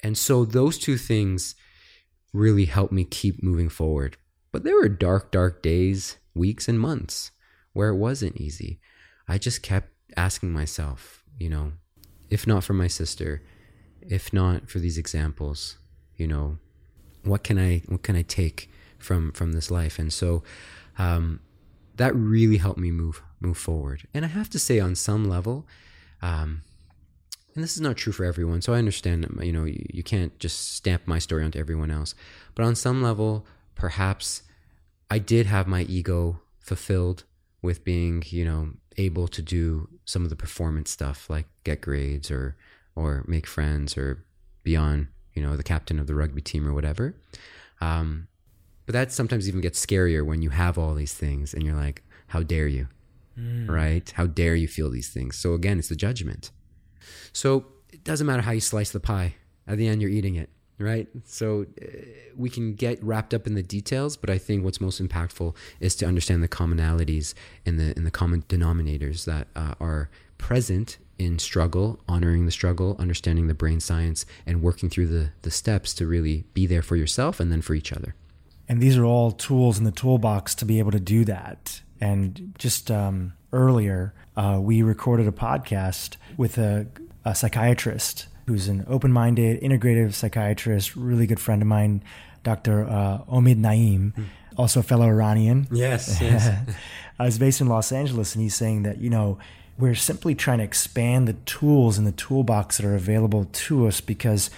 and 0.04 0.18
so 0.18 0.44
those 0.44 0.78
two 0.78 0.98
things 0.98 1.56
really 2.34 2.66
helped 2.66 2.92
me 2.92 3.06
keep 3.06 3.42
moving 3.42 3.70
forward. 3.70 4.18
But 4.52 4.64
there 4.64 4.76
were 4.76 4.90
dark, 4.90 5.32
dark 5.32 5.64
days, 5.64 6.18
weeks, 6.36 6.68
and 6.68 6.80
months 6.80 7.32
where 7.72 7.90
it 7.90 7.98
wasn't 7.98 8.38
easy. 8.38 8.80
I 9.28 9.38
just 9.38 9.64
kept 9.64 9.90
asking 10.18 10.52
myself, 10.52 11.24
you 11.40 11.50
know, 11.50 11.74
if 12.30 12.46
not 12.46 12.64
for 12.64 12.74
my 12.74 12.88
sister, 12.88 13.44
if 14.02 14.34
not 14.34 14.70
for 14.70 14.80
these 14.80 14.98
examples, 14.98 15.78
you 16.18 16.28
know, 16.28 16.58
what 17.24 17.44
can 17.44 17.58
I 17.58 17.82
what 17.88 18.04
can 18.04 18.16
I 18.16 18.22
take 18.22 18.70
from 18.98 19.32
from 19.32 19.54
this 19.54 19.72
life? 19.72 20.00
And 20.00 20.12
so 20.12 20.44
um, 20.98 21.40
that 21.96 22.16
really 22.16 22.58
helped 22.58 22.80
me 22.80 22.92
move 22.92 23.22
move 23.40 23.58
forward. 23.58 24.08
And 24.14 24.26
i 24.26 24.28
have 24.28 24.50
to 24.52 24.60
say 24.60 24.80
on 24.80 24.96
some 24.96 25.26
level 25.26 25.66
um, 26.22 26.62
and 27.56 27.64
this 27.64 27.76
is 27.76 27.82
not 27.82 27.98
true 27.98 28.14
for 28.14 28.26
everyone 28.26 28.62
so 28.62 28.74
i 28.74 28.78
understand 28.78 29.28
you 29.42 29.52
know 29.52 29.66
you, 29.66 29.86
you 29.94 30.02
can't 30.02 30.38
just 30.40 30.74
stamp 30.76 31.06
my 31.06 31.20
story 31.20 31.44
onto 31.44 31.60
everyone 31.60 31.92
else. 31.92 32.16
But 32.56 32.66
on 32.66 32.76
some 32.76 33.02
level 33.02 33.46
perhaps 33.76 34.44
i 35.10 35.20
did 35.20 35.46
have 35.48 35.68
my 35.68 35.82
ego 35.84 36.40
fulfilled 36.60 37.24
with 37.62 37.84
being 37.84 38.24
you 38.28 38.46
know 38.46 38.70
able 38.98 39.28
to 39.28 39.42
do 39.42 39.90
some 40.06 40.24
of 40.24 40.30
the 40.30 40.36
performance 40.36 40.92
stuff 40.92 41.30
like 41.30 41.48
get 41.64 41.82
grades 41.82 42.30
or 42.30 42.56
or 42.96 43.24
make 43.28 43.48
friends 43.48 43.98
or 43.98 44.24
be 44.64 44.76
on 44.76 45.10
you 45.34 45.42
know 45.42 45.56
the 45.56 45.64
captain 45.64 46.00
of 46.00 46.08
the 46.08 46.16
rugby 46.16 46.42
team 46.42 46.68
or 46.68 46.74
whatever 46.74 47.16
um, 47.82 48.28
but 48.86 48.94
that 48.94 49.12
sometimes 49.12 49.48
even 49.48 49.62
gets 49.62 49.84
scarier 49.84 50.26
when 50.26 50.42
you 50.42 50.50
have 50.50 50.78
all 50.78 50.94
these 50.94 51.14
things 51.14 51.54
and 51.54 51.64
you're 51.64 51.76
like, 51.76 52.04
how 52.28 52.44
dare 52.44 52.68
you? 52.68 52.88
Mm. 53.40 53.70
Right? 53.70 54.10
How 54.16 54.28
dare 54.28 54.56
you 54.56 54.68
feel 54.68 54.90
these 54.90 55.10
things? 55.10 55.38
So 55.38 55.54
again, 55.54 55.80
it's 55.80 55.90
the 55.90 55.96
judgment. 55.96 56.52
So 57.32 57.66
it 57.92 58.04
doesn't 58.04 58.28
matter 58.28 58.42
how 58.42 58.52
you 58.52 58.60
slice 58.60 58.92
the 58.92 59.00
pie. 59.00 59.36
At 59.68 59.78
the 59.78 59.88
end, 59.88 60.02
you're 60.02 60.12
eating 60.12 60.36
it, 60.36 60.50
right? 60.78 61.08
So 61.24 61.66
uh, 61.82 61.86
we 62.36 62.50
can 62.50 62.76
get 62.76 63.02
wrapped 63.04 63.34
up 63.34 63.48
in 63.48 63.56
the 63.56 63.64
details, 63.64 64.18
but 64.18 64.30
I 64.30 64.38
think 64.38 64.64
what's 64.64 64.82
most 64.82 65.02
impactful 65.02 65.56
is 65.80 65.96
to 65.98 66.06
understand 66.06 66.44
the 66.44 66.50
commonalities 66.50 67.34
and 67.66 67.80
the 67.80 67.94
and 67.96 68.06
the 68.06 68.12
common 68.12 68.42
denominators 68.44 69.24
that 69.24 69.48
uh, 69.56 69.76
are 69.80 70.10
present 70.38 70.98
in 71.18 71.40
struggle, 71.40 72.00
honoring 72.08 72.46
the 72.46 72.52
struggle, 72.52 72.96
understanding 73.00 73.48
the 73.48 73.54
brain 73.54 73.80
science, 73.80 74.26
and 74.46 74.62
working 74.62 74.90
through 74.90 75.08
the 75.08 75.30
the 75.42 75.52
steps 75.52 75.94
to 75.96 76.08
really 76.08 76.46
be 76.54 76.66
there 76.66 76.82
for 76.82 76.96
yourself 76.96 77.40
and 77.40 77.52
then 77.52 77.62
for 77.62 77.74
each 77.74 77.92
other. 77.92 78.16
And 78.68 78.82
these 78.82 78.98
are 78.98 79.06
all 79.06 79.32
tools 79.32 79.78
in 79.78 79.84
the 79.84 79.92
toolbox 79.92 80.56
to 80.56 80.66
be 80.66 80.80
able 80.80 80.92
to 80.92 81.00
do 81.00 81.26
that. 81.26 81.82
And 82.00 82.54
just 82.58 82.90
um, 82.90 83.34
earlier, 83.52 84.14
uh, 84.36 84.60
we 84.62 84.82
recorded 84.82 85.28
a 85.28 85.32
podcast 85.32 86.18
with 86.38 86.58
a, 86.58 86.88
a 87.26 87.36
psychiatrist 87.36 88.28
who's 88.48 88.68
an 88.68 88.86
open 88.88 89.12
minded, 89.12 89.62
integrative 89.62 90.14
psychiatrist, 90.14 90.96
really 90.96 91.28
good 91.28 91.40
friend 91.40 91.62
of 91.62 91.68
mine, 91.68 92.04
Dr. 92.44 92.86
Uh, 92.86 93.20
Omid 93.32 93.58
Naim. 93.58 94.14
mm. 94.18 94.26
also 94.58 94.82
a 94.82 94.84
fellow 94.84 95.06
Iranian. 95.06 95.68
Yes, 95.72 96.20
yes. 96.20 96.50
I 97.20 97.26
was 97.26 97.38
based 97.38 97.62
in 97.62 97.68
Los 97.68 97.92
Angeles, 97.92 98.36
and 98.36 98.42
he's 98.42 98.56
saying 98.56 98.84
that, 98.84 98.98
you 98.98 99.10
know, 99.10 99.38
we're 99.84 99.94
simply 99.94 100.34
trying 100.34 100.60
to 100.60 100.64
expand 100.64 101.28
the 101.28 101.34
tools 101.34 101.98
in 101.98 102.06
the 102.06 102.14
toolbox 102.14 102.78
that 102.78 102.86
are 102.86 102.96
available 102.96 103.44
to 103.52 103.86
us 103.86 104.00
because 104.00 104.50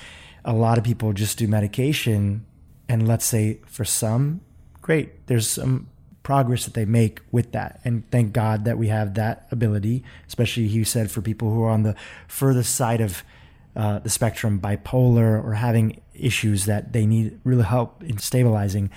a 0.46 0.54
lot 0.54 0.78
of 0.78 0.84
people 0.84 1.14
just 1.14 1.40
do 1.40 1.48
medication 1.48 2.46
and 2.88 3.08
let's 3.08 3.26
say 3.26 3.58
for 3.66 3.84
some, 3.84 4.42
great, 4.84 5.26
there's 5.26 5.48
some 5.48 5.88
progress 6.22 6.66
that 6.66 6.76
they 6.76 6.86
make 6.86 7.22
with 7.32 7.54
that. 7.54 7.82
And 7.84 8.08
thank 8.12 8.34
God 8.34 8.66
that 8.66 8.78
we 8.78 8.90
have 8.90 9.16
that 9.16 9.48
ability, 9.50 10.04
especially 10.28 10.66
you 10.66 10.86
said 10.86 11.10
for 11.10 11.24
people 11.24 11.52
who 11.52 11.64
are 11.64 11.72
on 11.72 11.82
the 11.82 11.96
furthest 12.28 12.76
side 12.76 13.02
of 13.02 13.24
uh, 13.76 13.98
the 13.98 14.12
spectrum, 14.12 14.60
bipolar 14.60 15.44
or 15.44 15.54
having 15.54 16.02
issues 16.14 16.66
that 16.66 16.94
they 16.94 17.08
need 17.08 17.40
real 17.44 17.64
help 17.64 18.04
in 18.04 18.20
stabilizing. 18.20 18.92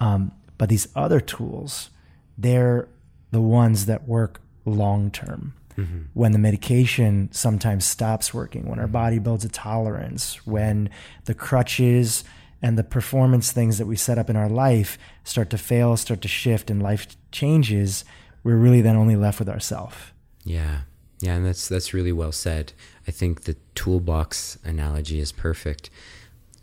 Um, 0.00 0.32
but 0.56 0.70
these 0.70 0.88
other 0.96 1.20
tools, 1.20 1.90
they're 2.38 2.88
the 3.30 3.42
ones 3.42 3.84
that 3.84 4.08
work 4.08 4.40
long 4.64 5.10
term. 5.10 5.52
Mm-hmm. 5.76 5.98
When 6.14 6.32
the 6.32 6.38
medication 6.38 7.28
sometimes 7.32 7.84
stops 7.84 8.32
working, 8.32 8.66
when 8.66 8.78
our 8.78 8.86
body 8.86 9.18
builds 9.18 9.44
a 9.44 9.48
tolerance, 9.48 10.46
when 10.46 10.90
the 11.24 11.34
crutches 11.34 12.24
and 12.62 12.78
the 12.78 12.84
performance 12.84 13.52
things 13.52 13.78
that 13.78 13.86
we 13.86 13.96
set 13.96 14.18
up 14.18 14.30
in 14.30 14.36
our 14.36 14.48
life 14.48 14.98
start 15.24 15.50
to 15.50 15.58
fail, 15.58 15.96
start 15.96 16.22
to 16.22 16.28
shift, 16.28 16.70
and 16.70 16.82
life 16.82 17.16
changes, 17.30 18.04
we're 18.42 18.56
really 18.56 18.80
then 18.80 18.96
only 18.96 19.16
left 19.16 19.38
with 19.38 19.48
ourselves. 19.48 19.96
Yeah. 20.44 20.82
Yeah, 21.20 21.34
and 21.34 21.46
that's 21.46 21.68
that's 21.68 21.94
really 21.94 22.12
well 22.12 22.32
said. 22.32 22.72
I 23.08 23.10
think 23.10 23.42
the 23.42 23.56
toolbox 23.74 24.58
analogy 24.64 25.18
is 25.18 25.32
perfect. 25.32 25.88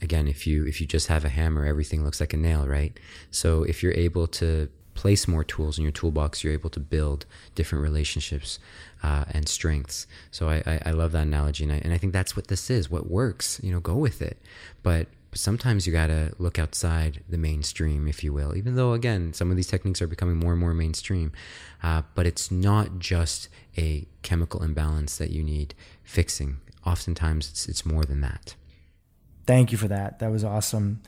Again, 0.01 0.27
if 0.27 0.45
you 0.45 0.65
if 0.65 0.79
you 0.79 0.85
just 0.85 1.07
have 1.07 1.25
a 1.25 1.29
hammer, 1.29 1.65
everything 1.65 2.03
looks 2.03 2.19
like 2.19 2.33
a 2.33 2.37
nail, 2.37 2.67
right? 2.67 2.97
So 3.31 3.63
if 3.63 3.81
you're 3.81 3.93
able 3.93 4.27
to 4.27 4.69
place 4.93 5.27
more 5.27 5.43
tools 5.43 5.79
in 5.79 5.83
your 5.83 5.91
toolbox, 5.91 6.43
you're 6.43 6.53
able 6.53 6.69
to 6.69 6.79
build 6.79 7.25
different 7.55 7.83
relationships 7.83 8.59
uh, 9.03 9.25
and 9.31 9.47
strengths. 9.47 10.07
So 10.31 10.49
I, 10.49 10.63
I, 10.65 10.79
I, 10.87 10.91
love 10.91 11.11
that 11.11 11.23
analogy, 11.27 11.65
and 11.65 11.73
I, 11.73 11.77
and 11.77 11.93
I 11.93 11.97
think 11.97 12.13
that's 12.13 12.35
what 12.35 12.47
this 12.47 12.69
is. 12.69 12.89
What 12.89 13.09
works, 13.09 13.59
you 13.61 13.71
know, 13.71 13.81
go 13.81 13.95
with 13.95 14.21
it. 14.21 14.41
But 14.81 15.07
sometimes 15.33 15.85
you 15.85 15.91
got 15.91 16.07
to 16.07 16.31
look 16.39 16.57
outside 16.57 17.21
the 17.27 17.37
mainstream, 17.37 18.07
if 18.07 18.23
you 18.23 18.31
will, 18.31 18.55
even 18.55 18.75
though, 18.75 18.93
again, 18.93 19.33
some 19.33 19.51
of 19.51 19.57
these 19.57 19.67
techniques 19.67 20.01
are 20.01 20.07
becoming 20.07 20.37
more 20.37 20.51
and 20.51 20.59
more 20.59 20.73
mainstream. 20.73 21.33
Uh, 21.81 22.03
but 22.15 22.25
it's 22.25 22.49
not 22.49 22.99
just 22.99 23.49
a 23.77 24.07
chemical 24.21 24.63
imbalance 24.63 25.17
that 25.17 25.31
you 25.31 25.43
need 25.43 25.75
fixing. 26.03 26.57
Oftentimes, 26.85 27.49
it's, 27.49 27.67
it's 27.67 27.85
more 27.85 28.05
than 28.05 28.21
that. 28.21 28.55
Thank 29.45 29.73
you 29.73 29.77
for 29.77 29.89
that. 29.89 30.19
That 30.19 30.31
was 30.31 30.45
awesome. 30.45 31.01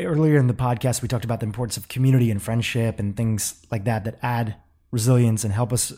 Earlier 0.00 0.38
in 0.38 0.46
the 0.46 0.54
podcast, 0.54 1.00
we 1.00 1.08
talked 1.08 1.24
about 1.24 1.40
the 1.40 1.46
importance 1.46 1.78
of 1.78 1.88
community 1.88 2.30
and 2.30 2.42
friendship 2.42 2.98
and 2.98 3.16
things 3.16 3.64
like 3.70 3.84
that 3.84 4.04
that 4.04 4.18
add 4.22 4.56
resilience 4.90 5.44
and 5.44 5.52
help 5.52 5.72
us 5.72 5.92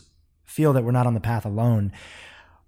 feel 0.51 0.73
that 0.73 0.83
we're 0.83 0.91
not 0.91 1.07
on 1.07 1.13
the 1.13 1.21
path 1.21 1.45
alone. 1.45 1.93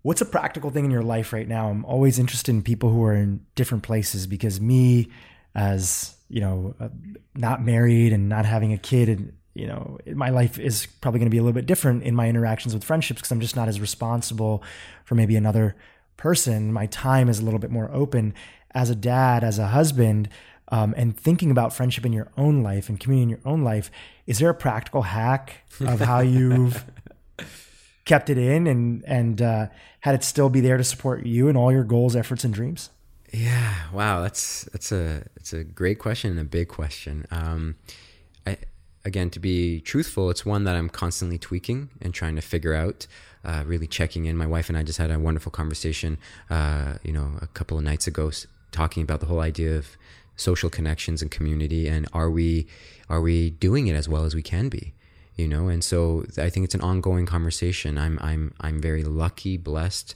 What's 0.03 0.21
a 0.21 0.25
practical 0.25 0.69
thing 0.69 0.85
in 0.85 0.91
your 0.91 1.03
life 1.03 1.33
right 1.33 1.47
now? 1.47 1.69
I'm 1.69 1.83
always 1.85 2.17
interested 2.17 2.51
in 2.51 2.61
people 2.61 2.89
who 2.89 3.03
are 3.03 3.13
in 3.13 3.45
different 3.55 3.83
places 3.83 4.25
because 4.25 4.61
me, 4.61 5.09
as 5.53 6.15
you 6.29 6.39
know, 6.39 6.75
uh, 6.79 6.89
not 7.35 7.63
married 7.63 8.13
and 8.13 8.29
not 8.29 8.45
having 8.45 8.73
a 8.73 8.77
kid, 8.77 9.09
and 9.09 9.33
you 9.53 9.67
know, 9.67 9.97
my 10.13 10.29
life 10.29 10.57
is 10.57 10.87
probably 11.01 11.19
going 11.19 11.27
to 11.27 11.31
be 11.31 11.37
a 11.37 11.41
little 11.41 11.53
bit 11.53 11.65
different 11.65 12.03
in 12.03 12.15
my 12.15 12.27
interactions 12.29 12.73
with 12.73 12.83
friendships 12.83 13.19
because 13.19 13.31
I'm 13.31 13.41
just 13.41 13.55
not 13.55 13.67
as 13.67 13.79
responsible 13.79 14.63
for 15.03 15.15
maybe 15.15 15.35
another 15.35 15.75
person. 16.15 16.71
My 16.71 16.85
time 16.85 17.27
is 17.27 17.39
a 17.39 17.43
little 17.43 17.59
bit 17.59 17.69
more 17.71 17.91
open. 17.93 18.33
As 18.71 18.89
a 18.89 18.95
dad, 18.95 19.43
as 19.43 19.59
a 19.59 19.67
husband, 19.67 20.29
um, 20.69 20.93
and 20.97 21.15
thinking 21.15 21.51
about 21.51 21.73
friendship 21.73 22.05
in 22.05 22.13
your 22.13 22.31
own 22.37 22.63
life 22.63 22.89
and 22.89 22.99
community 22.99 23.23
in 23.23 23.29
your 23.29 23.45
own 23.45 23.63
life, 23.63 23.91
is 24.25 24.39
there 24.39 24.49
a 24.49 24.55
practical 24.55 25.03
hack 25.03 25.63
of 25.81 25.99
how 25.99 26.19
you've 26.37 26.85
kept 28.05 28.29
it 28.29 28.37
in 28.37 28.67
and 28.67 29.03
and 29.05 29.41
uh, 29.41 29.67
had 30.01 30.15
it 30.15 30.23
still 30.23 30.49
be 30.49 30.61
there 30.61 30.77
to 30.77 30.83
support 30.83 31.25
you 31.25 31.47
and 31.47 31.57
all 31.57 31.71
your 31.71 31.83
goals, 31.83 32.15
efforts, 32.15 32.43
and 32.43 32.53
dreams? 32.53 32.89
Yeah, 33.31 33.73
wow, 33.91 34.21
that's 34.21 34.63
that's 34.65 34.91
a 34.91 35.25
it's 35.35 35.53
a 35.53 35.63
great 35.63 35.99
question 35.99 36.31
and 36.31 36.39
a 36.39 36.43
big 36.45 36.67
question. 36.67 37.25
Um, 37.31 37.75
I, 38.45 38.57
again, 39.03 39.29
to 39.31 39.39
be 39.39 39.81
truthful, 39.81 40.29
it's 40.29 40.45
one 40.45 40.65
that 40.65 40.75
I'm 40.75 40.89
constantly 40.89 41.37
tweaking 41.37 41.89
and 42.01 42.13
trying 42.13 42.35
to 42.35 42.41
figure 42.41 42.73
out. 42.73 43.07
Uh, 43.45 43.61
really 43.65 43.87
checking 43.87 44.23
in. 44.23 44.37
My 44.37 44.47
wife 44.47 44.69
and 44.69 44.77
I 44.77 44.83
just 44.83 44.97
had 44.97 45.11
a 45.11 45.19
wonderful 45.19 45.51
conversation, 45.51 46.17
uh, 46.49 46.93
you 47.03 47.11
know, 47.11 47.33
a 47.41 47.47
couple 47.47 47.77
of 47.77 47.83
nights 47.83 48.07
ago, 48.07 48.31
talking 48.71 49.03
about 49.03 49.19
the 49.19 49.25
whole 49.25 49.41
idea 49.41 49.75
of 49.75 49.97
social 50.37 50.69
connections 50.69 51.21
and 51.21 51.29
community, 51.29 51.89
and 51.89 52.07
are 52.13 52.29
we 52.29 52.67
are 53.09 53.19
we 53.19 53.49
doing 53.49 53.87
it 53.87 53.95
as 53.95 54.07
well 54.07 54.23
as 54.23 54.33
we 54.33 54.41
can 54.41 54.69
be? 54.69 54.93
You 55.35 55.47
know? 55.47 55.67
And 55.67 55.83
so 55.83 56.25
i 56.37 56.49
think 56.49 56.63
it's 56.63 56.75
an 56.75 56.81
ongoing 56.81 57.25
conversation. 57.25 57.97
I'm 57.97 58.19
i'm 58.21 58.53
i'm 58.61 58.81
very 58.81 59.03
lucky 59.03 59.57
blessed 59.57 60.15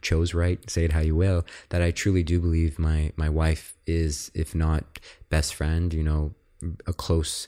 chose 0.00 0.32
right 0.32 0.70
say 0.70 0.86
it 0.86 0.92
how 0.92 1.00
you 1.00 1.14
will 1.14 1.44
that 1.68 1.82
i 1.82 1.90
truly 1.90 2.22
do 2.22 2.40
believe 2.40 2.78
my 2.78 3.12
my 3.14 3.28
wife 3.28 3.76
is 3.86 4.30
if 4.34 4.54
not 4.54 4.84
best 5.28 5.54
friend 5.54 5.92
you 5.92 6.02
know 6.02 6.32
a 6.86 6.94
close 6.94 7.46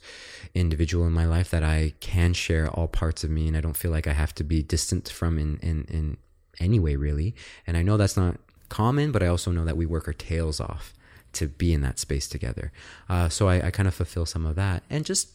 individual 0.55 1.07
in 1.07 1.13
my 1.13 1.25
life 1.25 1.49
that 1.51 1.63
i 1.63 1.95
can 2.01 2.35
share 2.35 2.69
all 2.69 2.87
parts 2.87 3.25
of 3.25 3.31
me 3.31 3.49
and 3.49 3.57
i 3.57 3.63
don't 3.63 3.79
feel 3.79 3.91
like 3.91 4.07
i 4.07 4.13
have 4.13 4.35
to 4.35 4.45
be 4.45 4.63
distant 4.63 5.09
from 5.09 5.39
in 5.39 5.57
in 5.63 5.87
in 5.89 6.17
any 6.61 6.79
way 6.79 6.97
really. 6.97 7.35
And 7.67 7.77
i 7.77 7.83
know 7.83 7.97
that's 7.97 8.17
not 8.17 8.39
common 8.69 9.11
but 9.11 9.23
i 9.23 9.27
also 9.27 9.51
know 9.51 9.65
that 9.65 9.77
we 9.77 9.87
work 9.87 10.07
our 10.07 10.13
tails 10.13 10.61
off 10.61 10.93
to 11.35 11.49
be 11.49 11.73
in 11.73 11.83
that 11.83 11.99
space 11.99 12.29
together. 12.29 12.73
Uh, 13.09 13.29
so 13.29 13.49
I, 13.49 13.67
I 13.67 13.71
kind 13.71 13.89
of 13.89 13.95
fulfill 13.95 14.27
some 14.27 14.47
of 14.47 14.57
that. 14.57 14.83
And 14.89 15.05
just 15.05 15.31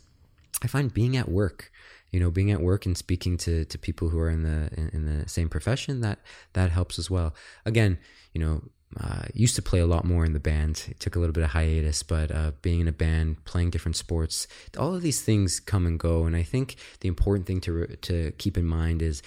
I 0.62 0.68
find 0.68 0.94
being 0.94 1.16
at 1.16 1.30
work, 1.30 1.72
you 2.12 2.20
know, 2.20 2.32
being 2.32 2.52
at 2.52 2.62
work 2.62 2.86
and 2.86 2.98
speaking 2.98 3.38
to 3.38 3.66
to 3.66 3.78
people 3.78 4.10
who 4.10 4.20
are 4.20 4.30
in 4.30 4.44
the 4.44 4.70
in, 4.78 4.90
in 4.94 5.06
the 5.06 5.30
same 5.30 5.50
profession 5.50 6.02
that 6.02 6.20
that 6.54 6.72
helps 6.72 7.00
as 7.00 7.10
well. 7.10 7.34
Again, 7.66 8.00
you 8.34 8.42
know, 8.42 8.62
uh, 9.00 9.24
used 9.34 9.56
to 9.56 9.62
play 9.62 9.80
a 9.80 9.86
lot 9.86 10.06
more 10.06 10.26
in 10.26 10.34
the 10.34 10.40
band. 10.40 10.86
It 10.90 11.00
took 11.00 11.16
a 11.16 11.20
little 11.20 11.34
bit 11.34 11.44
of 11.44 11.52
hiatus, 11.52 12.04
but 12.04 12.32
uh, 12.32 12.52
being 12.62 12.82
in 12.82 12.88
a 12.88 12.92
band, 12.92 13.46
playing 13.46 13.70
different 13.70 13.96
sports, 13.96 14.48
all 14.78 14.96
of 14.96 15.02
these 15.02 15.22
things 15.22 15.60
come 15.60 15.86
and 15.86 16.00
go. 16.00 16.26
And 16.26 16.36
I 16.36 16.44
think 16.44 16.76
the 17.02 17.08
important 17.08 17.46
thing 17.48 17.62
to 17.62 17.96
to 17.96 18.32
keep 18.38 18.58
in 18.58 18.66
mind 18.66 19.02
is, 19.02 19.22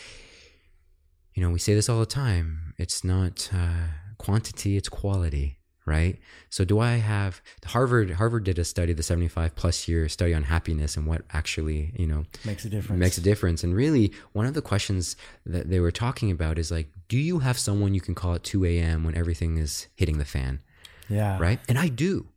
you 1.35 1.43
know, 1.43 1.51
we 1.51 1.59
say 1.59 1.75
this 1.75 1.89
all 1.89 2.01
the 2.01 2.07
time. 2.07 2.75
It's 2.79 3.05
not 3.05 3.51
uh, 3.55 3.89
quantity; 4.19 4.77
it's 4.77 4.89
quality 4.89 5.62
right? 5.85 6.19
So 6.51 6.65
do 6.65 6.79
i 6.79 6.95
have 6.97 7.41
harvard 7.65 8.13
harvard 8.13 8.45
did 8.45 8.59
a 8.59 8.65
study 8.65 8.93
the 8.93 9.03
75 9.03 9.55
plus 9.55 9.89
year 9.89 10.09
study 10.09 10.35
on 10.35 10.45
happiness 10.45 10.97
and 10.97 11.07
what 11.07 11.23
actually 11.33 11.93
you 11.97 12.07
know 12.07 12.25
makes 12.45 12.65
a 12.65 12.69
difference. 12.69 12.99
makes 12.99 13.19
a 13.19 13.21
difference. 13.21 13.65
And 13.65 13.75
really 13.75 14.13
one 14.33 14.47
of 14.47 14.55
the 14.55 14.63
questions 14.63 15.17
that 15.47 15.69
they 15.71 15.81
were 15.81 15.91
talking 15.91 16.31
about 16.31 16.59
is 16.59 16.71
like 16.71 16.89
do 17.09 17.19
you 17.19 17.41
have 17.41 17.59
someone 17.59 17.95
you 17.95 18.01
can 18.01 18.15
call 18.15 18.35
at 18.35 18.45
2 18.45 18.65
a.m 18.65 19.05
when 19.05 19.15
everything 19.15 19.59
is 19.59 19.89
hitting 19.95 20.19
the 20.19 20.25
fan? 20.25 20.61
Yeah. 21.09 21.39
Right? 21.39 21.61
And 21.69 21.79
i 21.79 21.89
do. 21.89 22.29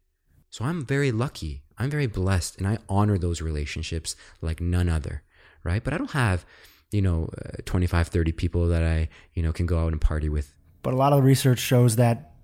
So 0.50 0.66
i'm 0.66 0.86
very 0.86 1.12
lucky. 1.12 1.64
I'm 1.78 1.90
very 1.90 2.08
blessed 2.08 2.58
and 2.58 2.68
i 2.68 2.78
honor 2.88 3.18
those 3.18 3.42
relationships 3.42 4.16
like 4.42 4.62
none 4.62 4.90
other 4.90 5.24
right? 5.64 5.84
But 5.84 5.94
i 5.94 5.98
don't 5.98 6.12
have 6.12 6.46
you 6.92 7.02
know 7.02 7.30
uh, 7.44 7.58
25 7.66 8.08
30 8.08 8.32
people 8.32 8.68
that 8.68 8.84
i 8.84 9.10
you 9.34 9.44
know 9.44 9.52
can 9.52 9.66
go 9.66 9.80
out 9.80 9.92
and 9.92 10.00
party 10.00 10.30
with. 10.30 10.54
But 10.84 10.94
a 10.94 10.98
lot 10.98 11.12
of 11.12 11.20
the 11.20 11.24
research 11.24 11.60
shows 11.60 11.98
that 11.98 12.35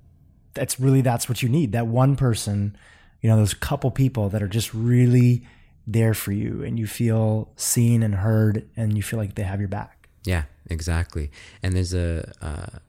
that's 0.54 0.80
really 0.80 1.02
that's 1.02 1.28
what 1.30 1.42
you 1.42 1.50
need. 1.50 1.72
That 1.72 1.88
one 1.88 2.16
person, 2.16 2.76
you 3.22 3.30
know, 3.30 3.38
those 3.38 3.54
couple 3.54 3.92
people 3.92 4.30
that 4.30 4.42
are 4.42 4.48
just 4.48 4.74
really 4.74 5.46
there 5.88 6.14
for 6.14 6.32
you 6.32 6.64
and 6.64 6.78
you 6.80 6.88
feel 6.88 7.52
seen 7.56 8.04
and 8.04 8.16
heard 8.16 8.70
and 8.76 8.96
you 8.96 9.04
feel 9.04 9.20
like 9.20 9.36
they 9.36 9.44
have 9.44 9.60
your 9.60 9.70
back. 9.70 10.10
Yeah, 10.24 10.44
exactly. 10.68 11.32
And 11.64 11.76
there's 11.76 11.94
a 11.94 12.32
uh, 12.42 12.80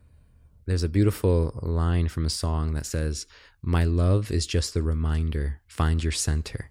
there's 0.67 0.83
a 0.83 0.89
beautiful 0.89 1.59
line 1.63 2.09
from 2.09 2.25
a 2.25 2.31
song 2.31 2.75
that 2.75 2.87
says, 2.87 3.27
"My 3.63 3.85
love 3.85 4.31
is 4.31 4.47
just 4.47 4.75
the 4.75 4.83
reminder. 4.83 5.61
Find 5.67 6.03
your 6.03 6.13
center." 6.13 6.71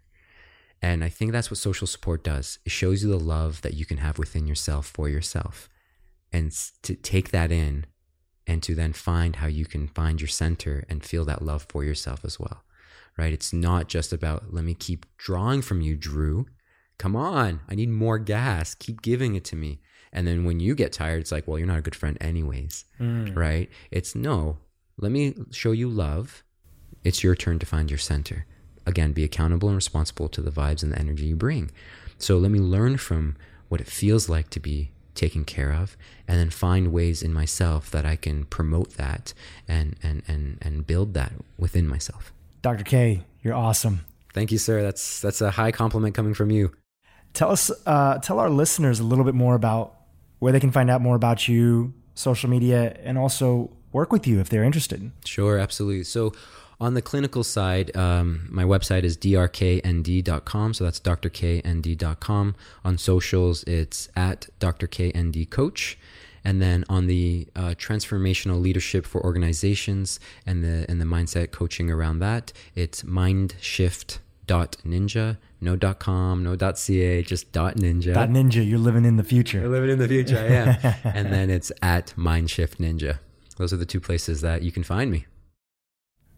And 0.82 1.04
I 1.04 1.10
think 1.10 1.32
that's 1.32 1.52
what 1.52 1.60
social 1.60 1.86
support 1.86 2.24
does. 2.24 2.58
It 2.66 2.72
shows 2.72 3.04
you 3.04 3.10
the 3.10 3.20
love 3.20 3.62
that 3.62 3.76
you 3.76 3.86
can 3.86 3.98
have 3.98 4.18
within 4.18 4.48
yourself 4.48 4.88
for 4.88 5.08
yourself. 5.08 5.70
And 6.34 6.52
to 6.84 6.96
take 6.96 7.30
that 7.32 7.52
in 7.52 7.86
and 8.52 8.62
to 8.62 8.76
then 8.76 8.92
find 8.92 9.38
how 9.38 9.48
you 9.48 9.66
can 9.66 9.88
find 9.88 10.20
your 10.20 10.28
center 10.28 10.84
and 10.90 11.06
feel 11.06 11.24
that 11.24 11.42
love 11.42 11.66
for 11.70 11.86
yourself 11.86 12.26
as 12.26 12.38
well. 12.38 12.66
Right? 13.18 13.32
It's 13.32 13.54
not 13.54 13.88
just 13.88 14.12
about, 14.12 14.54
let 14.54 14.66
me 14.66 14.74
keep 14.74 15.06
drawing 15.18 15.62
from 15.62 15.80
you, 15.80 15.98
Dhru. 15.98 16.46
Come 16.98 17.16
on, 17.16 17.62
I 17.70 17.76
need 17.76 17.90
more 17.90 18.20
gas. 18.20 18.76
Keep 18.76 19.02
giving 19.02 19.36
it 19.36 19.46
to 19.46 19.56
me. 19.56 19.80
And 20.12 20.28
then 20.28 20.44
when 20.44 20.60
you 20.60 20.76
get 20.76 20.92
tired, 20.92 21.22
it's 21.22 21.32
like, 21.32 21.48
well, 21.48 21.58
you're 21.58 21.68
not 21.68 21.80
a 21.80 21.82
good 21.82 21.96
friend, 21.96 22.18
anyways. 22.20 22.84
Mm. 23.00 23.34
Right? 23.36 23.70
It's 23.90 24.16
no, 24.16 24.58
let 24.98 25.14
me 25.14 25.34
show 25.52 25.72
you 25.72 25.88
love. 25.88 26.44
It's 27.06 27.24
your 27.24 27.36
turn 27.36 27.58
to 27.60 27.66
find 27.66 27.90
your 27.90 27.98
center. 27.98 28.46
Again, 28.86 29.14
be 29.14 29.24
accountable 29.24 29.70
and 29.70 29.78
responsible 29.78 30.28
to 30.28 30.42
the 30.42 30.52
vibes 30.52 30.84
and 30.84 30.92
the 30.92 31.00
energy 31.00 31.28
you 31.28 31.38
bring. 31.38 31.72
So 32.18 32.38
let 32.38 32.52
me 32.52 32.60
learn 32.60 32.98
from 32.98 33.38
what 33.70 33.80
it 33.80 33.88
feels 33.88 34.28
like 34.28 34.50
to 34.50 34.60
be 34.60 34.92
taken 35.22 35.46
care 35.46 35.72
of 35.72 35.96
and 36.28 36.40
then 36.40 36.50
find 36.50 36.92
ways 36.92 37.22
in 37.22 37.32
myself 37.32 37.92
that 37.92 38.06
I 38.06 38.16
can 38.16 38.46
promote 38.46 38.98
that 38.98 39.34
and 39.68 39.96
and 40.02 40.24
and 40.28 40.58
and 40.62 40.88
build 40.88 41.14
that 41.14 41.34
within 41.60 41.88
myself. 41.88 42.34
Dr. 42.64 42.84
K, 42.84 43.24
you're 43.44 43.54
awesome. 43.54 44.02
Thank 44.34 44.52
you, 44.52 44.58
sir. 44.58 44.82
That's 44.82 45.22
that's 45.22 45.42
a 45.42 45.52
high 45.52 45.72
compliment 45.72 46.16
coming 46.16 46.34
from 46.34 46.50
you. 46.50 46.72
Tell 47.34 47.52
us 47.52 47.70
uh, 47.86 48.18
tell 48.18 48.40
our 48.40 48.50
listeners 48.50 49.00
a 49.00 49.04
little 49.04 49.24
bit 49.24 49.36
more 49.36 49.54
about 49.54 49.96
where 50.40 50.52
they 50.52 50.60
can 50.60 50.72
find 50.72 50.90
out 50.90 51.02
more 51.02 51.16
about 51.16 51.48
you, 51.48 51.94
social 52.16 52.50
media, 52.50 52.98
and 53.04 53.18
also 53.18 53.72
work 53.92 54.12
with 54.12 54.26
you 54.26 54.40
if 54.40 54.50
they're 54.50 54.64
interested. 54.64 55.12
Sure, 55.26 55.60
absolutely. 55.60 56.04
So 56.04 56.34
on 56.82 56.96
the 56.96 57.02
clinical 57.02 57.44
side, 57.44 57.96
um, 57.96 58.48
my 58.50 58.64
website 58.64 59.04
is 59.04 59.16
drknd.com. 59.16 60.74
So 60.74 60.84
that's 60.84 61.00
drknd.com. 61.00 62.56
On 62.84 62.98
socials, 62.98 63.62
it's 63.64 64.10
at 64.16 64.50
drkndcoach. 64.60 65.96
And 66.44 66.60
then 66.60 66.84
on 66.90 67.06
the 67.06 67.48
uh, 67.56 67.76
transformational 67.78 68.60
leadership 68.60 69.06
for 69.06 69.24
organizations 69.24 70.20
and 70.44 70.64
the 70.64 70.88
and 70.90 71.00
the 71.00 71.06
mindset 71.06 71.52
coaching 71.52 71.92
around 71.92 72.18
that, 72.20 72.52
it's 72.74 73.04
mindshift.ninja. 73.04 75.38
No 75.64 75.76
dot 75.76 76.00
.com, 76.00 76.44
no 76.44 76.56
dot 76.56 76.80
.ca, 76.80 77.22
just 77.22 77.52
dot 77.52 77.76
.ninja. 77.76 78.16
Dot 78.16 78.30
Ninja, 78.30 78.68
you're 78.68 78.80
living 78.80 79.06
in 79.06 79.18
the 79.18 79.24
future. 79.24 79.60
You're 79.60 79.70
living 79.70 79.92
in 79.92 80.00
the 80.00 80.08
future, 80.08 80.40
I 80.40 80.46
am. 80.46 80.76
and 81.16 81.32
then 81.32 81.52
it's 81.52 81.72
at 81.84 82.16
Mindshift 82.18 82.78
Ninja. 82.78 83.20
Those 83.58 83.72
are 83.72 83.78
the 83.78 83.86
two 83.86 84.00
places 84.00 84.42
that 84.42 84.64
you 84.64 84.72
can 84.72 84.82
find 84.82 85.12
me. 85.12 85.28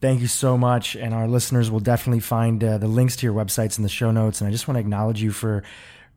Thank 0.03 0.19
you 0.19 0.27
so 0.27 0.57
much. 0.57 0.97
And 0.97 1.13
our 1.13 1.29
listeners 1.29 1.71
will 1.71 1.79
definitely 1.79 2.19
find 2.19 2.61
uh, 2.61 2.77
the 2.77 2.89
links 2.89 3.15
to 3.15 3.25
your 3.25 3.33
websites 3.33 3.77
in 3.77 3.83
the 3.83 3.89
show 3.89 4.11
notes. 4.11 4.41
And 4.41 4.49
I 4.49 4.51
just 4.51 4.67
want 4.67 4.75
to 4.75 4.81
acknowledge 4.81 5.21
you 5.21 5.31
for 5.31 5.63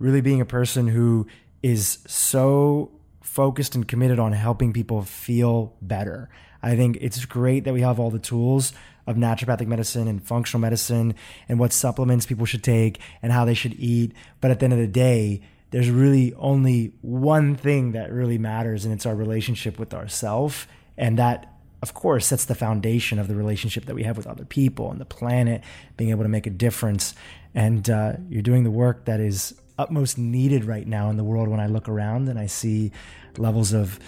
really 0.00 0.20
being 0.20 0.40
a 0.40 0.44
person 0.44 0.88
who 0.88 1.28
is 1.62 1.98
so 2.04 2.90
focused 3.22 3.76
and 3.76 3.86
committed 3.86 4.18
on 4.18 4.32
helping 4.32 4.72
people 4.72 5.02
feel 5.02 5.76
better. 5.80 6.28
I 6.64 6.74
think 6.74 6.98
it's 7.00 7.24
great 7.26 7.62
that 7.62 7.74
we 7.74 7.82
have 7.82 8.00
all 8.00 8.10
the 8.10 8.18
tools 8.18 8.72
of 9.06 9.14
naturopathic 9.14 9.68
medicine 9.68 10.08
and 10.08 10.20
functional 10.20 10.60
medicine 10.60 11.14
and 11.48 11.60
what 11.60 11.72
supplements 11.72 12.26
people 12.26 12.44
should 12.44 12.64
take 12.64 12.98
and 13.22 13.30
how 13.30 13.44
they 13.44 13.54
should 13.54 13.74
eat. 13.78 14.14
But 14.40 14.50
at 14.50 14.58
the 14.58 14.64
end 14.64 14.72
of 14.72 14.80
the 14.80 14.88
day, 14.88 15.42
there's 15.70 15.90
really 15.90 16.34
only 16.34 16.92
one 17.02 17.54
thing 17.54 17.92
that 17.92 18.12
really 18.12 18.36
matters, 18.36 18.84
and 18.84 18.92
it's 18.92 19.06
our 19.06 19.14
relationship 19.14 19.78
with 19.78 19.94
ourself. 19.94 20.66
And 20.98 21.16
that 21.20 21.52
of 21.86 21.94
course, 21.94 22.26
sets 22.26 22.46
the 22.46 22.56
foundation 22.56 23.20
of 23.20 23.28
the 23.28 23.36
relationship 23.36 23.84
that 23.84 23.94
we 23.94 24.02
have 24.02 24.16
with 24.16 24.26
other 24.26 24.44
people 24.44 24.90
and 24.90 25.00
the 25.00 25.04
planet, 25.04 25.62
being 25.96 26.10
able 26.10 26.24
to 26.24 26.28
make 26.28 26.44
a 26.44 26.50
difference. 26.50 27.14
And 27.54 27.88
uh, 27.88 28.14
you're 28.28 28.42
doing 28.42 28.64
the 28.64 28.72
work 28.72 29.04
that 29.04 29.20
is 29.20 29.54
utmost 29.78 30.18
needed 30.18 30.64
right 30.64 30.84
now 30.84 31.10
in 31.10 31.16
the 31.16 31.22
world 31.22 31.46
when 31.46 31.60
I 31.60 31.68
look 31.68 31.88
around 31.88 32.28
and 32.28 32.40
I 32.40 32.46
see 32.46 32.90
levels 33.38 33.72
of 33.72 34.00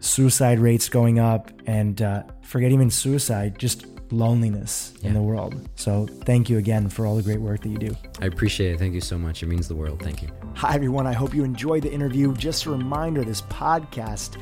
suicide 0.00 0.58
rates 0.58 0.88
going 0.88 1.18
up 1.18 1.50
and 1.66 2.00
uh, 2.00 2.22
forget 2.40 2.72
even 2.72 2.90
suicide, 2.90 3.58
just 3.58 3.84
loneliness 4.10 4.94
in 5.02 5.12
the 5.12 5.20
world. 5.20 5.68
So 5.74 6.06
thank 6.24 6.48
you 6.48 6.56
again 6.56 6.88
for 6.88 7.04
all 7.04 7.14
the 7.14 7.22
great 7.22 7.42
work 7.42 7.60
that 7.60 7.68
you 7.68 7.76
do. 7.76 7.94
I 8.22 8.26
appreciate 8.26 8.72
it. 8.72 8.78
Thank 8.78 8.94
you 8.94 9.02
so 9.02 9.18
much. 9.18 9.42
It 9.42 9.46
means 9.46 9.68
the 9.68 9.74
world. 9.76 10.00
Thank 10.02 10.22
you. 10.22 10.28
Hi, 10.54 10.74
everyone. 10.74 11.06
I 11.06 11.12
hope 11.12 11.34
you 11.34 11.44
enjoyed 11.44 11.82
the 11.82 11.92
interview. 11.92 12.32
Just 12.34 12.64
a 12.64 12.70
reminder 12.70 13.22
this 13.22 13.42
podcast 13.42 14.38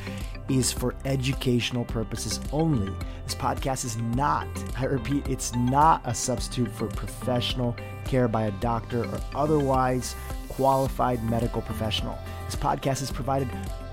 is 0.48 0.72
for 0.72 0.94
educational 1.04 1.84
purposes 1.84 2.40
only. 2.52 2.92
This 3.24 3.34
podcast 3.34 3.84
is 3.84 3.96
not, 3.96 4.46
I 4.78 4.84
repeat, 4.84 5.28
it's 5.28 5.54
not 5.54 6.02
a 6.04 6.14
substitute 6.14 6.70
for 6.72 6.86
professional 6.88 7.76
care 8.04 8.28
by 8.28 8.44
a 8.44 8.50
doctor 8.52 9.04
or 9.04 9.20
otherwise 9.34 10.14
qualified 10.48 11.22
medical 11.28 11.60
professional. 11.62 12.18
This 12.46 12.56
podcast 12.56 13.02
is 13.02 13.10
provided 13.10 13.48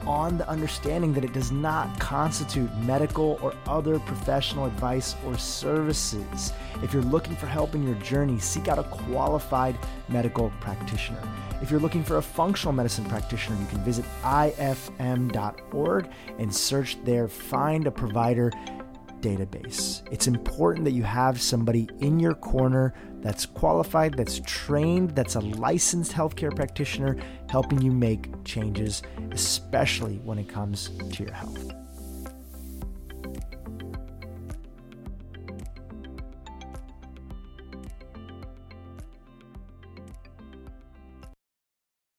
on 0.05 0.37
the 0.37 0.47
understanding 0.49 1.13
that 1.13 1.23
it 1.23 1.33
does 1.33 1.51
not 1.51 1.99
constitute 1.99 2.73
medical 2.77 3.39
or 3.41 3.53
other 3.65 3.99
professional 3.99 4.65
advice 4.65 5.15
or 5.25 5.37
services. 5.37 6.51
If 6.81 6.93
you're 6.93 7.03
looking 7.03 7.35
for 7.35 7.47
help 7.47 7.73
in 7.75 7.83
your 7.83 7.95
journey, 7.95 8.39
seek 8.39 8.67
out 8.67 8.79
a 8.79 8.83
qualified 8.83 9.77
medical 10.09 10.51
practitioner. 10.59 11.21
If 11.63 11.71
you're 11.71 11.79
looking 11.79 12.03
for 12.03 12.17
a 12.17 12.21
functional 12.21 12.73
medicine 12.73 13.05
practitioner, 13.05 13.57
you 13.57 13.65
can 13.67 13.79
visit 13.85 14.03
ifm.org 14.21 16.09
and 16.37 16.53
search 16.53 17.01
there, 17.05 17.29
find 17.29 17.87
a 17.87 17.91
provider 17.91 18.51
database. 19.21 20.05
It's 20.11 20.27
important 20.27 20.83
that 20.83 20.91
you 20.91 21.03
have 21.03 21.41
somebody 21.41 21.87
in 22.01 22.19
your 22.19 22.33
corner 22.33 22.93
that's 23.21 23.45
qualified, 23.45 24.15
that's 24.15 24.41
trained, 24.45 25.11
that's 25.11 25.35
a 25.35 25.39
licensed 25.39 26.11
healthcare 26.11 26.53
practitioner 26.53 27.15
helping 27.49 27.81
you 27.81 27.93
make 27.93 28.27
changes, 28.43 29.01
especially 29.31 30.17
when 30.17 30.37
it 30.37 30.49
comes 30.49 30.89
to 31.13 31.23
your 31.23 31.31
health. 31.31 31.82